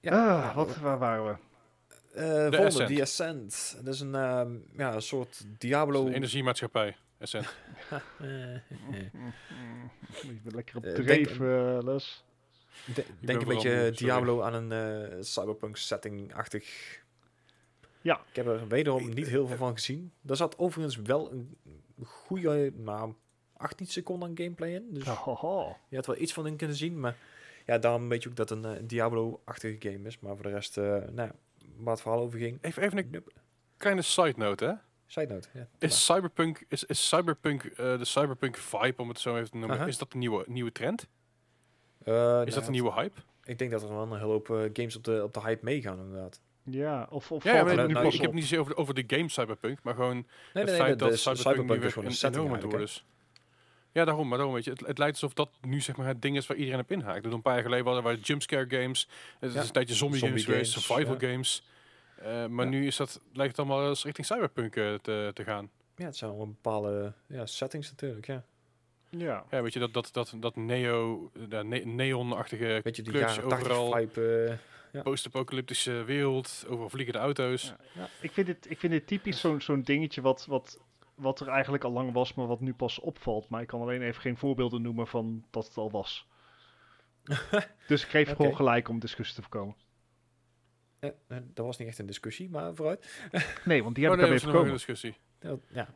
Ja, 0.01 0.43
Ah, 0.43 0.55
wat, 0.57 0.77
waar 0.77 0.99
waren 0.99 1.25
we? 1.27 1.37
Eh, 2.15 2.25
volgende, 2.61 2.67
Ascent. 2.67 2.89
The 2.97 3.03
Ascent. 3.03 3.77
Dat 3.85 3.95
is 3.95 4.01
een, 4.01 4.15
ehm, 4.15 4.57
ja, 4.77 4.95
een 4.95 5.03
soort 5.03 5.45
Diablo... 5.59 6.07
een 6.07 6.13
energiemaatschappij. 6.13 6.97
Bent 7.19 7.35
lekker 10.55 10.77
op 10.77 10.85
Eh, 10.85 10.95
dreef, 10.95 11.37
denk- 11.39 11.41
eh, 11.41 11.79
Les. 11.83 12.25
De- 12.95 13.05
denk 13.21 13.41
een 13.41 13.49
beetje. 13.49 13.91
Diablo 13.95 14.43
aan 14.43 14.55
een 14.73 15.25
cyberpunk 15.25 15.77
setting-achtig. 15.77 16.99
Ja. 18.01 18.21
Ik 18.31 18.37
heb 18.37 18.47
er 18.47 18.69
wederom 18.69 19.09
niet 19.15 19.27
heel 19.29 19.47
veel 19.47 19.57
van 19.57 19.73
gezien. 19.75 20.13
Daar 20.21 20.37
zat 20.37 20.59
overigens 20.59 20.97
wel 20.97 21.31
een 21.33 21.57
goede, 22.05 22.73
nou, 22.77 23.15
18 23.57 23.87
seconden 23.87 24.29
aan 24.29 24.37
gameplay 24.37 24.75
in. 24.75 24.87
Dus 24.91 25.05
Haha. 25.05 25.77
je 25.89 25.97
had 25.97 26.07
wel 26.07 26.17
iets 26.19 26.33
van 26.33 26.47
in 26.47 26.57
kunnen 26.57 26.77
zien. 26.77 27.01
Maar 27.01 27.17
ja, 27.67 27.79
daarom 27.79 28.09
weet 28.09 28.23
je 28.23 28.29
ook 28.29 28.37
dat 28.37 28.49
het 28.49 28.65
een 28.65 28.75
eh, 28.77 28.83
Diablo-achtige 28.85 29.77
game 29.91 30.07
is. 30.09 30.19
Maar 30.19 30.35
voor 30.35 30.45
de 30.45 30.51
rest, 30.51 30.79
eh 30.79 30.85
nou, 30.85 31.15
ja, 31.15 31.33
waar 31.77 31.93
het 31.93 32.01
verhaal 32.03 32.21
over 32.21 32.39
ging. 32.39 32.59
Even, 32.61 32.83
even 32.83 32.99
een 32.99 33.25
kleine 33.77 34.03
side 34.03 34.35
note, 34.37 34.65
hè? 34.65 34.73
Side 35.07 35.27
note. 35.33 35.49
Ja, 35.53 35.69
Is 35.79 36.05
cyberpunk, 36.05 36.65
is, 36.69 36.85
is 36.85 37.09
cyberpunk 37.09 37.65
eh, 37.65 37.99
de 37.99 38.05
cyberpunk 38.05 38.57
vibe, 38.57 39.03
om 39.03 39.09
het 39.09 39.19
zo 39.19 39.37
even 39.37 39.51
te 39.51 39.57
noemen, 39.57 39.89
is 39.89 39.99
dat 39.99 40.13
een 40.13 40.19
nieuwe, 40.19 40.45
nieuwe 40.47 40.73
trend? 40.73 41.07
Eh, 42.05 42.15
Is 42.15 42.15
nou, 42.15 42.51
dat 42.51 42.67
een 42.67 42.73
nieuwe 42.73 42.93
hype? 42.93 43.21
Ik 43.45 43.59
denk 43.59 43.71
dat 43.71 43.83
er 43.83 43.89
wel 43.89 44.03
een 44.03 44.13
hele 44.13 44.25
hoop 44.25 44.51
eh, 44.51 44.57
games 44.73 44.97
op 44.97 45.05
de, 45.05 45.23
op 45.25 45.35
de 45.35 45.41
hype 45.41 45.65
meegaan, 45.65 45.99
inderdaad. 45.99 46.41
Ja, 46.65 47.07
of, 47.11 47.33
of 47.33 47.45
Ja, 47.45 47.51
valt 47.51 47.63
maar 47.63 47.71
het 47.71 47.77
nee, 47.79 47.87
nu 47.87 47.93
nou, 47.93 48.05
pas 48.05 48.15
ik 48.15 48.21
heb 48.21 48.33
niet 48.33 48.43
zozeer 48.43 48.59
over 48.61 48.75
de, 48.75 48.81
over 48.81 48.95
de 48.95 49.05
game 49.17 49.29
cyberpunk, 49.29 49.83
maar 49.83 49.95
gewoon 49.95 50.15
Nee, 50.15 50.25
het 50.53 50.55
nee, 50.55 50.65
nee, 50.65 50.75
feit 50.77 50.99
de- 50.99 51.05
dat 51.05 51.11
de 51.13 51.17
cyberpunk, 51.17 51.47
nu 51.47 51.53
cyberpunk 51.53 51.79
weer 51.79 51.87
is 51.87 51.93
gewoon 51.93 52.05
een 52.05 52.11
een 52.15 52.19
setting 52.19 52.45
enorm 52.47 52.71
door 52.71 52.81
is. 52.81 53.05
Ja, 53.93 54.05
daarom, 54.05 54.29
maar 54.29 54.37
daarom 54.39 54.55
weet 54.55 54.65
je, 54.65 54.71
het, 54.71 54.87
het 54.87 54.99
lijkt 54.99 55.13
alsof 55.15 55.33
dat 55.35 55.51
nu 55.61 55.81
zeg 55.81 55.97
maar 55.97 56.07
het 56.07 56.23
ding 56.23 56.37
is 56.37 56.47
waar 56.47 56.57
iedereen 56.57 56.81
op 56.81 56.91
inhaakt. 56.93 57.23
Bedoel, 57.23 57.33
Een 57.37 57.43
paar 57.43 57.55
jaar 57.55 57.63
geleden 57.63 57.85
waren 57.85 58.11
er 58.11 58.19
jumpscare 58.19 58.67
games, 58.81 59.09
het 59.39 59.55
is 59.55 59.65
een 59.67 59.73
tijdje 59.73 59.95
zombie, 59.95 60.19
zombie 60.19 60.45
games 60.45 60.73
survival 60.73 61.17
ja. 61.21 61.29
games. 61.29 61.63
Eh, 62.17 62.47
maar 62.47 62.65
Ja. 62.65 62.71
nu 62.71 62.87
is 62.87 62.97
dat, 62.97 63.21
lijkt 63.33 63.57
het 63.57 63.67
allemaal 63.67 63.89
eens 63.89 64.05
richting 64.05 64.27
cyberpunk 64.27 64.77
eh, 64.77 64.95
te, 64.95 65.31
te 65.35 65.45
gaan. 65.45 65.71
Ja, 65.97 66.05
het 66.05 66.17
zijn 66.17 66.37
wel 66.37 66.47
bepaalde 66.47 67.13
ja, 67.27 67.47
settings 67.47 67.91
natuurlijk, 67.91 68.27
ja. 68.27 68.45
Ja. 69.09 69.45
Ja, 69.51 69.63
weet 69.63 69.73
je, 69.73 69.79
dat, 69.79 69.93
dat, 69.93 70.09
dat, 70.13 70.35
dat 70.37 70.57
neo, 70.57 71.31
ne 71.63 71.85
neonachtige 71.85 72.81
Weet 72.83 72.97
je, 72.97 73.03
die 73.03 73.13
kleurtjes 73.13 73.37
jaren 73.37 73.51
80 73.51 73.69
overal, 73.71 73.93
vibe. 73.97 74.47
eh, 74.51 74.57
ja. 74.93 75.03
post-apocalyptische 75.03 76.05
wereld, 76.05 76.65
overal 76.69 76.89
vliegende 76.91 77.19
auto's. 77.19 77.63
Ja. 77.63 77.77
Ja, 77.93 78.09
ik, 78.21 78.33
vind 78.33 78.47
dit, 78.47 78.71
ik 78.71 78.79
vind 78.79 78.93
dit 78.93 79.07
typisch 79.07 79.41
zo'n 79.41 79.61
zo'n 79.61 79.83
dingetje 79.83 80.21
wat, 80.21 80.47
wat, 80.49 80.79
wat 81.21 81.41
er 81.41 81.49
eigenlijk 81.49 81.85
al 81.85 81.91
lang 81.93 82.13
was, 82.13 82.35
maar 82.35 82.47
wat 82.47 82.61
nu 82.61 82.75
pas 82.75 82.99
opvalt. 82.99 83.49
Maar 83.49 83.61
ik 83.61 83.67
kan 83.67 83.81
alleen 83.81 84.03
even 84.03 84.21
geen 84.21 84.37
voorbeelden 84.37 84.83
noemen 84.83 85.07
van 85.07 85.45
dat 85.51 85.67
het 85.67 85.77
al 85.77 85.91
was. 85.91 86.29
dus 87.89 88.03
ik 88.03 88.09
geef 88.09 88.27
Oké. 88.29 88.37
gewoon 88.37 88.57
gelijk 88.57 88.89
om 88.89 88.99
discussie 88.99 89.35
te 89.37 89.43
voorkomen. 89.43 89.77
Ja, 91.01 91.13
eh, 91.29 91.39
dat 91.55 91.67
was 91.67 91.79
niet 91.79 91.89
echt 91.89 91.99
een 91.99 92.07
discussie, 92.07 92.51
maar 92.51 92.75
vooruit. 92.75 93.29
Nee, 93.65 93.83
want 93.83 93.95
die 93.95 94.05
Oh, 94.05 94.11
heb 94.11 94.21
nee, 94.21 94.31
ik 94.31 94.31
daarmee 94.31 94.33
een 94.33 94.41
voorkomen. 94.41 94.73
discussie. 94.73 95.17
Ja, 95.69 95.89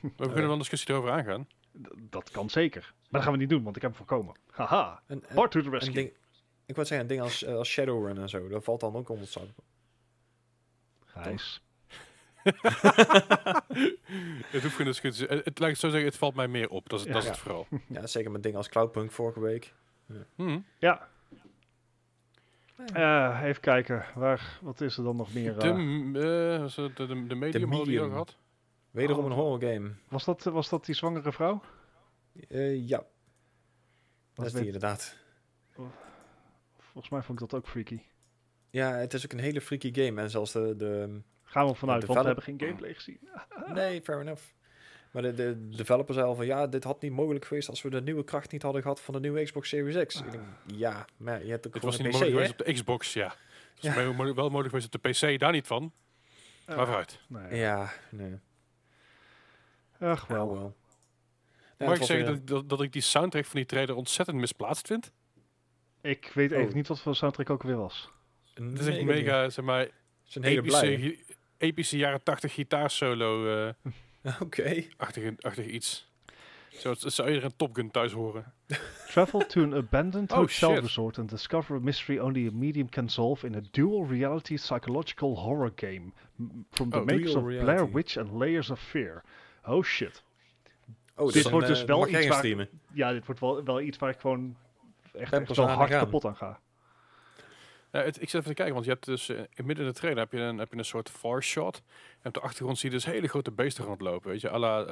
we 0.00 0.10
kunnen 0.16 0.42
wel 0.42 0.52
een 0.52 0.58
discussie 0.58 0.90
erover 0.90 1.10
aangaan. 1.10 1.46
D- 1.82 1.88
Dat 2.10 2.30
kan 2.30 2.50
zeker. 2.50 2.80
Maar 2.82 3.08
dat 3.10 3.22
gaan 3.22 3.32
we 3.32 3.38
niet 3.38 3.48
doen, 3.48 3.62
want 3.62 3.76
ik 3.76 3.82
heb 3.82 3.90
hem 3.96 4.06
voorkomen. 4.06 4.36
Haha. 4.50 5.02
En, 5.06 5.28
en, 5.28 5.34
Bart 5.34 5.50
to 5.50 5.60
the 5.60 5.66
een 5.66 5.72
rescue. 5.72 5.94
ding, 5.94 6.12
ik 6.66 6.74
wou 6.74 6.86
zeggen, 6.86 7.00
een 7.00 7.06
ding 7.14 7.20
als, 7.20 7.42
eh, 7.44 7.54
als 7.54 7.68
Shadowrun 7.68 8.18
en 8.18 8.28
zo, 8.28 8.48
dat 8.48 8.64
valt 8.64 8.80
dan 8.80 8.96
ook 8.96 9.08
onder 9.08 9.26
cyberpunk. 9.26 9.68
Gijs. 11.04 11.62
het 14.52 14.62
hoeft 14.62 14.74
geen 14.74 14.86
discussie. 14.86 15.26
Het, 15.26 15.44
het 15.44 15.58
lijkt 15.58 15.78
zo 15.78 15.88
zeggen, 15.88 16.08
het 16.08 16.18
valt 16.18 16.34
mij 16.34 16.48
meer 16.48 16.68
op. 16.68 16.88
Dat 16.88 17.00
is, 17.00 17.06
Ja. 17.06 17.12
dat 17.12 17.22
is 17.22 17.28
Ja. 17.28 17.34
het 17.34 17.40
vooral. 17.42 17.66
Ja, 17.88 18.06
zeker 18.06 18.30
met 18.30 18.42
dingen 18.42 18.58
als 18.58 18.68
Cloudpunk 18.68 19.12
vorige 19.12 19.40
week. 19.40 19.74
Hm. 20.36 20.58
Ja. 20.78 21.08
Eh, 22.94 23.40
even 23.44 23.60
kijken. 23.60 24.04
Waar, 24.14 24.58
wat 24.62 24.80
is 24.80 24.96
er 24.96 25.04
dan 25.04 25.16
nog 25.16 25.34
meer? 25.34 25.54
De, 25.58 25.68
eh? 25.68 25.74
m- 25.76 26.16
eh, 26.16 26.58
was 26.60 26.76
het 26.76 26.96
de, 26.96 27.06
de, 27.06 27.26
de 27.26 27.34
medium 27.34 27.70
die 27.70 27.78
Medium. 27.78 28.08
gehad. 28.10 28.36
Wederom 28.90 29.24
Oh. 29.24 29.30
een 29.30 29.36
horror 29.36 29.60
game. 29.70 29.92
was, 30.08 30.24
dat, 30.24 30.44
was 30.44 30.68
dat 30.68 30.84
die 30.84 30.94
zwangere 30.94 31.32
vrouw? 31.32 31.62
Eh, 32.48 32.88
ja, 32.88 32.96
dat 32.96 33.06
Dat 34.34 34.46
is 34.46 34.52
die 34.52 34.64
inderdaad. 34.64 35.16
Volgens 36.78 37.12
mij 37.12 37.22
vond 37.22 37.40
ik 37.42 37.48
dat 37.50 37.58
ook 37.60 37.68
freaky. 37.68 38.00
Ja, 38.70 38.90
het 38.94 39.14
is 39.14 39.24
ook 39.24 39.32
een 39.32 39.38
hele 39.38 39.60
freaky 39.60 39.94
game. 39.94 40.20
En 40.20 40.30
zelfs 40.30 40.52
de... 40.52 40.74
de 40.76 41.20
Gaan 41.52 41.66
we 41.66 41.74
vanuit, 41.74 42.04
want 42.04 42.18
we 42.18 42.24
hebben 42.26 42.44
geen 42.44 42.60
gameplay 42.60 42.94
gezien. 42.94 43.18
nee, 43.74 44.00
fair 44.02 44.20
enough. 44.20 44.42
Maar 45.10 45.22
de, 45.22 45.34
de 45.34 45.68
developer 45.68 46.14
zei 46.14 46.26
al 46.26 46.34
van, 46.34 46.46
ja, 46.46 46.66
dit 46.66 46.84
had 46.84 47.02
niet 47.02 47.12
mogelijk 47.12 47.44
geweest 47.44 47.68
als 47.68 47.82
we 47.82 47.90
de 47.90 48.02
nieuwe 48.02 48.24
kracht 48.24 48.52
niet 48.52 48.62
hadden 48.62 48.82
gehad 48.82 49.00
van 49.00 49.14
de 49.14 49.20
nieuwe 49.20 49.42
Xbox 49.42 49.68
Series 49.68 50.06
X. 50.06 50.20
Ik 50.22 50.30
denk, 50.30 50.44
ja, 50.66 51.04
maar 51.16 51.44
je 51.44 51.50
hebt 51.50 51.66
ook 51.66 51.74
Het 51.74 51.82
gewoon 51.82 51.96
was 51.96 51.98
een 51.98 52.04
niet 52.04 52.12
PC, 52.14 52.20
mogelijk 52.20 52.30
hè? 52.30 52.42
geweest 52.46 52.60
op 52.60 52.66
de 52.66 52.72
Xbox, 52.72 53.12
ja. 53.12 53.26
Het 53.74 53.84
is 53.84 53.88
Ja. 53.88 53.94
wel 53.94 54.12
mo- 54.12 54.34
wel 54.34 54.44
mogelijk 54.48 54.68
geweest 54.68 54.94
op 54.94 55.02
de 55.02 55.08
PC, 55.34 55.38
daar 55.40 55.52
niet 55.52 55.66
van. 55.66 55.92
Eh, 56.64 56.76
Maar 56.76 56.86
vooruit. 56.86 57.20
nee. 57.28 57.58
Ja, 57.58 57.92
nee. 58.10 58.38
Ach 60.00 60.26
Wel, 60.26 60.46
wel. 60.46 60.54
wel. 60.58 60.76
Ja, 61.78 61.84
Mag 61.88 61.92
ik 61.92 61.98
was 61.98 62.08
zeggen 62.08 62.26
dat, 62.26 62.46
dat, 62.46 62.68
dat 62.68 62.82
ik 62.82 62.92
die 62.92 63.02
soundtrack 63.02 63.44
van 63.44 63.56
die 63.56 63.66
trailer 63.66 63.94
ontzettend 63.96 64.36
misplaatst 64.38 64.86
vind? 64.86 65.12
Ik 66.00 66.30
weet 66.34 66.50
even 66.50 66.68
Oh. 66.68 66.74
niet 66.74 66.88
wat 66.88 67.00
voor 67.00 67.14
soundtrack 67.16 67.50
ook 67.50 67.62
weer 67.62 67.76
was. 67.76 68.10
Het 68.54 68.78
is 68.80 68.86
echt 68.86 69.02
mega, 69.02 69.48
zeg 69.48 69.64
maar, 69.64 69.88
een 70.32 70.42
hele 70.42 70.60
epische, 70.60 71.18
epische 71.62 71.96
jaren 71.96 72.22
80 72.22 72.52
gitaarsolo 72.54 73.46
eh 73.66 73.72
Oké. 74.42 74.84
achtig, 74.96 75.32
achtig 75.40 75.66
iets. 75.66 76.10
Zo, 76.72 76.94
zou 76.96 77.28
eerder 77.28 77.44
een 77.44 77.56
Top 77.56 77.74
Gun 77.74 77.90
thuis 77.90 78.12
horen. 78.12 78.52
Travel 79.12 79.46
to 79.46 79.62
an 79.62 79.74
abandoned 79.74 80.30
Oh, 80.32 80.36
hotel 80.38 80.70
shit. 80.74 80.82
resort 80.82 81.18
and 81.18 81.28
discover 81.30 81.76
a 81.76 81.80
mystery 81.80 82.18
only 82.18 82.46
a 82.46 82.50
medium 82.52 82.88
can 82.88 83.08
solve 83.08 83.46
in 83.46 83.54
a 83.54 83.60
dual 83.70 84.06
reality 84.06 84.56
psychological 84.56 85.36
horror 85.36 85.72
game. 85.76 86.12
From 86.70 86.90
the 86.90 86.98
Oh, 87.00 87.04
makers 87.04 87.34
of 87.34 87.42
Blair. 87.44 87.92
Witch 87.92 88.16
and 88.18 88.30
Layers 88.38 88.70
of 88.70 88.80
Fear. 88.80 89.22
Oh 89.66 89.82
shit. 89.84 90.22
Oh, 91.16 91.32
Dit 91.32 91.44
een, 91.44 91.50
wordt 91.50 91.66
dus 91.66 91.80
eh, 91.80 91.86
wel 91.86 92.08
iets 92.08 92.26
waar-. 92.26 92.68
Ja, 92.92 93.12
dit 93.12 93.26
wordt 93.26 93.40
wel, 93.40 93.64
wel 93.64 93.80
iets 93.80 93.98
waar 93.98 94.10
ik 94.10 94.20
gewoon 94.20 94.56
echt, 95.12 95.32
echt 95.32 95.56
wel 95.56 95.68
hard 95.68 95.90
gaan. 95.90 95.98
kapot 96.04 96.24
aan 96.24 96.36
ga. 96.36 96.60
Ja, 97.92 98.02
het, 98.02 98.16
ik 98.22 98.28
zit 98.30 98.34
even 98.40 98.48
te 98.48 98.54
kijken, 98.54 98.74
want 98.74 98.84
je 98.86 98.90
hebt 98.92 99.04
dus 99.04 99.28
eh, 99.28 99.38
in 99.38 99.66
midden 99.66 99.84
in 99.86 99.92
de 99.92 99.98
trailer 99.98 100.18
heb 100.22 100.32
je 100.32 100.38
een, 100.38 100.58
heb 100.58 100.72
je 100.72 100.78
een 100.78 100.84
soort 100.84 101.10
far 101.10 101.42
shot. 101.42 101.82
En 102.20 102.26
op 102.28 102.34
de 102.34 102.40
achtergrond 102.40 102.78
zie 102.78 102.90
je 102.90 102.94
dus 102.94 103.04
hele 103.04 103.28
grote 103.28 103.50
beesten 103.50 103.84
rondlopen. 103.84 104.30
Weet 104.30 104.40
je, 104.40 104.50
à 104.50 104.58
la, 104.58 104.80
eh, 104.80 104.86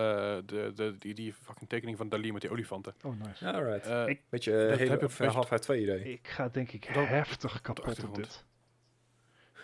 de, 0.46 0.72
de, 0.74 0.98
die, 0.98 1.14
die 1.14 1.32
fucking 1.32 1.68
tekening 1.68 1.96
van 1.96 2.09
Dali 2.09 2.32
met 2.32 2.40
die 2.40 2.51
olifanten. 2.51 2.94
Oh, 3.03 3.12
nice. 3.26 3.46
Alright. 3.53 3.86
Eh, 3.86 4.07
Ik- 4.09 4.22
Beetje 4.28 4.51
dat 4.53 4.61
uh, 4.70 4.76
hele 4.76 4.90
heb 4.90 5.11
je 5.11 5.24
Half-Life 5.26 5.62
2 5.62 5.82
idee. 5.82 6.12
Ik 6.12 6.28
ga 6.28 6.48
denk 6.48 6.72
ik 6.72 6.94
Dat- 6.94 7.07
heftig 7.07 7.61
kapot 7.61 8.05
op 8.05 8.14
dit. 8.14 8.44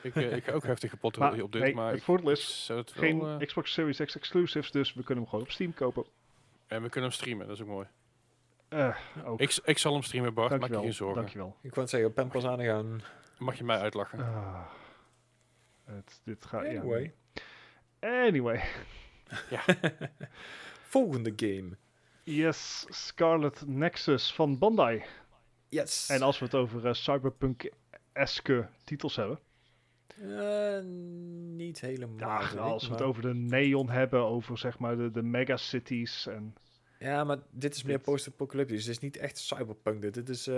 ik, 0.03 0.15
ik 0.15 0.45
ga 0.45 0.53
ook 0.53 0.65
heftig 0.65 0.91
kapot 0.91 1.19
Maar, 1.19 1.41
op 1.43 1.53
dit, 1.53 1.63
nee, 1.63 1.75
maar 1.75 1.89
het 1.89 1.97
ik 1.97 2.03
voordeel 2.03 2.31
is, 2.31 2.69
het 2.73 2.93
Geen 2.93 3.39
Xbox 3.47 3.73
Series 3.73 3.99
X 4.05 4.17
exclusives, 4.17 4.71
dus 4.71 4.95
we 4.95 5.03
kunnen 5.03 5.23
hem 5.23 5.27
gewoon 5.33 5.45
op 5.45 5.51
Steam 5.51 5.75
kopen. 5.75 6.05
en 6.67 6.83
we 6.83 6.89
kunnen 6.89 7.11
hem 7.11 7.19
streamen, 7.19 7.47
dat 7.47 7.57
is 7.57 7.63
ook 7.63 7.69
mooi. 7.69 7.87
Eh, 8.69 8.97
ook. 9.25 9.41
Ik, 9.41 9.59
ik 9.65 9.79
zal 9.79 9.93
hem 9.93 10.03
streamen, 10.03 10.35
Bart, 10.35 10.61
maak 10.61 10.71
je 10.71 10.79
geen 10.79 10.93
zorgen. 10.93 11.17
Dankjewel. 11.17 11.57
Ik 11.63 11.75
wou 11.75 11.87
zeggen, 11.87 12.13
pen 12.13 12.29
pas 12.29 12.45
aan 12.45 12.63
gaan. 12.63 13.01
Mag 13.39 13.59
je 13.59 13.65
mij 13.65 13.79
uitlachen? 13.79 14.19
Ah, 14.19 14.67
het, 15.85 16.21
dit 16.25 16.45
gaat, 16.45 16.63
ja. 16.63 16.81
Anyway. 16.81 17.15
Anyway. 18.01 18.65
Volgende 20.97 21.33
game. 21.37 21.77
Yes, 22.25 22.87
Scarlet 22.89 23.67
Nexus 23.67 24.33
van 24.33 24.59
Bandai. 24.59 25.05
Yes. 25.69 26.09
En 26.09 26.23
als 26.23 26.39
we 26.39 26.45
het 26.45 26.55
over 26.55 26.87
eh, 26.87 26.93
cyberpunk-eske 26.93 28.69
titels 28.85 29.17
hebben. 29.17 29.39
Eh, 30.21 30.81
niet 31.57 31.81
helemaal. 31.81 32.19
Ja, 32.19 32.61
als 32.61 32.87
we 32.87 32.93
het 32.93 33.03
over 33.03 33.23
de 33.23 33.35
neon 33.35 33.91
hebben, 33.91 34.21
over 34.21 34.59
zeg 34.59 34.79
maar 34.79 34.97
de, 34.97 35.11
de 35.11 35.23
megacities 35.23 36.27
en... 36.27 36.55
Ja, 36.99 37.25
maar 37.25 37.39
dit 37.51 37.75
is 37.75 37.83
meer 37.83 37.99
post-apocalyptisch. 37.99 38.85
Dit 38.85 38.93
is 38.95 38.99
niet 38.99 39.17
echt 39.17 39.39
cyberpunk. 39.39 40.03
Dit, 40.03 40.15
dit 40.15 40.29
is, 40.29 40.47
eh 40.47 40.57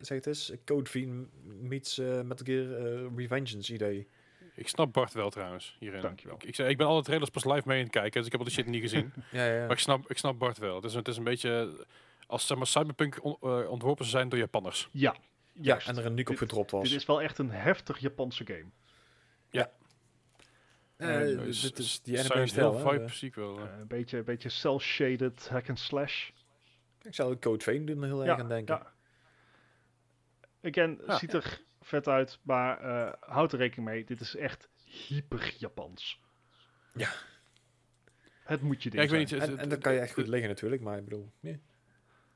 zeg 0.00 0.18
het 0.18 0.26
eens, 0.26 0.52
Code 0.64 0.90
Vein 0.90 1.30
meets 1.60 1.98
eh 1.98 2.06
Metal 2.22 2.46
Gear 2.46 2.72
eh, 2.72 3.06
Revengeance 3.16 3.72
idee. 3.72 4.06
Ik 4.56 4.68
snap 4.68 4.92
Bart 4.92 5.12
wel 5.12 5.30
trouwens 5.30 5.76
hierin. 5.78 6.00
Dankjewel. 6.00 6.36
Ik, 6.36 6.44
ik, 6.44 6.54
zei, 6.54 6.68
ik 6.68 6.76
ben 6.76 6.86
alle 6.86 7.02
trailers 7.02 7.30
pas 7.30 7.44
live 7.44 7.62
mee 7.64 7.76
aan 7.78 7.82
het 7.84 7.92
kijken, 7.92 8.12
dus 8.12 8.26
ik 8.26 8.30
heb 8.32 8.40
al 8.40 8.46
die 8.46 8.54
shit 8.56 8.66
niet 8.66 8.80
gezien. 8.82 9.12
Ja, 9.30 9.46
ja. 9.46 9.60
Maar 9.60 9.70
ik 9.70 9.78
snap, 9.78 10.10
ik 10.10 10.18
snap 10.18 10.38
Bart 10.38 10.58
wel. 10.58 10.74
Het 10.76 10.84
is, 10.84 10.94
het 10.94 11.08
is 11.08 11.16
een 11.16 11.24
beetje 11.24 11.84
als 12.26 12.46
zeg 12.46 12.56
maar, 12.56 12.66
cyberpunk 12.66 13.24
on- 13.24 13.36
eh, 13.40 13.70
ontworpen 13.70 14.04
zou 14.04 14.16
zijn 14.16 14.28
door 14.28 14.38
Japanners. 14.38 14.88
Ja, 14.92 15.14
ja, 15.52 15.62
juist. 15.62 15.88
en 15.88 15.96
er 15.96 16.06
een 16.06 16.14
nuke 16.14 16.32
op 16.32 16.38
gedropt 16.38 16.70
was. 16.70 16.88
Dit 16.88 16.98
is 16.98 17.06
wel 17.06 17.22
echt 17.22 17.38
een 17.38 17.50
heftig 17.50 17.98
Japanse 17.98 18.44
game. 18.46 18.64
Eh, 19.50 19.64
Eh, 20.96 21.18
dit 21.18 21.78
is 21.78 22.02
die 22.02 22.16
Silent. 22.18 22.52
Hill 22.54 22.64
hè. 22.72 22.78
vibe 22.78 23.40
eh. 23.40 23.78
Een 23.78 23.86
beetje, 23.86 24.18
een 24.18 24.24
beetje 24.24 24.48
cel-shaded 24.48 25.48
hack 25.48 25.68
and 25.68 25.78
slash. 25.78 26.30
Ik 27.02 27.14
zou 27.14 27.36
Code 27.38 27.64
Vein 27.64 27.86
doen 27.86 28.04
heel 28.04 28.24
erg 28.26 28.40
aan 28.40 28.48
denken. 28.48 28.74
Ja. 28.74 28.92
Again, 30.70 31.00
Ja. 31.06 31.18
ziet 31.18 31.32
er 31.32 31.60
vet 31.80 32.08
uit, 32.08 32.38
maar 32.42 32.80
eh 32.80 33.12
houd 33.20 33.52
er 33.52 33.58
rekening 33.58 33.88
mee. 33.88 34.04
Dit 34.04 34.20
is 34.20 34.36
echt 34.36 34.68
hyper 34.84 35.54
Japans. 35.58 36.20
Ja. 36.94 37.08
Het 38.44 38.60
moet 38.60 38.82
je 38.82 38.88
Ja, 38.90 38.96
ding 38.96 39.04
ik 39.04 39.10
weet 39.10 39.28
zijn. 39.28 39.40
niet. 39.40 39.48
En, 39.48 39.54
het- 39.56 39.64
en 39.64 39.70
het- 39.70 39.70
dat 39.70 39.78
kan 39.80 39.92
je 39.92 39.98
echt 40.00 40.12
goed 40.12 40.22
het- 40.22 40.30
liggen 40.32 40.48
natuurlijk, 40.48 40.82
maar 40.82 40.98
ik 40.98 41.04
bedoel... 41.04 41.32
ja. 41.40 41.56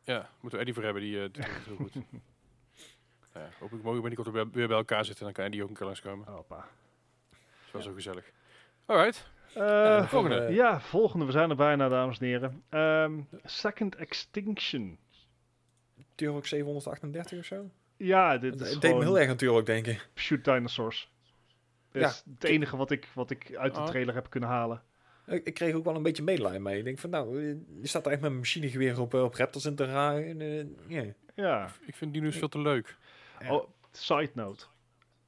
Ja, 0.02 0.30
moeten 0.40 0.50
we 0.50 0.58
Eddie 0.58 0.74
voor 0.74 0.82
hebben, 0.82 1.02
die 1.02 1.16
eh, 1.16 1.22
doet 1.22 1.36
het 1.36 1.64
heel 1.64 1.76
goed. 1.76 1.94
Nou 1.94 2.04
ja, 3.46 3.48
hoop 3.58 3.72
ik 3.72 3.82
mogen 3.82 4.00
binnenkort 4.00 4.34
weer, 4.34 4.50
weer 4.50 4.68
bij 4.68 4.76
elkaar 4.76 5.04
zitten, 5.04 5.24
dan 5.24 5.32
kan 5.32 5.44
Eddie 5.44 5.62
ook 5.62 5.68
een 5.68 5.74
keer 5.74 5.86
langskomen. 5.86 6.26
Hoppa. 6.28 6.56
Dat 6.56 7.38
is 7.66 7.72
wel 7.72 7.82
zo 7.82 7.92
gezellig. 7.92 8.32
Alright. 8.88 9.26
Eh, 9.54 9.54
Ja, 9.54 10.00
de 10.00 10.06
volgende. 10.08 10.36
volgende- 10.36 10.54
Ja, 10.56 10.80
volgende. 10.80 11.24
We 11.24 11.32
zijn 11.32 11.50
er 11.50 11.56
bijna, 11.56 11.88
dames 11.88 12.18
en 12.18 12.26
heren. 12.26 12.62
Ehm, 12.68 13.20
Second 13.44 13.94
Extinction. 13.94 14.98
Turok 16.14 16.46
738 16.46 17.38
of 17.38 17.44
zo? 17.44 17.70
Ja, 17.96 18.38
dit 18.38 18.52
Het 18.52 18.60
is 18.62 18.68
deed 18.72 18.82
me 18.82 18.88
gewoon 18.88 19.02
heel 19.02 19.18
erg 19.18 19.30
aan 19.30 19.36
Turok 19.36 19.66
denken. 19.66 19.98
Shoot 20.14 20.44
Dinosaurs. 20.44 21.10
Dit 21.92 22.02
Ja. 22.02 22.08
is 22.08 22.22
het 22.34 22.44
enige 22.44 22.76
wat 22.76 22.90
ik, 22.90 23.08
wat 23.14 23.30
ik 23.30 23.56
uit 23.56 23.74
de 23.74 23.80
Oh. 23.80 23.86
trailer 23.86 24.14
heb 24.14 24.30
kunnen 24.30 24.48
halen. 24.48 24.82
Ik, 25.26 25.44
ik 25.46 25.54
kreeg 25.54 25.74
ook 25.74 25.84
wel 25.84 25.94
een 25.96 26.02
beetje 26.02 26.22
medelijden 26.22 26.62
mee. 26.62 26.78
Ik 26.78 26.84
denk 26.84 26.98
van, 26.98 27.10
nou, 27.10 27.38
eh, 27.42 27.56
je 27.80 27.86
staat 27.88 28.06
er 28.06 28.12
echt 28.12 28.20
met 28.20 28.30
een 28.30 28.36
machinegeweer 28.36 29.00
op, 29.00 29.14
eh, 29.14 29.22
op 29.22 29.34
raptors 29.34 29.64
in 29.64 29.74
te 29.74 29.84
raken. 29.84 30.40
eh, 30.40 30.64
ja. 30.86 31.12
Ja. 31.34 31.70
Ik 31.86 31.96
vind 31.96 32.12
die 32.12 32.22
nieuws 32.22 32.36
veel 32.36 32.48
te 32.48 32.60
leuk. 32.60 32.96
Oh, 33.48 33.68
side 33.92 34.30
note. 34.34 34.64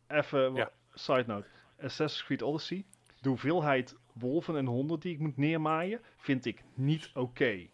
Even, 0.09 0.55
Ja. 0.55 0.71
side 0.95 1.25
note. 1.27 1.47
Assassin's 1.83 2.25
Creed 2.25 2.43
Odyssey. 2.43 2.85
De 3.21 3.29
hoeveelheid 3.29 3.97
wolven 4.13 4.57
en 4.57 4.67
honden 4.67 5.01
die 5.01 5.13
ik 5.13 5.19
moet 5.19 5.37
neermaaien, 5.37 6.01
vind 6.17 6.45
ik 6.45 6.63
niet 6.75 7.11
oké. 7.15 7.67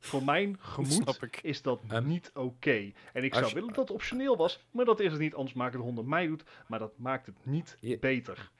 Voor 0.00 0.24
mijn 0.24 0.56
gemoed 0.74 1.18
is 1.42 1.62
dat 1.62 1.80
niet 2.04 2.30
oké. 2.34 2.92
En 3.12 3.24
ik 3.24 3.34
zou 3.34 3.46
je- 3.46 3.54
willen 3.54 3.68
dat 3.72 3.76
het 3.88 3.90
optioneel 3.90 4.36
was, 4.36 4.64
maar 4.70 4.84
dat 4.84 5.00
is 5.00 5.10
het 5.12 5.20
niet. 5.20 5.34
Anders 5.34 5.54
maken 5.56 5.78
de 5.78 5.84
honden 5.84 6.08
mij 6.08 6.26
doet, 6.26 6.44
maar 6.66 6.78
dat 6.78 6.98
maakt 6.98 7.26
het 7.26 7.36
niet 7.42 7.76
Je- 7.80 7.98
beter. 7.98 8.50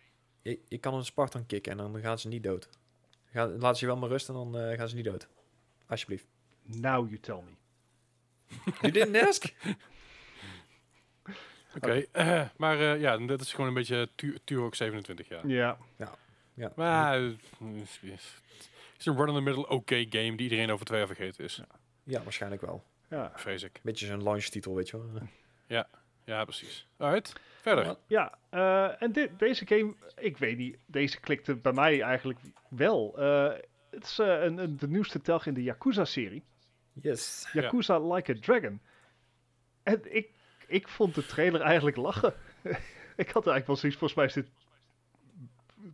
Je, 0.42 0.60
je 0.68 0.78
kan 0.78 0.94
een 0.94 1.04
Spartan 1.04 1.46
kicken 1.46 1.72
en 1.72 1.78
dan 1.78 2.00
gaan 2.00 2.18
ze 2.18 2.28
niet 2.28 2.42
dood. 2.42 2.68
Ga, 3.24 3.46
laat 3.46 3.78
ze 3.78 3.84
je 3.84 3.90
wel 3.90 4.00
maar 4.00 4.08
rust 4.08 4.28
en 4.28 4.34
dan 4.34 4.58
eh, 4.58 4.76
gaan 4.78 4.88
ze 4.88 4.94
niet 4.94 5.04
dood. 5.04 5.28
Alsjeblieft. 5.86 6.26
Now 6.62 7.06
you 7.08 7.18
tell 7.20 7.42
me. 7.44 7.56
You 8.80 8.92
didn't 8.92 9.16
ask? 9.28 9.44
Oké, 11.76 11.92
eh, 12.12 12.42
maar 12.56 12.80
eh, 12.80 13.00
ja, 13.00 13.16
dat 13.16 13.40
is 13.40 13.50
gewoon 13.52 13.66
een 13.68 13.74
beetje 13.74 14.08
Tu- 14.14 14.38
Turok 14.44 14.74
27 14.74 15.28
jaar. 15.28 15.46
Ja, 15.46 15.78
Ja. 16.54 16.72
Maar 16.76 17.16
eh, 17.18 17.30
het 17.60 18.98
is 18.98 19.06
een 19.06 19.16
run-in-the-middle 19.16 19.68
oké 19.68 19.94
game 20.08 20.36
die 20.36 20.40
iedereen 20.40 20.70
over 20.70 20.86
twee 20.86 20.98
jaar 20.98 21.06
vergeten 21.08 21.44
is. 21.44 21.62
ja, 22.04 22.22
waarschijnlijk 22.22 22.62
wel. 22.62 22.84
ja. 23.10 23.32
Vrees 23.34 23.62
ik. 23.62 23.80
Beetje 23.82 24.06
zo'n 24.06 24.22
launchtitel, 24.22 24.74
weet 24.74 24.88
je 24.88 24.96
wel. 24.96 25.22
Ja, 26.24 26.44
precies. 26.44 26.86
Alright, 26.96 27.32
verder. 27.60 27.84
Ja. 27.84 27.96
Ja, 28.06 28.38
eh, 28.50 29.02
en 29.02 29.12
dit, 29.12 29.38
deze 29.38 29.66
game, 29.66 29.94
ik 30.16 30.36
weet 30.38 30.56
niet, 30.56 30.78
deze 30.86 31.20
klikte 31.20 31.56
bij 31.56 31.72
mij 31.72 32.00
eigenlijk 32.02 32.38
wel. 32.68 33.18
Eh, 33.18 33.52
het 33.90 34.04
is 34.04 34.18
eh, 34.18 34.42
een, 34.42 34.58
een, 34.58 34.76
de 34.76 34.88
nieuwste 34.88 35.20
telg 35.20 35.46
in 35.46 35.54
de 35.54 35.62
Yakuza-serie. 35.62 36.42
Yes. 36.92 37.48
Ja. 37.52 37.62
Yakuza 37.62 37.98
Like 38.00 38.32
a 38.32 38.36
Dragon. 38.40 38.80
En 39.82 40.14
ik, 40.16 40.30
ik 40.68 40.88
vond 40.88 41.14
de 41.14 41.26
trailer 41.26 41.60
eigenlijk 41.60 41.96
lachen. 41.96 42.34
ik 43.16 43.30
had 43.30 43.46
eigenlijk 43.46 43.66
wel 43.66 43.76
zoiets, 43.76 43.98
volgens 43.98 44.14
mij 44.14 44.24
is 44.24 44.32
dit 44.32 44.48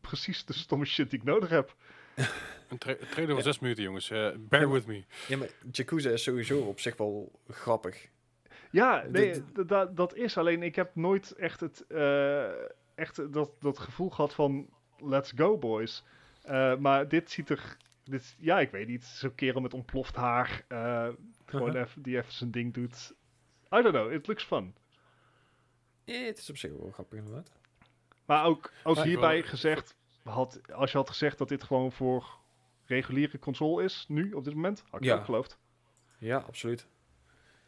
precies 0.00 0.44
de 0.44 0.52
stomme 0.52 0.84
shit 0.84 1.10
die 1.10 1.18
ik 1.18 1.24
nodig 1.24 1.48
heb. 1.48 1.74
Een 2.68 2.78
tra 2.78 2.90
een 2.90 3.08
trailer 3.10 3.34
van 3.34 3.42
zes 3.42 3.58
minuten, 3.58 3.82
jongens. 3.84 4.10
Eh, 4.10 4.30
bear 4.38 4.62
Ja, 4.62 4.68
with 4.68 4.86
me. 4.86 5.04
Ja, 5.28 5.36
maar 5.36 5.48
Yakuza 5.72 6.10
is 6.10 6.22
sowieso 6.22 6.60
op 6.60 6.80
zich 6.80 6.96
wel 6.96 7.40
grappig. 7.48 8.08
Ja, 8.70 9.04
nee, 9.08 9.42
dat 9.94 10.14
is 10.14 10.36
alleen, 10.38 10.62
ik 10.62 10.74
heb 10.74 10.94
nooit 10.94 11.32
echt, 11.32 11.60
het, 11.60 11.86
eh, 11.86 12.48
echt 12.94 13.32
dat, 13.32 13.50
dat 13.60 13.78
gevoel 13.78 14.10
gehad 14.10 14.34
van 14.34 14.68
let's 14.98 15.32
go 15.36 15.58
boys. 15.58 16.04
Eh, 16.42 16.76
maar 16.76 17.08
dit 17.08 17.30
ziet 17.30 17.50
er, 17.50 17.76
dit, 18.04 18.36
ja 18.38 18.60
ik 18.60 18.70
weet 18.70 18.88
niet, 18.88 19.04
zo'n 19.04 19.34
kerel 19.34 19.60
met 19.60 19.74
ontploft 19.74 20.16
haar, 20.16 20.64
eh, 20.68 21.08
gewoon 21.46 21.68
Uh-huh. 21.68 21.82
even, 21.82 22.02
die 22.02 22.16
even 22.16 22.32
zijn 22.32 22.50
ding 22.50 22.74
doet. 22.74 23.14
I 23.78 23.82
don't 23.82 23.94
know, 23.94 24.12
it 24.12 24.26
looks 24.26 24.44
fun. 24.44 24.74
Eh, 26.04 26.26
het 26.26 26.38
is 26.38 26.50
op 26.50 26.56
zich 26.56 26.70
wel 26.72 26.90
grappig 26.92 27.18
inderdaad. 27.18 27.50
Maar 28.24 28.44
ook, 28.44 28.72
Maar- 28.84 29.04
hierbij 29.04 29.40
Wel- 29.40 29.48
gezegd, 29.48 29.96
had, 30.22 30.72
als 30.72 30.92
je 30.92 30.96
had 30.98 31.08
gezegd 31.08 31.38
dat 31.38 31.48
dit 31.48 31.62
gewoon 31.62 31.92
voor 31.92 32.38
reguliere 32.86 33.38
console 33.38 33.82
is, 33.84 34.04
nu, 34.08 34.32
op 34.32 34.44
dit 34.44 34.54
moment, 34.54 34.84
had 34.90 35.00
ik 35.00 35.06
Ja. 35.06 35.16
ook 35.16 35.24
geloofd. 35.24 35.58
Ja, 36.18 36.36
absoluut. 36.38 36.86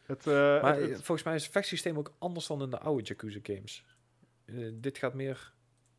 Het, 0.03 0.27
eh, 0.27 0.33
Maar 0.33 0.75
het- 0.75 0.89
het- 0.89 0.95
volgens 1.03 1.23
mij 1.23 1.35
is 1.35 1.43
het 1.43 1.51
vechtsysteem 1.51 1.97
ook 1.97 2.13
anders 2.17 2.47
dan 2.47 2.61
in 2.61 2.69
de 2.69 2.79
oude 2.79 3.03
Yakuza 3.03 3.39
games. 3.43 3.83
Eh, 4.45 4.69
dit 4.73 4.97
gaat 4.97 5.13
meer, 5.13 5.53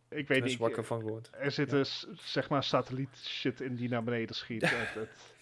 ik 0.09 0.29
weet 0.29 0.45
niet, 0.45 0.59
wat 0.59 0.71
ik 0.71 0.77
ervan 0.77 1.01
gehoord. 1.01 1.31
er 1.33 1.51
zitten 1.51 1.87
s- 1.87 2.07
zeg 2.15 2.49
maar 2.49 2.63
satelliet 2.63 3.17
shit 3.17 3.61
in 3.61 3.75
die 3.75 3.89
naar 3.89 4.05
beneden 4.05 4.35
schiet. 4.37 4.71
Het- 4.71 4.95
het- 4.95 5.33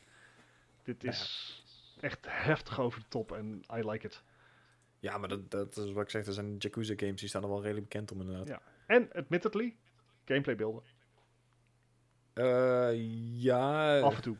dit 0.83 1.03
Ja. 1.03 1.09
is 1.11 1.63
echt 2.01 2.19
heftig 2.29 2.81
over 2.81 3.01
de 3.01 3.09
top 3.09 3.33
en 3.33 3.65
I 3.75 3.89
like 3.91 4.07
it. 4.07 4.23
Ja, 4.99 5.19
maar 5.19 5.29
dat, 5.29 5.51
dat 5.51 5.77
is 5.77 5.93
wat 5.93 6.03
ik 6.03 6.11
zeg, 6.11 6.27
er 6.27 6.33
zijn 6.33 6.57
Yakuza 6.59 6.95
games 6.97 7.21
die 7.21 7.29
staan 7.29 7.43
er 7.43 7.49
wel 7.49 7.63
redelijk 7.63 7.89
bekend 7.89 8.13
om 8.13 8.21
inderdaad. 8.21 8.49
Ja. 8.49 8.61
En 8.87 9.13
admittedly, 9.13 9.77
gameplay 10.25 10.57
beelden. 10.57 10.83
Eh, 12.33 12.89
ja, 13.43 14.01
Af 14.01 14.17
en 14.17 14.23
toe. 14.23 14.37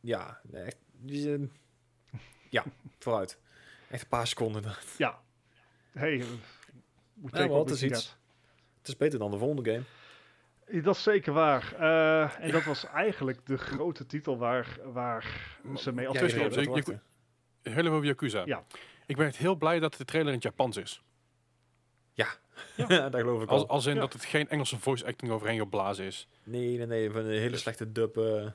ja, 0.00 0.40
nee, 0.50 0.62
echt, 0.62 0.76
ja, 2.50 2.64
vooruit. 2.98 3.38
Echt 3.90 4.02
een 4.02 4.08
paar 4.08 4.26
seconden. 4.26 4.64
Het 4.64 4.94
Ja. 4.98 5.20
Hey, 5.90 6.12
uh, 6.16 6.24
we 7.14 7.30
take 7.30 7.38
maar 7.38 7.48
what 7.48 7.68
het 7.70 7.82
is 7.82 8.16
iets. 8.82 8.96
beter 8.98 9.18
dan 9.18 9.30
de 9.30 9.38
volgende 9.38 9.70
game. 9.70 10.82
Dat 10.82 10.96
is 10.96 11.02
zeker 11.02 11.32
waar. 11.32 11.74
Eh, 11.78 12.40
en 12.44 12.50
dat 12.50 12.64
was 12.64 12.84
eigenlijk 12.86 13.46
de 13.46 13.56
grote 13.56 14.06
titel 14.06 14.38
waar, 14.38 14.78
waar 14.84 15.56
ze 15.76 15.92
mee 15.92 16.06
Ja, 16.06 16.12
tussen- 16.12 16.44
over 17.64 18.04
Yakuza. 18.04 18.42
Ja. 18.44 18.64
Ik 19.06 19.16
ben 19.16 19.26
echt 19.26 19.36
heel 19.36 19.54
blij 19.56 19.80
dat 19.80 19.94
de 19.94 20.04
trailer 20.04 20.28
in 20.28 20.34
het 20.34 20.42
Japans 20.46 20.76
is. 20.76 21.02
Ja, 22.14 22.28
dat 23.10 23.14
geloof 23.20 23.42
ik 23.42 23.48
Als, 23.48 23.62
al. 23.62 23.68
als 23.68 23.86
in 23.86 23.94
Ja. 23.94 24.00
dat 24.00 24.12
het 24.12 24.24
geen 24.24 24.48
Engelse 24.48 24.78
voice 24.78 25.06
acting 25.06 25.32
overheen 25.32 25.58
geblazen 25.58 26.04
is. 26.04 26.28
Nee, 26.44 26.76
nee, 26.76 26.86
nee, 26.86 27.10
van 27.10 27.20
een 27.24 27.30
hele 27.30 27.50
Dus- 27.50 27.60
slechte 27.60 27.92
dub. 27.92 28.16
eh, 28.16 28.46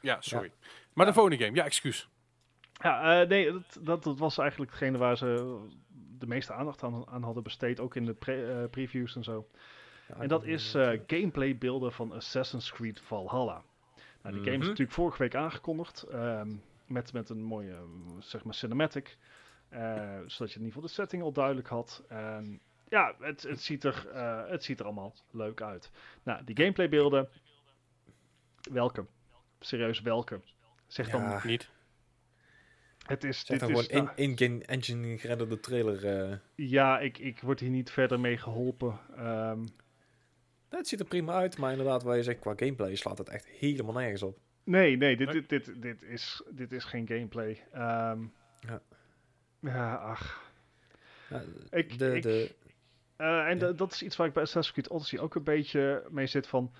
Ja, 0.00 0.20
sorry. 0.20 0.52
Maar 0.92 1.06
de 1.06 1.12
volgende 1.12 1.44
game, 1.44 1.56
ja, 1.56 1.64
excuus. 1.64 2.08
Ja, 2.72 3.20
eh, 3.22 3.28
nee, 3.28 3.52
dat, 3.52 3.78
dat, 3.80 4.02
dat 4.02 4.18
was 4.18 4.38
eigenlijk 4.38 4.70
hetgene 4.70 4.98
waar 4.98 5.16
ze 5.16 5.58
de 6.18 6.26
meeste 6.26 6.52
aandacht 6.52 6.82
aan, 6.82 7.06
aan 7.08 7.22
hadden 7.22 7.42
besteed. 7.42 7.80
Ook 7.80 7.96
in 7.96 8.04
de 8.04 8.14
pre- 8.14 8.62
eh, 8.62 8.70
previews 8.70 9.16
en 9.16 9.24
zo. 9.24 9.48
ja, 10.08 10.14
En 10.16 10.28
dat 10.28 10.44
is 10.44 10.74
eh, 10.74 11.00
gameplay 11.06 11.58
beelden 11.58 11.92
van 11.92 12.12
Assassin's 12.12 12.72
Creed 12.72 13.00
Valhalla. 13.00 13.62
Nou, 14.22 14.34
die 14.34 14.44
game 14.44 14.50
is 14.54 14.58
Mhm. 14.58 14.68
natuurlijk 14.68 14.96
vorige 14.96 15.18
week 15.18 15.34
aangekondigd. 15.34 16.02
ehm, 16.02 16.48
met, 16.86 17.12
met 17.12 17.28
een 17.28 17.42
mooie 17.42 17.76
zeg 18.18 18.44
maar 18.44 18.54
cinematic. 18.54 19.16
Eh, 19.74 20.18
zodat 20.26 20.52
je 20.52 20.58
in 20.58 20.64
ieder 20.64 20.66
geval 20.66 20.82
de 20.82 20.88
setting 20.88 21.22
al 21.22 21.32
duidelijk 21.32 21.68
had. 21.68 22.04
En 22.08 22.60
ja, 22.88 23.14
het, 23.20 23.42
het, 23.42 23.60
ziet 23.60 23.84
er, 23.84 24.08
eh, 24.12 24.48
het 24.50 24.64
ziet 24.64 24.78
er 24.78 24.84
allemaal 24.84 25.14
leuk 25.30 25.62
uit. 25.62 25.90
Nou, 26.22 26.44
die 26.44 26.56
gameplay 26.56 26.88
beelden. 26.88 27.28
Welke? 28.72 29.06
Serieus, 29.60 30.00
welke? 30.00 30.40
Zeg 30.86 31.10
dan, 31.10 31.20
Ja, 31.22 31.40
Niet. 31.46 31.70
het 33.06 33.24
is, 33.24 33.38
zeg 33.38 33.58
dit 33.58 33.68
dan 33.68 33.78
is, 33.78 33.86
gewoon 33.86 34.04
nou, 34.04 34.16
in, 34.16 34.30
in-game 34.30 34.64
engine 34.64 35.18
gerenderde 35.18 35.60
trailer. 35.60 36.30
eh. 36.30 36.36
ja, 36.54 36.98
ik, 37.00 37.18
ik 37.18 37.40
word 37.40 37.60
hier 37.60 37.70
niet 37.70 37.90
verder 37.90 38.20
mee 38.20 38.36
geholpen. 38.38 38.98
Ehm, 39.16 39.58
Nou, 40.70 40.82
het 40.86 40.88
ziet 40.88 41.00
er 41.00 41.06
prima 41.06 41.32
uit, 41.32 41.58
maar 41.58 41.70
inderdaad, 41.70 42.02
waar 42.02 42.16
je 42.16 42.22
zegt 42.22 42.38
qua 42.38 42.52
gameplay 42.56 42.94
slaat 42.94 43.18
het 43.18 43.28
echt 43.28 43.46
helemaal 43.46 43.92
nergens 43.94 44.22
op. 44.22 44.38
Nee, 44.64 44.96
nee, 44.96 45.16
dit, 45.16 45.26
Nee. 45.32 45.40
dit, 45.46 45.48
dit, 45.64 45.82
dit, 45.82 46.02
is, 46.02 46.42
dit 46.50 46.72
is 46.72 46.84
geen 46.84 47.06
gameplay. 47.06 47.66
Ehm, 47.72 48.22
Ja. 48.60 48.82
Ja, 49.64 49.94
ach. 49.94 50.52
Ja, 51.30 51.42
Ik, 51.70 51.98
de, 51.98 52.14
ik, 52.16 52.22
de, 52.22 52.54
Eh, 53.16 53.46
en 53.48 53.58
Ja. 53.58 53.72
dat 53.72 53.92
is 53.92 54.02
iets 54.02 54.16
waar 54.16 54.26
ik 54.26 54.32
bij 54.32 54.42
Assassin's 54.42 54.72
Creed 54.76 54.88
Odyssey 54.96 55.18
ook 55.18 55.34
een 55.34 55.42
beetje 55.44 56.04
mee 56.10 56.26
zit 56.26 56.46
van... 56.46 56.72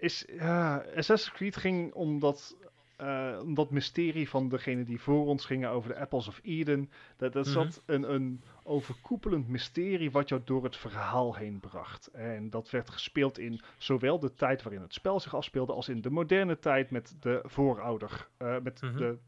Is, 0.00 0.24
ja, 0.28 0.84
Assassin's 0.96 1.32
Creed 1.36 1.56
ging 1.56 1.92
om 1.92 2.18
dat, 2.18 2.56
eh, 2.96 3.38
om 3.42 3.54
dat 3.54 3.70
mysterie 3.70 4.28
van 4.28 4.48
degene 4.48 4.84
die 4.84 5.00
voor 5.00 5.26
ons 5.26 5.44
gingen 5.44 5.70
over 5.70 5.88
de 5.92 5.98
Apples 5.98 6.28
of 6.28 6.40
Eden. 6.42 6.90
Dat, 7.16 7.32
dat 7.32 7.44
Mhm. 7.44 7.52
zat 7.54 7.82
een, 7.86 8.12
een 8.14 8.42
overkoepelend 8.62 9.48
mysterie 9.48 10.10
wat 10.10 10.28
jou 10.28 10.40
door 10.44 10.64
het 10.64 10.76
verhaal 10.76 11.34
heen 11.36 11.60
bracht. 11.60 12.06
En 12.06 12.50
dat 12.50 12.70
werd 12.70 12.90
gespeeld 12.90 13.38
in 13.38 13.60
zowel 13.78 14.18
de 14.18 14.34
tijd 14.34 14.62
waarin 14.62 14.82
het 14.82 14.94
spel 14.94 15.20
zich 15.20 15.34
afspeelde... 15.34 15.72
als 15.72 15.88
in 15.88 16.00
de 16.00 16.10
moderne 16.10 16.58
tijd 16.58 16.90
met 16.90 17.16
de 17.20 17.40
voorouder. 17.44 18.28
eh, 18.36 18.56
met 18.62 18.80
Mhm. 18.82 18.96
de 18.96 19.18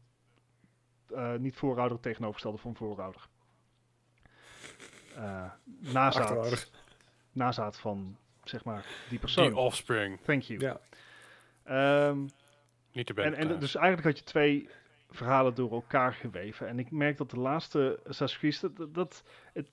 eh, 1.11 1.33
niet 1.35 1.55
voorouder 1.55 1.99
tegenovergestelde 1.99 2.57
van 2.57 2.75
voorouder. 2.75 3.27
Eh 5.15 5.51
nazaat, 5.79 6.71
nazaat 7.31 7.79
van, 7.79 8.17
zeg 8.43 8.63
maar, 8.63 8.85
die 9.09 9.19
persoon. 9.19 9.47
Die 9.47 9.55
offspring. 9.55 10.19
Thank 10.21 10.41
you. 10.41 10.59
Ja. 10.59 10.79
Ehm, 11.63 12.19
Niet 12.91 13.05
te 13.05 13.13
en, 13.13 13.33
en 13.33 13.59
dus 13.59 13.75
eigenlijk 13.75 14.07
had 14.07 14.17
je 14.17 14.23
twee 14.23 14.69
verhalen 15.09 15.55
door 15.55 15.71
elkaar 15.71 16.13
geweven. 16.13 16.67
En 16.67 16.79
ik 16.79 16.91
merk 16.91 17.17
dat 17.17 17.29
de 17.29 17.39
laatste 17.39 17.99
Assassin's 18.07 18.59
Creed... 18.59 18.93
Dat, 18.93 19.23
het, 19.53 19.71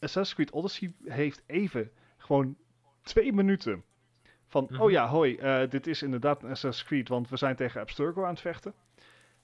Assassin's 0.00 0.34
Creed 0.34 0.50
Odyssey 0.50 0.92
heeft 1.04 1.42
even 1.46 1.90
gewoon 2.16 2.56
twee 3.02 3.32
minuten... 3.32 3.84
Van, 4.46 4.66
Mhm. 4.70 4.80
oh 4.82 4.90
ja, 4.90 5.08
hoi, 5.08 5.36
eh, 5.36 5.70
dit 5.70 5.86
is 5.86 6.02
inderdaad 6.02 6.42
een 6.42 6.50
Assassin's 6.50 6.88
Creed, 6.88 7.08
want 7.08 7.28
we 7.28 7.36
zijn 7.36 7.56
tegen 7.56 7.80
Abstergo 7.80 8.22
aan 8.22 8.30
het 8.30 8.40
vechten. 8.40 8.74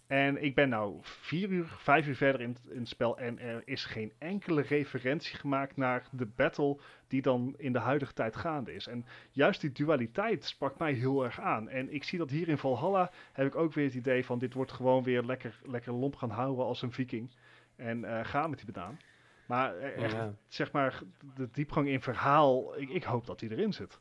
En 0.09 0.43
ik 0.43 0.55
ben 0.55 0.69
nou 0.69 0.99
vier 1.03 1.49
uur, 1.49 1.67
vijf 1.79 2.07
uur 2.07 2.17
verder 2.17 2.41
in, 2.41 2.49
het- 2.49 2.71
in 2.73 2.79
het 2.79 2.89
spel 2.89 3.19
en 3.19 3.39
er 3.39 3.63
is 3.65 3.85
geen 3.85 4.13
enkele 4.19 4.63
referentie 4.63 5.37
gemaakt 5.37 5.77
naar 5.77 6.09
de 6.13 6.27
battle 6.27 6.79
die 7.09 7.23
dan 7.23 7.55
in 7.57 7.73
de 7.73 7.79
huidige 7.79 8.13
tijd 8.13 8.37
gaande 8.37 8.75
is. 8.75 8.87
En 8.87 9.07
juist 9.31 9.61
die 9.61 9.73
dualiteit 9.73 10.45
sprak 10.45 10.79
mij 10.79 10.93
heel 10.93 11.25
erg 11.25 11.41
aan. 11.41 11.69
En 11.69 11.93
ik 11.95 12.05
zie 12.05 12.19
dat 12.19 12.31
hier 12.31 12.49
in 12.49 12.59
Valhalla 12.59 13.11
heb 13.33 13.47
ik 13.47 13.55
ook 13.57 13.73
weer 13.73 13.85
het 13.85 13.95
idee 13.95 14.25
van 14.25 14.39
dit 14.39 14.55
wordt 14.55 14.73
gewoon 14.73 15.03
weer 15.03 15.23
lekker, 15.23 15.61
lekker 15.65 15.93
lomp 15.93 16.17
gaan 16.17 16.31
houden 16.31 16.65
als 16.65 16.83
een 16.83 16.93
viking. 16.93 17.31
En 17.77 18.05
eh 18.05 18.25
ga 18.25 18.47
met 18.47 18.59
die 18.65 18.73
banaan. 18.73 18.99
Maar 19.47 19.77
eh, 19.77 20.03
echt, 20.05 20.13
Ja. 20.13 20.35
zeg 20.49 20.73
maar, 20.73 21.01
de 21.35 21.49
diepgang 21.53 21.89
in 21.89 22.01
verhaal, 22.03 22.79
ik, 22.81 22.89
ik 22.89 23.03
hoop 23.05 23.27
dat 23.27 23.39
die 23.39 23.51
erin 23.51 23.73
zit. 23.73 23.99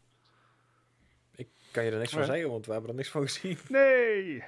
Ik 1.36 1.47
kan 1.72 1.84
je 1.86 1.91
er 1.91 1.97
niks 1.97 2.12
van 2.12 2.22
Ja. 2.22 2.28
zeggen, 2.28 2.49
want 2.49 2.66
we 2.66 2.72
hebben 2.72 2.89
er 2.89 2.95
niks 2.95 3.10
van 3.10 3.22
gezien. 3.22 3.58
Nee! 3.68 4.43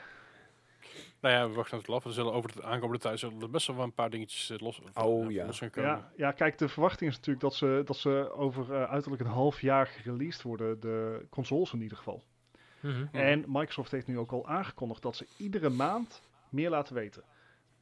Nou 1.22 1.36
ja, 1.36 1.50
we 1.50 1.56
wachten 1.56 1.78
het 1.78 1.90
af. 1.90 2.06
Er 2.06 2.12
zullen 2.14 2.34
over 2.34 2.56
de 2.56 2.64
aankomende 2.64 3.02
tijd 3.04 3.20
zullen 3.20 3.42
er 3.42 3.50
best 3.50 3.68
wel 3.68 3.80
een 3.80 3.94
paar 3.94 4.10
dingetjes 4.10 4.50
eh, 4.50 4.58
los, 4.60 4.82
Oh, 4.94 5.32
ja. 5.32 5.46
los 5.46 5.58
gaan 5.58 5.70
komen. 5.70 5.90
Ja, 5.90 6.12
ja, 6.16 6.32
kijk, 6.32 6.58
de 6.58 6.70
verwachting 6.70 7.10
is 7.10 7.16
natuurlijk 7.16 7.42
dat 7.46 7.56
ze, 7.56 7.82
dat 7.86 7.98
ze 7.98 8.32
over 8.36 8.74
eh, 8.74 8.84
uiterlijk 8.84 9.22
een 9.22 9.28
half 9.30 9.62
jaar 9.62 9.88
gereleased 9.88 10.42
worden, 10.42 10.80
de 10.80 11.26
consoles 11.30 11.74
in 11.74 11.82
ieder 11.82 11.98
geval. 11.98 12.24
Mhm. 12.80 12.94
Mhm. 13.04 13.16
En 13.16 13.44
Microsoft 13.48 13.92
heeft 13.92 14.08
nu 14.08 14.18
ook 14.18 14.32
al 14.32 14.48
aangekondigd 14.48 15.02
dat 15.02 15.16
ze 15.16 15.26
iedere 15.38 15.70
maand 15.70 16.22
meer 16.50 16.70
laten 16.70 16.96
weten. 16.96 17.24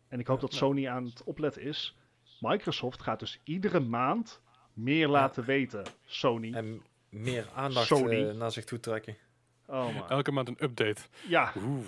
En 0.08 0.20
ik 0.20 0.28
hoop 0.28 0.40
dat 0.40 0.52
Ja. 0.52 0.58
Sony 0.58 0.88
aan 0.88 1.06
het 1.06 1.24
opletten 1.24 1.62
is. 1.62 1.98
Microsoft 2.40 3.02
gaat 3.02 3.20
dus 3.20 3.40
iedere 3.44 3.80
maand 3.80 4.42
meer 4.74 5.08
laten 5.08 5.46
weten. 5.46 5.84
Sony. 6.06 6.54
En 6.54 6.82
meer 7.10 7.48
aandacht 7.56 7.88
Sony. 7.88 8.28
eh, 8.30 8.36
naar 8.36 8.52
zich 8.52 8.64
toe 8.66 8.80
trekken. 8.80 9.18
Oh 9.68 9.94
man. 9.96 10.10
Elke 10.10 10.32
maand 10.32 10.48
een 10.48 10.58
update. 10.64 11.02
Ja, 11.28 11.52
Oeh. 11.58 11.86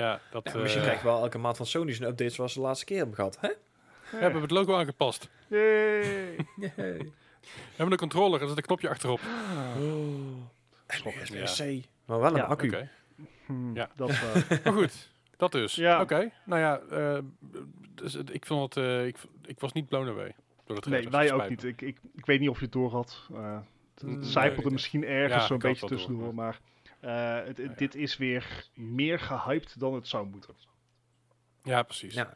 Ja, 0.00 0.20
dat... 0.30 0.44
Ja, 0.44 0.52
eh, 0.54 0.60
misschien 0.60 0.82
krijg 0.82 0.98
je 0.98 1.04
wel 1.04 1.22
elke 1.22 1.38
maand 1.38 1.56
van 1.56 1.66
Sony 1.66 1.90
een 1.90 2.02
update 2.02 2.28
zoals 2.28 2.54
de 2.54 2.60
laatste 2.60 2.84
keer 2.84 2.96
hebben 2.96 3.14
gehad. 3.14 3.38
Hè? 3.40 3.48
we 4.10 4.16
hebben 4.16 4.42
het 4.42 4.50
logo 4.50 4.76
aangepast. 4.76 5.28
Yay. 5.48 6.36
Yay. 6.76 6.98
We 7.40 7.76
hebben 7.76 7.90
de 7.90 7.96
controller, 7.96 8.42
er 8.42 8.48
zit 8.48 8.56
een 8.56 8.62
knopje 8.62 8.88
achterop. 8.88 9.20
En 10.86 11.00
Ja. 11.04 11.22
USB-C. 11.22 11.86
Maar 12.04 12.20
wel 12.20 12.30
een 12.30 12.36
Ja, 12.36 12.42
accu. 12.42 12.66
Oké. 12.66 12.90
Hmm, 13.46 13.74
Ja. 13.76 13.90
Dat, 13.96 14.10
eh, 14.10 14.16
Maar 14.64 14.72
goed, 14.72 15.10
dat 15.36 15.52
dus. 15.52 15.74
Ja. 15.74 16.00
Oké, 16.00 16.30
nou 16.44 16.60
ja, 16.60 16.80
eh, 16.90 17.18
dus, 17.94 18.14
ik 18.14 18.46
vond 18.46 18.74
het, 18.74 18.84
eh, 18.84 19.06
ik, 19.06 19.16
ik 19.44 19.60
was 19.60 19.72
niet 19.72 19.88
blown 19.88 20.08
away. 20.08 20.34
Door 20.64 20.76
het 20.76 20.86
nee, 20.86 21.08
wij 21.08 21.32
ook 21.32 21.48
niet. 21.48 21.64
Ik, 21.64 21.82
ik, 21.82 21.98
ik 22.16 22.26
weet 22.26 22.40
niet 22.40 22.48
of 22.48 22.58
je 22.58 22.64
het 22.64 22.72
door 22.72 22.90
had. 22.90 23.28
Eh 23.34 23.58
het 24.06 24.26
zijpelde 24.26 24.70
misschien 24.70 25.04
ergens 25.04 25.40
ja, 25.40 25.46
zo'n 25.46 25.58
beetje 25.58 25.86
tussendoor. 25.86 26.34
Maar 26.34 26.60
eh, 27.00 27.34
het, 27.34 27.46
het- 27.56 27.58
Ja. 27.58 27.74
dit 27.76 27.94
is 27.94 28.16
weer 28.16 28.68
meer 28.74 29.18
gehyped 29.18 29.80
dan 29.80 29.94
het 29.94 30.08
zou 30.08 30.26
moeten. 30.26 30.54
Ja, 31.62 31.82
precies. 31.82 32.14
Ja. 32.14 32.32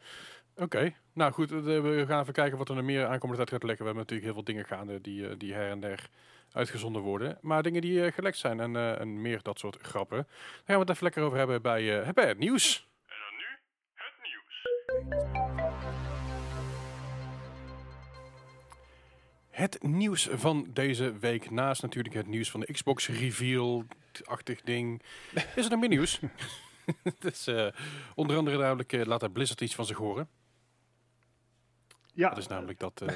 Oké, 0.55 0.93
nou 1.13 1.31
goed, 1.31 1.51
eh, 1.51 1.57
we 1.63 2.03
gaan 2.07 2.21
even 2.21 2.33
kijken 2.33 2.57
wat 2.57 2.69
er 2.69 2.75
nog 2.75 2.83
meer 2.83 3.05
aankomende 3.05 3.35
tijd 3.35 3.49
gaat 3.49 3.63
lekken. 3.63 3.85
We 3.85 3.91
hebben 3.91 4.01
natuurlijk 4.03 4.23
heel 4.25 4.33
veel 4.33 4.53
dingen 4.53 4.65
gaande 4.65 5.01
die, 5.01 5.27
eh, 5.29 5.35
die 5.37 5.53
her 5.53 5.69
en 5.69 5.79
der 5.79 6.09
uitgezonden 6.51 7.01
worden. 7.01 7.37
Maar 7.41 7.63
dingen 7.63 7.81
die 7.81 8.05
eh, 8.05 8.11
gelekt 8.13 8.37
zijn 8.37 8.59
en, 8.59 8.75
eh, 8.75 8.99
en 8.99 9.21
meer 9.21 9.39
dat 9.41 9.59
soort 9.59 9.77
grappen. 9.81 10.17
Daar 10.17 10.63
gaan 10.65 10.75
we 10.75 10.81
het 10.81 10.89
even 10.89 11.03
lekker 11.03 11.23
over 11.23 11.37
hebben 11.37 11.61
bij, 11.61 12.01
eh, 12.01 12.09
bij 12.13 12.27
het 12.27 12.37
nieuws. 12.37 12.87
En 13.07 13.15
dan 13.19 13.37
nu 13.37 13.45
het 13.93 14.13
nieuws. 14.21 15.64
Het 19.55 19.83
nieuws 19.83 20.27
van 20.31 20.67
deze 20.73 21.17
week, 21.17 21.51
naast 21.51 21.81
natuurlijk 21.81 22.15
het 22.15 22.27
nieuws 22.27 22.51
van 22.51 22.59
de 22.59 22.71
Xbox 22.71 23.07
reveal-achtig 23.07 24.61
ding, 24.61 25.01
is 25.55 25.65
er 25.65 25.69
nog 25.71 25.79
meer 25.79 25.89
nieuws. 25.89 26.19
dus, 27.19 27.47
eh, 27.47 27.67
onder 28.15 28.37
andere 28.37 28.57
namelijk 28.57 28.93
eh, 28.93 29.05
laat 29.05 29.33
Blizzard 29.33 29.61
iets 29.61 29.75
van 29.75 29.85
zich 29.85 29.97
horen. 29.97 30.29
Ja, 32.13 32.29
Dat 32.29 32.37
is 32.37 32.47
namelijk 32.47 32.79
dat 32.79 33.01
eh, 33.01 33.15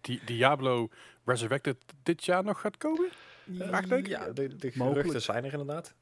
Di- 0.00 0.20
Diablo 0.24 0.88
Resurrected 1.24 1.76
dit 2.02 2.24
jaar 2.24 2.44
nog 2.44 2.60
gaat 2.60 2.76
komen. 2.76 3.08
Vraagteken? 3.58 4.10
Ja, 4.10 4.30
de, 4.30 4.56
de 4.56 4.72
Mogelijk. 4.74 4.94
geruchten 5.06 5.22
zijn 5.22 5.44
er 5.44 5.52
inderdaad. 5.52 5.94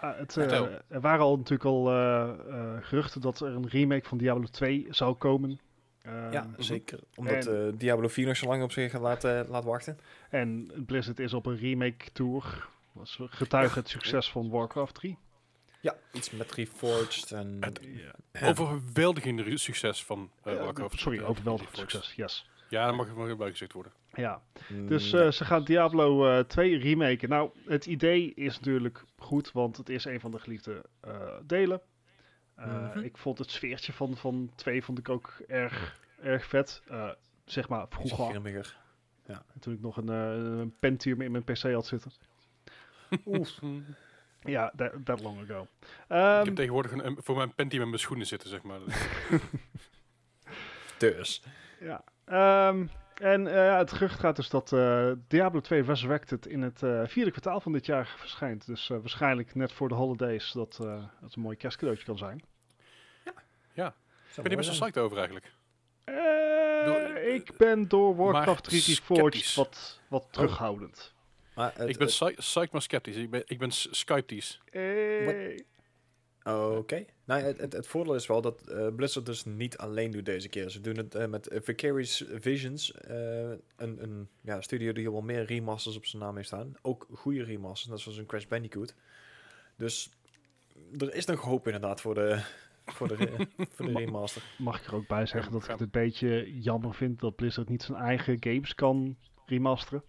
Ja, 0.00 0.14
het, 0.14 0.36
eh, 0.36 0.60
er 0.88 1.00
waren 1.00 1.24
al 1.24 1.36
natuurlijk 1.36 1.64
al 1.64 1.90
eh, 1.90 2.28
eh, 2.48 2.84
geruchten 2.84 3.20
dat 3.20 3.40
er 3.40 3.48
een 3.54 3.68
remake 3.68 4.08
van 4.08 4.18
Diablo 4.18 4.46
2 4.46 4.86
zou 4.90 5.14
komen. 5.14 5.60
Ehm, 6.02 6.32
ja, 6.32 6.46
zeker. 6.58 6.98
Omdat 7.14 7.46
en- 7.46 7.66
eh, 7.66 7.72
Diablo 7.78 8.08
4 8.08 8.26
nog 8.26 8.36
zo 8.36 8.46
lang 8.46 8.62
op 8.62 8.72
zich 8.72 8.90
gaat 8.90 9.00
laten, 9.00 9.46
laten 9.48 9.68
wachten. 9.68 9.98
En 10.30 10.70
Blizzard 10.86 11.18
is 11.18 11.32
op 11.34 11.46
een 11.46 11.56
remake 11.56 12.12
tour. 12.12 12.68
Was 12.92 13.18
getuige 13.20 13.78
het 13.78 13.88
succes 13.88 14.30
van 14.30 14.50
Warcraft 14.50 14.94
3. 14.94 15.18
Ja, 15.80 15.96
iets 16.12 16.30
met 16.30 16.52
Reforged 16.52 17.32
en... 17.32 17.56
Het- 17.60 17.80
Ja. 18.32 18.48
Overweldigende 18.48 19.56
succes 19.58 20.04
van 20.04 20.30
eh, 20.42 20.52
Eh, 20.52 20.60
Warcraft. 20.64 20.98
sorry, 21.00 21.18
eh, 21.18 21.28
overweldigend 21.28 21.76
succes. 21.76 22.12
Yes. 22.16 22.50
Ja, 22.68 22.86
dat 22.86 22.96
mag 22.96 23.12
wel 23.12 23.36
bij 23.36 23.50
gezegd 23.50 23.72
worden. 23.72 23.92
Ja. 24.14 24.42
Mm, 24.68 24.86
Dus 24.86 25.10
ja. 25.10 25.20
eh, 25.24 25.30
ze 25.30 25.44
gaan 25.44 25.64
Diablo 25.64 26.26
eh 26.38 26.44
2 26.44 26.78
remaken. 26.78 27.28
Nou, 27.28 27.50
het 27.66 27.86
idee 27.86 28.32
is 28.34 28.56
natuurlijk 28.56 29.04
goed, 29.18 29.52
want 29.52 29.76
het 29.76 29.88
is 29.88 30.04
een 30.04 30.20
van 30.20 30.30
de 30.30 30.38
geliefde 30.38 30.84
eh, 31.00 31.12
delen. 31.46 31.80
Eh, 32.62 32.88
Mhm. 32.94 32.98
Ik 32.98 33.16
vond 33.16 33.38
het 33.38 33.50
sfeertje 33.50 33.92
van, 33.92 34.16
van 34.16 34.50
2 34.54 34.84
vond 34.84 34.98
ik 34.98 35.08
ook 35.08 35.32
erg, 35.48 35.98
erg 36.22 36.44
vet. 36.46 36.82
Eh, 36.88 37.08
zeg 37.44 37.68
maar 37.68 37.86
vroeger, 37.88 38.26
grimmiger. 38.28 38.80
toen 39.60 39.74
ik 39.74 39.80
nog 39.80 39.96
een, 39.96 40.08
eh, 40.08 40.58
een 40.60 40.74
Pentium 40.80 41.20
in 41.20 41.30
mijn 41.32 41.44
PC 41.44 41.72
had 41.72 41.86
zitten. 41.86 42.12
Oef. 43.26 43.58
Ja, 44.44 44.72
that, 44.76 44.92
that 45.04 45.20
long 45.20 45.40
ago. 45.50 45.62
ik 45.62 45.68
Ehm, 46.08 46.44
heb 46.44 46.54
tegenwoordig 46.54 46.92
een, 46.92 47.16
voor 47.20 47.36
mijn 47.36 47.54
Pentium 47.54 47.82
in 47.82 47.88
mijn 47.88 48.00
schoenen 48.00 48.26
zitten, 48.26 48.48
zeg 48.48 48.62
maar. 48.62 48.78
Dus. 50.98 51.42
Ja. 51.80 52.04
Ehm, 52.24 52.86
en 53.14 53.46
eh, 53.46 53.54
ja, 53.54 53.78
het 53.78 53.92
gerucht 53.92 54.20
gaat 54.20 54.36
dus 54.36 54.48
dat 54.48 54.72
eh, 54.72 55.10
Diablo 55.28 55.60
2 55.60 55.82
Resurrected 55.82 56.46
in 56.46 56.62
het 56.62 56.82
eh, 56.82 57.02
vierde 57.06 57.30
kwartaal 57.30 57.60
van 57.60 57.72
dit 57.72 57.86
jaar 57.86 58.14
verschijnt. 58.18 58.66
Dus 58.66 58.90
eh, 58.90 58.98
waarschijnlijk 58.98 59.54
net 59.54 59.72
voor 59.72 59.88
de 59.88 59.94
holidays 59.94 60.52
dat 60.52 60.78
eh, 60.82 61.04
het 61.20 61.34
een 61.36 61.42
mooi 61.42 61.56
kerstcadeautje 61.56 62.04
kan 62.04 62.18
zijn. 62.18 62.42
Ik 64.36 64.42
ben 64.42 64.46
hier 64.46 64.56
best 64.56 64.68
wel 64.68 64.78
psyched 64.78 64.98
over 65.04 65.16
eigenlijk. 65.16 65.52
Eh, 66.04 66.84
Door- 66.86 67.16
ik 67.16 67.56
ben 67.56 67.88
door 67.88 68.16
Warcraft 68.16 68.64
3 68.64 68.80
sceptisch. 68.80 69.08
Reforged 69.08 69.54
wat, 69.54 70.00
wat 70.08 70.26
terughoudend. 70.30 71.12
Maar 71.54 71.72
het, 71.76 71.88
ik 71.88 71.96
ben 71.98 72.06
psyched 72.06 72.72
maar 72.72 72.82
sceptisch. 72.82 73.16
Ik 73.16 73.30
ben, 73.30 73.42
ik 73.46 73.58
ben 73.58 73.70
s- 73.70 73.88
sceptisch. 73.90 74.60
Hey. 74.70 75.64
Oké. 76.44 77.04
Nou, 77.24 77.40
ja, 77.40 77.46
het, 77.46 77.58
het, 77.58 77.72
het 77.72 77.86
voordeel 77.86 78.14
is 78.14 78.26
wel 78.26 78.40
dat 78.40 78.68
eh, 78.68 78.86
Blizzard 78.96 79.26
dus 79.26 79.44
niet 79.44 79.76
alleen 79.78 80.10
doet 80.10 80.24
deze 80.24 80.48
keer. 80.48 80.68
Ze 80.70 80.80
doen 80.80 80.96
het 80.96 81.14
eh, 81.14 81.26
met 81.26 81.48
eh, 81.48 81.60
Vicarious 81.62 82.24
Visions, 82.30 82.92
eh, 82.92 83.50
een, 83.76 84.02
een 84.02 84.28
ja, 84.40 84.60
studio 84.60 84.92
die 84.92 85.06
al 85.06 85.12
wel 85.12 85.22
meer 85.22 85.44
remasters 85.44 85.96
op 85.96 86.06
zijn 86.06 86.22
naam 86.22 86.36
heeft 86.36 86.46
staan. 86.48 86.74
Ook 86.82 87.06
goede 87.12 87.44
remasters, 87.44 87.90
net 87.90 88.00
zoals 88.00 88.18
een 88.18 88.26
Crash 88.26 88.44
Bandicoot. 88.46 88.94
Dus 89.76 90.10
er 90.98 91.14
is 91.14 91.24
nog 91.26 91.40
hoop 91.40 91.66
inderdaad 91.66 92.00
voor 92.00 92.14
de, 92.14 92.42
voor 92.86 93.08
de, 93.08 93.16
voor 93.74 93.86
de 93.86 93.92
Ma- 93.92 93.98
remaster. 93.98 94.42
Mag 94.58 94.80
ik 94.80 94.86
er 94.86 94.94
ook 94.94 95.06
bij 95.08 95.26
zeggen 95.26 95.52
Ja, 95.52 95.58
dat 95.58 95.64
ik 95.64 95.70
het 95.70 95.80
een 95.80 95.90
beetje 95.90 96.60
jammer 96.60 96.94
vind 96.94 97.20
dat 97.20 97.36
Blizzard 97.36 97.68
niet 97.68 97.82
zijn 97.82 97.98
eigen 97.98 98.36
games 98.40 98.74
kan 98.74 99.16
remasteren. 99.46 100.02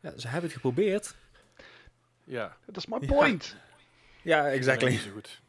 Ja, 0.00 0.18
ze 0.18 0.26
hebben 0.28 0.44
het 0.50 0.52
geprobeerd. 0.60 1.16
Ja, 2.24 2.56
Dat 2.66 2.76
is 2.76 2.86
my 2.86 2.96
Ja. 3.00 3.06
point. 3.06 3.56
Ja, 4.22 4.48
exactly. 4.48 4.86
exactly. 4.86 5.08
zo 5.08 5.14
goed. 5.14 5.40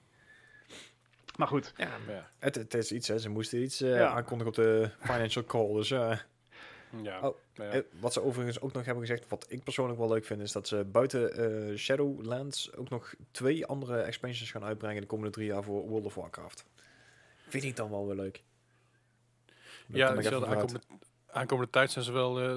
Maar 1.36 1.48
goed, 1.48 1.74
Ja, 1.78 1.90
Maar 2.06 2.16
ja. 2.16 2.30
het, 2.40 2.56
het 2.56 2.74
is 2.74 2.92
iets, 2.92 3.08
hè. 3.08 3.20
Ze 3.20 3.30
moesten 3.30 3.62
iets 3.62 3.82
eh, 3.82 3.96
Ja. 3.96 4.08
aankondigen 4.08 4.48
op 4.48 4.56
de 4.56 4.90
financial 5.00 5.44
call. 5.46 5.74
Dus 5.74 5.92
eh, 5.92 6.18
Ja. 7.02 7.28
Oh, 7.28 7.38
ja. 7.54 7.64
eh, 7.64 7.82
wat 8.00 8.14
ze 8.14 8.22
overigens 8.22 8.62
ook 8.62 8.74
nog 8.74 8.86
hebben 8.86 9.06
gezegd, 9.06 9.30
wat 9.30 9.46
ik 9.50 9.64
persoonlijk 9.64 10.00
wel 10.00 10.08
leuk 10.08 10.26
vind, 10.26 10.42
is 10.42 10.52
dat 10.52 10.68
ze 10.68 10.84
buiten 10.84 11.34
eh, 11.34 11.78
Shadowlands 11.78 12.76
ook 12.76 12.90
nog 12.90 13.14
twee 13.32 13.66
andere 13.66 14.02
expansions 14.02 14.52
gaan 14.52 14.64
uitbrengen 14.64 15.02
de 15.02 15.08
komende 15.08 15.32
drie 15.32 15.48
jaar 15.48 15.64
voor 15.64 15.88
World 15.88 16.06
of 16.06 16.16
Warcraft. 16.16 16.66
Vind 17.48 17.64
ik 17.64 17.76
dan 17.76 17.90
wel 17.90 18.08
weer 18.08 18.16
leuk. 18.16 18.44
Ja, 19.88 20.14
ik 20.14 20.24
de 20.24 20.80
aankomende 21.28 21.72
tijd 21.72 21.92
zijn 21.92 22.06
ze 22.06 22.12
wel... 22.12 22.40
eh, 22.40 22.56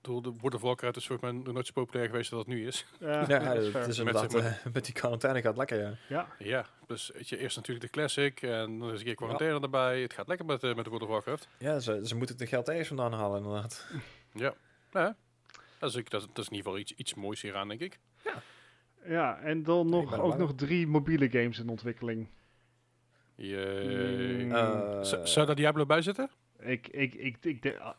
de, 0.00 0.20
de 0.20 0.30
World 0.40 0.54
of 0.54 0.60
Warcraft 0.60 0.96
is 0.96 1.06
volgens 1.06 1.32
mij 1.32 1.52
nooit 1.52 1.66
zo 1.66 1.72
populair 1.72 2.06
geweest 2.06 2.32
als 2.32 2.40
het 2.46 2.54
nu 2.54 2.66
is. 2.66 2.86
ja, 3.00 3.24
Ja, 3.28 3.54
dat 3.54 3.88
is 3.88 4.02
Met, 4.02 4.18
zeg 4.18 4.34
eh, 4.34 4.72
met 4.72 4.84
die 4.84 4.94
quarantaine 4.94 5.40
gaat 5.40 5.56
lekker, 5.56 5.78
ja. 5.80 5.96
ja. 6.08 6.28
Ja, 6.38 6.66
dus 6.86 7.10
weet 7.14 7.28
je, 7.28 7.38
eerst 7.38 7.56
natuurlijk 7.56 7.86
de 7.86 7.90
Classic 7.92 8.42
en 8.42 8.78
dan 8.78 8.92
is 8.92 8.98
een 8.98 9.04
keer 9.04 9.14
quarantaine 9.14 9.60
erbij. 9.60 10.00
Het 10.02 10.12
gaat 10.12 10.28
lekker 10.28 10.46
met, 10.46 10.62
eh, 10.62 10.74
met 10.74 10.84
de 10.84 10.90
World 10.90 11.04
of 11.04 11.10
Warcraft. 11.10 11.48
Ja, 11.58 11.78
ze, 11.78 12.00
ze 12.06 12.16
moeten 12.16 12.36
het 12.38 12.48
geld 12.48 12.68
ergens 12.68 12.88
vandaan 12.88 13.12
halen, 13.12 13.42
inderdaad. 13.42 13.86
Ja. 14.32 14.54
ja. 14.92 15.16
Dat, 15.78 15.90
is, 15.90 15.96
ook- 15.98 16.10
dat, 16.10 16.20
is- 16.20 16.26
dat 16.32 16.38
is 16.38 16.46
in 16.48 16.54
ieder 16.56 16.66
geval 16.66 16.78
iets, 16.78 16.92
iets 16.92 17.14
moois 17.14 17.42
hieraan, 17.42 17.68
denk 17.68 17.80
ik. 17.80 17.98
ja, 19.06 19.38
en 19.38 19.62
dan 19.62 19.88
nog, 19.88 20.18
ook 20.18 20.36
nog 20.38 20.54
drie 20.54 20.86
mobiele 20.86 21.30
games 21.30 21.58
in 21.58 21.68
ontwikkeling. 21.68 22.28
Je, 23.34 24.42
Mm. 24.44 24.52
Eh, 24.54 25.02
Z- 25.02 25.22
zou 25.22 25.46
daar 25.46 25.54
Diablo 25.54 25.86
bij 25.86 26.02
zitten? 26.02 26.30
Ik, 26.60 26.88
ik, 26.88 27.14
ik, 27.14 27.36
ik, 27.40 27.62
de- 27.62 27.94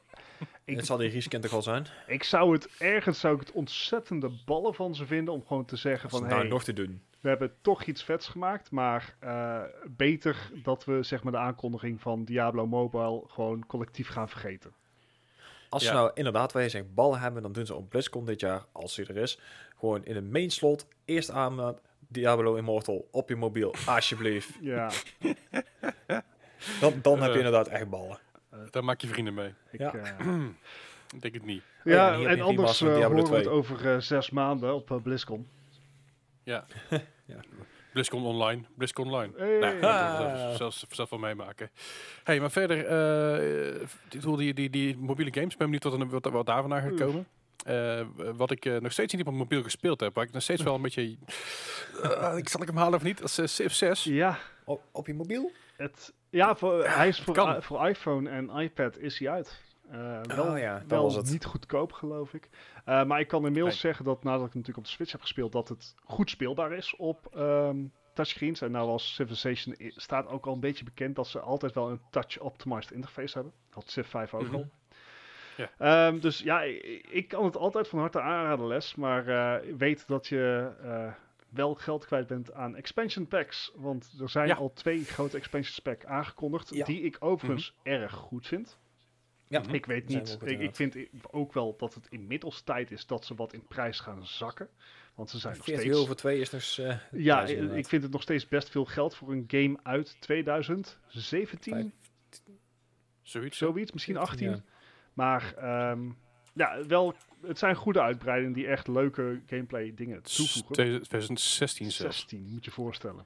ik, 0.66 0.76
het 0.76 0.86
zal 0.86 0.98
die 0.98 1.10
Rieskent 1.10 1.42
toch 1.44 1.52
wel 1.52 1.62
zijn? 1.62 1.86
ik 2.08 2.24
zou 2.24 2.54
het 2.54 2.70
ergens 2.80 3.20
zou 3.20 3.34
ik 3.34 3.40
het 3.40 3.52
ontzettende 3.52 4.30
ballen 4.46 4.74
van 4.74 4.96
ze 4.96 5.06
vinden 5.06 5.34
om 5.34 5.46
gewoon 5.46 5.66
te 5.66 5.76
zeggen 5.76 6.10
Van 6.10 6.22
nou 6.22 6.34
hey, 6.40 6.48
nog 6.48 6.64
te 6.64 6.74
doen. 6.74 7.02
we 7.20 7.30
hebben 7.30 7.54
toch 7.62 7.84
iets 7.84 8.04
vets 8.04 8.28
gemaakt, 8.28 8.72
maar 8.72 9.16
eh, 9.20 9.62
beter 9.88 10.52
dat 10.64 10.86
we 10.86 11.04
zeg 11.04 11.24
maar 11.24 11.32
de 11.32 11.38
aankondiging 11.38 12.02
van 12.02 12.24
Diablo 12.24 12.68
Mobile 12.68 13.24
gewoon 13.28 13.66
collectief 13.66 14.08
gaan 14.08 14.30
vergeten. 14.30 14.72
Als 15.70 15.84
Ja. 15.84 15.88
ze 15.90 15.94
nou 15.96 16.12
inderdaad, 16.14 16.52
waar 16.52 16.64
je 16.64 16.70
zegt, 16.70 16.94
ballen 16.94 17.20
hebben, 17.20 17.42
dan 17.42 17.52
doen 17.52 17.66
ze 17.66 17.76
op 17.76 17.90
BlizzCon 17.90 18.26
dit 18.26 18.40
jaar, 18.40 18.66
als 18.72 18.96
die 18.96 19.06
er 19.06 19.18
is, 19.18 19.40
gewoon 19.78 20.06
in 20.06 20.16
een 20.16 20.32
main 20.32 20.50
slot, 20.50 20.88
eerst 21.06 21.30
aan 21.32 21.78
Diablo 22.08 22.56
Immortal 22.56 23.08
op 23.12 23.30
je 23.30 23.36
mobiel, 23.36 23.76
alsjeblieft. 23.86 24.50
Ja, 24.62 24.90
Dan, 26.80 26.94
dan 27.02 27.14
heb 27.22 27.28
je 27.28 27.40
Eh. 27.40 27.46
inderdaad 27.46 27.68
echt 27.68 27.90
ballen. 27.90 28.18
Daar 28.70 28.84
maak 28.84 29.02
je 29.02 29.08
vrienden 29.08 29.34
mee. 29.34 29.54
ik, 29.72 29.80
Ja. 29.80 29.94
eh, 29.94 30.28
Ik 31.16 31.22
denk 31.22 31.34
het 31.34 31.46
niet. 31.46 31.64
ja, 31.84 32.14
ja, 32.14 32.28
en 32.30 32.42
anders 32.42 32.82
eh, 32.82 32.88
horen 32.88 33.12
we 33.12 33.18
het 33.18 33.26
2. 33.44 33.50
over 33.50 33.94
eh, 33.94 34.00
zes 34.00 34.30
maanden 34.30 34.74
op 34.74 34.92
eh, 34.92 34.98
BlizzCon. 35.02 35.48
Ja. 36.44 36.66
Ja. 37.26 37.40
BlizzCon 37.94 38.24
online. 38.26 38.62
BlizzCon 38.76 39.06
online. 39.06 39.34
Hey. 39.38 39.60
Nou, 39.80 39.80
zelf- 40.38 40.56
zelfs 40.56 40.86
zelf 40.90 41.10
wel 41.10 41.20
meemaken. 41.20 41.70
hey, 42.24 42.40
maar 42.40 42.52
verder, 42.52 42.86
eh, 42.86 43.82
ik 43.82 43.88
bedoel, 44.10 44.36
die, 44.36 44.54
die, 44.54 44.70
die 44.70 44.98
mobiele 44.98 45.34
games, 45.34 45.52
ik 45.52 45.58
ben 45.58 45.68
benieuwd 45.72 45.84
wat, 45.84 45.94
er, 46.00 46.10
wat, 46.10 46.26
wat 46.26 46.46
daar 46.46 46.62
vandaan 46.62 46.82
gaat 46.82 46.96
komen. 47.00 47.28
Eh, 47.66 48.06
wat 48.36 48.52
ik 48.52 48.66
eh, 48.66 48.78
nog 48.78 48.92
steeds 48.92 49.12
niet 49.14 49.22
op 49.22 49.28
mijn 49.28 49.42
mobiel 49.42 49.64
gespeeld 49.64 50.00
heb, 50.00 50.16
waar 50.16 50.24
ik 50.26 50.32
nog 50.32 50.42
steeds 50.42 50.64
wel 50.64 50.76
een 50.76 50.82
beetje... 50.82 51.16
eh, 52.04 52.34
ik 52.38 52.50
zal 52.50 52.62
ik 52.62 52.68
hem 52.68 52.78
halen 52.78 52.94
of 53.00 53.04
niet? 53.04 53.18
Dat 53.18 53.30
is 53.30 53.38
eh, 53.40 53.48
Civ 53.48 53.72
6. 53.72 54.04
Ja, 54.04 54.38
Op, 54.64 54.82
op 54.92 55.08
je 55.08 55.14
mobiel? 55.14 55.52
het, 55.76 56.14
ja 56.38 56.56
voor, 56.56 56.84
hij 56.86 57.08
is 57.08 57.22
voor, 57.22 57.34
kan. 57.34 57.56
i- 57.58 57.62
voor 57.62 57.88
iPhone 57.90 58.30
en 58.30 58.50
iPad 58.50 58.98
is 58.98 59.20
hij 59.20 59.30
uit. 59.30 59.66
Eh, 59.92 60.22
wel 60.22 60.46
oh 60.52 60.58
ja, 60.58 60.84
wel 60.88 61.04
was 61.04 61.16
het. 61.16 61.30
niet 61.32 61.46
goedkoop, 61.46 61.92
geloof 61.92 62.34
ik. 62.34 62.50
Eh, 62.86 63.04
maar 63.04 63.20
ik 63.20 63.28
kan 63.28 63.46
inmiddels 63.46 63.72
Nee. 63.72 63.82
zeggen 63.82 64.06
dat 64.06 64.24
nadat 64.24 64.48
ik 64.48 64.54
natuurlijk 64.54 64.78
op 64.78 64.84
de 64.84 64.90
Switch 64.90 65.12
heb 65.12 65.22
gespeeld, 65.22 65.52
dat 65.52 65.70
het 65.70 65.96
goed 66.06 66.30
speelbaar 66.30 66.72
is 66.72 66.96
op 66.96 67.28
ehm, 67.36 67.78
touchscreens. 68.14 68.62
En 68.62 68.72
nou 68.72 68.88
als 68.90 69.14
Civilization 69.16 69.76
i- 69.80 69.92
staat 69.96 70.28
ook 70.28 70.46
al 70.46 70.54
een 70.54 70.60
beetje 70.60 70.84
bekend 70.86 71.16
dat 71.16 71.28
ze 71.28 71.40
altijd 71.40 71.74
wel 71.74 71.90
een 71.90 72.02
touch-optimized 72.10 72.92
interface 72.92 73.34
hebben. 73.34 73.54
Had 73.70 73.90
Civ 73.90 74.08
5 74.08 74.34
ook 74.34 74.42
Mhm. 74.42 74.56
al. 74.56 74.70
Ja. 75.58 75.70
Ehm, 75.78 76.20
dus 76.20 76.40
ja, 76.40 76.62
ik, 76.62 77.08
ik 77.10 77.28
kan 77.28 77.46
het 77.46 77.58
altijd 77.58 77.88
van 77.88 78.00
harte 78.00 78.22
aanraden, 78.22 78.68
Les. 78.68 78.96
Maar 78.96 79.28
eh, 79.28 79.74
weet 79.78 80.08
dat 80.08 80.28
je 80.28 80.72
wel 81.50 81.76
geld 81.76 82.06
kwijt 82.06 82.28
bent 82.28 82.54
aan 82.54 82.76
expansion 82.76 83.28
packs. 83.28 83.72
Want 83.76 84.14
er 84.20 84.30
zijn 84.30 84.48
Ja. 84.48 84.56
al 84.56 84.74
twee 84.74 85.04
grote 85.04 85.38
expansion 85.38 85.80
packs 85.84 86.06
aangekondigd. 86.06 86.74
Ja. 86.76 86.86
Die 86.86 87.02
ik 87.02 87.18
overigens 87.20 87.74
erg 87.84 88.14
goed 88.14 88.48
vind. 88.48 88.78
Ja. 89.48 89.64
Ik 89.72 89.86
weet 89.86 90.08
niet. 90.08 90.38
Ik, 90.46 90.60
ik 90.60 90.76
vind 90.76 90.96
ook 91.32 91.54
wel 91.54 91.76
dat 91.78 91.94
het 91.94 92.08
inmiddels 92.10 92.62
tijd 92.62 92.92
is 92.92 93.06
dat 93.06 93.26
ze 93.26 93.36
wat 93.36 93.54
in 93.54 93.68
prijs 93.68 94.00
gaan 94.00 94.26
zakken. 94.26 94.70
Want 95.16 95.30
ze 95.30 95.38
zijn 95.40 95.56
nog 95.56 95.64
40 95.64 95.82
steeds. 95.84 95.96
euro 95.98 96.08
voor 96.08 96.16
twee 96.18 96.40
is 96.40 96.50
dus... 96.50 96.78
eh, 96.78 96.96
Ja, 97.12 97.44
ik 97.46 97.88
vind 97.88 98.04
het 98.04 98.12
nog 98.12 98.22
steeds 98.22 98.48
best 98.48 98.70
veel 98.70 98.86
geld 98.86 99.16
voor 99.16 99.32
een 99.32 99.44
game 99.48 99.78
uit 99.84 100.18
2017. 100.22 101.74
Vijf- 101.74 101.92
Zoiets. 103.22 103.58
Zoiets, 103.58 103.92
misschien 103.92 104.18
18. 104.18 104.50
Ja. 104.50 104.62
Maar 105.14 105.54
ehm, 105.58 106.10
ja, 106.58 106.86
wel, 106.88 107.16
het 107.46 107.58
zijn 107.58 107.76
goede 107.76 108.02
uitbreidingen 108.02 108.54
die 108.54 108.68
echt 108.68 108.88
leuke 108.88 109.42
gameplay 109.46 109.94
dingen 109.96 110.22
toevoegen. 110.24 110.74
2016 110.74 111.92
zelfs. 111.92 112.18
16, 112.18 112.48
moet 112.52 112.66
je 112.66 112.72
voorstellen. 112.72 113.26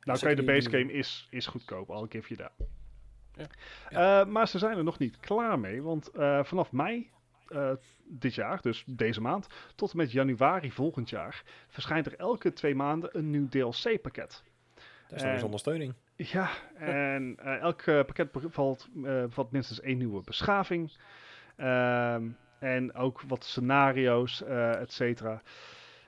Nou, 0.00 0.18
oké, 0.18 0.34
de 0.34 0.42
base 0.44 0.70
game 0.70 0.92
is, 0.92 1.26
is 1.30 1.46
goedkoop, 1.46 1.90
al 1.90 2.06
give 2.08 2.34
you 2.34 2.40
that. 2.40 2.66
Ja. 3.36 4.20
Eh, 4.20 4.26
maar 4.26 4.48
ze 4.48 4.58
zijn 4.58 4.76
er 4.76 4.84
nog 4.84 4.98
niet 4.98 5.16
klaar 5.20 5.58
mee, 5.58 5.82
want 5.82 6.08
eh, 6.08 6.44
vanaf 6.44 6.72
mei 6.72 7.10
eh, 7.48 7.70
dit 8.04 8.34
jaar, 8.34 8.60
dus 8.60 8.84
deze 8.86 9.20
maand, 9.20 9.46
tot 9.74 9.90
en 9.90 9.96
met 9.96 10.12
januari 10.12 10.70
volgend 10.70 11.10
jaar, 11.10 11.42
verschijnt 11.68 12.06
er 12.06 12.16
elke 12.16 12.52
twee 12.52 12.74
maanden 12.74 13.18
een 13.18 13.30
nieuw 13.30 13.48
DLC-pakket. 13.48 14.42
Dat 15.08 15.18
is 15.18 15.22
En- 15.22 15.44
ondersteuning. 15.44 15.94
Ja, 16.16 16.50
en 16.74 17.36
elk 17.60 17.84
pakket 17.84 18.32
bevat, 18.32 18.88
eh, 18.96 19.02
bevat 19.02 19.52
minstens 19.52 19.80
één 19.80 19.98
nieuwe 19.98 20.22
beschaving. 20.24 20.92
Ehm, 21.56 22.28
en 22.58 22.94
ook 22.94 23.20
wat 23.22 23.44
scenario's, 23.44 24.42
eh 24.42 24.80
et 24.80 24.92
cetera. 24.92 25.42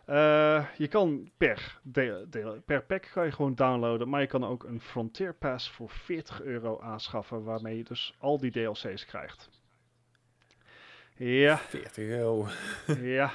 Eh, 0.04 0.66
je 0.76 0.88
kan 0.88 1.30
per, 1.36 1.78
per 2.64 2.82
pack 2.86 3.08
kan 3.12 3.24
je 3.24 3.32
gewoon 3.32 3.54
downloaden, 3.54 4.08
maar 4.08 4.20
je 4.20 4.26
kan 4.26 4.44
ook 4.44 4.64
een 4.64 4.80
Frontier 4.80 5.34
Pass 5.34 5.70
voor 5.70 5.90
40 5.90 6.42
euro 6.42 6.80
aanschaffen, 6.80 7.44
waarmee 7.44 7.76
je 7.76 7.84
dus 7.84 8.14
al 8.18 8.38
die 8.38 8.50
DLC's 8.50 9.04
krijgt. 9.06 9.50
Ja, 11.16 11.56
40 11.58 11.96
euro. 12.04 12.46
ja. 13.18 13.30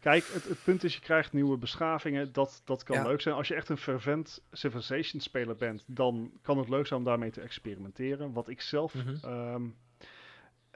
Kijk, 0.00 0.24
het, 0.32 0.44
het 0.44 0.62
punt 0.64 0.84
is, 0.84 0.94
je 0.94 1.00
krijgt 1.00 1.32
nieuwe 1.32 1.56
beschavingen. 1.58 2.32
Dat, 2.32 2.62
dat 2.64 2.82
kan 2.82 2.96
Ja. 2.96 3.02
leuk 3.02 3.20
zijn. 3.20 3.34
Als 3.34 3.48
je 3.48 3.54
echt 3.54 3.68
een 3.68 3.76
fervent 3.76 4.42
Civilization-speler 4.52 5.56
bent, 5.56 5.84
dan 5.86 6.32
kan 6.42 6.58
het 6.58 6.68
leuk 6.68 6.86
zijn 6.86 6.98
om 7.00 7.06
daarmee 7.06 7.30
te 7.30 7.40
experimenteren. 7.40 8.32
Wat 8.32 8.48
ik 8.48 8.60
zelf, 8.60 8.94
Mhm. 8.94 9.14
ehm, 9.22 9.62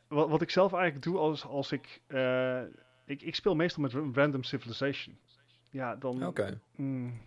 wat, 0.09 0.28
wat 0.28 0.42
ik 0.42 0.50
zelf 0.50 0.72
eigenlijk 0.72 1.04
doe 1.04 1.18
als, 1.18 1.44
als 1.44 1.72
ik, 1.72 2.00
eh, 2.06 2.62
ik... 3.04 3.22
Ik 3.22 3.34
speel 3.34 3.54
meestal 3.54 3.82
met 3.82 3.92
ra- 3.92 4.11
Random 4.12 4.42
Civilization. 4.42 5.18
Ja, 5.70 5.96
dan... 5.96 6.26
Oké. 6.26 6.61
mm, 6.76 7.20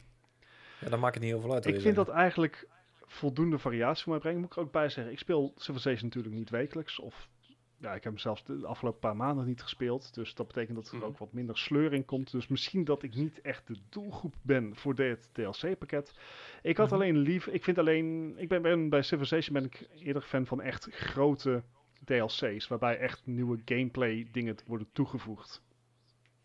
Ja, 0.79 0.89
dan 0.89 0.99
maakt 0.99 1.13
het 1.13 1.23
niet 1.23 1.31
heel 1.33 1.41
veel 1.41 1.53
uit. 1.53 1.65
ik 1.65 1.81
vind 1.81 1.95
dat 1.95 2.09
eigenlijk 2.09 2.67
voldoende 3.05 3.57
variatie 3.59 4.03
voor 4.03 4.11
mij 4.11 4.21
brengen. 4.21 4.39
Moet 4.39 4.49
ik 4.51 4.55
er 4.55 4.63
ook 4.63 4.71
bij 4.71 4.89
zeggen. 4.89 5.13
Ik 5.13 5.19
speel 5.19 5.53
Civilization 5.55 6.03
natuurlijk 6.03 6.35
niet 6.35 6.49
wekelijks. 6.49 6.99
Of 6.99 7.29
ja, 7.77 7.87
ik 7.93 8.03
heb 8.03 8.11
hem 8.11 8.17
zelfs 8.21 8.43
de 8.43 8.65
afgelopen 8.65 8.99
paar 8.99 9.15
maanden 9.15 9.45
niet 9.45 9.61
gespeeld. 9.61 10.13
Dus 10.13 10.33
dat 10.35 10.47
betekent 10.47 10.75
dat 10.75 10.87
er 10.89 10.95
Mhm. 10.97 11.05
ook 11.05 11.17
wat 11.17 11.33
minder 11.33 11.57
sleur 11.57 11.93
in 11.93 12.05
komt. 12.05 12.31
Dus 12.31 12.47
misschien 12.47 12.83
dat 12.83 13.03
ik 13.03 13.15
niet 13.15 13.41
echt 13.41 13.67
de 13.67 13.77
doelgroep 13.89 14.33
ben 14.41 14.75
voor 14.75 14.95
dit 14.95 15.29
DLC-pakket. 15.33 16.13
Ik 16.61 16.77
had 16.77 16.85
Mhm. 16.85 16.95
alleen 16.95 17.17
lief. 17.17 17.47
Ik 17.47 17.63
vind 17.63 17.77
alleen. 17.77 18.33
Ik 18.37 18.47
ben, 18.47 18.61
ben 18.61 18.89
bij 18.89 19.01
Civilization 19.01 19.53
ben 19.53 19.65
ik 19.65 19.87
eerder 20.03 20.21
fan 20.21 20.45
van 20.45 20.61
echt 20.61 20.87
grote 20.91 21.63
DLC's. 22.05 22.67
Waarbij 22.67 22.97
echt 22.97 23.21
nieuwe 23.23 23.59
gameplay 23.65 24.27
dingen 24.31 24.55
worden 24.65 24.87
toegevoegd. 24.93 25.61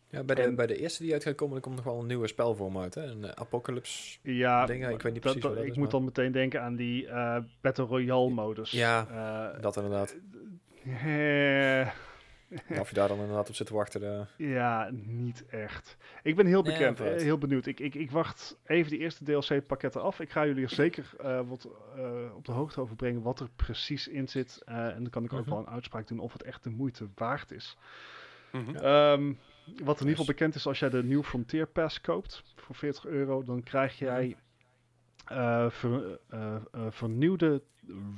Ja, 0.09 0.23
bij, 0.23 0.35
de, 0.35 0.41
En- 0.41 0.55
bij 0.55 0.67
de 0.67 0.77
eerste 0.77 1.03
die 1.03 1.13
uit 1.13 1.23
gaat 1.23 1.35
komen, 1.35 1.55
er 1.55 1.61
komt 1.61 1.75
nog 1.75 1.83
wel 1.85 1.99
een 1.99 2.07
nieuwe 2.07 2.27
spelvorm 2.27 2.77
uit. 2.77 2.95
Hè? 2.95 3.03
Een 3.05 3.23
eh, 3.23 3.29
Apocalypse. 3.31 4.17
Ja, 4.21 4.65
Dingen, 4.65 4.89
ik 4.91 5.01
weet 5.01 5.11
niet 5.13 5.21
precies 5.21 5.41
dat- 5.41 5.49
wat 5.49 5.59
dat 5.59 5.67
ik 5.67 5.71
is, 5.73 5.77
moet 5.77 5.91
maar- 5.91 6.01
dan 6.01 6.03
meteen 6.05 6.31
denken 6.31 6.61
aan 6.61 6.75
die 6.75 7.07
eh, 7.07 7.37
Battle 7.61 7.85
Royale 7.85 8.29
modus. 8.29 8.71
Ja, 8.71 9.07
Eh, 9.55 9.61
Dat 9.61 9.75
inderdaad. 9.75 10.15
En 12.67 12.79
of 12.79 12.89
je 12.89 12.95
daar 12.95 13.07
dan 13.07 13.19
inderdaad 13.19 13.49
op 13.49 13.55
zit 13.55 13.67
te 13.67 13.73
wachten. 13.73 14.03
eh. 14.37 14.49
ja, 14.51 14.89
niet 14.93 15.45
echt. 15.45 15.97
Ik 16.23 16.35
ben 16.35 16.45
heel 16.45 16.63
bekend, 16.63 16.99
eh, 16.99 17.15
heel 17.15 17.37
benieuwd. 17.37 17.65
Ik, 17.65 17.79
ik, 17.79 17.95
ik 17.95 18.11
wacht 18.11 18.57
even 18.65 18.91
die 18.91 18.99
eerste 18.99 19.23
DLC-pakketten 19.23 20.01
af. 20.01 20.19
Ik 20.19 20.29
ga 20.31 20.45
jullie 20.45 20.63
er 20.63 20.69
zeker 20.69 21.09
eh, 21.19 21.41
wat 21.47 21.69
eh, 21.95 22.35
op 22.35 22.45
de 22.45 22.51
hoogte 22.51 22.81
over 22.81 22.95
brengen 22.95 23.21
wat 23.21 23.39
er 23.39 23.49
precies 23.55 24.07
in 24.07 24.27
zit. 24.27 24.61
Eh, 24.65 24.87
en 24.87 25.01
dan 25.01 25.09
kan 25.09 25.23
ik 25.23 25.33
ook 25.33 25.39
Mhm. 25.39 25.49
wel 25.49 25.59
een 25.59 25.69
uitspraak 25.69 26.07
doen 26.07 26.19
of 26.19 26.33
het 26.33 26.43
echt 26.43 26.63
de 26.63 26.69
moeite 26.69 27.07
waard 27.15 27.51
is. 27.51 27.77
Mhm. 28.51 28.75
Ehm, 28.75 29.33
wat 29.65 29.95
in 29.99 30.07
ieder 30.07 30.07
geval 30.09 30.25
bekend 30.25 30.55
is, 30.55 30.67
als 30.67 30.79
jij 30.79 30.89
de 30.89 31.03
New 31.03 31.23
Frontier 31.23 31.67
Pass 31.67 32.01
koopt 32.01 32.43
voor 32.55 32.75
40 32.75 33.05
euro, 33.05 33.43
dan 33.43 33.63
krijg 33.63 33.97
jij 33.99 34.35
eh, 35.25 35.69
ver- 35.69 36.19
vernieuwde 36.89 37.61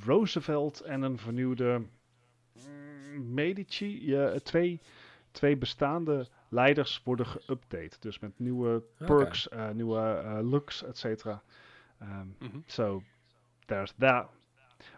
Roosevelt 0.06 0.80
en 0.81 1.01
een 1.01 1.18
vernieuwde 1.18 1.81
Medici. 3.18 4.06
Ja, 4.06 4.40
twee, 4.40 4.81
twee 5.31 5.57
bestaande 5.57 6.27
leiders 6.49 7.02
worden 7.03 7.26
geüpdate. 7.26 7.99
Dus 7.99 8.19
met 8.19 8.31
nieuwe 8.40 8.84
perks, 8.98 9.49
eh, 9.49 9.69
nieuwe 9.69 9.99
eh, 9.99 10.40
looks, 10.41 10.84
et 10.84 10.98
cetera. 10.98 11.41
Zo, 12.65 13.03
there's 13.65 13.94
that. 13.98 14.30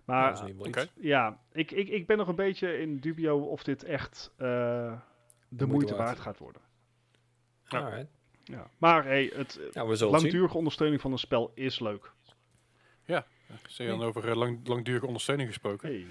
Maar 0.05 0.51
ja, 0.95 1.39
ik, 1.51 1.71
ik, 1.71 1.87
ik 1.87 2.07
ben 2.07 2.17
nog 2.17 2.27
een 2.27 2.35
beetje 2.35 2.77
in 2.77 2.99
dubio 2.99 3.37
of 3.39 3.63
dit 3.63 3.83
echt 3.83 4.31
eh, 4.37 4.47
de, 4.47 4.97
moeite 5.49 5.65
moeite 5.65 5.95
waard. 5.95 6.19
gaat 6.19 6.37
worden. 6.37 6.61
Ja. 7.67 7.79
Alright. 7.79 8.11
Ja. 8.43 8.69
Maar 8.77 9.03
hey, 9.03 9.31
het 9.35 9.59
Ja, 9.71 9.85
langdurige 9.85 10.57
ondersteuning 10.57 11.01
van 11.01 11.11
een 11.11 11.17
spel 11.17 11.51
is 11.53 11.79
leuk. 11.79 12.11
Zeg 13.67 13.87
je 13.87 13.97
dan 13.97 14.01
over 14.01 14.29
eh, 14.29 14.35
lang, 14.35 14.67
langdurige 14.67 15.05
ondersteuning 15.05 15.47
gesproken? 15.47 15.89
Hey. 15.89 16.05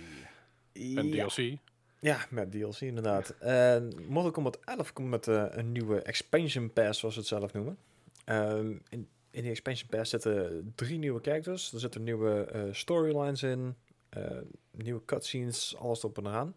En 0.96 1.06
Ja. 1.08 1.26
DLC? 1.26 1.58
Ja, 2.00 2.26
met 2.30 2.50
DLC 2.52 2.80
inderdaad. 2.80 3.30
En 3.38 3.92
Mortal 4.08 4.30
Kombat 4.30 4.58
11 4.64 4.92
komt 4.92 5.08
met 5.08 5.28
eh, 5.28 5.44
een 5.50 5.72
nieuwe 5.72 6.02
expansion 6.02 6.72
pass, 6.72 6.98
zoals 7.00 7.14
ze 7.14 7.20
het 7.20 7.28
zelf 7.28 7.52
noemen. 7.52 7.78
Ehm, 8.24 8.66
in, 8.88 9.08
in 9.30 9.42
die 9.42 9.50
expansion 9.50 9.88
pass 9.88 10.10
zitten 10.10 10.72
drie 10.74 10.98
nieuwe 10.98 11.20
characters. 11.22 11.72
Er 11.72 11.80
zitten 11.80 12.02
nieuwe 12.02 12.44
eh, 12.44 12.62
storylines 12.72 13.42
in, 13.42 13.74
eh, 14.08 14.38
nieuwe 14.70 15.04
cutscenes, 15.04 15.76
alles 15.78 15.98
erop 16.02 16.18
en 16.18 16.26
eraan. 16.26 16.54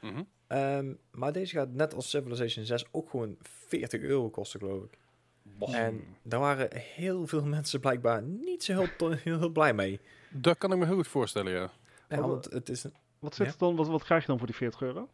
Mhm. 0.00 0.22
Ehm, 0.46 0.92
maar 1.10 1.32
deze 1.32 1.54
gaat 1.54 1.72
net 1.72 1.94
als 1.94 2.10
Civilization 2.10 2.64
6 2.64 2.84
ook 2.90 3.10
gewoon 3.10 3.36
40 3.42 4.00
euro 4.00 4.30
kosten, 4.30 4.60
geloof 4.60 4.84
ik. 4.84 4.98
En 5.74 6.04
daar 6.22 6.40
waren 6.40 6.68
heel 6.76 7.26
veel 7.26 7.44
mensen 7.44 7.80
blijkbaar 7.80 8.22
niet 8.22 8.64
zo 8.64 8.72
heel, 8.98 9.10
heel, 9.12 9.38
heel 9.38 9.48
blij 9.50 9.74
mee. 9.74 10.00
Dat 10.30 10.58
kan 10.58 10.72
ik 10.72 10.78
me 10.78 10.86
heel 10.86 10.94
goed 10.94 11.08
voorstellen, 11.08 11.52
ja. 11.52 11.70
Ja, 12.08 12.20
want 12.20 12.44
het 12.52 12.68
is, 12.68 12.84
een- 12.84 12.94
Wat, 13.22 13.34
zit 13.34 13.46
Ja. 13.46 13.52
er 13.52 13.58
dan, 13.58 13.76
wat, 13.76 13.86
wat 13.88 14.04
krijg 14.04 14.20
je 14.20 14.26
dan 14.26 14.38
voor 14.38 14.46
die 14.46 14.56
40 14.56 14.82
euro? 14.82 15.08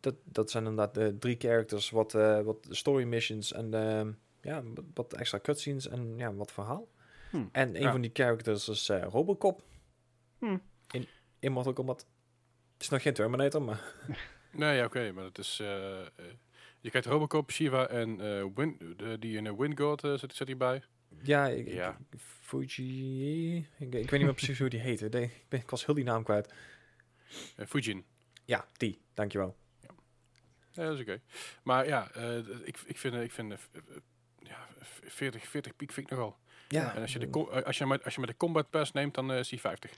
dat, 0.00 0.14
dat 0.24 0.50
zijn 0.50 0.64
inderdaad 0.66 0.94
de 0.94 1.18
drie 1.18 1.36
characters, 1.38 1.90
wat, 1.90 2.14
eh, 2.14 2.40
wat 2.40 2.66
story 2.70 3.04
missions 3.04 3.52
en 3.52 3.74
ehm, 3.74 4.12
ja, 4.40 4.62
wat- 4.94 5.12
extra 5.12 5.38
cutscenes 5.38 5.88
en 5.88 6.14
ja, 6.16 6.34
wat 6.34 6.52
verhaal. 6.52 6.88
Hmm. 7.30 7.48
En 7.52 7.74
een 7.76 7.80
Ja. 7.82 7.90
van 7.90 8.00
die 8.00 8.10
characters 8.12 8.68
is 8.68 8.88
eh, 8.88 9.02
Robocop 9.10 9.62
Hmm. 10.38 10.62
in, 10.90 11.06
in 11.38 11.52
Mortal 11.52 11.72
Kombat. 11.72 12.06
Het 12.72 12.82
is 12.82 12.88
nog 12.88 13.02
geen 13.02 13.14
Terminator, 13.14 13.62
maar 13.62 13.94
Nee, 14.50 14.76
ja, 14.76 14.84
oké, 14.84 15.12
maar 15.12 15.24
het 15.24 15.38
is... 15.38 15.58
eh, 15.60 16.00
eh, 16.00 16.06
je 16.80 16.88
krijgt 16.90 17.08
Robocop, 17.08 17.50
Shiva 17.50 17.86
en 17.88 18.20
eh 18.20 18.44
Win, 18.54 18.96
die 19.18 19.36
in 19.36 19.56
Wind 19.56 19.80
God 19.80 20.04
eh, 20.04 20.14
zit, 20.14 20.34
zit 20.34 20.46
hierbij. 20.46 20.82
ja, 21.22 21.46
ik, 21.48 21.68
Ja. 21.68 21.98
ik- 22.10 22.20
Fuji, 22.20 23.56
ik, 23.56 23.66
ik 23.78 23.90
weet 23.92 24.10
niet 24.10 24.22
meer 24.22 24.34
precies 24.34 24.58
hoe 24.58 24.68
die 24.68 24.80
heette. 24.80 25.04
Ik, 25.20 25.44
ben, 25.48 25.60
ik 25.60 25.70
was 25.70 25.86
heel 25.86 25.94
die 25.94 26.04
naam 26.04 26.22
kwijt. 26.22 26.52
Eh, 27.56 27.66
Fujin. 27.66 28.04
Ja, 28.44 28.66
die, 28.76 29.00
dankjewel. 29.14 29.56
Ja, 30.74 30.84
dat 30.84 30.94
is 30.94 31.00
oké. 31.00 31.20
Maar 31.62 31.86
ja, 31.86 32.10
eh, 32.10 32.38
ik, 32.64 32.78
ik 32.86 32.98
vind, 32.98 33.14
ik 33.14 33.32
vind 33.32 33.52
eh, 33.52 33.58
f- 33.58 33.68
eh, 33.72 33.80
ja, 34.38 34.66
f- 34.84 35.00
40, 35.04 35.46
40 35.48 35.76
piek 35.76 35.92
vind 35.92 36.10
ik 36.10 36.16
nogal. 36.16 36.38
Ja, 36.68 36.94
En 36.94 37.00
als 37.02 37.12
je, 37.12 37.18
de, 37.18 37.62
als, 37.64 37.78
je 37.78 37.86
met, 37.86 38.04
als 38.04 38.14
je 38.14 38.20
met 38.20 38.28
de 38.28 38.36
Combat 38.36 38.70
Pass 38.70 38.92
neemt, 38.92 39.14
dan 39.14 39.32
is 39.32 39.48
die 39.48 39.60
50. 39.60 39.90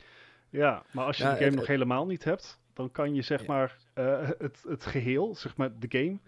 Ja, 0.51 0.82
maar 0.93 1.05
als 1.05 1.16
je 1.16 1.23
Ja, 1.23 1.28
de 1.31 1.35
game 1.36 1.48
het- 1.51 1.59
nog 1.59 1.66
helemaal 1.66 2.06
niet 2.06 2.24
hebt, 2.24 2.59
dan 2.73 2.90
kan 2.93 3.15
je 3.15 3.23
zeg 3.23 3.40
Ja. 3.40 3.47
maar 3.47 3.77
eh, 3.94 4.28
het, 4.39 4.62
het 4.69 4.86
geheel, 4.86 5.35
zeg 5.35 5.56
maar 5.56 5.78
de 5.78 5.86
game, 5.98 6.19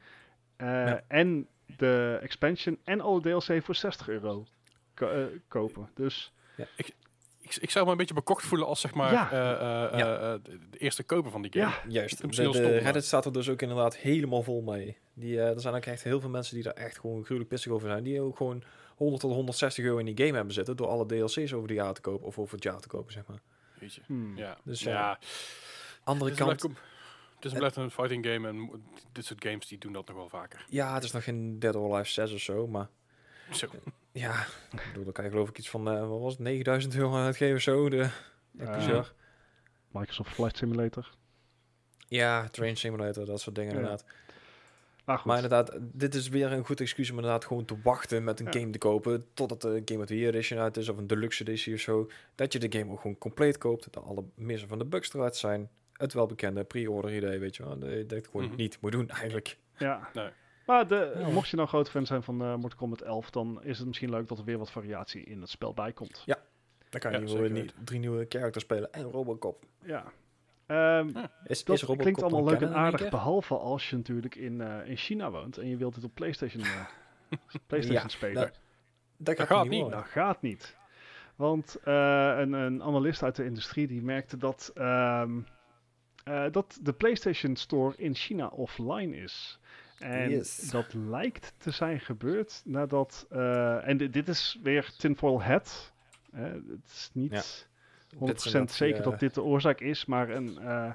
eh, 0.57 0.67
Ja. 0.89 1.03
en 1.09 1.49
de 1.77 2.19
expansion 2.23 2.79
en 2.85 3.01
alle 3.01 3.21
DLC 3.21 3.65
voor 3.65 3.75
60 3.75 4.09
euro 4.09 4.47
ko- 4.95 5.09
eh, 5.09 5.27
kopen. 5.49 5.91
Dus 5.95 6.33
Ik, 6.77 6.95
ik 7.55 7.71
zou 7.71 7.85
me 7.85 7.91
een 7.91 7.97
beetje 7.97 8.15
bekocht 8.15 8.45
voelen 8.45 8.67
als 8.67 8.81
zeg 8.81 8.95
maar 8.95 9.13
Ja. 9.13 9.31
eh, 9.31 10.01
eh, 10.01 10.33
eh, 10.35 10.41
de, 10.43 10.79
eerste 10.79 11.03
koper 11.03 11.31
van 11.31 11.43
die 11.43 11.53
game. 11.53 11.67
ja, 11.67 11.83
Juist. 11.89 12.37
De, 12.37 12.79
Reddit 12.79 13.05
staat 13.05 13.25
er 13.25 13.33
dus 13.33 13.49
ook 13.49 13.63
inderdaad 13.63 13.97
helemaal 13.97 14.43
vol 14.43 14.63
mee. 14.63 14.97
Die, 15.15 15.41
eh, 15.41 15.49
er 15.55 15.61
zijn 15.61 15.75
ook 15.75 15.85
echt 15.85 16.03
heel 16.03 16.21
veel 16.21 16.31
mensen 16.31 16.55
die 16.55 16.65
daar 16.65 16.73
echt 16.75 16.99
gewoon 16.99 17.23
gruwelijk 17.25 17.49
pissig 17.51 17.73
over 17.73 17.89
zijn. 17.89 18.03
Die 18.03 18.21
ook 18.21 18.37
gewoon 18.37 18.63
100 18.97 19.21
tot 19.21 19.33
160 19.33 19.85
euro 19.85 19.99
in 19.99 20.15
die 20.15 20.25
game 20.25 20.37
hebben 20.37 20.55
zitten 20.55 20.77
door 20.77 20.87
alle 20.89 21.07
DLC's 21.07 21.53
over 21.53 21.69
de 21.69 21.75
jaar 21.75 21.95
te 21.95 22.01
kopen 22.01 22.27
of 22.27 22.39
over 22.39 22.55
het 22.55 22.63
jaar 22.65 22.81
te 22.81 22.89
kopen, 22.89 23.13
zeg 23.13 23.27
maar. 23.27 23.41
Weet 23.79 23.95
je. 23.95 24.01
hmm. 24.07 24.37
Ja. 24.37 24.57
Dus 24.65 24.81
ja. 24.83 24.91
ja, 24.91 25.19
Andere 26.05 26.31
Het 26.31 26.41
is, 26.41 26.47
kant, 26.47 26.63
het 26.63 27.45
is 27.45 27.51
een 27.53 27.59
blijft 27.59 27.77
een 27.77 27.91
fighting 27.91 28.27
game 28.27 28.49
en 28.49 28.71
dit 29.13 29.25
soort 29.25 29.45
games 29.45 29.67
die 29.67 29.79
doen 29.79 29.93
dat 29.93 30.07
nog 30.07 30.17
wel 30.17 30.29
vaker. 30.29 30.65
ja, 30.69 30.95
het 30.95 31.05
is 31.05 31.13
nog 31.13 31.25
geen 31.25 31.59
Dead 31.59 31.75
or 31.77 31.93
Alive 31.95 32.11
6 32.11 32.33
of 32.33 32.41
zo, 32.41 32.67
maar 32.67 32.89
Zo. 33.53 33.67
ja, 34.13 34.41
ik 34.73 34.83
bedoel, 34.89 35.05
dan 35.05 35.13
kan 35.13 35.25
je 35.25 35.31
geloof 35.31 35.49
ik 35.49 35.59
iets 35.59 35.71
van, 35.71 35.89
eh, 35.91 36.09
wat 36.09 36.21
was 36.21 36.33
het, 36.33 36.43
9000 36.43 36.95
euro 36.97 37.15
aan 37.15 37.25
uitgeven 37.25 37.57
of 37.57 37.63
zo. 37.63 37.89
De, 37.89 38.09
Eh. 38.59 39.05
Microsoft 39.91 40.31
Flight 40.35 40.57
Simulator. 40.57 41.11
Ja, 42.09 42.49
Train 42.49 42.77
Simulator, 42.77 43.27
dat 43.27 43.41
soort 43.41 43.55
dingen 43.57 43.71
Ja. 43.71 43.77
inderdaad. 43.77 44.05
Maar 45.05 45.17
goed, 45.17 45.27
Maar 45.27 45.35
inderdaad, 45.37 45.79
dit 45.81 46.15
is 46.15 46.29
weer 46.29 46.53
een 46.53 46.65
goed 46.65 46.81
excuus 46.81 47.11
om 47.11 47.17
inderdaad 47.17 47.45
gewoon 47.45 47.65
te 47.65 47.77
wachten 47.83 48.25
met 48.25 48.41
een 48.41 48.47
Ja. 48.47 48.53
game 48.61 48.71
te 48.71 48.79
kopen. 48.79 49.27
Totdat 49.35 49.61
de 49.63 49.83
Game 49.85 50.01
of 50.01 50.07
the 50.07 50.19
Year 50.19 50.35
Edition 50.35 50.59
uit 50.61 50.77
is 50.77 50.89
of 50.89 50.97
een 50.97 51.07
Deluxe 51.07 51.43
Edition 51.43 51.75
of 51.75 51.81
zo. 51.81 52.11
Dat 52.35 52.53
je 52.53 52.59
de 52.59 52.79
game 52.79 52.93
ook 52.93 53.01
gewoon 53.01 53.19
compleet 53.19 53.59
koopt. 53.59 53.93
Dat 53.93 54.05
alle 54.05 54.25
meeste 54.35 54.67
van 54.67 54.79
de 54.79 54.85
bugs 54.85 55.15
eruit 55.15 55.37
zijn. 55.37 55.71
Het 55.93 56.13
welbekende 56.13 56.65
pre-order 56.65 57.15
idee, 57.17 57.39
weet 57.39 57.57
je 57.57 57.63
wel. 57.65 57.79
Dat 57.79 57.91
je 57.91 58.07
dat 58.07 58.27
gewoon 58.27 58.47
Mhm. 58.47 58.57
niet 58.57 58.79
moet 58.81 58.93
doen 58.93 59.09
eigenlijk. 59.11 59.57
ja. 59.79 60.09
Nee. 60.15 60.29
Maar 60.67 60.87
de, 60.87 61.15
Ja. 61.19 61.29
mocht 61.29 61.49
je 61.49 61.57
nou 61.57 61.69
groot 61.69 61.91
fan 61.91 62.07
zijn 62.07 62.23
van 62.23 62.41
eh 62.43 62.55
Mortal 62.55 62.79
Kombat 62.79 63.01
11, 63.01 63.31
dan 63.31 63.61
is 63.63 63.79
het 63.79 63.87
misschien 63.87 64.11
leuk 64.11 64.29
dat 64.29 64.39
er 64.39 64.45
weer 64.45 64.59
wat 64.59 64.71
variatie 64.71 65.25
in 65.25 65.41
het 65.41 65.51
spel 65.51 65.75
bij 65.75 65.93
komt. 65.93 66.23
Dan 66.89 67.01
kan 67.01 67.13
Ja, 67.13 67.19
je 67.19 67.27
ja, 67.29 67.39
weten. 67.39 67.71
drie 67.85 67.99
nieuwe 67.99 68.27
characters 68.29 68.65
spelen 68.65 68.93
en 68.93 69.03
Robocop. 69.03 69.65
Ja. 69.83 70.05
Ehm, 70.67 71.09
Is, 71.45 71.65
dat 71.65 71.77
is 71.77 71.81
Robocop 71.83 71.99
klinkt 71.99 72.23
allemaal 72.23 72.45
leuk 72.45 72.61
en 72.61 72.75
aardig, 72.75 73.09
behalve 73.11 73.55
als 73.55 73.91
je 73.91 73.97
natuurlijk 73.97 74.35
in, 74.35 74.61
eh, 74.61 74.89
in 74.89 74.97
China 74.97 75.31
woont 75.31 75.59
en 75.59 75.69
je 75.69 75.77
wilt 75.77 75.95
het 75.95 76.05
op 76.05 76.15
PlayStation, 76.15 76.63
eh, 76.63 76.87
PlayStation 77.67 78.03
Ja, 78.03 78.09
spelen. 78.09 78.35
dat- 78.43 78.59
Dat 79.19 79.37
gaat, 79.37 79.47
gaat 79.47 79.69
niet. 79.69 79.91
Dat 79.91 80.05
gaat 80.05 80.43
niet. 80.43 80.77
Want 81.37 81.77
eh, 81.85 82.35
een, 82.39 82.53
een 82.53 82.83
analist 82.83 83.23
uit 83.23 83.37
de 83.37 83.45
industrie 83.45 83.87
die 83.87 84.03
merkte 84.03 84.37
dat, 84.37 84.71
ehm, 84.75 85.39
eh, 86.25 86.45
dat 86.51 86.79
de 86.83 86.93
PlayStation 86.93 87.57
Store 87.57 87.95
in 87.97 88.15
China 88.15 88.47
offline 88.47 89.17
is. 89.17 89.61
En 89.99 90.31
Yes. 90.31 90.57
dat 90.71 90.95
lijkt 90.95 91.55
te 91.59 91.71
zijn 91.71 92.01
gebeurd 92.01 92.63
nadat. 92.65 93.27
eh, 93.31 93.89
en 93.89 93.97
di- 93.97 94.11
dit 94.11 94.29
is 94.29 94.59
weer 94.63 94.91
tinfoil 94.97 95.43
hat. 95.43 95.93
Eh, 96.33 96.43
het 96.53 96.85
is 96.87 97.11
niet 97.13 97.33
Ja. 97.33 97.43
100% 98.19 98.53
Dit 98.67 98.71
is 98.71 98.77
zeker 98.77 98.97
inderdaad, 98.97 99.21
dat 99.21 99.21
dit 99.21 99.35
de 99.35 99.43
oorzaak 99.43 99.81
is, 99.81 100.07
maar 100.07 100.31
een, 100.31 100.59
eh, 100.59 100.93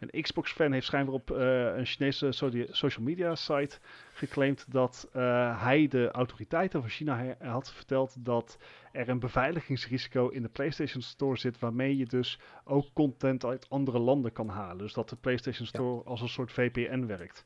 een 0.00 0.22
Xbox-fan 0.22 0.72
heeft 0.72 0.86
schijnbaar 0.86 1.14
op 1.14 1.30
eh, 1.30 1.76
een 1.76 1.86
Chinese 1.86 2.32
social 2.70 3.04
media 3.04 3.34
site 3.34 3.78
geclaimd 4.12 4.64
dat 4.72 5.08
eh, 5.12 5.62
hij 5.62 5.88
de 5.88 6.10
autoriteiten 6.10 6.80
van 6.80 6.90
China 6.90 7.34
had 7.40 7.72
verteld 7.72 8.24
dat 8.24 8.58
er 8.92 9.08
een 9.08 9.18
beveiligingsrisico 9.18 10.28
in 10.28 10.42
de 10.42 10.48
PlayStation 10.48 11.02
Store 11.02 11.38
zit, 11.38 11.58
waarmee 11.58 11.96
je 11.96 12.06
dus 12.06 12.38
ook 12.64 12.86
content 12.92 13.44
uit 13.44 13.68
andere 13.70 13.98
landen 13.98 14.32
kan 14.32 14.48
halen. 14.48 14.78
Dus 14.78 14.92
dat 14.92 15.08
de 15.08 15.16
PlayStation 15.16 15.66
Store 15.66 16.02
als 16.04 16.20
een 16.20 16.28
soort 16.28 16.52
VPN 16.52 17.06
werkt. 17.06 17.44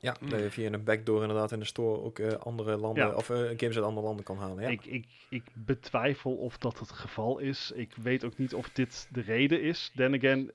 Ja, 0.00 0.16
Hmm. 0.18 0.28
dat 0.30 0.40
je 0.40 0.50
via 0.50 0.72
een 0.72 0.84
backdoor 0.84 1.20
inderdaad 1.22 1.52
in 1.52 1.58
de 1.58 1.64
store 1.64 2.00
ook 2.02 2.18
eh, 2.18 2.32
andere 2.32 2.76
landen, 2.76 3.06
Ja. 3.06 3.14
of 3.14 3.30
eh, 3.30 3.36
games 3.36 3.76
uit 3.76 3.84
andere 3.84 4.06
landen 4.06 4.24
kan 4.24 4.38
halen. 4.38 4.62
Ja. 4.62 4.68
Ik, 4.68 4.84
ik, 4.84 5.06
ik 5.28 5.42
betwijfel 5.54 6.36
of 6.36 6.58
dat 6.58 6.78
het 6.78 6.90
geval 6.90 7.38
is. 7.38 7.70
Ik 7.74 7.94
weet 7.94 8.24
ook 8.24 8.36
niet 8.38 8.54
of 8.54 8.68
dit 8.70 9.08
de 9.10 9.20
reden 9.20 9.62
is. 9.62 9.92
Then 9.96 10.14
again, 10.14 10.52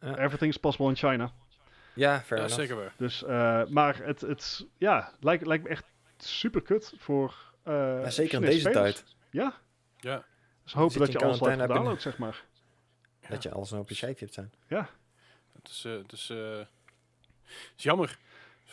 Ja. 0.00 0.18
everything's 0.18 0.56
possible 0.56 0.88
in 0.88 0.96
China. 0.96 1.32
ja, 1.94 2.20
fair 2.20 2.40
Ja, 2.40 2.48
zeker 2.48 2.76
waar. 2.76 2.94
Dus, 2.96 3.22
eh, 3.24 3.66
maar 3.66 3.96
het, 4.04 4.20
het 4.20 4.66
ja, 4.78 5.12
lijkt, 5.20 5.46
lijkt 5.46 5.64
me 5.64 5.70
echt 5.70 5.84
super 6.16 6.62
kut 6.62 6.94
voor. 6.98 7.34
eh 7.62 7.72
Ja, 7.74 8.10
zeker 8.10 8.34
in 8.34 8.40
deze 8.40 8.58
spelers. 8.60 8.94
tijd. 8.94 9.14
Ja, 9.30 9.54
Ja. 9.96 10.24
dus 10.62 10.72
hopen 10.72 10.98
dat 10.98 11.12
je 11.12 11.18
alles 11.18 11.40
live 11.40 11.44
quarantaine, 11.44 11.60
heb 11.62 11.70
je 11.70 11.74
download, 11.76 12.00
zeg 12.02 12.18
maar. 12.18 12.44
Dat 13.28 13.42
je 13.42 13.50
alles 13.50 13.70
nou 13.70 13.82
op 13.82 13.88
je 13.88 13.94
schijfje 13.94 14.24
hebt 14.24 14.34
zijn. 14.34 14.52
Het 15.52 15.68
is, 15.70 15.84
eh, 15.84 15.92
het 15.92 16.12
is, 16.12 16.30
eh, 16.30 16.56
het 16.58 16.68
is 17.76 17.82
jammer. 17.82 18.18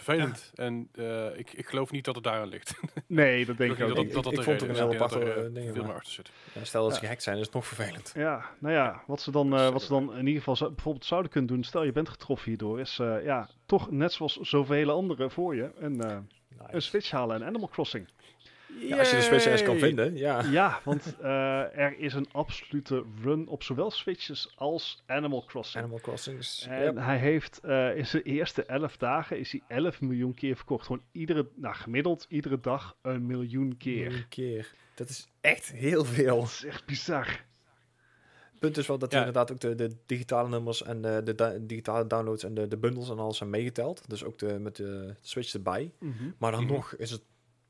Vervelend. 0.04 0.52
En 0.56 0.90
eh, 0.96 1.38
ik, 1.38 1.54
ik 1.54 1.68
geloof 1.68 1.92
niet 1.92 2.06
dat 2.06 2.16
het 2.16 2.24
daaraan 2.24 2.48
ligt. 2.48 2.74
Nee, 3.08 3.46
dat 3.46 3.58
denk 3.58 3.72
ik 3.78 3.82
ook 3.82 3.88
niet 3.88 3.98
niet. 3.98 4.16
Ik- 4.16 4.26
er 4.26 4.34
ik 4.34 4.44
vond 4.44 4.62
het 4.62 4.70
een 4.70 4.76
Ik 4.76 4.76
denk 4.88 5.00
dat 5.00 5.10
aparte, 5.12 5.20
er, 5.32 5.46
eh, 5.46 5.54
ding, 5.54 5.74
veel 5.74 5.84
meer 5.84 5.94
achter 5.94 6.12
zit. 6.14 6.32
Ja, 6.54 6.64
stel 6.64 6.84
dat 6.84 6.94
ze 6.94 7.00
gehackt 7.00 7.24
zijn, 7.24 7.38
is 7.38 7.46
het 7.46 7.54
nog 7.54 7.68
vervelend. 7.68 8.12
Ja, 8.16 8.46
nou 8.60 8.74
ja, 8.74 9.04
wat 9.08 9.22
ze 9.22 9.32
dan, 9.32 9.56
eh, 9.58 9.70
wat 9.70 9.82
ze 9.82 9.90
dan 9.90 10.14
in 10.18 10.28
ieder 10.28 10.44
geval 10.44 10.70
bijvoorbeeld 10.72 11.06
zouden 11.06 11.32
kunnen 11.32 11.54
doen, 11.54 11.64
stel 11.64 11.84
je 11.84 11.92
bent 11.92 12.10
getroffen 12.10 12.48
hierdoor, 12.50 12.80
is 12.80 13.00
eh, 13.00 13.24
ja, 13.24 13.50
toch 13.66 13.92
net 13.92 14.14
zoals 14.14 14.36
zoveel 14.40 14.90
anderen 14.90 15.32
voor 15.32 15.56
je, 15.56 15.72
een, 15.78 16.02
eh, 16.04 16.18
een 16.68 16.82
Switch 16.82 17.12
halen 17.12 17.36
en 17.42 17.48
Animal 17.48 17.70
Crossing. 17.70 18.08
Ja, 18.78 18.98
als 18.98 19.10
je 19.10 19.16
de 19.16 19.22
Switch 19.22 19.46
eens 19.46 19.64
kan 19.64 19.78
vinden, 19.78 20.18
ja. 20.18 20.44
Ja, 20.44 20.80
want 20.84 21.16
eh, 21.22 21.78
er 21.78 21.98
is 22.00 22.14
een 22.14 22.28
absolute 22.32 23.04
run 23.24 23.48
op 23.48 23.64
zowel 23.64 23.91
Switches 23.91 24.54
als 24.56 25.04
Animal 25.06 25.44
Crossing. 25.46 25.84
Animal 25.84 26.00
Crossings. 26.02 26.68
En 26.70 26.98
hij 26.98 27.18
heeft 27.18 27.60
eh, 27.60 27.98
in 27.98 28.06
zijn 28.06 28.24
eerste 28.24 28.64
11 28.64 28.98
dagen 28.98 29.40
is 29.40 29.52
hij 29.52 29.62
11 29.68 30.02
miljoen 30.02 30.34
keer 30.34 30.56
verkocht. 30.56 30.86
Gewoon 30.86 31.02
iedere, 31.12 31.48
nou 31.56 31.76
gemiddeld 31.76 32.26
iedere 32.30 32.60
dag 32.60 32.96
een 33.02 33.26
miljoen 33.26 33.78
keer. 33.78 34.14
Een 34.14 34.28
keer. 34.30 34.72
Dat 34.96 35.10
is 35.10 35.28
echt 35.41 35.72
heel 35.72 36.06
veel. 36.06 36.40
Dat 36.40 36.46
is 36.50 36.64
echt 36.66 36.86
bizar. 36.86 37.26
Het 38.52 38.60
punt 38.60 38.78
is 38.78 38.88
wel 38.88 38.98
dat 38.98 39.12
Ja. 39.12 39.18
hij 39.18 39.28
inderdaad 39.28 39.52
ook 39.52 39.60
de, 39.60 39.76
de 39.76 39.96
digitale 40.06 40.50
nummers 40.50 40.84
en 40.84 41.02
de, 41.02 41.22
de 41.36 41.58
digitale 41.66 42.08
downloads 42.08 42.44
en 42.44 42.54
de, 42.54 42.68
de 42.68 42.78
bundles 42.78 43.10
en 43.10 43.20
alles 43.20 43.38
zijn 43.38 43.50
meegeteld. 43.50 44.10
Dus 44.10 44.24
ook 44.24 44.38
de, 44.40 44.60
met 44.60 44.76
de 44.76 45.14
Switch 45.22 45.54
erbij. 45.54 45.91
Maar 46.38 46.52
dan 46.52 46.64
Mhm. 46.64 46.74
nog 46.74 46.94
is 46.96 47.12
het, 47.12 47.22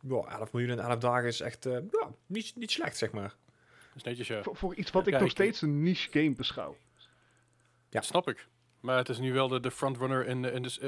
ja, 0.08 0.24
11 0.40 0.52
miljoen 0.52 0.72
in 0.72 0.80
11 0.80 0.98
dagen 1.00 1.28
is 1.28 1.40
echt, 1.42 1.66
eh, 1.66 1.74
ja, 1.74 2.12
niet, 2.26 2.56
niet 2.56 2.72
slecht 2.72 2.98
zeg 2.98 3.12
maar. 3.12 3.36
is 3.96 4.04
netjes, 4.04 4.28
ja. 4.28 4.44
Voor, 4.44 4.56
voor 4.56 4.76
iets 4.76 4.92
wat 4.92 5.08
ik 5.08 5.14
Ja, 5.14 5.20
nog 5.20 5.28
ik- 5.28 5.34
steeds 5.34 5.62
een 5.62 5.82
niche 5.84 6.12
game 6.12 6.34
beschouw. 6.36 6.78
Ja. 7.90 8.02
Snap 8.02 8.28
ik. 8.30 8.48
Maar 8.80 8.98
het 8.98 9.10
is 9.10 9.18
nu 9.20 9.34
wel 9.34 9.48
de, 9.48 9.60
de 9.60 9.72
frontrunner 9.72 10.26
in, 10.28 10.42
de- 10.42 10.52
in, 10.52 10.62
de, 10.62 10.80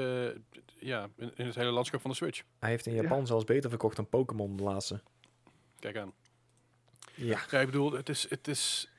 eh, 0.54 0.60
ja, 0.88 1.08
in, 1.16 1.32
in 1.36 1.46
het 1.46 1.54
hele 1.54 1.70
landschap 1.70 2.00
van 2.00 2.10
de 2.10 2.16
Switch. 2.16 2.42
Hij 2.58 2.70
heeft 2.70 2.86
in 2.86 2.94
Ja. 2.94 3.02
Japan 3.02 3.26
zelfs 3.26 3.44
beter 3.44 3.70
verkocht 3.70 3.96
dan 3.96 4.08
Pokémon 4.08 4.56
de 4.56 4.62
laatste. 4.62 5.00
Kijk 5.78 5.96
aan. 5.96 6.12
Ja. 7.14 7.40
Ja, 7.50 7.60
ik 7.60 7.66
bedoel, 7.66 7.92
het 7.92 8.08
is... 8.08 8.30
Het 8.30 8.48
is 8.48 8.90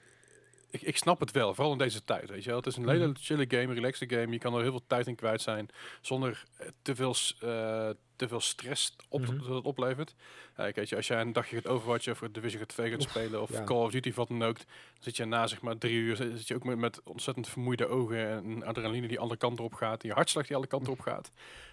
ik, 0.74 0.82
ik 0.82 0.98
snap 0.98 1.20
het 1.20 1.32
wel, 1.32 1.54
vooral 1.56 1.72
in 1.72 1.78
deze 1.78 2.04
tijd, 2.04 2.30
weet 2.30 2.44
je 2.44 2.50
wel. 2.50 2.58
Het 2.58 2.68
is 2.68 2.76
een 2.76 2.90
hele 2.90 3.08
Mhm. 3.08 3.16
chille 3.20 3.46
game, 3.48 3.74
relaxed 3.74 4.12
game. 4.12 4.32
Je 4.32 4.38
kan 4.40 4.54
er 4.54 4.62
heel 4.62 4.70
veel 4.72 4.84
tijd 4.88 5.08
in 5.08 5.16
kwijt 5.16 5.42
zijn, 5.42 5.70
zonder 6.02 6.44
eh, 6.58 6.68
te 6.82 6.96
veel, 6.96 7.16
eh, 7.40 7.90
te 8.16 8.28
veel 8.28 8.40
stress 8.40 8.96
op, 9.10 9.22
Mhm. 9.22 9.38
dat 9.38 9.48
het 9.56 9.66
oplevert. 9.66 10.16
Eh, 10.50 10.56
kijk, 10.56 10.76
weet 10.76 10.90
je, 10.90 10.96
als 10.96 11.08
jij 11.08 11.22
een 11.22 11.34
dagje 11.34 11.56
gaat 11.56 11.68
Overwatch 11.68 12.08
of 12.10 12.20
Division 12.32 12.60
gaat 12.60 12.68
2 12.70 12.92
gaat 12.92 13.02
spelen, 13.02 13.42
of 13.42 13.50
ja. 13.52 13.64
Call 13.64 13.84
of 13.84 13.92
Duty 13.92 14.10
of 14.10 14.16
wat 14.16 14.28
dan 14.28 14.44
ook, 14.44 14.58
dan 14.58 14.66
zit 15.00 15.18
je 15.18 15.26
na 15.26 15.48
zeg 15.48 15.62
maar 15.62 15.78
drie 15.78 15.94
uur, 15.96 16.16
zit 16.16 16.48
je 16.48 16.56
ook 16.56 16.64
met, 16.64 16.78
met 16.78 17.04
ontzettend 17.04 17.50
vermoeide 17.50 17.88
ogen 17.88 18.28
en 18.30 18.64
adrenaline 18.64 19.08
die 19.08 19.20
alle 19.20 19.38
kanten 19.38 19.64
op 19.64 19.74
gaat, 19.74 20.04
je 20.04 20.14
hartslag 20.14 20.48
die 20.48 20.56
alle 20.56 20.68
kanten 20.68 20.92
op 20.92 21.00
gaat. 21.00 21.32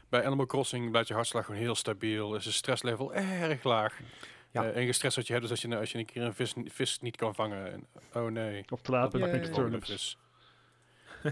Bij 0.09 0.25
Animal 0.27 0.47
Crossing 0.47 0.91
blijft 0.91 1.09
je 1.09 1.15
hartslag 1.15 1.45
gewoon 1.45 1.61
heel 1.61 1.75
stabiel, 1.75 2.35
is 2.35 2.45
je 2.45 2.51
stresslevel 2.53 3.15
erg 3.15 3.63
laag. 3.65 3.99
Ja. 4.51 4.71
Enige 4.73 4.93
stress 4.93 5.17
wat 5.17 5.27
je 5.27 5.33
hebt 5.33 5.45
is 5.45 5.51
als 5.51 5.63
je, 5.63 5.77
als 5.77 5.93
je 5.93 5.99
een 5.99 6.05
keer 6.05 6.23
een 6.23 6.35
vis, 6.35 6.55
vis 6.65 7.01
niet 7.01 7.17
kan 7.17 7.35
vangen. 7.35 7.73
En, 7.73 7.87
oh 8.15 8.31
nee. 8.31 8.65
Of 8.69 8.83
te 8.83 8.91
laat 8.91 9.13
dat 9.13 9.21
met 9.21 9.45
de 9.45 9.51
turnips. 9.51 9.91
vis. 9.91 10.19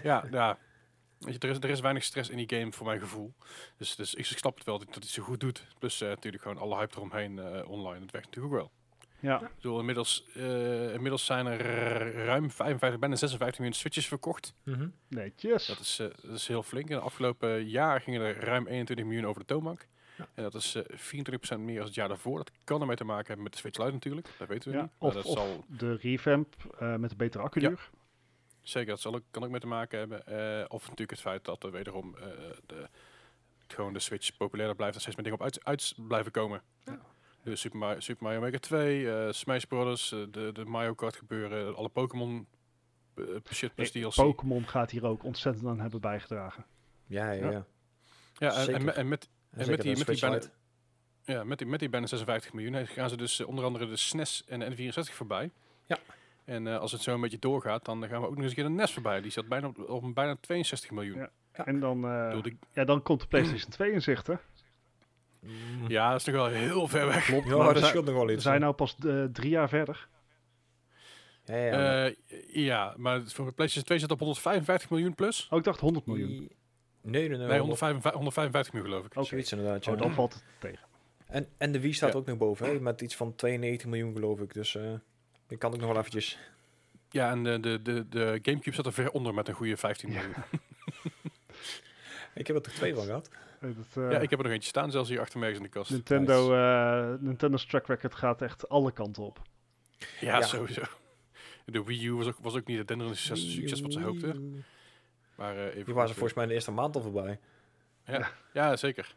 ja, 0.02 0.24
ja. 0.30 0.58
Weet 1.18 1.34
je, 1.34 1.38
er, 1.38 1.48
is, 1.48 1.56
er 1.56 1.70
is 1.70 1.80
weinig 1.80 2.04
stress 2.04 2.30
in 2.30 2.36
die 2.36 2.58
game 2.58 2.72
voor 2.72 2.86
mijn 2.86 3.00
gevoel. 3.00 3.34
Dus, 3.76 3.96
dus 3.96 4.14
ik, 4.14 4.26
snap 4.26 4.56
het 4.56 4.64
wel 4.64 4.78
dat, 4.78 4.86
dat 4.86 4.94
hij 4.94 5.04
het 5.04 5.12
zo 5.12 5.22
goed 5.22 5.40
doet. 5.40 5.66
Plus 5.78 6.00
eh, 6.00 6.08
natuurlijk 6.08 6.42
gewoon 6.42 6.58
alle 6.58 6.76
hype 6.76 6.96
eromheen 6.96 7.38
eh, 7.38 7.70
online. 7.70 8.00
Het 8.00 8.10
werkt 8.10 8.26
natuurlijk 8.26 8.54
ook 8.54 8.60
wel. 8.60 8.70
Ja, 9.20 9.40
Ik 9.40 9.54
bedoel, 9.54 9.78
inmiddels, 9.78 10.24
eh, 10.34 10.92
inmiddels 10.92 11.24
zijn 11.24 11.46
er 11.46 11.60
ruim 12.24 12.50
55, 12.50 12.98
bijna 12.98 13.16
56 13.16 13.58
miljoen 13.58 13.78
switches 13.78 14.06
verkocht. 14.06 14.54
Mhm. 14.64 14.88
netjes. 15.08 15.66
Dat 15.66 15.78
is, 15.78 15.98
eh, 15.98 16.06
dat 16.22 16.34
is 16.34 16.48
heel 16.48 16.62
flink. 16.62 16.88
In 16.88 16.96
de 16.96 17.02
afgelopen 17.02 17.68
jaar 17.68 18.00
gingen 18.00 18.20
er 18.20 18.40
ruim 18.40 18.66
21 18.66 19.06
miljoen 19.06 19.26
over 19.26 19.40
de 19.40 19.46
toonbank. 19.46 19.86
Ja. 20.18 20.26
En 20.34 20.42
dat 20.42 20.54
is 20.54 20.74
eh 20.74 20.82
24% 20.96 21.58
meer 21.58 21.76
dan 21.76 21.84
het 21.84 21.94
jaar 21.94 22.08
daarvoor. 22.08 22.36
Dat 22.36 22.50
kan 22.64 22.80
ermee 22.80 22.96
te 22.96 23.04
maken 23.04 23.26
hebben 23.26 23.42
met 23.44 23.52
de 23.52 23.58
Switch 23.58 23.78
Lite 23.78 23.92
natuurlijk. 23.92 24.28
Dat 24.38 24.48
weten 24.48 24.70
we 24.70 24.76
Ja, 24.76 24.82
niet. 24.82 24.92
Maar 24.98 25.08
of, 25.08 25.14
dat 25.14 25.24
of 25.24 25.32
zal, 25.38 25.64
de 25.66 25.94
revamp 25.96 26.54
eh, 26.78 26.94
met 26.96 27.10
de 27.10 27.16
betere 27.16 27.42
accuduur. 27.42 27.90
zeker, 28.62 28.88
dat 28.88 29.00
zal 29.00 29.14
ook, 29.14 29.22
kan 29.30 29.44
ook 29.44 29.50
mee 29.50 29.60
te 29.60 29.66
maken 29.66 29.98
hebben. 29.98 30.26
Eh, 30.26 30.64
of 30.68 30.82
natuurlijk 30.82 31.10
het 31.10 31.20
feit 31.20 31.44
dat 31.44 31.62
er 31.64 31.70
wederom 31.70 32.14
eh, 32.16 32.22
de, 32.66 32.88
gewoon 33.66 33.92
de 33.92 33.98
Switch 33.98 34.36
populairder 34.36 34.76
blijft. 34.76 34.94
En 34.94 35.00
steeds 35.00 35.16
meer 35.16 35.24
dingen 35.24 35.40
op 35.40 35.44
uit, 35.46 35.64
uit 35.64 35.94
blijven 36.08 36.32
komen. 36.32 36.62
Ja. 36.84 36.98
Dus 37.42 37.60
Super 37.60 37.78
Mario, 37.78 38.00
Super 38.00 38.22
Mario 38.24 38.40
Maker 38.40 38.60
2, 38.60 39.10
eh, 39.12 39.32
Smash 39.32 39.64
Brothers, 39.64 40.08
de, 40.08 40.50
de 40.52 40.64
Mario 40.64 40.94
Kart 40.94 41.16
gebeuren, 41.16 41.76
alle 41.76 41.88
Pokémon 41.88 42.46
shit 43.52 43.74
plus 43.74 43.90
DLC. 43.90 44.14
Pokémon 44.14 44.68
gaat 44.68 44.90
hier 44.90 45.06
ook 45.06 45.24
ontzettend 45.24 45.66
aan 45.66 45.80
hebben 45.80 46.00
bijgedragen. 46.00 46.64
Ja, 47.06 47.30
ja, 47.30 47.44
Ja. 47.44 47.50
ja. 47.50 47.66
ja, 48.38 48.50
en, 48.50 48.56
en, 48.58 48.64
zeker. 48.64 48.84
met- 48.84 48.94
en 48.94 49.08
met, 49.08 49.28
En 49.50 49.70
met 49.70 49.80
die- 49.82 49.96
met 49.96 50.06
die 50.06 50.20
bijna-. 50.20 50.40
Ja, 51.24 51.44
met 51.44 51.58
die, 51.58 51.66
met 51.66 51.80
die 51.80 51.88
bijna 51.88 52.06
56 52.06 52.52
miljoen 52.52 52.86
gaan 52.86 53.08
ze 53.08 53.16
dus 53.16 53.40
eh, 53.40 53.48
onder 53.48 53.64
andere 53.64 53.86
de 53.88 53.96
SNES 53.96 54.44
en 54.46 54.60
de 54.60 54.66
N64 54.76 55.12
voorbij. 55.14 55.50
Ja. 55.86 55.98
En 56.44 56.66
eh, 56.66 56.78
als 56.78 56.92
het 56.92 57.00
zo 57.02 57.14
een 57.14 57.20
beetje 57.20 57.38
doorgaat, 57.38 57.84
dan 57.84 58.08
gaan 58.08 58.20
we 58.20 58.26
ook 58.26 58.34
nog 58.34 58.38
eens 58.42 58.48
een 58.48 58.54
keer 58.54 58.64
de 58.64 58.70
NES 58.70 58.92
voorbij. 58.92 59.20
Die 59.20 59.30
zat 59.30 59.48
bijna 59.48 59.70
op, 59.86 60.14
bijna 60.14 60.36
62 60.40 60.90
miljoen. 60.90 61.18
Ja. 61.18 61.30
Ja. 61.56 61.66
En 61.66 61.80
dan, 61.80 62.04
eh, 62.04 62.40
ja, 62.72 62.84
dan 62.84 63.02
komt 63.02 63.20
de 63.20 63.26
PlayStation 63.26 63.70
2 63.70 63.92
in 63.92 64.02
zicht, 64.02 64.26
hè? 64.26 64.34
Mm. 65.40 65.88
ja, 65.88 66.10
dat 66.10 66.20
is 66.20 66.26
nog 66.26 66.34
wel 66.34 66.46
heel 66.46 66.88
ver 66.88 67.06
weg. 67.06 67.24
Klopt, 67.24 67.48
Ja, 67.48 67.56
maar 67.56 67.64
dat 67.64 67.72
we, 67.72 67.78
zijn, 67.78 67.90
scheelt 67.90 68.04
nog 68.04 68.14
wel 68.14 68.26
we 68.26 68.32
iets. 68.32 68.42
zijn 68.42 68.60
nou 68.60 68.72
pas 68.74 68.96
drie 69.32 69.50
jaar 69.50 69.68
verder. 69.68 70.08
Ja, 71.44 71.56
ja, 71.56 71.70
maar- 71.76 72.04
Eh, 72.06 72.14
ja, 72.54 72.94
maar 72.96 73.22
voor 73.26 73.44
de 73.46 73.52
PlayStation 73.52 73.84
2 73.84 73.98
zit 73.98 74.10
op 74.10 74.18
155 74.18 74.90
miljoen 74.90 75.14
plus. 75.14 75.46
Oh, 75.50 75.58
ik 75.58 75.64
dacht 75.64 75.80
100 75.80 76.06
miljoen. 76.06 76.50
Nee, 77.10 77.28
nee, 77.28 77.38
nee. 77.38 77.46
Nee, 77.46 77.58
100 77.58 77.80
155, 77.80 78.12
155 78.12 78.72
miljoen 78.72 78.90
geloof 78.90 79.06
ik. 79.06 79.16
Oké. 79.16 79.26
Zoiets 79.26 79.52
inderdaad, 79.52 79.84
ja. 79.84 79.92
Oh, 79.92 79.98
dan 79.98 80.12
valt 80.14 80.34
het 80.34 80.42
tegen. 80.58 80.86
En, 81.26 81.48
en 81.58 81.72
de 81.72 81.80
Wii 81.80 81.92
staat 81.92 82.12
Ja. 82.12 82.18
ook 82.18 82.26
nog 82.26 82.36
boven, 82.38 82.66
hè, 82.66 82.80
met 82.80 83.00
iets 83.00 83.16
van 83.16 83.34
92 83.34 83.88
miljoen 83.88 84.12
geloof 84.14 84.40
ik. 84.40 84.54
Dus 84.54 84.74
eh 84.74 84.92
die 85.46 85.58
kan 85.58 85.72
ook 85.72 85.78
nog 85.80 85.88
wel 85.88 85.98
eventjes. 85.98 86.38
Ja, 87.10 87.30
en 87.30 87.42
de, 87.44 87.60
de, 87.60 87.82
de, 87.82 88.08
de 88.08 88.38
Gamecube 88.42 88.76
zat 88.76 88.86
er 88.86 88.92
ver 88.92 89.10
onder 89.10 89.34
met 89.34 89.48
een 89.48 89.54
goede 89.54 89.76
15 89.76 90.08
miljoen. 90.08 90.34
Ik 92.34 92.46
heb 92.46 92.56
er 92.56 92.62
toch 92.62 92.72
twee 92.74 92.94
van 92.94 93.04
gehad. 93.04 93.30
Eh, 93.60 93.70
dat, 93.76 94.04
eh, 94.04 94.10
ja, 94.10 94.18
ik 94.18 94.30
heb 94.30 94.38
er 94.38 94.44
nog 94.44 94.54
eentje 94.54 94.68
staan, 94.68 94.90
zelfs 94.90 95.08
hier 95.08 95.20
achter 95.20 95.38
me 95.38 95.44
ergens 95.46 95.64
in 95.64 95.70
de 95.72 95.78
kast. 95.78 95.90
Nintendo, 95.90 96.54
eh, 96.54 97.14
Nintendo's 97.20 97.66
track 97.66 97.86
record 97.86 98.14
gaat 98.14 98.42
echt 98.42 98.68
alle 98.68 98.92
kanten 98.92 99.22
op. 99.22 99.42
Ja, 99.98 100.06
Ja. 100.20 100.42
sowieso. 100.42 100.82
De 101.64 101.84
Wii 101.84 102.06
U 102.06 102.12
was 102.14 102.26
ook, 102.26 102.36
was 102.40 102.56
ook 102.56 102.66
niet 102.66 102.78
het 102.78 102.88
denderende 102.88 103.18
succes, 103.18 103.54
succes 103.54 103.80
wat 103.80 103.92
ze 103.92 104.00
hoopten. 104.00 104.64
Maar 105.38 105.56
eh, 105.56 105.62
even 105.62 105.74
Die 105.74 105.84
goed, 105.84 105.94
waren 105.94 106.08
ze 106.08 106.14
eh, 106.14 106.18
volgens 106.18 106.34
mij 106.34 106.42
in 106.42 106.48
de 106.48 106.54
eerste 106.54 106.70
maand 106.70 106.96
al 106.96 107.02
voorbij. 107.02 107.38
Ja, 108.52 108.76
zeker. 108.76 109.16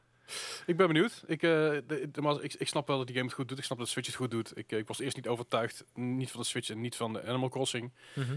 Ik 0.65 0.77
ben 0.77 0.87
benieuwd. 0.87 1.23
Ik, 1.27 1.43
eh, 1.43 1.49
de, 1.49 2.09
de- 2.11 2.21
maar 2.21 2.43
ik, 2.43 2.53
ik 2.53 2.67
snap 2.67 2.87
wel 2.87 2.97
dat 2.97 3.05
die 3.07 3.15
game 3.15 3.27
het 3.27 3.35
goed 3.37 3.47
doet. 3.47 3.57
Ik 3.57 3.63
snap 3.63 3.77
dat 3.77 3.85
de 3.87 3.91
Switch 3.93 4.07
het 4.07 4.17
goed 4.17 4.31
doet. 4.31 4.57
Ik, 4.57 4.71
eh, 4.71 4.77
ik 4.79 4.87
was 4.87 4.99
eerst 4.99 5.15
niet 5.15 5.27
overtuigd, 5.27 5.85
niet 5.93 6.31
van 6.31 6.39
de 6.41 6.45
Switch 6.45 6.69
en 6.69 6.81
niet 6.81 6.95
van 6.95 7.13
de 7.13 7.23
Animal 7.25 7.49
Crossing. 7.49 7.91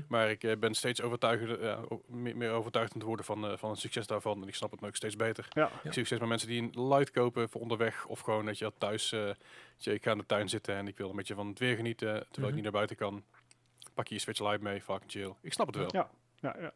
Maar 0.09 0.31
ik 0.31 0.45
eh, 0.45 0.57
ben 0.57 0.75
steeds 0.75 1.03
overtuigd, 1.03 1.61
ja, 1.61 1.81
meer, 2.07 2.37
meer 2.37 2.51
overtuigd 2.51 2.93
aan 2.93 2.99
het 2.99 3.07
worden 3.09 3.25
van, 3.25 3.47
eh, 3.47 3.57
van 3.57 3.71
het 3.71 3.79
succes 3.79 4.07
daarvan. 4.07 4.43
En 4.43 4.49
ik 4.49 4.55
snap 4.55 4.71
het 4.71 4.81
nu 4.81 4.87
ook 4.89 4.97
steeds 4.97 5.17
beter. 5.17 5.47
Ja, 5.51 5.67
Ik 5.67 5.73
zie 5.93 6.01
ook 6.01 6.07
steeds 6.07 6.21
meer 6.21 6.29
mensen 6.29 6.49
die 6.49 6.63
een 6.63 6.89
light 6.89 7.11
kopen 7.11 7.49
voor 7.49 7.61
onderweg. 7.61 8.07
Of 8.07 8.21
gewoon 8.21 8.47
dat 8.47 8.59
je 8.59 8.73
thuis, 8.79 9.13
eh, 9.13 9.31
je, 9.77 9.93
ik 9.95 10.03
ga 10.05 10.11
in 10.13 10.19
de 10.19 10.27
tuin 10.27 10.49
zitten 10.49 10.75
en 10.75 10.89
ik 10.89 10.97
wil 10.97 11.11
een 11.11 11.17
beetje 11.17 11.35
van 11.35 11.47
het 11.49 11.59
weer 11.59 11.77
genieten. 11.77 12.09
Terwijl 12.13 12.29
Mhm. 12.39 12.47
ik 12.49 12.55
niet 12.55 12.63
naar 12.63 12.73
buiten 12.73 12.97
kan. 12.97 13.25
Pak 13.95 14.09
je 14.09 14.15
je 14.15 14.21
Switch 14.21 14.41
Lite 14.51 14.63
mee, 14.63 14.81
fucking 14.83 15.11
chill. 15.11 15.35
Ik 15.43 15.53
snap 15.53 15.67
het 15.67 15.77
wel. 15.77 15.89
ja, 15.93 16.11
ja, 16.41 16.57
ja. 16.61 16.73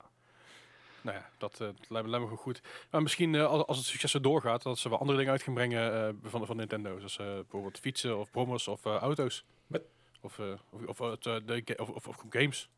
Nou 1.09 1.21
ja, 1.21 1.29
dat 1.39 1.53
eh, 1.53 1.59
lijkt, 1.89 1.89
me, 1.89 1.93
lijkt 1.93 2.11
me 2.11 2.19
gewoon 2.19 2.37
goed. 2.37 2.61
Maar 2.91 3.03
misschien 3.03 3.35
eh, 3.35 3.47
als, 3.47 3.67
als 3.67 3.77
het 3.77 3.87
succes 3.87 4.11
zo 4.11 4.21
doorgaat, 4.21 4.63
dat 4.63 4.79
ze 4.79 4.89
wel 4.89 4.99
andere 4.99 5.19
dingen 5.19 5.33
uit 5.33 5.43
gaan 5.43 5.55
brengen 5.55 5.95
eh, 6.09 6.15
van, 6.23 6.47
van 6.47 6.57
Nintendo. 6.57 6.97
Zoals 6.97 7.19
eh, 7.19 7.27
bijvoorbeeld 7.27 7.79
fietsen 7.79 8.19
of 8.19 8.31
promos 8.31 8.69
of 8.69 8.85
eh, 8.87 8.95
auto's. 8.97 9.45
Wat? 9.67 9.83
Of, 10.21 10.39
eh, 10.39 10.45
of, 10.71 11.01
of, 11.01 11.11
het, 11.11 11.27
eh, 11.27 11.35
de 11.47 11.63
ga- 11.65 11.83
of, 11.83 11.89
of, 11.91 12.07
of 12.09 12.25
games. 12.31 12.69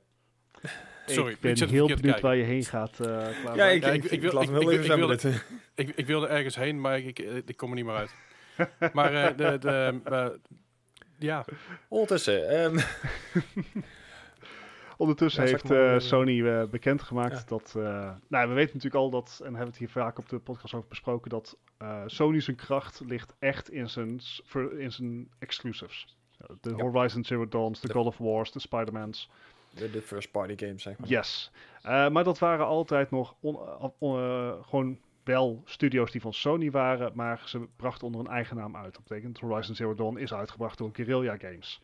Sorry, 1.06 1.32
ik 1.32 1.40
ben 1.40 1.56
heel 1.68 1.68
benieuwd 1.86 2.00
kijken. 2.00 2.22
waar 2.22 2.36
je 2.36 2.42
heen 2.42 2.64
gaat. 2.64 3.00
eh. 3.00 3.54
Ja, 3.54 3.66
ik, 3.66 3.84
ik, 3.84 3.94
ik- 3.94 4.04
ik, 4.04 4.10
ik 4.10 4.20
wil- 4.20 4.40
ik- 4.42 4.48
ik- 4.82 4.92
wilde- 4.92 5.16
dit. 5.16 5.44
Ik, 5.74 5.92
ik 5.96 6.06
wilde 6.06 6.26
ergens 6.26 6.56
heen, 6.56 6.80
maar 6.80 6.98
ik, 6.98 7.18
ik, 7.18 7.42
ik 7.46 7.56
kom 7.56 7.68
er 7.70 7.74
niet 7.76 7.84
meer 7.84 7.94
uit. 7.96 8.14
maar 8.92 9.14
eh, 9.14 9.36
de, 9.36 9.58
de, 9.58 10.40
ja, 11.18 11.44
Ondertussen, 11.88 12.48
ehm, 12.48 12.78
Ondertussen 14.96 15.42
Ja, 15.44 15.48
heeft 15.50 15.68
maar, 15.68 15.78
eh, 15.78 15.94
eh, 15.94 16.00
Sony 16.00 16.46
eh, 16.46 16.64
bekendgemaakt 16.68 17.38
Ja. 17.38 17.44
dat... 17.46 17.72
nou, 18.28 18.48
we 18.48 18.54
weten 18.54 18.74
natuurlijk 18.76 18.94
al 18.94 19.10
dat, 19.10 19.36
en 19.40 19.48
hebben 19.48 19.66
het 19.66 19.76
hier 19.76 19.88
vaak 19.90 20.18
op 20.18 20.28
de 20.28 20.38
podcast 20.38 20.74
over 20.74 20.88
besproken, 20.88 21.30
dat 21.30 21.56
Sony 22.06 22.40
zijn 22.40 22.56
kracht 22.56 23.00
ligt 23.06 23.34
echt 23.38 23.70
in 23.70 23.88
zijn, 23.90 24.20
in 24.78 24.92
zijn 24.92 25.28
exclusives. 25.38 26.16
De. 26.60 26.72
Horizon 26.72 27.24
Zero 27.24 27.48
Dawns, 27.48 27.80
de 27.80 27.92
God 27.92 28.06
of 28.06 28.18
Wars, 28.18 28.52
de 28.52 28.60
Spider-Mans. 28.60 29.30
de, 29.70 29.90
de 29.90 30.02
first 30.02 30.30
party 30.30 30.54
games, 30.56 30.82
zeg 30.82 30.98
maar. 30.98 31.08
Yes. 31.08 31.50
Maar 31.82 32.24
dat 32.24 32.38
waren 32.38 32.66
altijd 32.66 33.10
nog 33.10 33.34
on- 33.40 33.58
on- 33.98 34.64
gewoon 34.64 34.98
wel 35.24 35.62
studio's 35.64 36.10
die 36.10 36.20
van 36.20 36.32
Sony 36.32 36.70
waren, 36.70 37.12
maar 37.14 37.42
ze 37.44 37.66
brachten 37.76 38.06
onder 38.06 38.20
een 38.20 38.26
eigen 38.32 38.56
naam 38.56 38.76
uit. 38.76 38.94
Dat 38.94 39.02
betekent 39.08 39.38
Horizon 39.40 39.74
Zero 39.74 39.94
Dawn 39.94 40.16
is 40.16 40.34
uitgebracht 40.34 40.78
door 40.78 40.90
Guerrilla 40.92 41.36
Games. 41.38 41.82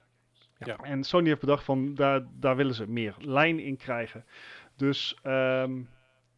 Ja. 0.67 0.77
En 0.77 1.05
Sony 1.05 1.29
heeft 1.29 1.41
bedacht 1.41 1.65
van 1.65 1.95
daar, 1.95 2.27
daar 2.33 2.57
willen 2.57 2.75
ze 2.75 2.87
meer 2.89 3.15
lijn 3.19 3.59
in 3.59 3.77
krijgen. 3.77 4.25
Dus 4.77 5.19
ehm, 5.23 5.83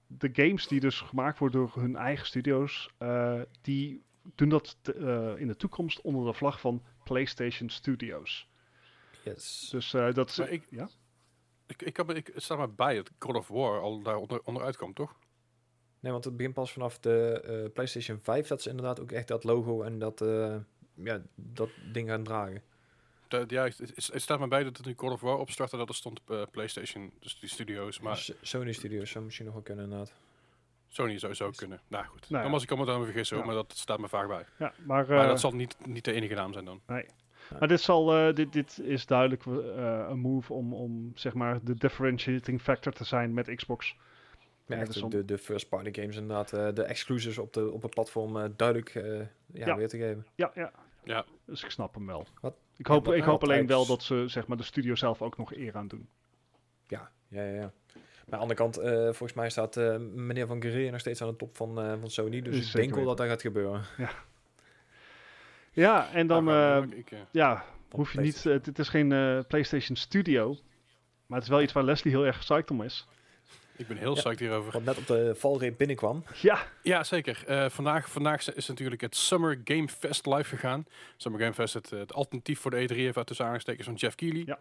de 0.07 0.31
games 0.33 0.67
die 0.67 0.81
dus 0.81 1.01
gemaakt 1.01 1.39
worden 1.39 1.61
door 1.61 1.83
hun 1.83 1.97
eigen 1.97 2.27
studio's, 2.27 2.91
eh, 2.99 3.41
die 3.61 4.03
doen 4.35 4.49
dat 4.49 4.77
te- 4.81 4.95
eh, 5.35 5.41
in 5.41 5.47
de 5.47 5.57
toekomst 5.57 6.01
onder 6.01 6.27
de 6.27 6.33
vlag 6.39 6.61
van 6.61 6.83
PlayStation 7.05 7.69
Studios. 7.69 8.49
Yes. 9.25 9.69
Dus 9.71 9.95
eh, 9.95 10.13
dat 10.13 10.29
is... 10.29 10.39
Ik- 10.39 10.67
ja? 10.71 10.89
ik, 11.67 11.83
ik, 11.83 11.97
heb, 11.97 12.11
ik 12.11 12.31
het 12.35 12.43
staat 12.43 12.59
maar 12.59 12.75
bij 12.75 12.95
dat 12.95 13.11
God 13.19 13.37
of 13.37 13.49
War 13.49 13.81
al 13.81 14.03
daar 14.03 14.17
onder, 14.17 14.41
onderuit 14.45 14.77
kwam, 14.77 14.93
toch? 14.95 15.17
Nee, 16.01 16.13
want 16.13 16.25
het 16.25 16.37
begint 16.37 16.55
pas 16.55 16.73
vanaf 16.73 16.99
de 16.99 17.41
eh, 17.45 17.73
PlayStation 17.73 18.19
5 18.21 18.47
dat 18.47 18.63
ze 18.63 18.69
inderdaad 18.71 19.01
ook 19.01 19.13
echt 19.13 19.29
dat 19.29 19.45
logo 19.45 19.83
en 19.83 19.99
dat, 19.99 20.21
eh, 20.21 20.57
ja, 20.95 21.23
dat 21.35 21.69
ding 21.93 22.09
gaan 22.09 22.23
dragen. 22.23 22.63
De, 23.39 23.45
ja, 23.49 23.63
het, 23.65 23.79
het- 23.79 24.11
het 24.13 24.23
staat 24.23 24.39
maar 24.39 24.49
bij 24.49 24.65
dat 24.65 24.77
het 24.77 24.87
nu 24.87 24.95
God 24.97 25.13
of 25.13 25.21
War 25.21 25.39
opstartte, 25.39 25.77
dat 25.77 25.89
er 25.89 25.95
stond 25.95 26.21
eh, 26.29 26.43
PlayStation, 26.51 27.13
dus 27.21 27.39
die 27.41 27.49
studio's. 27.49 28.01
Maar 28.01 28.17
S- 28.17 28.33
Sony 28.43 28.73
Studios 28.73 29.11
zou 29.11 29.25
misschien 29.25 29.45
nog 29.47 29.55
wel 29.55 29.63
kunnen 29.65 29.85
inderdaad. 29.85 30.13
Sony 30.89 31.19
zou 31.19 31.35
zo 31.35 31.51
kunnen. 31.51 31.81
Nou 31.89 32.05
goed, 32.05 32.21
Nou 32.21 32.35
ja. 32.37 32.43
dan 32.43 32.51
was 32.51 32.63
ik 32.63 32.71
allemaal 32.71 32.95
dan 32.95 33.05
vergissen, 33.05 33.37
Ja. 33.39 33.45
maar 33.45 33.55
dat 33.55 33.73
staat 33.77 33.99
me 33.99 34.09
vaag 34.09 34.27
bij. 34.27 34.45
Ja, 34.59 34.73
maar, 34.85 35.07
maar 35.09 35.21
eh, 35.23 35.27
dat 35.29 35.41
zal 35.41 35.53
niet, 35.53 35.77
niet 35.87 36.05
de 36.05 36.13
enige 36.13 36.35
naam 36.35 36.53
zijn 36.53 36.65
dan. 36.65 36.81
Maar 37.59 37.69
dit, 37.69 37.81
zal, 37.81 38.15
eh, 38.17 38.35
dit, 38.35 38.53
dit 38.53 38.79
is 38.83 39.07
duidelijk 39.07 39.47
eh, 39.47 40.07
een 40.09 40.19
move 40.19 40.53
om, 40.53 40.75
om 40.75 41.13
zeg 41.15 41.35
maar 41.35 41.65
de 41.65 41.75
differentiating 41.75 42.61
factor 42.61 42.93
te 42.93 43.05
zijn 43.05 43.35
met 43.35 43.55
Xbox. 43.55 43.97
Ja, 44.67 44.75
Ja, 44.75 44.81
echt 44.83 44.93
dus 44.93 45.03
om- 45.03 45.11
de, 45.11 45.25
de 45.25 45.39
first 45.39 45.69
party 45.69 45.91
games 46.01 46.17
inderdaad, 46.17 46.53
eh, 46.53 46.69
de 46.75 46.83
exclusives 46.83 47.39
op, 47.39 47.53
de, 47.53 47.71
op 47.71 47.83
het 47.83 47.91
platform 47.91 48.53
duidelijk 48.57 48.95
eh, 48.95 49.19
ja, 49.19 49.27
Ja. 49.67 49.77
weer 49.77 49.89
te 49.89 49.99
geven. 49.99 50.27
Ja, 50.35 50.51
ja. 50.55 50.73
Ja. 51.05 51.25
Dus 51.45 51.65
ik 51.65 51.71
snap 51.71 51.95
hem 51.95 52.07
wel. 52.07 52.27
Wat- 52.41 52.57
Ik 52.77 52.87
hoop, 52.87 53.13
ik 53.13 53.23
hoop 53.23 53.43
alleen 53.43 53.67
wel 53.67 53.87
dat 53.87 54.03
ze 54.03 54.25
zeg 54.27 54.47
maar, 54.47 54.57
de 54.57 54.63
studio 54.63 54.95
zelf 54.95 55.23
ook 55.23 55.37
nog 55.37 55.55
eer 55.55 55.77
aan 55.77 55.89
doen. 55.89 56.09
Ja, 56.87 57.11
ja, 57.29 57.45
ja. 57.45 57.55
ja. 57.55 57.73
Maar 58.27 58.41
aan 58.41 58.47
de 58.49 58.55
andere 58.55 58.55
kant, 58.55 58.77
eh, 58.77 59.03
volgens 59.03 59.33
mij 59.33 59.51
staat 59.51 59.77
eh, 59.77 59.97
meneer 59.99 60.47
Van 60.47 60.63
Guerrero 60.63 60.91
nog 60.91 61.01
steeds 61.01 61.23
aan 61.23 61.29
de 61.29 61.37
top 61.37 61.57
van, 61.57 61.81
eh, 61.81 61.93
van 62.01 62.11
Sony. 62.11 62.41
Dus 62.41 62.57
Is 62.57 62.67
ik 62.67 62.73
denk 62.73 62.95
wel 62.95 63.05
dat 63.05 63.17
dat 63.17 63.27
gaat 63.27 63.41
gebeuren. 63.41 63.83
Ja, 65.73 66.13
en 66.13 66.27
dan, 66.27 66.45
Nou, 66.45 66.97
ik, 66.97 67.13
ja, 67.31 67.65
hoef 67.91 68.13
je 68.13 68.21
niet, 68.21 68.45
het 68.45 68.79
is 68.79 68.89
geen 68.89 69.13
eh, 69.13 69.39
PlayStation 69.49 69.97
Studio. 69.97 70.57
Maar 71.27 71.39
het 71.39 71.43
is 71.43 71.55
wel 71.55 71.63
iets 71.63 71.73
waar 71.73 71.85
Leslie 71.85 72.15
heel 72.15 72.27
erg 72.27 72.39
psyched 72.39 72.71
om 72.71 72.83
is. 72.83 73.07
Ik 73.83 73.89
ben 73.89 73.97
heel 73.97 74.15
Ja. 74.15 74.21
psyched 74.21 74.39
hierover. 74.39 74.73
Wat 74.73 74.85
net 74.85 74.99
op 74.99 75.07
de 75.07 75.35
valreep 75.39 75.79
binnenkwam. 75.79 76.25
Ja, 76.41 76.67
Ja, 76.83 77.05
zeker. 77.05 77.43
Eh, 77.47 77.69
vandaag, 77.69 78.11
vandaag 78.11 78.55
is 78.55 78.69
natuurlijk 78.69 79.01
het 79.01 79.17
Summer 79.17 79.61
Game 79.65 79.89
Fest 79.89 80.27
live 80.27 80.45
gegaan. 80.49 80.87
Summer 81.17 81.41
Game 81.41 81.55
Fest, 81.55 81.75
het, 81.75 81.91
het 81.91 82.13
alternatief 82.15 82.61
voor 82.61 82.71
de 82.71 82.77
E3, 82.77 82.97
even 82.97 83.15
uit 83.17 83.27
tussen 83.27 83.47
aanstekens 83.47 83.87
van 83.87 83.95
Jeff 83.95 84.15
Keighley. 84.15 84.43
Ja. 84.47 84.59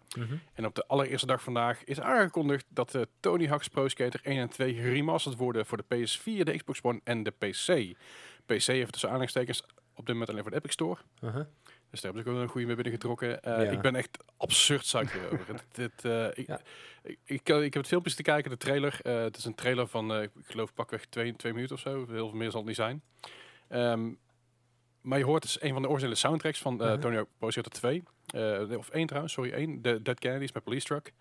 En 0.53 0.65
op 0.65 0.76
de 0.76 0.88
allereerste 0.88 1.27
dag 1.27 1.41
vandaag 1.43 1.84
is 1.84 1.99
aangekondigd 1.99 2.65
dat 2.69 2.91
de 2.91 3.07
Tony 3.19 3.48
Hawk's 3.48 3.68
Pro 3.68 3.88
Skater 3.88 4.19
1 4.23 4.38
en 4.39 4.49
2 4.49 4.73
geremasterd 4.73 5.35
worden 5.35 5.65
voor 5.65 5.77
de 5.77 5.84
PS4, 5.95 6.43
de 6.43 6.57
Xbox 6.57 6.80
One 6.81 6.99
en 7.03 7.23
de 7.23 7.31
PC. 7.31 7.95
PC 8.45 8.65
heeft 8.65 8.91
tussen 8.91 9.07
aanhalingstekens 9.10 9.64
op 9.95 10.06
dit 10.06 10.07
moment 10.07 10.30
alleen 10.30 10.41
voor 10.41 10.52
de 10.52 10.57
Epic 10.57 10.72
Store. 10.72 10.98
Uh-huh. 11.23 11.45
Dus 11.91 12.01
daar 12.01 12.13
hebben 12.13 12.23
ze 12.23 12.30
ook 12.30 12.35
wel 12.35 12.43
een 12.43 12.49
goede 12.51 12.65
mee 12.68 12.76
binnengetrokken. 12.76 13.39
Ja. 13.43 13.57
Ik 13.57 13.81
ben 13.81 13.95
echt 13.95 14.18
absurd. 14.38 14.91
Het- 14.91 15.65
het, 15.76 16.05
eh, 16.05 16.26
ik, 16.34 16.47
Ja. 16.47 16.61
ik, 17.03 17.18
ik, 17.26 17.49
ik 17.49 17.63
heb 17.63 17.73
het 17.73 17.88
filmpjes 17.88 18.15
te 18.15 18.22
kijken, 18.23 18.51
de 18.51 18.57
trailer. 18.57 18.99
Eh, 19.01 19.22
het 19.22 19.38
is 19.38 19.45
een 19.45 19.55
trailer 19.55 19.88
van, 19.88 20.22
ik 20.22 20.30
geloof 20.43 20.73
pakweg 20.73 21.05
twee, 21.05 21.35
twee 21.35 21.53
minuten 21.53 21.76
of 21.76 21.81
zo. 21.81 21.89
Heel 21.95 22.05
veel 22.07 22.31
meer 22.31 22.49
zal 22.51 22.59
het 22.59 22.68
niet 22.68 22.76
zijn. 22.77 23.01
Ehm, 23.68 24.09
maar 25.01 25.18
je 25.18 25.23
hoort, 25.26 25.43
het 25.43 25.51
is 25.55 25.61
een 25.61 25.73
van 25.73 25.81
de 25.81 25.88
originele 25.89 26.15
soundtracks 26.15 26.59
van 26.59 26.73
Uh-huh. 26.81 26.99
Tony 26.99 27.15
Hawk 27.15 27.27
Pro 27.38 27.49
Skater 27.49 27.72
2. 27.72 28.03
Eh, 28.27 28.77
of 28.77 28.89
één 28.89 29.07
trouwens, 29.07 29.34
sorry, 29.34 29.51
één. 29.51 29.81
De 29.81 30.01
Dead 30.01 30.19
Kennedys 30.19 30.51
met 30.51 30.63
Police 30.63 30.85
Truck. 30.85 31.13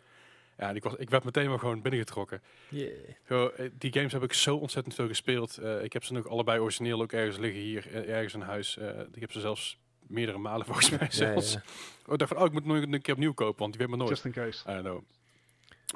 Ja, 0.58 0.68
en 0.68 0.76
ik, 0.76 0.82
was, 0.82 0.94
ik 0.94 1.10
werd 1.10 1.24
meteen 1.24 1.48
maar 1.48 1.58
gewoon 1.58 1.82
binnengetrokken. 1.82 2.42
Yeah. 2.68 2.92
Gewoon, 3.22 3.52
eh, 3.56 3.70
die 3.72 3.92
games 3.92 4.12
heb 4.12 4.22
ik 4.22 4.32
zo 4.32 4.56
ontzettend 4.56 4.94
veel 4.94 5.06
gespeeld. 5.08 5.60
Ik 5.82 5.92
heb 5.92 6.04
ze 6.04 6.12
nog 6.12 6.28
allebei 6.28 6.60
origineel 6.60 7.00
ook 7.02 7.12
ergens 7.12 7.36
liggen 7.38 7.60
hier, 7.60 8.08
ergens 8.08 8.34
in 8.34 8.40
huis. 8.40 8.76
Ik 9.12 9.20
heb 9.20 9.32
ze 9.32 9.40
zelfs 9.40 9.78
meerdere 10.10 10.38
malen 10.38 10.66
volgens 10.70 10.90
mij 10.90 10.98
ja, 11.00 11.10
zelfs. 11.10 11.52
ja. 11.52 11.62
Oh, 12.06 12.12
ik 12.12 12.18
dacht 12.18 12.32
van, 12.32 12.40
oh, 12.40 12.46
ik 12.46 12.52
moet 12.52 12.64
nog 12.64 12.76
een 12.76 13.02
keer 13.02 13.14
opnieuw 13.14 13.32
kopen, 13.32 13.58
want 13.58 13.70
die 13.70 13.80
weet 13.80 13.88
maar 13.88 13.98
nooit. 13.98 14.10
just 14.10 14.24
in 14.24 14.32
case. 14.32 14.70
I 14.70 14.72
don't 14.72 14.84
know. 14.84 15.02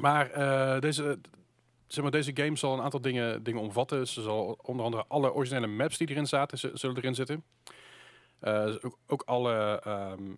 Maar, 0.01 0.31
eh, 0.31 0.81
deze, 0.81 1.19
zeg 1.87 2.03
maar 2.03 2.13
deze 2.13 2.31
game 2.35 2.57
zal 2.57 2.75
een 2.75 2.83
aantal 2.83 3.01
dingen, 3.01 3.43
dingen 3.43 3.61
omvatten. 3.61 4.09
Ze 4.09 4.23
zal 4.23 4.59
onder 4.63 4.85
andere 4.85 5.05
alle 5.09 5.33
originele 5.33 5.67
maps 5.67 5.99
die 5.99 6.09
erin 6.09 6.27
zaten, 6.27 6.79
zullen 6.79 6.97
erin 6.97 7.15
zitten. 7.15 7.45
Eh, 8.39 8.75
ook, 8.83 8.99
ook 9.07 9.23
alle 9.23 9.81
ehm, 9.85 10.35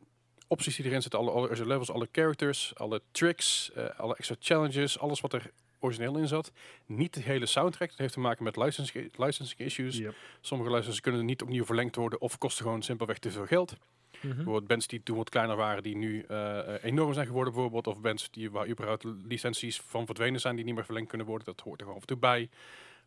opties 0.48 0.77
die 0.77 0.85
erin 0.85 1.03
zitten, 1.03 1.20
alle 1.20 1.65
levels, 1.65 1.90
alle 1.90 2.09
characters, 2.12 2.73
alle 2.74 3.03
tricks, 3.11 3.73
eh, 3.73 3.85
alle 3.97 4.16
extra 4.16 4.36
challenges, 4.39 4.98
alles 4.98 5.20
wat 5.20 5.32
er 5.32 5.51
origineel 5.78 6.16
in 6.16 6.28
zat. 6.28 6.53
Niet 6.86 7.15
de 7.15 7.20
hele 7.20 7.47
soundtrack, 7.47 7.89
dat 7.89 7.98
heeft 7.98 8.12
te 8.12 8.20
maken 8.20 8.44
met 8.44 8.57
licensing, 8.57 9.11
licensing 9.16 9.61
issues. 9.61 9.97
Yep. 9.97 10.15
Sommige 10.40 10.70
licenses 10.70 11.01
kunnen 11.01 11.24
niet 11.24 11.43
opnieuw 11.43 11.65
verlengd 11.65 11.97
worden 11.97 12.20
of 12.20 12.39
kosten 12.39 12.65
gewoon 12.65 12.82
simpelweg 12.82 13.19
te 13.19 13.31
veel 13.31 13.47
geld. 13.47 13.77
Mhm. 14.20 14.35
Bijvoorbeeld 14.35 14.66
bands 14.66 14.86
die 14.86 15.03
toen 15.03 15.16
wat 15.16 15.28
kleiner 15.28 15.57
waren, 15.57 15.82
die 15.82 15.97
nu 15.97 16.24
eh, 16.28 16.59
eh, 16.59 16.85
enorm 16.85 17.12
zijn 17.12 17.27
geworden 17.27 17.53
bijvoorbeeld. 17.53 17.86
Of 17.86 18.01
bands 18.01 18.31
die, 18.31 18.51
waar 18.51 18.69
überhaupt 18.69 19.05
licenties 19.05 19.81
van 19.81 20.07
verdwenen 20.07 20.40
zijn, 20.40 20.57
die 20.57 20.65
niet 20.65 20.74
meer 20.74 20.85
verlengd 20.85 21.09
kunnen 21.09 21.27
worden. 21.27 21.47
Dat 21.47 21.61
hoort 21.61 21.81
er 21.81 21.86
gewoon 21.86 21.97
af 21.97 22.01
en 22.01 22.09
toe 22.09 22.16
bij. 22.16 22.48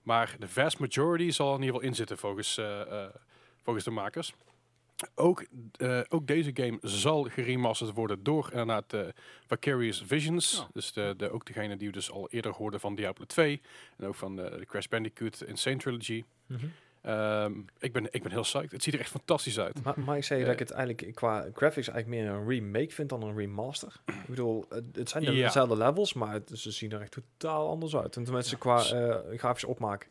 Maar 0.03 0.35
de 0.39 0.47
vast 0.47 0.79
majority 0.79 1.31
zal 1.31 1.55
in 1.55 1.59
ieder 1.59 1.73
geval 1.75 1.89
in 1.89 1.95
zitten 1.95 2.17
volgens, 2.17 2.57
eh, 2.57 3.05
volgens 3.63 3.85
de 3.85 3.91
makers. 3.91 4.33
Ook, 5.15 5.45
eh, 5.77 5.99
ook 6.09 6.27
deze 6.27 6.51
game 6.53 6.77
zal 6.81 7.23
geremasterd 7.23 7.93
worden 7.93 8.23
door 8.23 8.49
inderdaad 8.51 8.93
uh, 8.93 9.01
Vicarious 9.47 10.03
Visions. 10.05 10.67
Dus 10.73 10.93
de, 10.93 11.13
de, 11.17 11.31
ook 11.31 11.45
degene 11.45 11.77
die 11.77 11.87
we 11.87 11.93
dus 11.93 12.11
al 12.11 12.29
eerder 12.29 12.51
hoorden 12.51 12.79
van 12.79 12.95
Diablo 12.95 13.25
2. 13.25 13.61
En 13.97 14.07
ook 14.07 14.15
van 14.15 14.35
de, 14.35 14.55
de 14.59 14.65
Crash 14.65 14.85
Bandicoot 14.87 15.41
Insane 15.41 15.77
Trilogy. 15.77 16.23
Mhm. 16.47 16.65
Ehm, 17.01 17.53
ik, 17.77 17.93
ben, 17.93 18.07
ik 18.13 18.23
ben 18.23 18.31
heel 18.31 18.41
psyched. 18.41 18.71
Het 18.71 18.83
ziet 18.83 18.93
er 18.93 18.99
echt 18.99 19.09
fantastisch 19.09 19.59
uit. 19.59 19.83
Maar, 19.83 19.99
maar 19.99 20.17
ik 20.17 20.23
zei 20.23 20.39
Eh. 20.39 20.45
dat 20.45 20.53
ik 20.53 20.59
het 20.67 20.71
eigenlijk 20.77 21.15
qua 21.15 21.47
graphics 21.53 21.87
eigenlijk 21.87 22.21
meer 22.23 22.31
een 22.33 22.47
remake 22.47 22.89
vind 22.93 23.09
dan 23.09 23.21
een 23.23 23.35
remaster. 23.37 23.93
Ik 24.05 24.25
bedoel, 24.27 24.65
het, 24.69 24.83
het 24.93 25.09
zijn 25.09 25.23
de- 25.23 25.31
Ja. 25.31 25.45
dezelfde 25.45 25.77
levels, 25.77 26.13
maar 26.13 26.33
het, 26.33 26.51
ze 26.53 26.71
zien 26.71 26.91
er 26.91 27.01
echt 27.01 27.11
totaal 27.37 27.69
anders 27.69 27.95
uit. 27.95 28.15
En 28.15 28.23
tenminste 28.23 28.51
Ja. 28.51 28.57
qua 28.59 28.83
eh 28.83 29.37
grafisch 29.39 29.63
opmaak. 29.63 30.09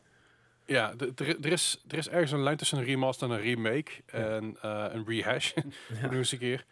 Ja, 0.69 0.95
de- 0.95 1.37
er 1.43 1.53
is, 1.53 1.83
er 1.89 1.99
is 1.99 2.09
ergens 2.09 2.33
een 2.33 2.43
lijn 2.43 2.57
tussen 2.57 2.79
een 2.79 2.85
remaster 2.85 3.29
en 3.31 3.35
een 3.35 3.41
remake. 3.43 3.91
En 4.07 4.57
eh, 4.63 4.85
een 4.91 5.05
rehash. 5.07 5.53
Ja. 6.03 6.11
Eens 6.13 6.33
een 6.33 6.39
keer. 6.39 6.65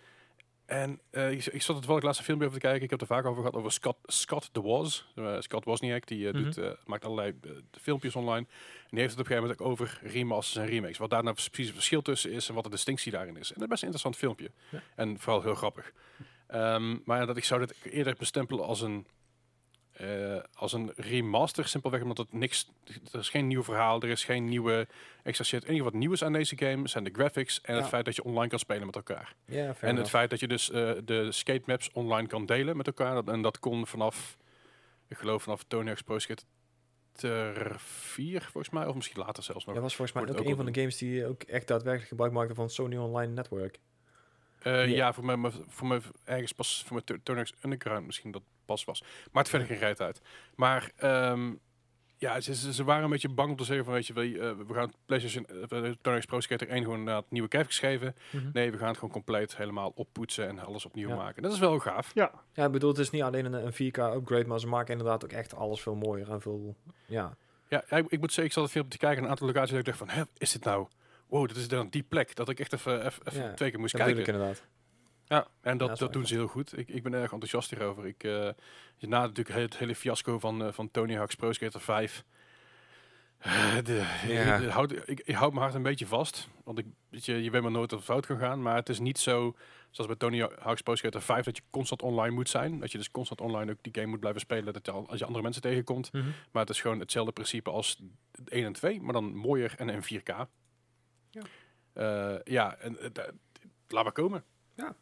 En 0.67 1.01
eh, 1.11 1.31
ik, 1.31 1.47
ik 1.47 1.63
zat 1.63 1.77
het 1.77 1.87
wel 1.87 1.97
een 1.97 2.03
laatste 2.03 2.25
filmpje 2.25 2.47
over 2.47 2.61
te 2.61 2.67
kijken. 2.67 2.85
Ik 2.85 2.91
heb 2.91 3.01
het 3.01 3.09
er 3.11 3.17
vaak 3.17 3.25
over 3.27 3.43
gehad 3.43 3.55
over 3.59 3.73
Scott, 3.73 3.99
Scott 4.05 4.49
the 4.53 4.63
Was. 4.63 5.13
Eh, 5.15 5.37
Scott 5.41 5.65
Wozniak, 5.65 6.07
die 6.07 6.29
Mhm. 6.29 6.43
doet, 6.43 6.59
eh, 6.59 6.71
maakt 6.85 7.05
allerlei 7.05 7.35
filmpjes 7.81 8.17
online. 8.17 8.47
En 8.83 8.89
die 8.91 9.01
heeft 9.01 9.11
het 9.17 9.21
op 9.21 9.31
een 9.31 9.37
gegeven 9.37 9.43
moment 9.43 9.61
ook 9.61 9.67
over 9.67 10.01
remasters 10.03 10.65
en 10.65 10.71
remakes. 10.73 10.99
Wat 10.99 11.11
daar 11.11 11.23
nou 11.23 11.35
precies 11.35 11.67
het 11.67 11.75
verschil 11.75 12.03
tussen 12.03 12.31
is 12.33 12.49
en 12.49 12.55
wat 12.55 12.65
de 12.65 12.71
distinctie 12.71 13.13
daarin 13.13 13.37
is. 13.37 13.49
En 13.49 13.55
dat 13.55 13.63
is 13.63 13.69
best 13.69 13.83
een 13.83 13.89
interessant 13.89 14.17
filmpje. 14.17 14.51
Ja. 14.71 14.83
En 14.97 15.19
vooral 15.19 15.43
heel 15.43 15.55
grappig. 15.55 15.93
Ehm, 16.47 16.97
maar 17.05 17.27
dat 17.27 17.37
ik 17.37 17.45
zou 17.45 17.61
dit 17.67 17.75
eerder 17.85 18.15
bestempelen 18.19 18.65
als 18.65 18.81
een, 18.81 19.07
eh, 19.97 20.37
als 20.55 20.73
een 20.73 20.93
remaster. 20.97 21.69
Simpelweg 21.69 22.03
omdat 22.03 22.19
het 22.19 22.33
niks... 22.33 22.71
Er 23.13 23.19
is 23.19 23.29
geen 23.29 23.47
nieuw 23.47 23.63
verhaal, 23.63 24.01
er 24.03 24.09
is 24.09 24.25
geen 24.25 24.45
nieuwe 24.49 24.87
extra 25.23 25.45
shit. 25.45 25.61
Het 25.61 25.69
enige 25.69 25.85
wat 25.85 25.93
nieuw 25.93 26.13
is 26.13 26.25
aan 26.25 26.33
deze 26.33 26.59
game 26.59 26.89
zijn 26.89 27.05
de 27.05 27.11
graphics 27.13 27.61
en 27.61 27.75
het 27.75 27.83
Ja. 27.83 27.89
feit 27.89 28.05
dat 28.05 28.17
je 28.17 28.25
online 28.25 28.49
kan 28.49 28.59
spelen 28.59 28.87
met 28.87 28.97
elkaar. 28.97 29.35
Ja, 29.45 29.75
En 29.81 29.97
het 29.97 30.09
feit 30.09 30.31
dat 30.31 30.41
je 30.41 30.49
dus 30.49 30.71
eh, 30.71 30.93
de 31.05 31.33
skate 31.33 31.63
maps 31.67 31.91
online 31.93 32.29
kan 32.29 32.47
delen 32.47 32.77
met 32.77 32.87
elkaar. 32.87 33.15
Dat- 33.15 33.29
En 33.29 33.43
dat 33.43 33.59
kon 33.59 33.87
vanaf, 33.87 34.37
ik 35.09 35.17
geloof 35.19 35.43
vanaf 35.43 35.65
Tony 35.69 35.87
Hawk's 35.87 36.03
Pro 36.03 36.19
Skater 36.19 37.75
4 37.79 38.41
volgens 38.43 38.71
mij. 38.71 38.87
Of 38.87 38.95
misschien 38.95 39.19
later 39.21 39.43
zelfs 39.43 39.65
nog. 39.65 39.75
Dat 39.75 39.83
was 39.85 39.95
volgens 39.97 40.17
mij 40.19 40.29
ook 40.35 40.41
ook 40.41 40.47
een 40.47 40.57
van 40.57 40.67
de 40.67 40.81
games 40.81 40.97
die 40.97 41.27
ook 41.27 41.43
echt 41.43 41.69
daadwerkelijk 41.69 42.09
gebruik 42.09 42.33
maakte 42.33 42.55
van 42.55 42.71
Sony 42.71 42.97
Online 42.97 43.33
Network. 43.33 43.79
Eh, 44.67 44.89
Ja. 44.89 44.95
ja, 44.97 45.13
voor 45.13 45.25
mij, 45.25 45.51
voor 45.67 45.87
mij 45.87 46.01
ergens 46.25 46.53
pas 46.53 46.85
voor 46.87 47.03
mijn 47.07 47.21
Hawk's 47.25 47.55
Underground 47.65 48.07
misschien 48.07 48.31
dat 48.31 48.43
pas 48.65 48.85
was. 48.85 49.01
Maar 49.33 49.43
het 49.43 49.49
verder 49.51 49.69
geen 49.69 49.79
rijdt 49.79 50.01
uit. 50.01 50.21
Maar 50.55 50.91
ehm, 50.97 51.55
ja, 52.19 52.41
ze, 52.41 52.73
ze, 52.73 52.85
waren 52.85 53.05
een 53.05 53.11
beetje 53.11 53.29
bang 53.29 53.51
om 53.51 53.57
te 53.57 53.65
zeggen 53.65 53.85
van 53.85 53.95
weet 53.95 54.07
je, 54.07 54.13
we, 54.13 54.39
eh, 54.39 54.67
we 54.67 54.75
gaan 54.75 54.93
PlayStation 55.07 55.47
uh, 55.73 56.21
Pro 56.27 56.41
Skater 56.41 56.69
1 56.69 56.83
gewoon 56.83 56.99
inderdaad 56.99 57.31
nieuwe 57.31 57.49
graphics 57.49 57.79
geven. 57.79 58.15
Nee, 58.53 58.71
we 58.71 58.79
gaan 58.79 58.89
het 58.89 58.97
gewoon 58.97 59.13
compleet 59.13 59.57
helemaal 59.57 59.93
oppoetsen 59.95 60.49
en 60.49 60.59
alles 60.59 60.85
opnieuw 60.87 61.09
Ja. 61.09 61.17
maken. 61.17 61.43
Dat 61.43 61.53
is 61.53 61.59
wel 61.59 61.79
gaaf. 61.79 62.11
Ja, 62.15 62.31
Ja, 62.53 62.65
ik 62.65 62.73
bedoel, 62.73 62.91
het 62.91 62.99
is 62.99 63.11
niet 63.11 63.23
alleen 63.23 63.45
een, 63.45 63.67
een 63.67 63.73
4K 63.73 63.99
upgrade, 64.15 64.47
maar 64.47 64.61
ze 64.61 64.67
maken 64.67 64.93
inderdaad 64.93 65.25
ook 65.25 65.33
echt 65.33 65.55
alles 65.55 65.81
veel 65.81 65.95
mooier 65.95 66.31
en 66.31 66.41
veel... 66.41 66.77
Ja, 67.07 67.37
Ja, 67.69 67.91
ik, 67.91 68.07
ik 68.09 68.21
moet 68.21 68.29
zeggen, 68.33 68.45
ik 68.45 68.53
zat 68.53 68.63
het 68.63 68.73
filmpje 68.73 68.93
te 68.99 69.05
kijken 69.05 69.17
naar 69.23 69.25
een 69.25 69.31
aantal 69.31 69.47
locaties 69.47 69.71
dat 69.71 69.79
ik 69.79 69.85
dacht 69.87 69.99
van, 69.99 70.09
hè, 70.09 70.23
is 70.39 70.53
dit 70.53 70.65
nou, 70.65 70.87
wow, 71.29 71.49
dat 71.49 71.57
is 71.57 71.69
dan 71.69 71.89
die 71.89 72.03
plek, 72.03 72.35
dat 72.35 72.49
ik 72.49 72.61
echt 72.61 72.73
even, 72.73 73.07
even, 73.07 73.23
even 73.27 73.43
Ja, 73.43 73.55
twee 73.55 73.71
keer 73.71 73.81
moest 73.81 73.97
dat 73.97 74.03
kijken. 74.07 74.25
inderdaad. 74.27 74.63
Ja, 75.29 75.47
en 75.61 75.79
dat, 75.79 75.89
Ja, 75.89 75.95
dat, 75.95 76.13
doen 76.13 76.27
ze 76.27 76.35
heel 76.35 76.47
goed. 76.47 76.79
Ik, 76.79 76.89
ik 76.89 77.03
ben 77.03 77.13
erg 77.15 77.23
enthousiast 77.33 77.71
hierover. 77.71 78.07
Ik, 78.07 78.25
eh, 78.25 78.49
na 78.99 79.21
natuurlijk 79.21 79.57
het 79.57 79.77
hele 79.79 79.95
fiasco 79.95 80.39
van, 80.39 80.65
eh, 80.65 80.73
van 80.73 80.91
Tony 80.91 81.15
Hawk's 81.17 81.35
Pro 81.35 81.53
Skater 81.53 81.81
5. 81.81 82.25
eh, 83.39 83.77
de, 83.85 84.07
Ja. 84.27 84.59
de- 84.59 84.71
houd, 84.71 84.93
ik, 85.09 85.21
ik 85.25 85.35
houd 85.35 85.51
mijn 85.51 85.63
hart 85.63 85.75
een 85.75 85.83
beetje 85.83 86.07
vast. 86.07 86.49
Want 86.65 86.79
ik, 86.79 86.87
weet 87.09 87.25
je, 87.25 87.43
je 87.43 87.51
weet 87.51 87.63
maar 87.63 87.71
nooit 87.71 87.91
dat 87.91 87.99
het 87.99 88.09
fout 88.09 88.27
kan 88.27 88.39
gaan. 88.39 88.63
Maar 88.63 88.77
het 88.77 88.89
is 88.89 88.99
niet 88.99 89.19
zo, 89.19 89.57
zoals 89.91 90.07
bij 90.11 90.17
Tony 90.19 90.49
Hawk's 90.59 90.83
Pro 90.83 90.95
Skater 90.95 91.23
5, 91.23 91.45
dat 91.45 91.57
je 91.57 91.63
constant 91.71 92.03
online 92.03 92.35
moet 92.35 92.49
zijn. 92.49 92.81
Dat 92.81 92.93
je 92.93 92.99
dus 92.99 93.11
constant 93.11 93.41
online 93.41 93.71
ook 93.73 93.79
die 93.83 93.95
game 93.95 94.07
moet 94.07 94.21
blijven 94.21 94.41
spelen. 94.41 94.73
Dat 94.73 94.87
je, 94.87 94.93
al- 94.93 95.09
als 95.09 95.19
je 95.19 95.25
andere 95.25 95.43
mensen 95.43 95.63
tegenkomt. 95.63 96.11
Maar 96.53 96.63
het 96.63 96.71
is 96.71 96.81
gewoon 96.81 96.99
hetzelfde 97.01 97.33
principe 97.33 97.71
als 97.71 97.99
1 98.45 98.65
en 98.65 98.73
2, 98.73 99.01
maar 99.01 99.13
dan 99.13 99.35
mooier 99.35 99.75
en 99.77 99.89
in 99.89 100.03
4K. 100.03 100.49
Ja. 101.43 102.35
Eh, 102.35 102.41
ja, 102.45 102.77
en 102.77 102.99
eh, 103.15 103.25
laat 103.89 104.05
maar 104.05 104.13
komen. 104.13 104.45
Ja. 104.75 104.97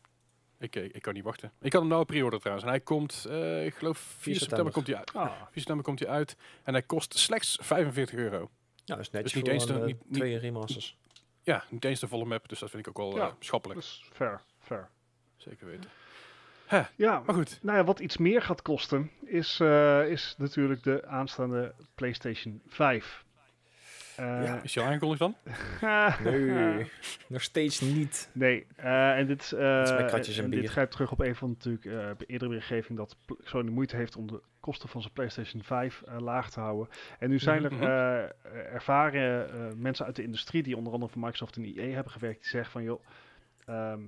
Ik, 0.59 0.77
eh, 0.77 0.85
ik 0.85 1.03
kan 1.03 1.15
niet 1.15 1.25
wachten. 1.25 1.53
Ik 1.61 1.73
had 1.73 1.81
hem 1.83 1.91
nou 1.91 2.05
pre-order 2.05 2.39
trouwens. 2.39 2.67
En 2.67 2.73
hij 2.73 2.81
komt, 2.83 3.25
eh, 3.29 3.67
ik 3.67 3.75
geloof 3.75 3.99
4 3.99 4.35
september, 4.35 4.41
september. 4.41 4.73
komt 4.73 4.87
hij 4.87 4.97
uit. 4.97 5.13
ah, 5.13 5.37
4 5.43 5.49
september 5.53 5.85
komt 5.85 5.99
hij 5.99 6.09
uit. 6.09 6.37
En 6.63 6.73
hij 6.73 6.83
kost 6.83 7.19
slechts 7.19 7.59
45 7.63 8.19
euro. 8.19 8.51
Ja, 8.85 8.95
dat 8.97 8.99
is 9.05 9.11
netjes 9.11 9.33
Dus 9.33 9.43
niet 9.43 9.45
voor 9.45 9.53
eens 9.55 9.67
de- 9.67 9.73
een, 9.75 9.85
niet- 9.87 10.03
twee 10.13 10.39
remasters. 10.39 10.99
Ja, 11.43 11.65
niet 11.71 11.85
eens 11.85 12.01
de 12.01 12.09
volle 12.09 12.25
map. 12.25 12.49
Dus 12.49 12.59
dat 12.59 12.71
vind 12.71 12.87
ik 12.87 12.99
ook 12.99 13.09
wel 13.13 13.17
Ja. 13.17 13.37
schappelijk. 13.39 13.81
dus 13.81 14.09
fair, 14.13 14.41
fair. 14.61 14.89
Zeker 15.37 15.67
weten. 15.67 15.91
Ja, 16.97 17.23
Maar 17.27 17.35
goed. 17.35 17.59
nou 17.63 17.79
ja, 17.79 17.85
wat 17.85 17.99
iets 18.01 18.17
meer 18.17 18.43
gaat 18.43 18.63
kosten 18.63 19.11
is, 19.25 19.61
eh, 19.61 20.09
is 20.11 20.35
natuurlijk 20.39 20.83
de 20.83 21.07
aanstaande 21.07 21.75
PlayStation 21.95 22.63
5. 22.67 23.24
Eh, 24.17 24.25
Ja. 24.45 24.63
Is 24.63 24.75
je 24.75 24.81
al 24.81 24.87
aangekondigd 24.87 25.21
dan? 25.21 25.35
Nee, 26.25 26.87
nog 27.29 27.43
steeds 27.43 27.81
niet. 27.81 28.31
Nee, 28.33 28.67
eh, 28.77 29.19
en 29.19 29.27
dit, 29.27 29.53
eh, 29.53 29.81
is 30.19 30.39
en 30.39 30.51
dit 30.51 30.71
grijpt 30.71 30.93
terug 30.93 31.13
op 31.13 31.21
een 31.21 31.37
van 31.37 31.49
natuurlijk 31.49 31.85
eh, 31.85 31.93
de 32.19 32.27
eerdere 32.27 32.51
berichtgeving 32.51 32.99
dat 32.99 33.17
Sony 33.43 33.71
moeite 33.71 33.97
heeft 33.97 34.17
om 34.17 34.27
de 34.27 34.41
kosten 34.61 34.89
van 34.89 35.01
zijn 35.01 35.13
PlayStation 35.13 35.63
5 35.63 36.03
eh, 36.03 36.17
laag 36.21 36.51
te 36.51 36.61
houden. 36.61 36.89
En 37.19 37.29
nu 37.31 37.39
zijn 37.39 37.65
er 37.65 37.73
Mhm. 37.73 37.83
eh, 37.83 38.75
ervaren 38.75 39.51
eh, 39.53 39.75
mensen 39.77 40.07
uit 40.07 40.17
de 40.17 40.23
industrie 40.23 40.63
die 40.63 40.77
onder 40.77 40.93
andere 40.93 41.13
voor 41.13 41.21
Microsoft 41.23 41.57
en 41.57 41.65
EA 41.65 41.95
hebben 41.95 42.13
gewerkt, 42.13 42.41
die 42.41 42.51
zeggen 42.51 42.73
van 42.73 42.83
joh, 42.83 43.05
ehm, 43.67 44.01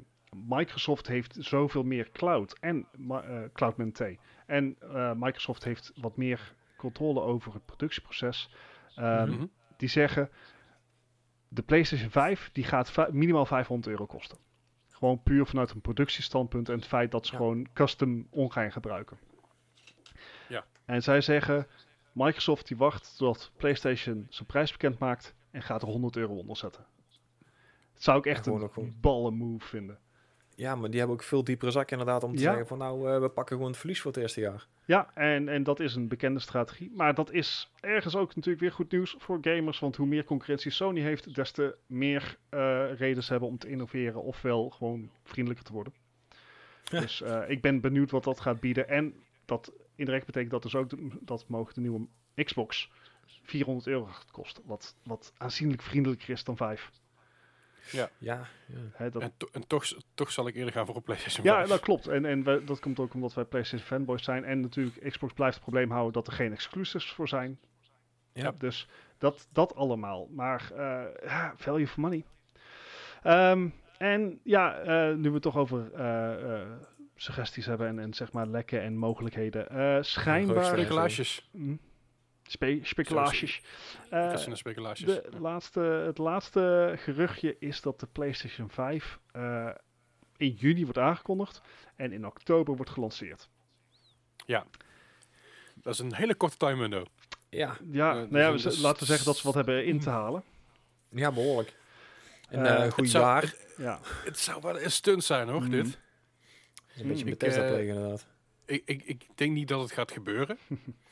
Microsoft 0.47 1.07
heeft 1.07 1.37
zoveel 1.39 1.83
meer 1.83 2.11
cloud 2.13 2.57
en 2.61 2.87
eh, 3.11 3.39
cloud 3.53 3.95
T. 3.95 4.01
En 4.47 4.77
eh, 4.81 5.13
Microsoft 5.17 5.65
heeft 5.65 5.93
wat 5.95 6.17
meer 6.17 6.55
controle 6.77 7.21
over 7.21 7.53
het 7.53 7.65
productieproces. 7.65 8.51
Ehm, 8.97 9.31
Mhm. 9.31 9.47
Die 9.77 9.89
zeggen 9.89 10.31
de 11.49 11.63
PlayStation 11.63 12.11
5 12.11 12.51
die 12.53 12.65
gaat 12.65 13.13
minimaal 13.13 13.47
500 13.47 13.89
euro 13.89 14.07
kosten. 14.07 14.39
Gewoon 14.91 15.23
puur 15.23 15.47
vanuit 15.47 15.71
een 15.71 15.81
productiestandpunt 15.81 16.69
en 16.69 16.75
het 16.75 16.87
feit 16.87 17.11
dat 17.11 17.27
ze 17.27 17.33
Ja. 17.33 17.39
gewoon 17.39 17.67
custom 17.73 18.27
on 18.31 18.53
gaan 18.53 18.73
gebruiken. 18.73 19.19
Ja. 20.49 20.65
En 20.85 21.03
zij 21.03 21.21
zeggen, 21.21 21.67
Microsoft 22.13 22.69
die 22.69 22.77
wacht 22.77 23.17
tot 23.17 23.53
PlayStation 23.57 24.27
zijn 24.31 24.47
prijs 24.47 24.73
bekend 24.73 24.99
maakt 24.99 25.35
en 25.51 25.63
gaat 25.63 25.83
er 25.83 25.89
100 25.89 26.17
euro 26.17 26.35
onder 26.35 26.57
zetten. 26.57 26.87
Dat 27.93 28.03
zou 28.03 28.19
ik 28.19 28.27
echt 28.27 28.47
een 28.47 28.97
ballen 29.01 29.35
move 29.35 29.67
vinden. 29.67 29.99
Ja, 30.59 30.75
maar 30.75 30.91
die 30.91 30.99
hebben 30.99 31.17
ook 31.17 31.23
veel 31.23 31.45
diepere 31.45 31.71
zak 31.71 31.91
inderdaad 31.91 32.23
om 32.25 32.37
te 32.37 32.43
Ja. 32.43 32.49
zeggen 32.49 32.67
van 32.67 32.79
nou, 32.79 33.11
eh, 33.13 33.21
we 33.21 33.29
pakken 33.29 33.57
gewoon 33.57 33.71
het 33.71 33.81
verlies 33.81 34.01
voor 34.01 34.13
het 34.13 34.21
eerste 34.21 34.41
jaar. 34.41 34.67
Ja, 34.85 35.11
en, 35.15 35.49
en 35.49 35.63
dat 35.63 35.81
is 35.81 35.95
een 35.95 36.09
bekende 36.09 36.41
strategie. 36.41 36.91
Maar 36.95 37.15
dat 37.15 37.33
is 37.33 37.73
ergens 37.81 38.17
ook 38.17 38.35
natuurlijk 38.35 38.61
weer 38.61 38.73
goed 38.73 38.91
nieuws 38.93 39.15
voor 39.19 39.39
gamers. 39.41 39.79
Want 39.79 39.97
hoe 39.97 40.07
meer 40.07 40.25
concurrentie 40.25 40.71
Sony 40.71 41.01
heeft, 41.01 41.35
des 41.35 41.51
te 41.51 41.77
meer 41.87 42.37
eh 42.49 42.85
reden 42.95 43.23
ze 43.23 43.31
hebben 43.31 43.49
om 43.49 43.59
te 43.59 43.69
innoveren. 43.69 44.23
Ofwel 44.23 44.71
gewoon 44.71 45.11
vriendelijker 45.25 45.67
te 45.67 45.73
worden. 45.73 45.93
Ja. 46.91 47.01
Dus 47.01 47.23
eh, 47.23 47.43
ik 47.51 47.61
ben 47.63 47.81
benieuwd 47.81 48.11
wat 48.11 48.25
dat 48.25 48.41
gaat 48.41 48.61
bieden. 48.61 48.89
En 48.89 49.15
dat 49.45 49.73
indirect 49.95 50.27
betekent 50.27 50.51
dat 50.51 50.63
dus 50.63 50.75
ook 50.75 50.91
de- 50.91 51.09
dat 51.21 51.45
mogen 51.49 51.75
de 51.75 51.81
nieuwe 51.81 52.07
Xbox 52.45 52.91
400 53.43 53.87
euro 53.87 54.05
gaat 54.05 54.31
kosten. 54.31 54.63
Wat, 54.67 54.97
wat 55.05 55.33
aanzienlijk 55.37 55.83
vriendelijker 55.83 56.31
is 56.31 56.45
dan 56.45 56.57
5. 56.57 56.91
Ja, 57.91 58.11
ja. 58.19 58.47
Dat, 59.11 59.23
En, 59.23 59.33
to- 59.37 59.49
en 59.53 59.67
toch, 59.67 59.85
toch 60.15 60.31
zal 60.33 60.47
ik 60.49 60.55
eerder 60.55 60.73
gaan 60.73 60.87
voor 60.87 60.97
een 60.97 61.03
PlayStation 61.03 61.47
ja, 61.47 61.55
5. 61.57 61.69
dat 61.69 61.81
klopt. 61.81 62.07
En, 62.07 62.25
en 62.25 62.43
we- 62.45 62.63
dat 62.65 62.81
komt 62.81 62.99
ook 62.99 63.15
omdat 63.15 63.35
wij 63.35 63.45
PlayStation 63.45 63.89
fanboys 63.89 64.25
zijn. 64.25 64.45
En 64.45 64.61
natuurlijk, 64.61 65.09
Xbox 65.11 65.33
blijft 65.33 65.55
het 65.55 65.63
probleem 65.65 65.91
houden 65.91 66.13
dat 66.13 66.27
er 66.27 66.33
geen 66.33 66.53
exclusives 66.53 67.13
voor 67.13 67.29
zijn. 67.29 67.59
Ja. 68.33 68.53
Dus 68.59 68.89
dat, 69.19 69.49
dat 69.53 69.75
allemaal. 69.75 70.29
Maar 70.31 70.71
eh, 70.77 71.05
ja, 71.29 71.53
value 71.57 71.87
for 71.89 72.01
money. 72.01 72.25
Ehm, 73.23 73.69
en 73.99 74.41
ja, 74.43 74.79
eh, 74.79 75.15
nu 75.15 75.29
we 75.29 75.35
het 75.35 75.43
toch 75.43 75.57
over 75.57 75.93
eh, 75.95 76.61
eh, 76.61 76.69
suggesties 77.15 77.67
hebben 77.67 77.87
en, 77.89 77.99
en 77.99 78.15
zeg 78.15 78.33
maar 78.33 78.47
lekken 78.47 78.81
en 78.83 78.97
mogelijkheden. 78.97 79.69
eh 79.69 79.99
schijnbaar... 80.03 80.65
Speculaties. 80.65 81.49
Mm. 81.53 81.79
Spe 82.47 82.79
speculaties. 82.83 83.61
Eh, 84.11 84.31
Dat 84.31 84.39
zijn 84.39 84.51
de 84.51 84.57
speculaties. 84.57 85.07
de 85.07 85.29
laatste, 85.41 85.81
het 85.81 86.19
laatste 86.19 86.95
geruchtje 86.97 87.57
is 87.59 87.81
dat 87.81 88.01
de 88.01 88.07
PlayStation 88.13 88.71
5 88.71 89.19
eh, 89.33 89.69
in 90.37 90.51
juni 90.51 90.83
wordt 90.85 90.99
aangekondigd 90.99 91.61
en 91.97 92.13
in 92.13 92.27
oktober 92.27 92.77
wordt 92.77 92.91
gelanceerd. 92.91 93.49
Dat 95.75 95.95
is 95.95 96.01
een 96.01 96.15
hele 96.15 96.35
korte 96.35 96.57
time 96.57 96.81
window. 96.81 97.07
Ja, 97.49 97.77
Ja, 97.91 98.11
Eh, 98.11 98.17
nou 98.31 98.39
ja, 98.39 98.51
dus 98.53 98.79
laten 98.79 98.99
we 99.01 99.05
zeggen 99.07 99.27
dat 99.27 99.37
ze 99.37 99.43
wat 99.47 99.55
hebben 99.55 99.85
in 99.87 100.01
te 100.01 100.11
halen. 100.11 100.43
ja 101.09 101.33
behoorlijk. 101.33 101.75
En 102.49 102.65
Eh, 102.65 102.71
eh, 102.73 102.77
een 102.77 102.83
het 102.83 102.93
goed 102.93 103.11
zou- 103.11 103.25
jaar. 103.25 103.55
Ja. 103.77 104.01
Het 104.25 104.39
zou 104.39 104.61
wel 104.63 104.81
een 104.81 104.91
stunt 104.91 105.25
zijn 105.25 105.49
hoor, 105.49 105.69
dit. 105.69 105.87
Is 106.95 107.01
een 107.01 107.09
beetje 107.09 107.25
Mm. 107.25 107.31
Bethesda 107.31 107.63
eh, 107.63 107.89
inderdaad. 107.89 108.27
Ik, 108.65 108.83
ik, 108.85 109.03
ik 109.05 109.27
denk 109.35 109.53
niet 109.53 109.69
dat 109.69 109.81
het 109.81 109.93
gaat 109.93 110.13
gebeuren. 110.13 110.59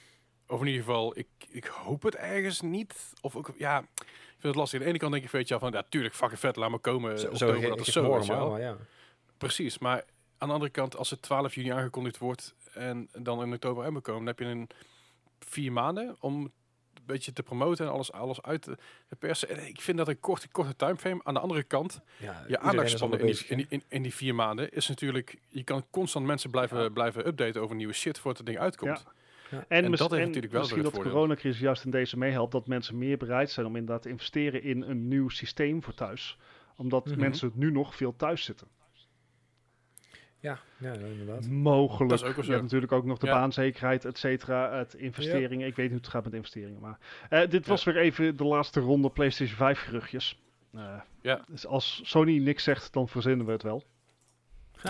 of 0.54 0.60
in 0.60 0.66
ieder 0.66 0.82
geval, 0.84 1.18
ik, 1.18 1.26
ik 1.48 1.64
hoop 1.64 2.02
het 2.02 2.14
ergens 2.14 2.60
niet. 2.60 3.12
Of 3.20 3.36
ook, 3.36 3.50
ja, 3.56 3.78
ik 3.78 3.86
vind 4.28 4.42
het 4.42 4.54
lastig. 4.54 4.78
Aan 4.78 4.84
de 4.84 4.90
ene 4.90 4.98
kant 4.98 5.12
denk 5.12 5.24
ik, 5.24 5.30
weet 5.30 5.48
je 5.48 5.58
van, 5.58 5.72
ja, 5.72 5.84
tuurlijk, 5.88 6.14
fucking 6.14 6.40
vet, 6.40 6.56
laat 6.56 6.70
maar 6.70 6.78
komen. 6.78 7.18
Zo, 7.18 7.26
oktober, 7.30 7.68
dat 7.68 7.86
is 7.86 7.92
zo, 7.92 8.02
ja. 8.58 8.76
Precies, 9.38 9.78
maar 9.78 10.04
aan 10.38 10.48
de 10.48 10.54
andere 10.54 10.70
kant, 10.72 10.96
als 10.96 11.10
het 11.10 11.22
12 11.22 11.54
juni 11.54 11.68
aangekondigd 11.68 12.18
wordt 12.18 12.54
en 12.72 13.08
dan 13.18 13.42
in 13.42 13.52
oktober 13.52 13.84
uitkomen, 13.84 14.24
dan 14.24 14.26
heb 14.26 14.38
je 14.38 14.44
een 14.44 14.68
vier 15.38 15.72
maanden 15.72 16.16
om 16.20 16.34
een 16.34 16.52
beetje 17.06 17.32
te 17.32 17.42
promoten 17.42 17.86
en 17.86 17.92
alles, 17.92 18.12
alles 18.12 18.42
uit 18.42 18.62
te 18.62 18.76
persen. 19.18 19.48
En 19.48 19.66
ik 19.66 19.80
vind 19.80 19.98
dat 19.98 20.08
een 20.08 20.20
korte, 20.20 20.48
korte 20.48 20.76
timeframe. 20.76 21.20
Aan 21.24 21.34
de 21.34 21.40
andere 21.40 21.62
kant, 21.62 22.00
ja 22.16 22.44
je 22.48 22.58
aandachtspannen 22.58 23.20
in, 23.20 23.26
die- 23.26 23.44
in, 23.48 23.56
die- 23.56 23.66
in, 23.68 23.82
in 23.88 24.02
die 24.02 24.14
vier 24.14 24.34
maanden 24.34 24.70
is 24.70 24.88
natuurlijk, 24.88 25.38
je 25.48 25.64
kan 25.64 25.86
constant 25.90 26.26
mensen 26.26 26.50
blijven, 26.50 26.82
Ja. 26.82 26.88
blijven 26.88 27.26
updaten 27.26 27.60
over 27.62 27.76
nieuwe 27.76 27.92
shit 27.92 28.18
voordat 28.18 28.36
het 28.38 28.46
ding 28.46 28.58
uitkomt. 28.58 29.04
En, 29.50 29.64
En 29.68 29.90
mis- 29.90 29.98
dat 29.98 30.10
heeft 30.10 30.20
en 30.22 30.26
natuurlijk 30.26 30.52
wel 30.52 30.60
misschien 30.62 30.82
dat 30.82 30.94
de 30.94 31.00
coronacrisis 31.00 31.60
juist 31.60 31.84
in 31.84 31.90
deze 31.90 32.18
meehelpt 32.18 32.52
dat 32.52 32.66
mensen 32.66 32.98
meer 32.98 33.16
bereid 33.16 33.50
zijn 33.50 33.66
om 33.66 33.76
inderdaad 33.76 34.02
te 34.02 34.08
investeren 34.08 34.62
in 34.62 34.82
een 34.82 35.08
nieuw 35.08 35.28
systeem 35.28 35.82
voor 35.82 35.94
thuis. 35.94 36.38
Omdat 36.76 37.06
Mhm. 37.06 37.20
mensen 37.20 37.50
nu 37.54 37.70
nog 37.72 37.96
veel 37.96 38.16
thuis 38.16 38.44
zitten. 38.44 38.66
Ja, 40.38 40.58
ja, 40.78 40.92
inderdaad. 40.92 41.48
Mogelijk. 41.48 42.10
Dat 42.10 42.20
is 42.22 42.28
ook 42.28 42.34
wel 42.36 42.44
je 42.44 42.50
hebt 42.50 42.62
natuurlijk 42.62 42.92
ook 42.92 43.04
nog 43.04 43.18
de 43.18 43.26
Ja. 43.26 43.32
baanzekerheid, 43.32 44.04
et 44.04 44.18
cetera, 44.18 44.76
het 44.78 44.94
investeringen. 44.94 45.66
Ik 45.66 45.76
weet 45.76 45.90
niet 45.90 45.94
hoe 45.94 46.00
het 46.04 46.08
gaat 46.08 46.24
met 46.24 46.32
investeringen. 46.34 46.80
Maar 46.80 46.98
eh, 47.28 47.50
dit 47.50 47.66
was 47.66 47.84
weer 47.84 47.96
even 47.96 48.36
de 48.36 48.44
laatste 48.44 48.80
ronde 48.80 49.10
PlayStation 49.10 49.56
5 49.56 49.78
geruchtjes. 49.80 50.38
Eh, 50.72 51.00
Ja. 51.22 51.44
Dus 51.48 51.66
als 51.66 52.00
Sony 52.04 52.38
niks 52.38 52.62
zegt, 52.62 52.92
dan 52.92 53.08
verzinnen 53.08 53.46
we 53.46 53.52
het 53.52 53.62
wel. 53.62 53.82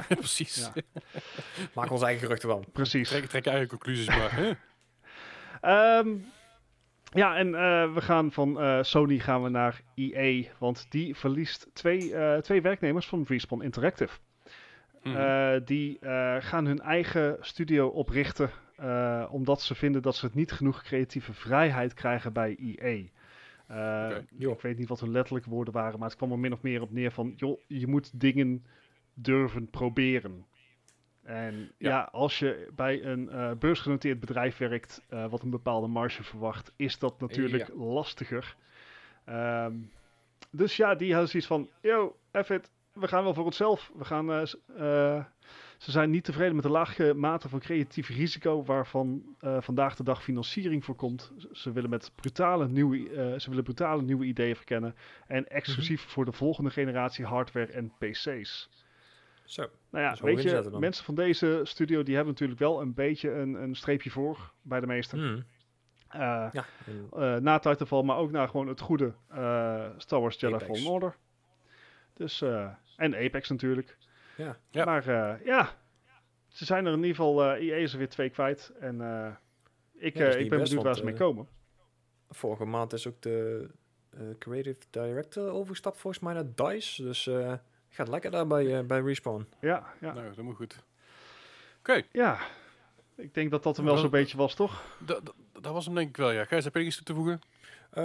Precies. 0.08 0.70
Ja. 0.74 0.82
Maak 1.74 1.90
onze 1.90 2.04
eigen 2.04 2.22
geruchten 2.22 2.48
wel. 2.48 2.64
Precies. 2.72 3.08
Trek, 3.08 3.26
trek 3.26 3.46
eigen 3.46 3.68
conclusies 3.68 4.06
maar. 4.06 4.38
Ehm, 5.60 6.08
ja, 7.14 7.36
en 7.36 7.54
eh, 7.54 7.94
we 7.94 8.00
gaan 8.00 8.32
van 8.32 8.60
eh, 8.60 8.82
Sony 8.82 9.18
gaan 9.18 9.42
we 9.42 9.48
naar 9.48 9.80
EA, 9.94 10.48
want 10.58 10.86
die 10.88 11.14
verliest 11.14 11.68
twee, 11.72 12.14
eh, 12.14 12.38
twee 12.38 12.62
werknemers 12.62 13.06
van 13.06 13.24
Respawn 13.28 13.62
Interactive. 13.62 14.18
Mhm. 15.02 15.64
Die 15.64 15.98
gaan 16.38 16.66
hun 16.66 16.80
eigen 16.80 17.36
studio 17.40 17.88
oprichten, 17.88 18.50
omdat 19.30 19.62
ze 19.62 19.74
vinden 19.74 20.02
dat 20.02 20.16
ze 20.16 20.26
het 20.26 20.34
niet 20.34 20.52
genoeg 20.52 20.82
creatieve 20.82 21.32
vrijheid 21.32 21.94
krijgen 21.94 22.32
bij 22.32 22.56
EA. 22.58 23.04
Ik 24.50 24.60
weet 24.60 24.78
niet 24.78 24.88
wat 24.88 25.00
hun 25.00 25.10
letterlijke 25.10 25.50
woorden 25.50 25.74
waren, 25.74 25.98
maar 25.98 26.08
het 26.08 26.16
kwam 26.16 26.32
er 26.32 26.38
min 26.38 26.52
of 26.52 26.62
meer 26.62 26.82
op 26.82 26.92
neer 26.92 27.10
van, 27.10 27.32
joh, 27.36 27.60
je 27.66 27.86
moet 27.86 28.20
dingen 28.20 28.64
durven 29.14 29.70
proberen. 29.70 30.46
En 31.24 31.72
ja, 31.78 31.88
Ja. 31.88 32.08
als 32.12 32.38
je 32.38 32.68
bij 32.74 33.04
een 33.04 33.28
eh, 33.28 33.50
beursgenoteerd 33.58 34.20
bedrijf 34.20 34.56
werkt, 34.56 35.02
eh, 35.08 35.26
wat 35.30 35.42
een 35.42 35.50
bepaalde 35.50 35.86
marge 35.86 36.22
verwacht, 36.22 36.72
is 36.76 36.98
dat 36.98 37.20
natuurlijk 37.20 37.68
lastiger. 37.74 38.56
Ehm, 39.24 39.74
dus 40.50 40.76
ja, 40.76 40.94
die 40.94 41.10
hadden 41.10 41.30
zoiets 41.30 41.48
van, 41.48 41.68
yo, 41.80 42.16
it, 42.32 42.70
we 42.92 43.08
gaan 43.08 43.24
wel 43.24 43.34
voor 43.34 43.44
onszelf. 43.44 43.92
We 43.96 44.04
gaan, 44.04 44.32
eh, 44.32 44.44
ze 45.78 45.90
zijn 45.90 46.10
niet 46.10 46.24
tevreden 46.24 46.54
met 46.54 46.64
de 46.64 46.70
lage 46.70 47.14
mate 47.14 47.48
van 47.48 47.58
creatief 47.58 48.08
risico 48.08 48.64
waarvan 48.64 49.36
vandaag 49.40 49.96
de 49.96 50.02
dag 50.02 50.22
financiering 50.22 50.84
voorkomt. 50.84 51.32
Ze 51.52 51.72
willen 51.72 51.90
met 51.90 52.12
brutale 52.14 52.68
nieuwe, 52.68 53.34
ze 53.40 53.48
willen 53.48 53.64
brutale 53.64 54.02
nieuwe 54.02 54.24
ideeën 54.24 54.56
verkennen 54.56 54.94
en 55.26 55.48
exclusief 55.48 56.02
voor 56.02 56.24
de 56.24 56.32
volgende 56.32 56.70
generatie 56.70 57.24
hardware 57.24 57.72
en 57.72 57.92
PC's. 57.98 58.68
Zo. 59.44 59.66
Nou 59.90 60.04
ja, 60.04 60.16
weet 60.24 60.42
je, 60.42 60.70
mensen 60.78 61.04
van 61.04 61.14
deze 61.14 61.60
studio 61.62 62.02
die 62.02 62.14
hebben 62.14 62.32
natuurlijk 62.32 62.60
wel 62.60 62.80
een 62.80 62.94
beetje 62.94 63.30
een, 63.32 63.54
een 63.54 63.74
streepje 63.74 64.10
voor 64.10 64.52
bij 64.62 64.80
de 64.80 64.86
meesten. 64.86 65.18
Hmm. 65.18 65.44
Eh, 66.08 66.20
Ja, 66.52 66.64
eh, 67.12 67.36
na 67.36 67.58
Titanfall, 67.58 68.02
maar 68.02 68.16
ook 68.16 68.30
naar 68.30 68.48
gewoon 68.48 68.68
het 68.68 68.80
goede 68.80 69.14
eh, 69.28 69.86
Star 69.96 70.20
Wars 70.20 70.40
Jedi 70.40 70.54
Apex. 70.54 70.70
Fallen 70.80 70.92
Order. 70.92 71.16
Dus, 72.14 72.42
eh, 72.42 72.70
en 72.96 73.14
Apex 73.14 73.48
natuurlijk. 73.50 73.96
Ja. 74.36 74.56
Ja. 74.70 74.84
Maar 74.84 75.06
eh, 75.08 75.46
ja, 75.46 75.70
ze 76.48 76.64
zijn 76.64 76.86
er 76.86 76.92
in 76.92 76.98
ieder 76.98 77.14
geval, 77.14 77.42
eh 77.44 77.68
EA 77.68 77.76
is 77.76 77.92
er 77.92 77.98
weer 77.98 78.08
twee 78.08 78.30
kwijt. 78.30 78.72
En 78.80 79.00
eh, 79.00 79.32
ik, 79.92 80.16
Ja, 80.16 80.26
ik 80.28 80.48
ben 80.48 80.58
best, 80.58 80.70
benieuwd 80.70 80.72
waar 80.74 80.82
want, 80.82 80.96
ze 80.96 81.04
mee 81.04 81.14
komen. 81.14 81.48
vorige 82.30 82.64
maand 82.64 82.92
is 82.92 83.06
ook 83.08 83.22
de 83.22 83.68
eh, 84.10 84.20
creative 84.38 84.78
director 84.90 85.50
overgestapt 85.50 85.98
volgens 85.98 86.22
mij 86.22 86.34
naar 86.34 86.54
DICE. 86.54 87.02
Dus 87.02 87.26
eh 87.26 87.52
gaat 87.94 88.08
lekker 88.08 88.30
daar 88.30 88.46
bij, 88.46 88.78
eh, 88.78 88.84
bij 88.84 89.00
Respawn. 89.00 89.46
Ja, 89.60 89.92
ja, 90.00 90.12
Nou, 90.12 90.34
dat 90.34 90.44
moet 90.44 90.56
goed. 90.56 90.78
Oké, 91.78 92.02
ja. 92.12 92.38
Ik 93.16 93.34
denk 93.34 93.50
dat 93.50 93.62
dat 93.62 93.76
hem 93.76 93.84
wel 93.84 93.96
zo'n 93.96 94.10
beetje 94.10 94.36
was, 94.36 94.54
toch? 94.54 94.82
dat- 94.98 95.32
was 95.60 95.84
hem 95.84 95.94
denk 95.94 96.08
ik 96.08 96.16
wel, 96.16 96.30
ja. 96.30 96.44
Gijs, 96.44 96.64
heb 96.64 96.74
je 96.74 96.80
iets 96.84 96.96
toe 96.96 97.04
te 97.04 97.14
voegen? 97.14 97.40
Eh, 97.90 98.04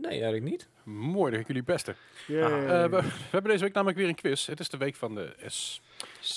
nee, 0.00 0.10
eigenlijk 0.10 0.42
niet. 0.44 0.68
Mooi, 0.84 1.24
dan 1.24 1.32
ga 1.34 1.40
ik 1.40 1.46
jullie 1.46 1.62
beste. 1.62 1.94
Yay. 2.26 2.42
Eh, 2.66 2.82
we, 2.82 2.88
we 3.02 3.08
hebben 3.30 3.50
deze 3.50 3.64
week 3.64 3.72
namelijk 3.74 3.98
weer 3.98 4.08
een 4.08 4.14
quiz. 4.14 4.46
Het 4.46 4.60
is 4.60 4.68
de 4.68 4.76
week 4.76 4.94
van 4.94 5.14
de 5.14 5.34
S. 5.46 5.80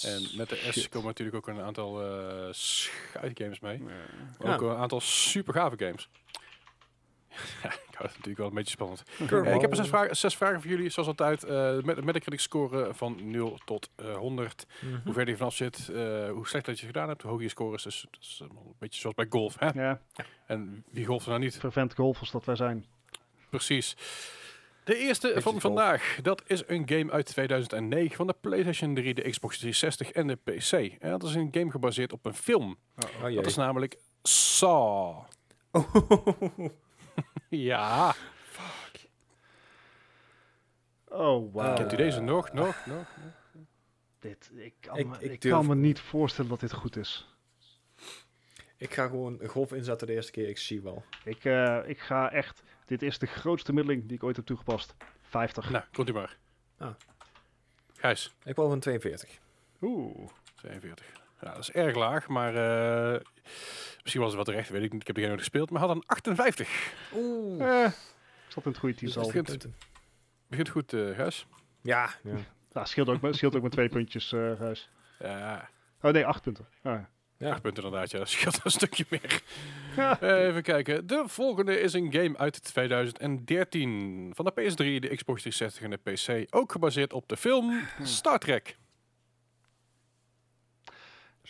En 0.05 0.27
met 0.37 0.49
de 0.49 0.55
S 0.55 0.71
Shit. 0.71 0.89
komen 0.89 1.07
natuurlijk 1.07 1.37
ook 1.37 1.47
een 1.47 1.61
aantal 1.61 2.01
eh 2.03 2.47
schuitgames 2.51 3.59
mee. 3.59 3.81
Ook 4.39 4.61
een 4.61 4.75
aantal 4.75 4.99
super 4.99 5.53
gave 5.53 5.77
games. 5.85 6.09
het 8.03 8.11
natuurlijk 8.11 8.37
wel 8.37 8.47
een 8.47 8.53
beetje 8.53 8.71
spannend. 8.71 9.03
Curveball. 9.17 9.45
Eh, 9.49 9.55
ik 9.55 9.61
heb 9.61 9.75
zes 9.75 9.87
vragen, 9.87 10.17
zes 10.17 10.35
vragen 10.37 10.61
voor 10.61 10.69
jullie, 10.69 10.89
zoals 10.89 11.07
altijd. 11.09 11.43
eh 11.43 11.75
met, 11.81 12.03
met 12.03 12.15
een 12.15 12.21
critic 12.21 12.39
score 12.39 12.93
van 12.93 13.31
0 13.31 13.59
tot 13.65 13.89
eh, 13.95 14.15
100. 14.17 14.65
Mhm. 14.81 14.99
Hoe 15.03 15.13
ver 15.13 15.27
je 15.29 15.37
vanaf 15.37 15.55
zit, 15.55 15.89
eh, 15.89 16.29
hoe 16.29 16.47
slecht 16.47 16.65
dat 16.65 16.79
je 16.79 16.85
gedaan 16.85 17.07
hebt, 17.07 17.21
hoe 17.21 17.31
hoog 17.31 17.41
je 17.41 17.49
score 17.49 17.75
is. 17.75 17.83
Dus 17.83 18.05
dat 18.11 18.21
is 18.21 18.39
een 18.43 18.75
beetje 18.79 18.99
zoals 18.99 19.15
bij 19.15 19.25
golf. 19.29 19.55
Hè? 19.59 19.69
Ja, 19.73 20.01
En 20.45 20.83
wie 20.91 21.05
golft 21.05 21.23
er 21.25 21.29
nou 21.31 21.43
niet? 21.43 21.57
vervent 21.57 21.93
golfers 21.95 22.31
dat 22.31 22.45
wij 22.45 22.55
zijn. 22.55 22.85
Precies. 23.49 23.95
De 24.83 24.95
eerste 24.97 25.27
Beetje 25.27 25.41
van 25.41 25.61
vandaag, 25.61 26.19
dat 26.21 26.43
is 26.45 26.63
een 26.67 26.89
game 26.89 27.11
uit 27.11 27.25
2009 27.25 28.15
van 28.15 28.27
de 28.27 28.35
PlayStation 28.41 28.95
3, 28.95 29.13
de 29.13 29.29
Xbox 29.29 29.57
360 29.57 30.11
en 30.11 30.27
de 30.27 30.35
PC. 30.35 30.71
En 31.01 31.09
dat 31.09 31.23
is 31.23 31.33
een 31.35 31.47
game 31.51 31.71
gebaseerd 31.71 32.13
op 32.13 32.25
een 32.25 32.33
film. 32.33 32.77
Oh 32.97 33.21
jee. 33.21 33.35
Dat 33.35 33.45
is 33.45 33.55
namelijk 33.55 33.97
Saw. 34.23 35.15
Ja, 37.49 38.15
Oh, 41.09 41.53
wauw. 41.53 41.69
Eh, 41.69 41.75
kent 41.75 41.93
u 41.93 41.95
deze 41.95 42.21
nog, 42.21 42.53
nog, 42.53 42.85
nog? 42.85 43.07
Dit, 44.19 44.51
ik 44.55 44.73
kan, 44.79 44.97
Ik- 44.97 45.07
me, 45.07 45.15
ik 45.19 45.31
ik 45.31 45.41
durf- 45.41 45.53
kan 45.55 45.67
me 45.67 45.75
niet 45.75 45.99
voorstellen 45.99 46.49
dat 46.49 46.59
dit 46.59 46.73
goed 46.73 46.95
is. 46.95 47.35
ik 48.77 48.93
ga 48.93 49.05
gewoon 49.07 49.39
golf 49.45 49.71
inzetten 49.73 50.07
de 50.07 50.13
eerste 50.13 50.31
keer. 50.31 50.49
Ik 50.49 50.57
zie 50.57 50.81
wel. 50.81 51.03
Ik, 51.23 51.45
eh, 51.45 51.79
ik 51.85 51.99
ga 51.99 52.31
echt... 52.31 52.63
Dit 52.85 53.01
is 53.01 53.19
de 53.19 53.25
grootste 53.25 53.73
middeling 53.73 54.05
die 54.07 54.17
ik 54.17 54.23
ooit 54.23 54.35
heb 54.35 54.45
toegepast. 54.45 54.95
50. 55.21 55.69
Nou, 55.69 55.83
komt 55.93 56.09
u 56.09 56.13
maar. 56.13 56.37
Ah. 56.77 56.93
Gijs, 57.93 58.33
Ik 58.43 58.55
wil 58.55 58.69
van 58.69 58.79
42. 58.79 59.39
Oeh. 59.81 60.29
42. 60.55 61.16
Ja, 61.41 61.49
dat 61.53 61.57
is 61.59 61.71
erg 61.71 61.95
laag, 61.95 62.27
maar 62.27 62.55
eh, 62.55 63.19
misschien 64.01 64.21
was 64.21 64.29
het 64.29 64.37
wat 64.37 64.45
terecht, 64.45 64.69
weet 64.69 64.83
ik 64.83 64.91
niet. 64.91 65.01
Ik 65.01 65.07
heb 65.07 65.15
game 65.15 65.27
nooit 65.27 65.39
gespeeld, 65.39 65.69
maar 65.69 65.81
had 65.81 65.89
een 65.89 66.03
58. 66.05 66.93
Oeh. 67.13 67.83
Eh, 67.83 67.85
ik 67.85 67.93
zat 68.53 68.63
in 68.65 68.71
het 68.71 68.79
goede 68.79 68.95
team 68.95 69.07
Dus 69.13 69.17
al. 69.17 69.31
het 69.31 69.43
begint- 69.43 69.67
Begint 70.47 70.69
goed, 70.69 70.93
eh 70.93 71.15
Gijs. 71.15 71.45
Ja. 71.81 72.09
ja. 72.23 72.33
Nou, 72.73 72.87
scheelt 72.87 73.09
ook, 73.09 73.21
met- 73.21 73.35
scheelt 73.35 73.55
ook 73.55 73.61
met 73.61 73.71
twee 73.71 73.89
puntjes, 73.89 74.33
eh 74.33 74.51
Gijs. 74.57 74.89
Ja, 75.19 75.69
Oh 76.01 76.11
nee, 76.11 76.25
acht 76.25 76.41
punten. 76.41 76.67
Ah, 76.83 76.99
Ja. 77.37 77.49
acht 77.51 77.61
punten 77.61 77.83
inderdaad, 77.83 78.11
ja. 78.11 78.17
Dat 78.17 78.29
scheelt 78.29 78.59
een 78.63 78.71
stukje 78.71 79.05
meer. 79.09 79.41
ja. 79.95 80.21
Even 80.21 80.61
kijken. 80.63 81.07
De 81.07 81.23
volgende 81.25 81.79
is 81.79 81.93
een 81.93 82.13
game 82.13 82.37
uit 82.37 82.63
2013 82.63 84.31
van 84.35 84.45
de 84.45 84.51
PS3, 84.51 84.99
de 84.99 85.15
Xbox 85.15 85.41
360 85.41 85.81
en 85.83 85.89
de 85.89 85.97
PC. 86.45 86.55
Ook 86.55 86.71
gebaseerd 86.71 87.13
op 87.13 87.27
de 87.29 87.37
film 87.37 87.81
Star 88.03 88.39
Trek. 88.39 88.77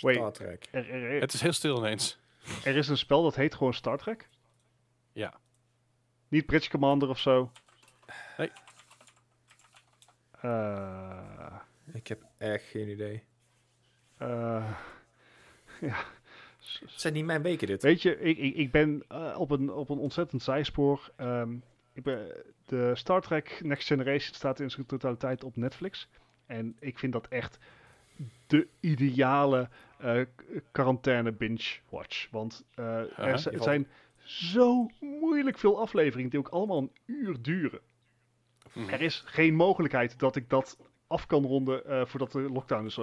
Wait. 0.01 0.15
Star 0.15 0.31
Trek. 0.31 0.67
Er, 0.71 0.89
er, 0.89 1.03
er, 1.03 1.21
Het 1.21 1.33
is 1.33 1.41
heel 1.41 1.51
stil 1.53 1.77
ineens. 1.77 2.19
er 2.63 2.75
is 2.75 2.87
een 2.87 2.97
spel 2.97 3.23
dat 3.23 3.35
heet 3.35 3.55
gewoon 3.55 3.73
Star 3.73 3.97
Trek. 3.97 4.29
Ja. 5.11 5.33
Niet 6.27 6.45
Bridge 6.45 6.69
Commander 6.69 7.09
of 7.09 7.19
zo. 7.19 7.51
Nee. 8.37 8.51
Eh, 10.41 11.55
Ik 11.93 12.07
heb 12.07 12.21
echt 12.37 12.63
geen 12.63 12.89
idee. 12.89 13.23
eh, 14.17 14.27
ja. 15.81 15.95
Het 16.79 16.91
zijn 17.01 17.13
niet 17.13 17.25
mijn 17.25 17.41
weken 17.41 17.67
dit. 17.67 17.81
Weet 17.81 18.01
je, 18.01 18.19
ik, 18.19 18.37
ik, 18.37 18.55
ik 18.55 18.71
ben 18.71 19.03
eh, 19.07 19.35
op, 19.39 19.51
een, 19.51 19.71
op 19.71 19.89
een 19.89 19.97
ontzettend 19.97 20.43
zijspoor. 20.43 21.11
Ehm, 21.15 21.55
ik 21.93 22.03
ben, 22.03 22.31
de 22.65 22.91
Star 22.95 23.21
Trek 23.21 23.59
Next 23.63 23.87
Generation 23.87 24.35
staat 24.35 24.59
in 24.59 24.69
zijn 24.71 24.85
totaliteit 24.85 25.43
op 25.43 25.55
Netflix. 25.55 26.07
En 26.45 26.75
ik 26.79 26.99
vind 26.99 27.13
dat 27.13 27.27
echt 27.27 27.57
de 28.47 28.67
ideale 28.79 29.69
eh, 29.97 30.21
quarantaine 30.71 31.31
binge-watch. 31.31 32.27
Want 32.31 32.65
eh, 32.73 32.85
Aha, 32.85 33.05
er 33.17 33.63
zijn 33.63 33.87
zo 34.23 34.89
moeilijk 34.99 35.57
veel 35.57 35.79
afleveringen 35.79 36.29
die 36.29 36.39
ook 36.39 36.47
allemaal 36.47 36.77
een 36.77 36.91
uur 37.05 37.41
duren. 37.41 37.79
Mhm. 38.73 38.89
Er 38.89 39.01
is 39.01 39.23
geen 39.25 39.55
mogelijkheid 39.55 40.19
dat 40.19 40.35
ik 40.35 40.49
dat 40.49 40.77
af 41.07 41.25
kan 41.25 41.45
ronden 41.45 41.85
eh, 41.85 42.05
voordat 42.05 42.31
de 42.31 42.39
lockdown 42.39 42.85
is. 42.85 42.97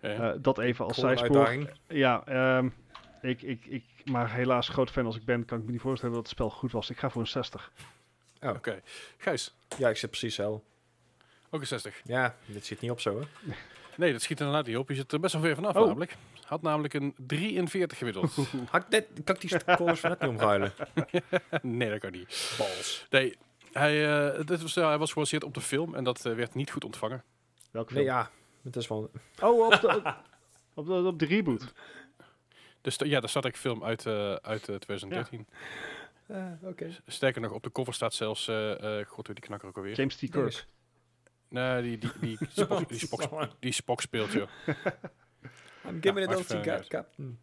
Eh, 0.00 0.32
dat 0.40 0.58
even 0.58 0.84
als 0.84 0.96
zijspoor. 0.96 1.72
Ja, 1.88 2.26
ehm, 2.26 2.68
ik, 3.22 3.42
ik, 3.42 3.64
ik, 3.64 3.84
maar 4.04 4.32
helaas, 4.32 4.68
groot 4.68 4.90
fan 4.90 5.06
als 5.06 5.16
ik 5.16 5.24
ben, 5.24 5.44
kan 5.44 5.58
ik 5.58 5.64
me 5.64 5.70
niet 5.70 5.80
voorstellen 5.80 6.14
dat 6.14 6.24
het 6.24 6.32
spel 6.32 6.50
goed 6.50 6.72
was. 6.72 6.90
Ik 6.90 6.98
ga 6.98 7.10
voor 7.10 7.20
een 7.20 7.26
60. 7.26 7.72
Oké. 8.42 8.82
Gijs, 9.16 9.56
Ja, 9.78 9.88
ik 9.88 9.96
zit 9.96 10.10
precies 10.10 10.34
zo. 10.34 10.62
ook 11.50 11.60
een 11.60 11.66
60. 11.66 12.00
Ja, 12.04 12.36
dit 12.46 12.66
zit 12.66 12.80
niet 12.80 12.90
op 12.90 13.00
zo, 13.00 13.20
hè? 13.20 13.26
Nee, 13.96 14.12
dat 14.12 14.22
schiet 14.22 14.38
er 14.40 14.46
inderdaad 14.46 14.68
niet 14.68 14.76
op. 14.78 14.88
Je 14.88 14.94
zit 14.94 15.12
er 15.12 15.20
best 15.20 15.32
wel 15.32 15.42
ver 15.42 15.54
vanaf 15.54 15.74
Oh. 15.76 15.86
namelijk. 15.86 16.16
Had 16.44 16.62
namelijk 16.62 16.94
een 16.94 17.14
43 17.16 17.98
gemiddeld. 17.98 18.34
Had 18.70 18.82
ik 18.82 18.88
net, 18.88 19.06
kan 19.24 19.34
ik 19.34 19.40
die 19.40 19.50
scores 19.50 20.00
van 20.00 20.10
net 20.10 20.20
niet 20.20 20.28
omruilen? 20.30 20.72
nee, 21.62 21.90
dat 21.90 21.98
kan 21.98 22.10
niet. 22.12 22.54
Bals. 22.58 23.06
Nee, 23.10 23.36
hij, 23.72 24.26
eh, 24.36 24.46
dit 24.46 24.62
was, 24.62 24.74
ja, 24.74 24.88
hij 24.88 24.98
was 24.98 25.12
gebaseerd 25.12 25.44
op 25.44 25.54
de 25.54 25.60
film 25.60 25.94
en 25.94 26.04
dat 26.04 26.24
eh, 26.26 26.34
werd 26.34 26.54
niet 26.54 26.70
goed 26.70 26.84
ontvangen. 26.84 27.22
Welke 27.70 27.92
Nee, 27.94 28.04
film? 28.04 28.16
ja. 28.16 28.30
Het 28.62 28.76
is 28.76 28.88
wel... 28.88 29.10
Oh, 29.42 29.66
op 29.66 29.80
de, 29.80 30.14
op, 30.74 30.86
de, 30.86 30.92
op 30.92 31.18
de 31.18 31.26
reboot. 31.26 31.72
Dus 32.80 32.96
ja, 33.04 33.20
daar 33.20 33.28
staat 33.28 33.44
ik 33.44 33.56
film 33.56 33.84
uit, 33.84 34.06
eh, 34.06 34.32
uit 34.34 34.68
eh, 34.68 34.76
2013. 34.76 35.46
Oké. 36.62 36.96
Sterker 37.06 37.40
nog, 37.40 37.52
op 37.52 37.62
de 37.62 37.72
cover 37.72 37.94
staat 37.94 38.14
zelfs, 38.14 38.48
eh 38.48 38.98
eh 39.00 39.06
god, 39.06 39.26
hoe 39.26 39.34
die 39.34 39.44
knakker 39.44 39.68
ook 39.68 39.76
alweer. 39.76 39.94
James 39.96 40.16
T. 40.16 40.30
Kirk. 40.30 40.66
Nee, 41.48 41.82
die, 41.82 41.98
die, 41.98 42.10
die, 42.20 42.38
Spock, 42.64 42.88
die, 42.88 42.98
Spock, 42.98 43.48
die 43.60 43.72
Spock 43.72 44.00
speelt, 44.00 44.32
joh. 44.32 44.48
I'm 45.88 45.98
giving 46.00 46.18
Ja, 46.18 46.32
it 46.32 46.36
all 46.36 46.44
to 46.44 46.62
God, 46.72 46.86
Captain. 46.88 47.38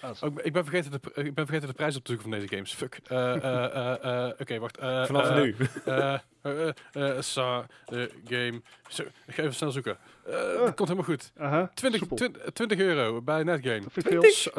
Ah, 0.00 0.14
zo. 0.14 0.24
Oh, 0.26 0.30
ik 0.30 0.36
ben- 0.36 0.44
ik, 0.46 0.52
ben 0.52 0.64
vergeten 0.64 0.90
de, 0.90 1.22
ik 1.22 1.34
ben 1.34 1.44
vergeten 1.46 1.68
de 1.68 1.74
prijs 1.74 1.96
op 1.96 2.04
te 2.04 2.12
zoeken 2.12 2.30
van 2.30 2.38
deze 2.40 2.54
games. 2.54 2.74
Fuck. 2.74 3.00
Eh, 3.08 3.34
eh, 3.34 3.64
eh, 4.04 4.26
eh, 4.28 4.32
Oké, 4.38 4.58
wacht. 4.58 4.76
Eh, 4.76 5.04
Vanaf 5.04 5.28
eh, 5.28 5.34
nu. 5.36 5.56
eh, 5.84 6.14
eh, 6.42 6.68
eh, 6.68 6.72
eh, 7.16 7.20
Sa, 7.20 7.66
de 7.86 8.10
game. 8.24 8.62
Zo, 8.88 9.02
ik 9.02 9.34
ga 9.34 9.42
even 9.42 9.54
snel 9.54 9.70
zoeken. 9.70 9.98
Eh, 10.26 10.32
dat 10.34 10.74
komt 10.74 10.78
helemaal 10.88 11.04
goed. 11.04 11.32
Aha, 11.36 11.70
20, 11.74 12.00
soepel. 12.00 12.16
20, 12.16 12.42
20 12.52 12.78
euro 12.78 13.22
bij 13.22 13.42
Netgame. 13.42 13.80
Dat 13.80 13.92
vind 13.92 14.06
ik 14.06 14.12
veel. 14.12 14.22
S- 14.30 14.50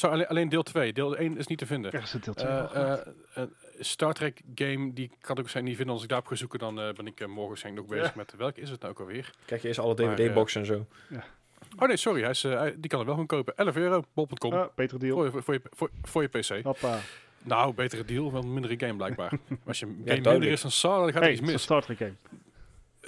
zo, 0.00 0.06
alleen, 0.06 0.26
alleen 0.26 0.48
deel 0.48 0.62
2. 0.62 0.92
Deel 0.92 1.16
1 1.16 1.36
is 1.36 1.46
niet 1.46 1.58
te 1.58 1.66
vinden. 1.66 1.92
Er 1.92 2.02
is 2.02 2.12
een 2.12 2.20
deel 2.20 2.34
2 2.34 2.48
Eh, 2.48 2.92
eh, 2.92 2.98
een 3.34 3.54
Star 3.78 4.12
Trek 4.12 4.40
game, 4.54 4.92
die 4.92 5.08
kan 5.08 5.36
ik 5.36 5.42
waarschijnlijk 5.42 5.64
niet 5.64 5.76
vinden. 5.76 5.94
Als 5.94 6.02
ik 6.02 6.08
daarop 6.08 6.26
ga 6.26 6.34
zoeken, 6.34 6.58
dan 6.58 6.80
eh, 6.80 6.92
ben 6.92 7.06
ik 7.06 7.20
eh, 7.20 7.26
morgen 7.26 7.48
waarschijnlijk 7.48 7.86
nog 7.86 7.98
bezig 7.98 8.14
met... 8.14 8.34
Welke 8.36 8.60
is 8.60 8.70
het 8.70 8.80
nou 8.80 8.92
ook 8.92 9.00
alweer? 9.00 9.30
Krijg 9.44 9.62
je 9.62 9.68
eerst 9.68 9.80
alle 9.80 9.94
DVD-boxen 9.94 10.60
en 10.60 10.66
zo. 10.66 10.86
Oh 11.78 11.88
nee, 11.88 11.96
sorry. 11.96 12.20
Hij 12.20 12.30
is, 12.30 12.44
eh, 12.44 12.62
die 12.76 12.90
kan 12.90 12.98
er 12.98 13.04
wel 13.04 13.14
gewoon 13.14 13.26
kopen. 13.26 13.56
11 13.56 13.76
euro, 13.76 14.02
bol.com. 14.12 14.52
ah, 14.52 14.66
betere 14.74 14.98
deal. 14.98 15.16
Voor 15.16 15.24
je, 15.24 15.42
voor, 15.42 15.54
je, 15.54 15.60
voor, 15.70 15.90
voor 16.02 16.22
je 16.22 16.28
PC. 16.28 16.64
Hoppa. 16.64 16.98
Nou, 17.42 17.74
betere 17.74 18.04
deal, 18.04 18.32
wel 18.32 18.42
een 18.42 18.52
mindere 18.52 18.78
game 18.78 18.96
blijkbaar. 18.96 19.32
Als 19.66 19.78
je 19.78 19.86
een 19.86 19.92
game 19.92 20.04
minder 20.04 20.22
duidelijk. 20.22 20.52
is 20.52 20.60
dan 20.60 20.70
Saw, 20.70 21.02
dan 21.02 21.12
gaat 21.12 21.22
Hey, 21.22 21.22
er 21.22 21.28
het 21.28 21.32
iets 21.32 21.40
is 21.40 21.46
een 21.46 21.52
mis. 21.52 21.62
Star 21.62 21.82
Trek 21.82 21.98
game. 21.98 22.14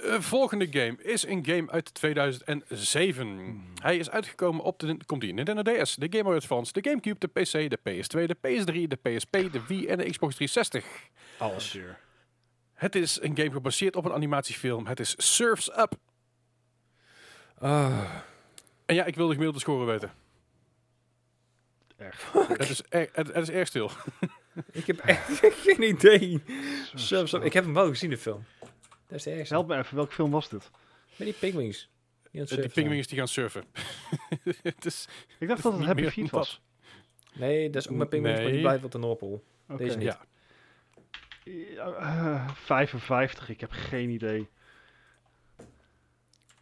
Eh, 0.01 0.19
volgende 0.19 0.67
game 0.71 0.95
is 1.03 1.25
een 1.25 1.45
game 1.45 1.71
uit 1.71 1.93
2007. 1.93 3.27
Hmm. 3.27 3.63
Hij 3.81 3.97
is 3.97 4.09
uitgekomen 4.09 4.63
op 4.63 4.79
de 4.79 4.97
komt 5.05 5.21
die 5.21 5.33
Nintendo 5.33 5.61
DS, 5.61 5.95
de 5.95 6.07
Game 6.09 6.23
Boy 6.23 6.35
Advance, 6.35 6.71
de 6.73 6.89
GameCube, 6.89 7.19
de 7.19 7.27
PC, 7.27 7.69
de 7.69 7.77
PS2, 7.77 8.25
de 8.25 8.35
PS3, 8.35 8.87
de 8.87 8.95
PSP, 9.01 9.31
de 9.31 9.65
Wii 9.67 9.87
en 9.87 9.97
de 9.97 10.09
Xbox 10.09 10.35
360. 10.35 10.85
Alles. 11.37 11.77
Het 12.73 12.95
is 12.95 13.21
een 13.21 13.37
game 13.37 13.51
gebaseerd 13.51 13.95
op 13.95 14.05
een 14.05 14.13
animatiefilm. 14.13 14.87
Het 14.87 14.99
is 14.99 15.15
Surf's 15.17 15.67
Up. 15.67 15.93
Ah. 17.57 18.15
En 18.85 18.95
ja, 18.95 19.05
ik 19.05 19.15
wil 19.15 19.25
de 19.25 19.31
gemiddelde 19.31 19.59
score 19.59 19.85
weten. 19.85 20.11
Echt. 21.97 22.23
Het 22.57 22.69
is, 22.69 22.81
er, 22.89 23.09
het, 23.13 23.27
het 23.27 23.47
is 23.47 23.49
erg 23.49 23.67
stil. 23.67 23.91
Ik 24.71 24.87
heb 24.87 24.99
echt 24.99 25.39
geen 25.41 25.83
idee. 25.83 26.43
Zo, 26.95 27.25
zo. 27.25 27.37
Ik 27.37 27.53
heb 27.53 27.63
hem 27.63 27.73
wel 27.73 27.87
gezien, 27.87 28.09
de 28.09 28.17
film. 28.17 28.45
Dat 29.11 29.19
is 29.19 29.23
de 29.25 29.31
ergste. 29.31 29.53
Help 29.53 29.67
me 29.67 29.77
even, 29.77 29.95
welke 29.95 30.13
film 30.13 30.31
was 30.31 30.49
dit? 30.49 30.69
Met 31.15 31.27
die 31.27 31.33
pingwings. 31.33 31.89
Die 32.31 32.41
het 32.41 32.49
Die 32.49 32.69
pinguïns 32.69 33.07
die 33.07 33.17
gaan 33.17 33.27
surfen. 33.27 33.63
het 34.63 34.85
is, 34.85 35.07
Ik 35.39 35.47
dacht 35.47 35.63
dat 35.63 35.73
het 35.73 35.83
Happy 35.85 36.09
Feet 36.09 36.29
was. 36.29 36.61
Nee, 37.33 37.69
dat 37.69 37.81
is 37.81 37.89
ook 37.89 37.95
met 37.97 38.09
pingwings, 38.09 38.41
maar 38.41 38.51
die 38.51 38.61
blijven 38.61 38.85
op 38.85 38.91
de 38.91 38.97
Noordpool. 38.97 39.43
Deze 39.77 39.97
niet. 39.97 40.05
ja. 40.07 40.19
Ja, 41.43 41.91
eh, 41.93 42.49
55, 42.53 43.49
ik 43.49 43.59
heb 43.59 43.71
geen 43.71 44.09
idee. 44.09 44.49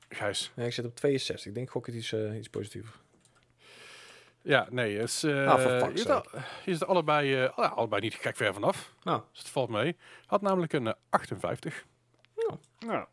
Gijs. 0.09 0.51
Nee, 0.55 0.67
ik 0.67 0.73
zit 0.73 0.85
op 0.85 0.95
62. 0.95 1.47
Ik 1.47 1.53
denk 1.55 1.69
gok 1.69 1.85
het 1.85 1.95
iets, 1.95 2.11
eh, 2.11 2.37
iets 2.37 2.49
positiever. 2.49 2.93
Ja, 4.41 4.67
nee. 4.69 4.97
Het 4.97 5.09
is, 5.09 5.23
eh, 5.23 5.47
Ah, 5.47 5.81
al- 6.09 6.23
zit 6.65 6.85
allebei, 6.85 7.35
eh, 7.43 7.57
alle- 7.57 7.67
allebei 7.67 8.01
niet 8.01 8.13
gek 8.13 8.35
ver 8.35 8.53
vanaf. 8.53 8.93
Nou. 9.03 9.21
Dus 9.31 9.39
het 9.39 9.49
valt 9.49 9.69
mee. 9.69 9.95
Had 10.25 10.41
namelijk 10.41 10.73
een 10.73 10.87
eh, 10.87 10.93
58. 11.09 11.85
Nou, 12.85 13.05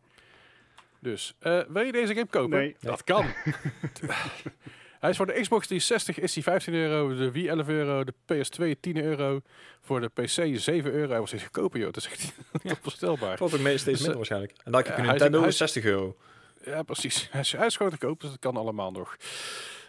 Dus 0.99 1.35
eh, 1.39 1.61
wil 1.69 1.83
je 1.83 1.93
deze 1.93 2.15
game 2.15 2.27
kopen? 2.27 2.59
Nee. 2.59 2.77
Dat 2.81 3.05
kan. 3.05 3.25
hij 5.01 5.11
is 5.11 5.17
voor 5.17 5.27
de 5.27 5.33
Xbox 5.41 5.67
360 5.67 6.19
is 6.19 6.33
die 6.33 6.43
15 6.43 6.75
euro, 6.75 7.15
de 7.15 7.31
Wii 7.31 7.49
11 7.49 7.69
euro, 7.69 8.05
de 8.05 8.13
PS2 8.33 8.81
10 8.81 8.97
euro, 9.03 9.41
voor 9.81 10.01
de 10.01 10.09
PC 10.09 10.29
7 10.59 10.93
euro. 10.93 11.11
Hij 11.11 11.21
was 11.21 11.33
eens 11.33 11.43
goedkoper, 11.43 11.81
joh. 11.81 11.93
Dat 11.93 11.97
is 12.05 12.11
echt 12.11 12.33
onvoorstelbaar. 12.65 13.31
Het 13.31 13.39
wordt 13.39 13.55
ook 13.55 13.61
mee- 13.61 13.79
steeds 13.79 13.85
Dus, 13.85 14.07
minder 14.07 14.11
eh, 14.11 14.17
waarschijnlijk. 14.17 14.53
En 14.65 14.73
dan 14.73 14.75
heb 14.75 14.85
je 14.87 14.93
ja, 14.93 14.99
een 14.99 15.05
hij 15.05 15.15
is- 15.15 15.21
Nintendo 15.21 15.41
hij 15.41 15.49
is- 15.49 15.57
60 15.57 15.85
euro. 15.85 16.17
Ja, 16.65 16.83
precies. 16.83 17.29
Hij 17.31 17.41
is, 17.41 17.53
hij 17.53 17.67
is 17.67 17.77
gewoon 17.77 17.93
te 17.93 17.99
koop, 17.99 18.21
dus 18.21 18.31
dat 18.31 18.39
kan 18.39 18.57
allemaal 18.57 18.91
nog. 18.93 19.17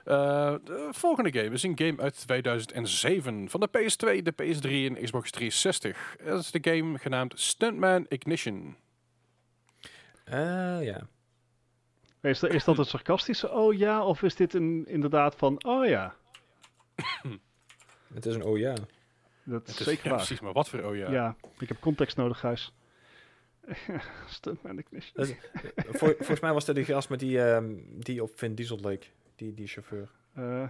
Eh, 0.03 0.53
de 0.63 0.87
volgende 0.91 1.31
game 1.39 1.53
is 1.53 1.63
een 1.63 1.77
game 1.77 2.01
uit 2.01 2.27
2007 2.27 3.49
van 3.49 3.59
de 3.59 3.67
PS2, 3.67 4.21
de 4.23 4.31
PS3 4.31 4.95
en 4.95 5.03
Xbox 5.03 5.31
360. 5.31 6.15
Dat 6.25 6.39
is 6.39 6.51
de 6.51 6.59
game 6.71 6.97
genaamd 6.97 7.39
Stuntman 7.39 8.05
Ignition. 8.09 8.75
Eh, 10.29 10.83
ja. 10.83 11.07
Is, 12.21 12.39
dat- 12.39 12.53
is 12.53 12.63
dat 12.63 12.77
het 12.77 12.87
sarcastische 12.87 13.49
oh 13.51 13.73
ja, 13.73 14.05
of 14.05 14.21
is 14.23 14.35
dit 14.35 14.53
een, 14.53 14.85
inderdaad 14.87 15.35
van 15.35 15.63
oh 15.65 15.85
ja? 15.85 16.15
Het 18.13 18.25
is 18.25 18.35
een 18.35 18.43
oh 18.43 18.57
ja. 18.57 18.73
Dat 19.43 19.61
Het 19.61 19.67
is 19.67 19.79
is 19.79 19.85
zeker 19.85 20.03
ja, 20.03 20.09
waar. 20.09 20.17
precies, 20.19 20.39
maar 20.39 20.53
wat 20.53 20.69
voor 20.69 20.83
oh 20.83 20.95
ja. 20.95 21.11
Ja. 21.11 21.35
ik 21.59 21.67
heb 21.67 21.79
context 21.79 22.17
nodig, 22.17 22.39
Gijs. 22.39 22.73
Stuntman 24.27 24.77
Ignition. 24.79 25.11
Dat- 25.15 25.35
Vol- 25.97 26.13
volgens 26.17 26.39
mij 26.39 26.53
was 26.53 26.65
dat 26.65 26.75
die 26.75 26.85
gast 26.85 27.09
met 27.09 27.19
die, 27.19 27.41
ehm, 27.43 27.73
die 27.89 28.23
op 28.23 28.31
Vin 28.35 28.55
Diesel 28.55 28.79
leek. 28.79 29.11
Die, 29.35 29.53
die 29.53 29.67
chauffeur. 29.67 30.09
Eh, 30.33 30.63
eh, 30.63 30.69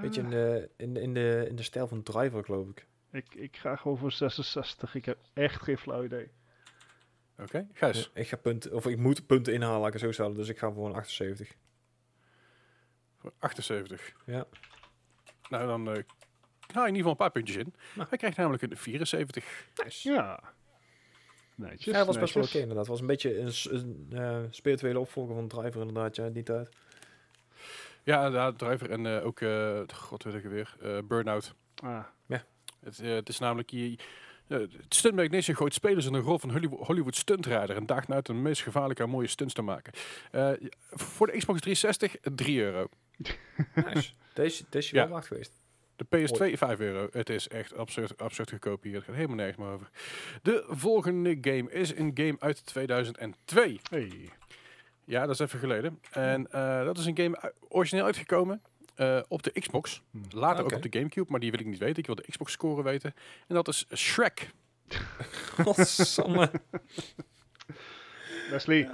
Beetje 0.00 0.20
in 0.20 0.30
de, 0.30 0.68
in, 0.76 0.94
de- 0.94 1.00
in, 1.00 1.14
de, 1.14 1.44
in 1.48 1.56
de 1.56 1.62
stijl 1.62 1.86
van 1.86 2.02
Driver, 2.02 2.44
geloof 2.44 2.68
ik. 2.68 2.86
ik, 3.10 3.34
ik 3.34 3.56
ga 3.56 3.76
gewoon 3.76 3.98
voor 3.98 4.12
66. 4.12 4.94
Ik 4.94 5.04
heb 5.04 5.18
echt 5.32 5.62
geen 5.62 5.78
flauw 5.78 6.04
idee. 6.04 6.28
Oké, 7.42 7.66
Gijs. 7.72 8.10
Ik 8.14 8.28
ga 8.28 8.36
punten, 8.36 8.72
of 8.72 8.86
ik 8.86 8.98
moet 8.98 9.26
punten 9.26 9.52
inhalen, 9.52 9.78
laat 9.78 9.86
ik 9.86 9.92
het 9.92 10.02
zo 10.02 10.12
stellen. 10.12 10.34
Dus 10.34 10.48
ik 10.48 10.58
ga 10.58 10.72
voor 10.72 10.86
een 10.86 10.94
78. 10.94 11.56
Voor 13.18 13.32
78. 13.38 14.12
Ja. 14.26 14.46
Nou, 15.48 15.66
dan 15.66 15.94
eh 15.94 16.02
haal 16.72 16.82
je 16.82 16.88
in 16.88 16.96
ieder 16.96 17.10
geval 17.10 17.10
een 17.10 17.16
paar 17.16 17.42
puntjes 17.42 17.56
in. 17.56 17.74
Nou. 17.94 18.08
Hij 18.08 18.18
krijgt 18.18 18.36
namelijk 18.36 18.62
een 18.62 18.76
74. 18.76 19.68
Nice. 19.84 20.10
Ja. 20.10 20.52
Netjes. 21.54 21.84
Ja, 21.84 21.92
dat 21.92 22.06
was 22.06 22.18
best 22.18 22.34
wel 22.34 22.42
oké 22.42 22.58
inderdaad. 22.58 22.86
Het 22.86 22.88
was 22.88 23.00
een 23.00 23.06
beetje 23.06 23.38
een, 23.38 23.52
een 23.70 24.06
eh, 24.10 24.40
spirituele 24.50 24.98
opvolger 24.98 25.34
van 25.34 25.48
Driver 25.48 25.80
inderdaad, 25.80 26.16
ja, 26.16 26.28
die 26.28 26.42
tijd. 26.42 26.68
Ja, 28.02 28.26
ja 28.26 28.52
Driver 28.52 28.90
en 28.90 29.06
eh, 29.06 29.26
ook, 29.26 29.40
eh 29.40 29.80
god 29.94 30.22
weet 30.22 30.34
ik 30.34 30.44
weer, 30.44 30.76
eh 30.80 30.98
Burnout. 31.04 31.54
Ah, 31.82 32.04
Het, 32.80 33.00
eh, 33.00 33.14
het 33.14 33.28
is 33.28 33.38
namelijk 33.38 33.70
hier... 33.70 34.04
Uh, 34.52 34.58
het 34.58 34.94
Stuntman 34.94 35.24
Ignition 35.24 35.56
gooit 35.56 35.74
spelers 35.74 36.06
in 36.06 36.12
de 36.12 36.18
rol 36.18 36.38
van 36.38 36.50
Hollywood, 36.50 36.86
Hollywood 36.86 37.16
stuntrijder 37.16 37.76
en 37.76 37.86
daagt 37.86 38.10
uit 38.12 38.26
de 38.26 38.32
meest 38.32 38.62
gevaarlijke 38.62 39.02
en 39.02 39.08
mooie 39.10 39.26
stunts 39.26 39.54
te 39.54 39.62
maken. 39.62 39.92
Eh, 40.30 40.50
voor 40.90 41.26
de 41.26 41.36
Xbox 41.38 41.60
360 41.60 42.16
3 42.34 42.60
euro. 42.60 42.88
Nice. 43.74 44.12
Deze, 44.34 44.64
deze 44.70 44.86
is 44.86 44.90
Ja. 44.90 45.02
wel 45.02 45.12
waard 45.12 45.26
geweest. 45.26 45.60
De 45.96 46.04
PS2 46.04 46.52
5 46.58 46.80
euro. 46.80 47.08
Het 47.12 47.30
is 47.30 47.48
echt 47.48 47.76
absurd, 47.76 48.18
absurd 48.22 48.50
goedkoop 48.50 48.82
hier. 48.82 48.94
Het 48.94 49.04
gaat 49.04 49.14
helemaal 49.14 49.36
nergens 49.36 49.56
meer 49.58 49.68
over. 49.68 49.90
De 50.42 50.64
volgende 50.68 51.38
game 51.40 51.70
is 51.72 51.94
een 51.96 52.10
game 52.14 52.36
uit 52.38 52.66
2002. 52.66 53.80
hey. 53.90 54.28
Ja, 55.04 55.20
dat 55.26 55.30
is 55.34 55.38
even 55.38 55.58
geleden. 55.58 55.98
En 56.10 56.50
eh, 56.52 56.84
dat 56.84 56.98
is 56.98 57.06
een 57.06 57.16
game 57.16 57.52
origineel 57.68 58.04
uitgekomen 58.04 58.62
eh, 58.94 59.20
op 59.28 59.42
de 59.42 59.50
Xbox. 59.60 60.02
Hmm. 60.10 60.22
Later 60.30 60.64
ook 60.64 60.72
op 60.72 60.82
de 60.82 60.98
Gamecube, 60.98 61.30
maar 61.30 61.40
die 61.40 61.50
wil 61.50 61.60
ik 61.60 61.66
niet 61.66 61.78
weten. 61.78 61.96
Ik 61.98 62.06
wil 62.06 62.14
de 62.14 62.24
Xbox 62.28 62.52
score 62.52 62.82
weten. 62.82 63.14
En 63.48 63.54
dat 63.54 63.68
is 63.68 63.86
Shrek. 63.94 64.50
Godsamme. 65.64 66.50
Leslie. 68.50 68.88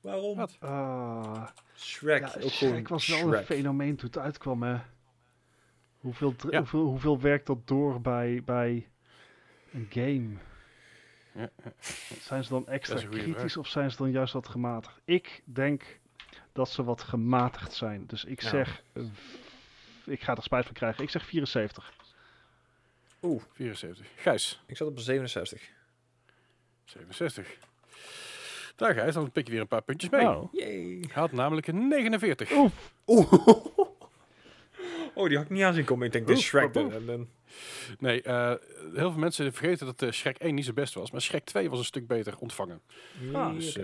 Waarom? 0.00 0.36
Wat? 0.36 0.56
Ah, 0.60 1.46
Shrek. 1.76 2.20
ja, 2.20 2.40
ook 2.40 2.50
Shrek 2.50 2.88
was 2.88 3.06
wel 3.06 3.34
een 3.34 3.44
fenomeen 3.44 3.96
toen 3.96 4.06
het 4.06 4.18
uitkwam, 4.18 4.62
hè. 4.62 4.76
Hoeveel, 5.98 6.34
Ja. 6.50 6.58
hoeveel, 6.58 6.84
hoeveel 6.84 7.20
werkt 7.20 7.46
dat 7.46 7.66
door 7.66 8.00
bij, 8.00 8.42
bij 8.44 8.88
een 9.72 9.86
game? 9.90 10.28
Zijn 12.20 12.44
ze 12.44 12.50
dan 12.50 12.68
extra 12.68 12.96
kritisch 13.08 13.32
vraag. 13.52 13.56
of 13.56 13.66
zijn 13.68 13.90
ze 13.90 13.96
dan 13.96 14.10
juist 14.10 14.32
wat 14.32 14.48
gematigd? 14.48 15.00
Ik 15.04 15.42
denk 15.44 16.00
dat 16.52 16.70
ze 16.70 16.84
wat 16.84 17.02
gematigd 17.02 17.72
zijn. 17.72 18.06
Dus 18.06 18.24
ik 18.24 18.42
Ja. 18.42 18.48
zeg... 18.48 18.82
eh, 18.92 19.02
ik 20.04 20.22
ga 20.22 20.34
er 20.36 20.42
spijt 20.42 20.64
van 20.64 20.74
krijgen. 20.74 21.02
Ik 21.04 21.10
zeg 21.10 21.24
74. 21.26 21.92
Oeh, 23.22 23.42
74. 23.52 24.06
Gijs. 24.16 24.62
ik 24.66 24.76
zat 24.76 24.88
op 24.88 24.96
een 24.96 25.02
67. 25.02 25.62
67. 26.84 27.56
Daar 28.76 28.94
Gijs, 28.94 29.14
dan 29.14 29.30
pik 29.30 29.46
je 29.46 29.52
weer 29.52 29.60
een 29.60 29.68
paar 29.68 29.82
puntjes 29.82 30.10
mee. 30.10 30.26
Oh. 30.28 30.52
Yay. 30.52 31.04
Had 31.12 31.32
namelijk 31.32 31.66
een 31.66 31.88
49. 31.88 32.50
Oef. 32.52 32.92
Oeh. 33.06 33.32
Oh, 35.14 35.28
die 35.28 35.36
had 35.36 35.46
ik 35.46 35.52
niet 35.52 35.62
aanzien 35.62 35.84
komen. 35.84 36.06
Ik 36.06 36.12
denk, 36.12 36.26
dit 36.26 36.36
is 36.36 36.44
Shrek. 36.44 36.74
En, 36.74 36.92
en, 37.08 37.28
Nee, 37.98 38.22
eh, 38.22 38.54
heel 38.94 39.10
veel 39.10 39.18
mensen 39.20 39.52
vergeten 39.52 39.86
dat 39.86 40.02
eh, 40.02 40.10
Shrek 40.10 40.36
1 40.38 40.54
niet 40.54 40.64
zo 40.64 40.72
best 40.72 40.94
was. 40.94 41.10
Maar 41.10 41.20
Shrek 41.20 41.44
2 41.44 41.70
was 41.70 41.78
een 41.78 41.84
stuk 41.84 42.06
beter 42.06 42.36
ontvangen. 42.38 42.80
Ah, 43.32 43.54
Dus. 43.54 43.78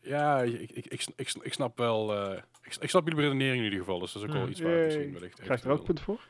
Ja, 0.00 0.42
ik, 0.42 0.70
ik, 0.70 0.86
ik, 0.86 1.06
ik, 1.16 1.28
sn- 1.28 1.40
ik 1.42 1.52
snap 1.52 1.78
wel... 1.78 2.14
eh, 2.30 2.42
ik, 2.62 2.76
ik 2.80 2.90
snap 2.90 3.08
jullie 3.08 3.22
redenering 3.22 3.56
in 3.58 3.64
ieder 3.64 3.78
geval. 3.78 3.98
Dus 3.98 4.12
dat 4.12 4.22
is 4.22 4.28
ook 4.28 4.34
wel 4.34 4.42
Hmm. 4.42 4.50
iets 4.52 4.60
waar 4.60 4.84
misschien 4.84 5.12
wellicht 5.12 5.40
Krijg 5.40 5.60
je 5.62 5.66
er 5.68 5.72
ook 5.74 5.84
punten 5.84 6.04
voor? 6.04 6.20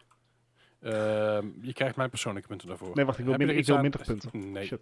Ehm, 0.80 1.46
je 1.60 1.72
krijgt 1.72 1.96
mijn 1.96 2.10
persoonlijke 2.10 2.48
punten 2.48 2.68
daarvoor. 2.68 2.90
Nee, 2.94 3.04
wacht. 3.04 3.18
Ik 3.18 3.24
wil, 3.24 3.34
minder, 3.36 3.54
er 3.56 3.60
ik 3.62 3.66
wil 3.66 3.78
minder 3.80 4.00
punten. 4.06 4.52
Nee. 4.52 4.66
Shit. 4.66 4.80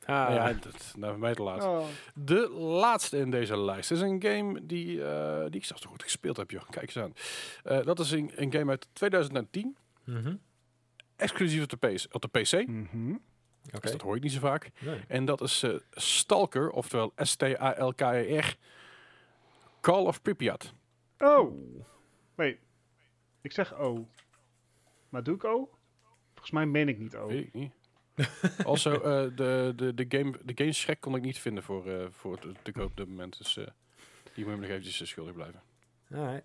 Ah, 0.00 0.06
Nou 0.28 0.32
ja, 0.34 0.52
dat, 0.52 0.94
nou, 0.96 1.12
voor 1.12 1.20
mij 1.20 1.34
te 1.34 1.42
laat. 1.42 1.62
Oh. 1.64 1.86
De 2.14 2.48
laatste 2.50 3.18
in 3.18 3.30
deze 3.30 3.58
lijst 3.58 3.90
is 3.90 4.00
een 4.00 4.22
game 4.22 4.66
die, 4.66 5.04
eh, 5.04 5.40
die 5.44 5.60
ik 5.60 5.64
zelfs 5.64 5.82
nog 5.82 5.90
goed 5.92 6.02
gespeeld 6.02 6.36
heb, 6.36 6.50
joh. 6.50 6.62
Kijk 6.70 6.94
eens 6.94 6.96
aan. 6.96 7.12
Eh, 7.64 7.84
dat 7.84 7.98
is 7.98 8.10
een, 8.10 8.30
een 8.34 8.52
game 8.52 8.70
uit 8.70 8.88
2010, 8.92 9.76
Mhm. 10.04 10.34
exclusief 11.16 11.62
op 11.62 11.68
de, 11.68 11.76
PC, 11.76 12.04
op 12.14 12.22
de 12.22 12.28
PC. 12.28 12.66
Mhm. 12.66 13.14
Dus 13.80 13.90
dat 13.92 14.00
hoor 14.00 14.14
je 14.14 14.20
niet 14.20 14.32
zo 14.32 14.40
vaak. 14.40 14.70
Nee. 14.78 15.00
En 15.08 15.24
dat 15.24 15.40
is 15.40 15.62
eh, 15.62 15.74
Stalker, 15.90 16.70
oftewel 16.70 17.12
S-T-A-L-K-E-R. 17.16 18.48
E 18.48 18.54
Call 19.80 20.04
of 20.04 20.22
Pripyat. 20.22 20.74
Oh. 21.18 21.52
Nee. 22.36 22.58
Ik 23.40 23.52
zeg 23.52 23.74
O. 23.74 24.08
Maar 25.08 25.22
doe 25.22 25.34
ik 25.34 25.44
O? 25.44 25.70
Volgens 26.30 26.50
mij 26.50 26.66
meen 26.66 26.88
ik 26.88 26.98
niet 26.98 27.16
O. 27.16 27.26
Weet 27.26 27.46
ik 27.46 27.54
niet. 27.54 27.72
also, 28.64 28.92
eh, 28.92 29.36
de, 29.36 29.72
de, 29.76 29.94
de, 29.94 30.04
game, 30.08 30.32
de 30.44 30.52
game 30.54 30.72
Shrek 30.72 31.00
kon 31.00 31.14
ik 31.14 31.22
niet 31.22 31.38
vinden 31.38 31.62
voor, 31.62 31.86
eh, 31.86 32.06
voor 32.10 32.38
te, 32.38 32.52
te 32.62 32.72
koop 32.72 32.90
op 32.90 32.96
dit 32.96 33.08
moment. 33.08 33.38
Dus 33.38 33.56
eh, 33.56 33.66
die 34.34 34.44
moet 34.44 34.54
me 34.54 34.60
nog 34.60 34.70
eventjes 34.70 35.08
schuldig 35.08 35.34
blijven. 35.34 35.62
Alright. 36.10 36.44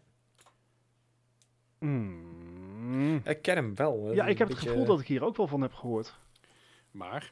Mm. 1.79 3.21
Ik 3.23 3.41
ken 3.41 3.55
hem 3.55 3.75
wel. 3.75 4.13
Ja, 4.13 4.25
ik 4.25 4.37
heb 4.37 4.47
het 4.47 4.57
gevoel 4.57 4.85
dat 4.85 4.99
ik 4.99 5.07
hier 5.07 5.23
ook 5.23 5.37
wel 5.37 5.47
van 5.47 5.61
heb 5.61 5.73
gehoord. 5.73 6.19
Maar, 6.95 7.31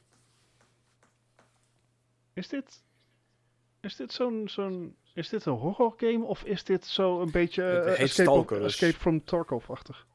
Is 2.33 2.47
dit... 2.47 2.83
Is 3.79 3.95
dit 3.95 4.11
zo'n... 4.11 4.47
zo'n 4.49 4.95
is 5.13 5.29
dit 5.29 5.45
een 5.45 5.53
horror 5.53 5.93
game 5.97 6.23
of 6.23 6.43
is 6.43 6.63
dit 6.63 6.85
zo 6.85 7.21
een 7.21 7.31
beetje 7.31 7.61
Het 7.63 7.85
eh, 7.85 7.89
heet 7.93 7.99
Escape, 7.99 8.31
of, 8.31 8.45
dus- 8.47 8.63
Escape 8.73 8.93
from 8.93 9.23
Tarkov-achtig? 9.23 10.05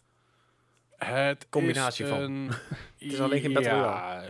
het 0.97 1.47
Combinatie 1.49 2.05
is 2.05 2.11
van. 2.11 2.21
een... 2.21 2.49
Het 2.99 3.13
is 3.13 3.21
alleen 3.21 3.41
geen 3.41 3.53
Battle 3.53 3.73
ja, 3.73 4.23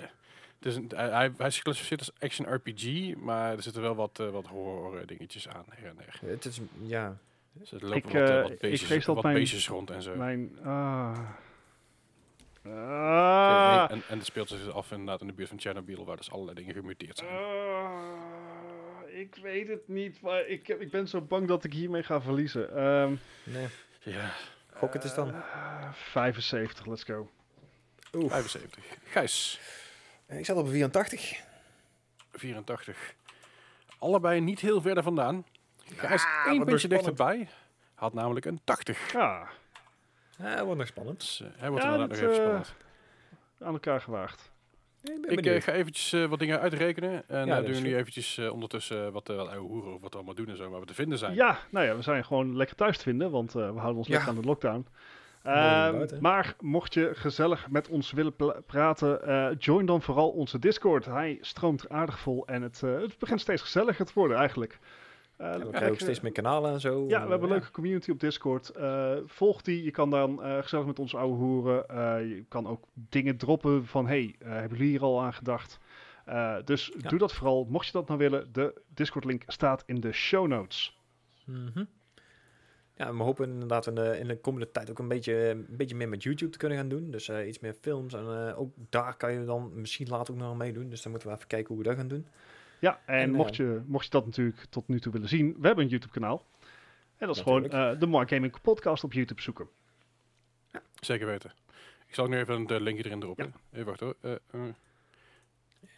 een, 0.60 0.90
hij, 0.94 1.32
hij 1.36 1.46
is 1.46 1.56
geclassificeerd 1.56 2.00
als 2.00 2.12
action 2.20 2.54
RPG, 2.54 3.14
maar 3.16 3.52
er 3.56 3.62
zitten 3.62 3.82
wel 3.82 3.94
wat, 3.94 4.20
eh, 4.20 4.30
wat 4.30 4.46
horror 4.46 5.00
eh, 5.00 5.06
dingetjes 5.06 5.48
aan 5.48 5.64
her 5.68 5.88
en 5.88 5.96
der. 5.96 6.30
Het 6.30 6.44
is, 6.44 6.60
ja. 6.80 7.18
Dus 7.52 7.72
er 7.72 7.82
lopen 7.82 7.96
Ik, 7.96 8.04
wat, 8.04 8.48
wat 8.50 8.58
beestjes, 8.58 9.06
wat 9.06 9.22
mijn- 9.22 9.34
beestjes 9.34 9.68
rond 9.68 9.90
en 9.90 10.02
zo. 10.02 10.16
Mijn... 10.16 10.58
Ah. 10.64 11.18
Ah. 12.76 13.86
En, 13.90 14.02
en 14.08 14.16
het 14.18 14.26
speelt 14.26 14.48
zich 14.48 14.72
af 14.74 14.90
inderdaad 14.90 15.20
in 15.20 15.26
de 15.26 15.32
buurt 15.32 15.48
van 15.48 15.60
Chernobyl, 15.60 16.04
waar 16.04 16.16
dus 16.16 16.30
allerlei 16.30 16.56
dingen 16.56 16.74
gemuteerd 16.74 17.18
zijn. 17.18 17.30
Ah, 17.30 18.00
ik 19.06 19.36
weet 19.42 19.68
het 19.68 19.88
niet, 19.88 20.20
maar 20.20 20.46
ik, 20.46 20.66
heb- 20.66 20.80
ik 20.80 20.90
ben 20.90 21.08
zo 21.08 21.20
bang 21.20 21.48
dat 21.48 21.64
ik 21.64 21.72
hiermee 21.72 22.02
ga 22.02 22.20
verliezen. 22.20 22.76
Ehm, 22.76 23.14
Nee. 23.44 23.66
Ja, 24.02 24.30
Gok 24.72 24.92
het 24.92 25.04
eens 25.04 25.14
dan. 25.14 25.34
eh, 25.34 25.92
75, 25.92 26.86
let's 26.86 27.02
go. 27.04 27.30
Oeh. 28.14 28.30
75. 28.30 28.84
Gijs, 29.04 29.60
Ik 30.26 30.44
zat 30.44 30.56
op 30.56 30.64
een 30.66 30.72
84. 30.72 31.40
84. 32.32 33.14
Allebei 33.98 34.40
niet 34.40 34.60
heel 34.60 34.80
verder 34.80 35.02
vandaan. 35.02 35.44
Gijs, 35.96 36.22
Ah, 36.24 36.46
één 36.46 36.64
puntje 36.64 36.78
spannend. 36.78 36.90
dichterbij. 37.06 37.48
Had 37.94 38.14
namelijk 38.14 38.46
een 38.46 38.60
80. 38.64 39.12
Ja, 39.12 39.18
Ja, 39.20 39.48
dat 40.38 40.60
wordt 40.64 40.78
nog 40.78 40.86
spannend. 40.86 41.18
Dus 41.20 41.40
eh, 41.40 41.48
hij 41.56 41.68
wordt 41.70 41.84
Ja, 41.84 41.92
inderdaad 41.92 42.18
nog 42.20 42.26
even 42.28 42.38
eh, 42.42 42.44
spannend. 42.44 42.74
aan 43.60 43.72
elkaar 43.72 44.00
gewaagd. 44.00 44.52
Ik 45.02 45.20
ben 45.20 45.30
Ik 45.38 45.46
eh, 45.46 45.60
ga 45.62 45.72
eventjes 45.72 46.12
eh, 46.12 46.24
wat 46.24 46.38
dingen 46.38 46.60
uitrekenen. 46.60 47.28
En 47.28 47.46
Ja, 47.46 47.58
eh 47.58 47.64
doen 47.64 47.74
jullie 47.74 47.96
eventjes 47.96 48.38
eh, 48.38 48.52
ondertussen 48.52 49.06
eh, 49.06 49.12
wat, 49.12 49.28
uh, 49.30 49.36
wat 49.36 49.48
ouwe 49.48 49.66
hoeren 49.68 49.94
of 49.94 50.00
wat 50.00 50.10
we 50.10 50.16
allemaal 50.16 50.34
doen 50.34 50.48
en 50.48 50.56
zo, 50.56 50.70
waar 50.70 50.80
we 50.80 50.86
te 50.86 50.94
vinden 50.94 51.18
zijn. 51.18 51.34
Ja, 51.34 51.58
nou 51.70 51.86
ja, 51.86 51.96
we 51.96 52.02
zijn 52.02 52.24
gewoon 52.24 52.56
lekker 52.56 52.76
thuis 52.76 52.96
te 52.96 53.02
vinden, 53.02 53.30
want 53.30 53.54
eh, 53.54 53.70
we 53.72 53.78
houden 53.78 53.96
ons 53.96 54.06
Ja. 54.06 54.12
lekker 54.14 54.30
aan 54.34 54.40
de 54.40 54.46
lockdown. 54.46 54.86
Ehm, 55.42 56.06
maar 56.20 56.54
mocht 56.60 56.94
je 56.94 57.10
gezellig 57.14 57.68
met 57.70 57.88
ons 57.88 58.12
willen 58.12 58.34
praten, 58.66 59.22
eh, 59.22 59.48
join 59.58 59.86
dan 59.86 60.02
vooral 60.02 60.28
onze 60.30 60.58
Discord. 60.58 61.04
Hij 61.04 61.38
stroomt 61.40 61.82
er 61.82 61.90
aardig 61.90 62.18
vol 62.18 62.46
en 62.46 62.62
het, 62.62 62.82
eh, 62.82 63.00
het 63.00 63.18
begint 63.18 63.40
steeds 63.40 63.62
gezelliger 63.62 64.04
te 64.06 64.12
worden 64.14 64.36
eigenlijk. 64.36 64.78
Eh, 65.38 65.56
we 65.56 65.68
krijgen 65.68 65.90
ook 65.90 66.00
steeds 66.00 66.20
meer 66.20 66.32
kanalen 66.32 66.72
en 66.72 66.80
zo. 66.80 67.04
Ja, 67.08 67.24
we 67.24 67.30
hebben 67.30 67.42
een 67.48 67.54
leuke 67.54 67.70
community 67.70 68.10
op 68.10 68.20
Discord. 68.20 68.68
Eh, 68.68 69.16
volg 69.24 69.62
die. 69.62 69.84
Je 69.84 69.90
kan 69.90 70.10
dan 70.10 70.42
eh, 70.42 70.58
gezellig 70.58 70.86
met 70.86 70.98
ons 70.98 71.14
ouwe 71.14 71.36
hoeren. 71.36 71.88
Eh, 71.88 72.28
je 72.28 72.44
kan 72.48 72.66
ook 72.66 72.84
dingen 72.94 73.36
droppen 73.36 73.86
van... 73.86 74.06
hey, 74.06 74.34
hebben 74.38 74.78
jullie 74.78 74.92
hier 74.92 75.02
al 75.02 75.22
aan 75.22 75.34
gedacht? 75.34 75.78
Dus 76.64 76.92
Ja. 76.98 77.08
doe 77.08 77.18
dat 77.18 77.32
vooral. 77.34 77.66
Mocht 77.68 77.86
je 77.86 77.92
dat 77.92 78.06
nou 78.06 78.18
willen, 78.18 78.52
de 78.52 78.80
Discord-link 78.94 79.42
staat 79.46 79.82
in 79.86 80.00
de 80.00 80.12
show 80.12 80.46
notes. 80.46 80.98
Mhm. 81.44 81.84
Ja, 82.94 83.16
we 83.16 83.22
hopen 83.22 83.48
inderdaad 83.48 83.86
in 83.86 83.94
de, 83.94 84.18
in 84.18 84.28
de 84.28 84.40
komende 84.40 84.70
tijd 84.70 84.90
ook 84.90 84.98
een 84.98 85.08
beetje, 85.08 85.48
een 85.48 85.66
beetje 85.68 85.96
meer 85.96 86.08
met 86.08 86.22
YouTube 86.22 86.50
te 86.50 86.58
kunnen 86.58 86.78
gaan 86.78 86.88
doen. 86.88 87.10
Dus 87.10 87.30
iets 87.30 87.58
meer 87.58 87.74
films. 87.80 88.14
En 88.14 88.54
ook 88.54 88.72
daar 88.88 89.16
kan 89.16 89.32
je 89.32 89.44
dan 89.44 89.70
misschien 89.74 90.08
later 90.08 90.34
ook 90.34 90.40
nog 90.40 90.50
aan 90.50 90.56
meedoen. 90.56 90.88
Dus 90.90 91.02
dan 91.02 91.10
moeten 91.10 91.28
we 91.30 91.34
even 91.36 91.48
kijken 91.48 91.68
hoe 91.68 91.82
we 91.82 91.88
dat 91.88 91.96
gaan 91.98 92.08
doen. 92.08 92.26
Ja, 92.78 93.00
en, 93.06 93.14
En, 93.18 93.30
mocht, 93.30 93.50
eh, 93.50 93.56
je, 93.56 93.82
mocht 93.86 94.04
je 94.04 94.10
dat 94.10 94.24
natuurlijk 94.26 94.64
tot 94.70 94.88
nu 94.88 95.00
toe 95.00 95.12
willen 95.12 95.28
zien, 95.28 95.56
we 95.58 95.66
hebben 95.66 95.84
een 95.84 95.90
YouTube 95.90 96.12
kanaal. 96.12 96.46
En 97.16 97.26
dat 97.26 97.36
is 97.36 97.42
Natuurlijk. 97.44 97.72
gewoon 97.74 97.92
eh, 97.94 98.00
de 98.00 98.06
Mark 98.06 98.28
Gaming 98.28 98.60
podcast 98.60 99.04
op 99.04 99.12
YouTube 99.12 99.42
zoeken. 99.42 99.68
Zeker 101.00 101.26
weten. 101.26 101.52
Ik 102.06 102.14
zal 102.14 102.24
ook 102.24 102.30
nu 102.30 102.38
even 102.38 102.66
de 102.66 102.80
linkje 102.80 103.04
erin 103.04 103.20
droppen. 103.20 103.54
Even 103.72 103.86
wachten 103.86 104.06
hoor. 104.06 104.16
Eh, 104.20 104.60
eh, 104.68 104.74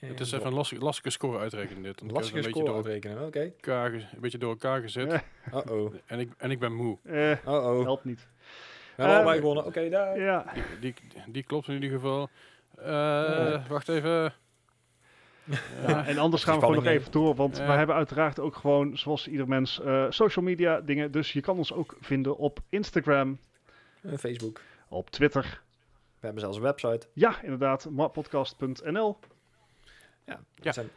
het 0.01 0.21
is 0.21 0.33
even 0.33 0.47
een 0.47 0.53
lastige, 0.53 0.83
lastige 0.83 1.11
score 1.11 1.39
uitrekenen 1.39 1.83
dit. 1.83 2.01
een 2.01 2.13
lastige 2.13 2.37
een 2.37 2.43
score 2.43 2.65
beetje 2.65 2.73
door 2.73 2.85
uitrekenen. 2.93 3.27
Oké. 3.27 4.01
een 4.13 4.21
beetje 4.21 4.39
door 4.39 4.51
elkaar 4.51 4.81
gezet. 4.81 5.13
Eh. 5.13 5.21
Uh-oh. 5.55 5.95
En, 6.07 6.19
ik, 6.19 6.33
en 6.39 6.51
ik 6.51 6.59
ben 6.59 6.75
moe. 6.75 6.99
Eh, 7.03 7.31
Uh-oh. 7.31 7.83
helpt 7.83 8.05
niet. 8.05 8.19
We 8.21 8.27
hebben 8.97 9.07
Eh, 9.07 9.15
allebei 9.17 9.39
gewonnen. 9.39 9.65
Oké, 9.65 9.89
daar. 9.89 10.21
Ja, 10.21 10.53
Die, 10.55 10.63
die, 10.81 10.95
die 11.27 11.43
klopt 11.43 11.69
in 11.69 11.75
ieder 11.75 11.91
geval. 11.91 12.29
Eh, 12.77 12.87
Ja. 12.87 13.65
Wacht 13.69 13.89
even. 13.89 14.33
Ja, 15.87 16.07
en 16.07 16.19
anders 16.19 16.45
gaan 16.45 16.55
we 16.55 16.61
gewoon 16.61 16.75
nog 16.75 16.85
even 16.85 17.13
door, 17.13 17.35
want 17.35 17.57
Ja. 17.57 17.67
we 17.67 17.73
hebben 17.73 17.97
uiteraard 17.97 18.41
ook 18.41 18.57
gewoon, 18.57 18.99
zoals 18.99 19.29
ieder 19.29 19.49
mens, 19.49 19.81
eh, 19.81 20.07
social 20.09 20.45
media 20.45 20.81
dingen. 20.81 21.11
Dus 21.13 21.33
je 21.33 21.41
kan 21.41 21.57
ons 21.57 21.73
ook 21.73 21.97
vinden 22.01 22.37
op 22.37 22.59
Instagram, 22.69 23.39
Eh, 24.03 24.13
Facebook. 24.19 24.61
op 24.89 25.11
Twitter. 25.11 25.61
We 26.21 26.27
hebben 26.27 26.41
zelfs 26.41 26.57
een 26.57 26.63
website. 26.63 27.07
Ja, 27.13 27.43
inderdaad, 27.43 27.91
marpodcast.nl. 27.91 29.19
Ja. 30.27 30.41
Ja. 30.55 30.73
Zijn- 30.73 30.91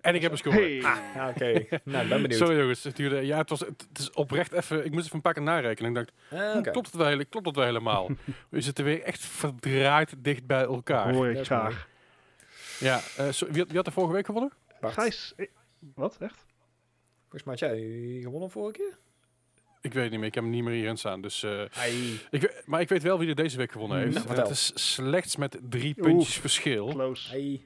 En 0.00 0.14
ik 0.14 0.22
heb 0.22 0.30
een 0.32 0.38
score. 0.38 0.56
Hey. 0.56 0.72
Ja, 0.74 1.28
oké. 1.28 1.52
nou, 1.84 2.02
ik 2.04 2.08
ben 2.08 2.08
benieuwd. 2.08 2.34
Sorry 2.34 2.58
jongens, 2.58 2.84
het, 2.84 2.96
duurde, 2.96 3.20
ja, 3.26 3.38
het, 3.38 3.50
was, 3.50 3.60
het, 3.60 3.86
het 3.88 3.98
is 3.98 4.10
oprecht 4.10 4.52
even... 4.52 4.84
Ik 4.84 4.90
moest 4.92 5.04
even 5.04 5.16
een 5.16 5.22
paar 5.22 5.32
keer 5.32 5.42
narekenen. 5.42 5.90
Ik 5.90 5.96
dacht, 5.96 6.12
Eh, 6.30 6.56
oké. 6.58 6.70
klopt, 6.70 6.86
het 6.86 6.96
wel, 6.96 7.06
hele- 7.06 7.24
klopt 7.24 7.46
het 7.46 7.56
wel 7.56 7.64
helemaal? 7.64 8.08
We 8.48 8.60
zitten 8.60 8.84
weer 8.84 9.02
echt 9.02 9.20
verdraaid 9.24 10.14
dicht 10.18 10.46
bij 10.46 10.62
elkaar. 10.62 11.12
Hoor 11.14 11.28
ik 11.28 11.44
graag. 11.44 11.88
Ja, 12.78 13.00
eh, 13.16 13.28
zo- 13.28 13.46
wie, 13.46 13.58
had, 13.58 13.66
wie 13.68 13.76
had 13.76 13.86
er 13.86 13.92
vorige 13.92 14.12
week 14.12 14.26
gewonnen? 14.26 14.52
Bart, 14.80 14.94
Gijs, 14.94 15.34
wat? 15.94 16.16
Echt? 16.20 16.44
Volgens 17.20 17.42
mij 17.44 17.54
had 17.54 17.58
jij 17.58 18.18
gewonnen 18.22 18.50
vorige 18.50 18.72
keer? 18.78 18.98
Ik 19.80 19.92
weet 19.92 20.02
het 20.02 20.10
niet 20.10 20.20
meer, 20.20 20.28
ik 20.28 20.34
heb 20.34 20.44
hem 20.44 20.52
niet 20.52 20.64
meer 20.64 20.74
hierin 20.74 20.96
staan. 20.96 21.20
Dus, 21.20 21.42
eh, 21.42 21.62
ik, 22.30 22.40
we- 22.40 22.62
maar 22.64 22.80
ik 22.80 22.88
weet 22.88 23.02
wel 23.02 23.18
wie 23.18 23.28
er 23.28 23.34
deze 23.34 23.56
week 23.56 23.72
gewonnen 23.72 23.98
heeft. 23.98 24.14
Nou, 24.14 24.26
het 24.26 24.34
vertel. 24.36 24.52
is 24.52 24.70
slechts 24.94 25.36
met 25.36 25.58
drie 25.68 25.94
Oef. 25.98 26.06
puntjes 26.06 26.36
verschil. 26.36 26.86
Close. 26.88 27.60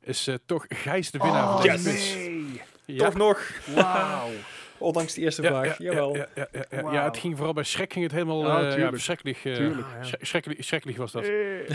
Is 0.00 0.26
eh, 0.26 0.34
toch 0.46 0.64
Gijs 0.68 1.10
de 1.10 1.18
winnaar 1.18 1.44
van 1.46 1.54
Oh, 1.54 1.62
deze 1.62 1.90
yes. 1.90 2.14
nee. 2.14 2.60
Ja. 2.84 3.04
Toch 3.04 3.14
nog. 3.14 3.50
Wauw. 3.74 4.30
Ondanks 4.78 5.14
de 5.14 5.20
eerste 5.20 5.42
Ja, 5.42 5.48
vraag. 5.48 5.66
ja, 5.78 5.84
Jawel. 5.84 6.16
Ja, 6.16 6.28
ja, 6.34 6.48
ja, 6.52 6.64
ja, 6.70 6.82
Wauw. 6.82 6.92
ja, 6.94 7.04
het 7.04 7.16
ging 7.16 7.36
vooral 7.36 7.54
bij 7.54 7.64
Schrek 7.64 7.92
ging 7.92 8.04
het 8.04 8.14
helemaal 8.14 8.46
Ja, 8.46 8.58
eh, 8.58 8.64
ja, 8.64 8.70
tuurlijk. 8.70 8.92
verschrikkelijk. 8.92 9.38
eh. 9.44 9.78
Ah, 9.78 10.02
Schrikkelijk, 10.20 10.64
schrikkelijk 10.64 10.98
was 10.98 11.12
dat. 11.12 11.22
Eh, 11.24 11.30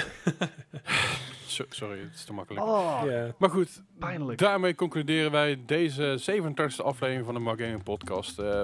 So- 1.50 1.66
sorry, 1.70 2.00
het 2.00 2.14
is 2.16 2.24
te 2.24 2.34
makkelijk. 2.34 2.66
Oh, 2.66 3.02
Ja. 3.06 3.34
Maar 3.38 3.50
goed, 3.50 3.84
pijnlijk. 4.00 4.38
daarmee 4.40 4.76
concluderen 4.76 5.32
wij 5.32 5.60
deze 5.66 6.18
37e 6.20 6.84
aflevering 6.84 7.26
van 7.26 7.34
de 7.34 7.40
Mark 7.40 7.60
Gaming 7.62 7.84
Podcast. 7.84 8.40
Eh, 8.40 8.64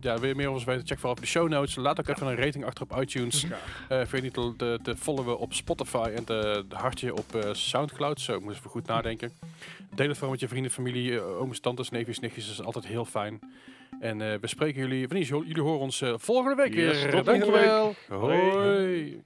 ja, 0.00 0.18
wil 0.18 0.28
je 0.28 0.34
meer 0.34 0.44
over 0.46 0.58
ons 0.58 0.64
weten? 0.64 0.86
Check 0.86 0.96
vooral 0.98 1.14
op 1.16 1.20
de 1.20 1.26
show 1.26 1.48
notes. 1.48 1.74
Laat 1.76 2.00
ook 2.00 2.08
even 2.08 2.26
een 2.26 2.36
rating 2.36 2.64
achter 2.64 2.86
op 2.90 3.00
iTunes. 3.00 3.40
Ja. 3.42 3.48
Eh 3.88 3.98
vergeet 3.98 4.22
niet 4.22 4.34
te, 4.34 4.54
te, 4.56 4.78
te 4.82 4.96
followen 4.96 5.38
op 5.38 5.52
Spotify 5.54 6.10
en 6.14 6.24
te, 6.24 6.64
de 6.68 6.74
hartje 6.76 7.14
op 7.14 7.34
eh, 7.34 7.52
Soundcloud. 7.52 8.20
Zo, 8.20 8.40
moet 8.40 8.52
even 8.54 8.70
goed 8.70 8.86
nadenken. 8.86 9.32
Deel 9.94 10.06
het 10.06 10.14
vooral 10.16 10.30
met 10.30 10.40
je 10.40 10.48
vrienden, 10.48 10.70
familie, 10.70 11.16
eh, 11.18 11.40
ooms, 11.40 11.60
tantes, 11.60 11.90
neefjes, 11.90 12.18
nichtjes. 12.18 12.44
Dat 12.46 12.58
is 12.58 12.64
altijd 12.64 12.86
heel 12.86 13.04
fijn. 13.04 13.40
En 14.00 14.20
eh, 14.32 14.38
we 14.40 14.46
spreken 14.46 14.80
jullie, 14.80 15.04
of 15.06 15.12
niet, 15.12 15.26
jullie 15.26 15.62
horen 15.62 15.80
ons 15.80 16.00
eh, 16.00 16.14
volgende 16.16 16.54
week 16.62 16.74
Yes, 16.74 16.84
weer. 17.02 17.10
tot 17.10 17.24
volgende 17.24 17.38
Dankjewel. 17.52 17.86
week. 18.08 18.18
Hoi. 18.20 19.22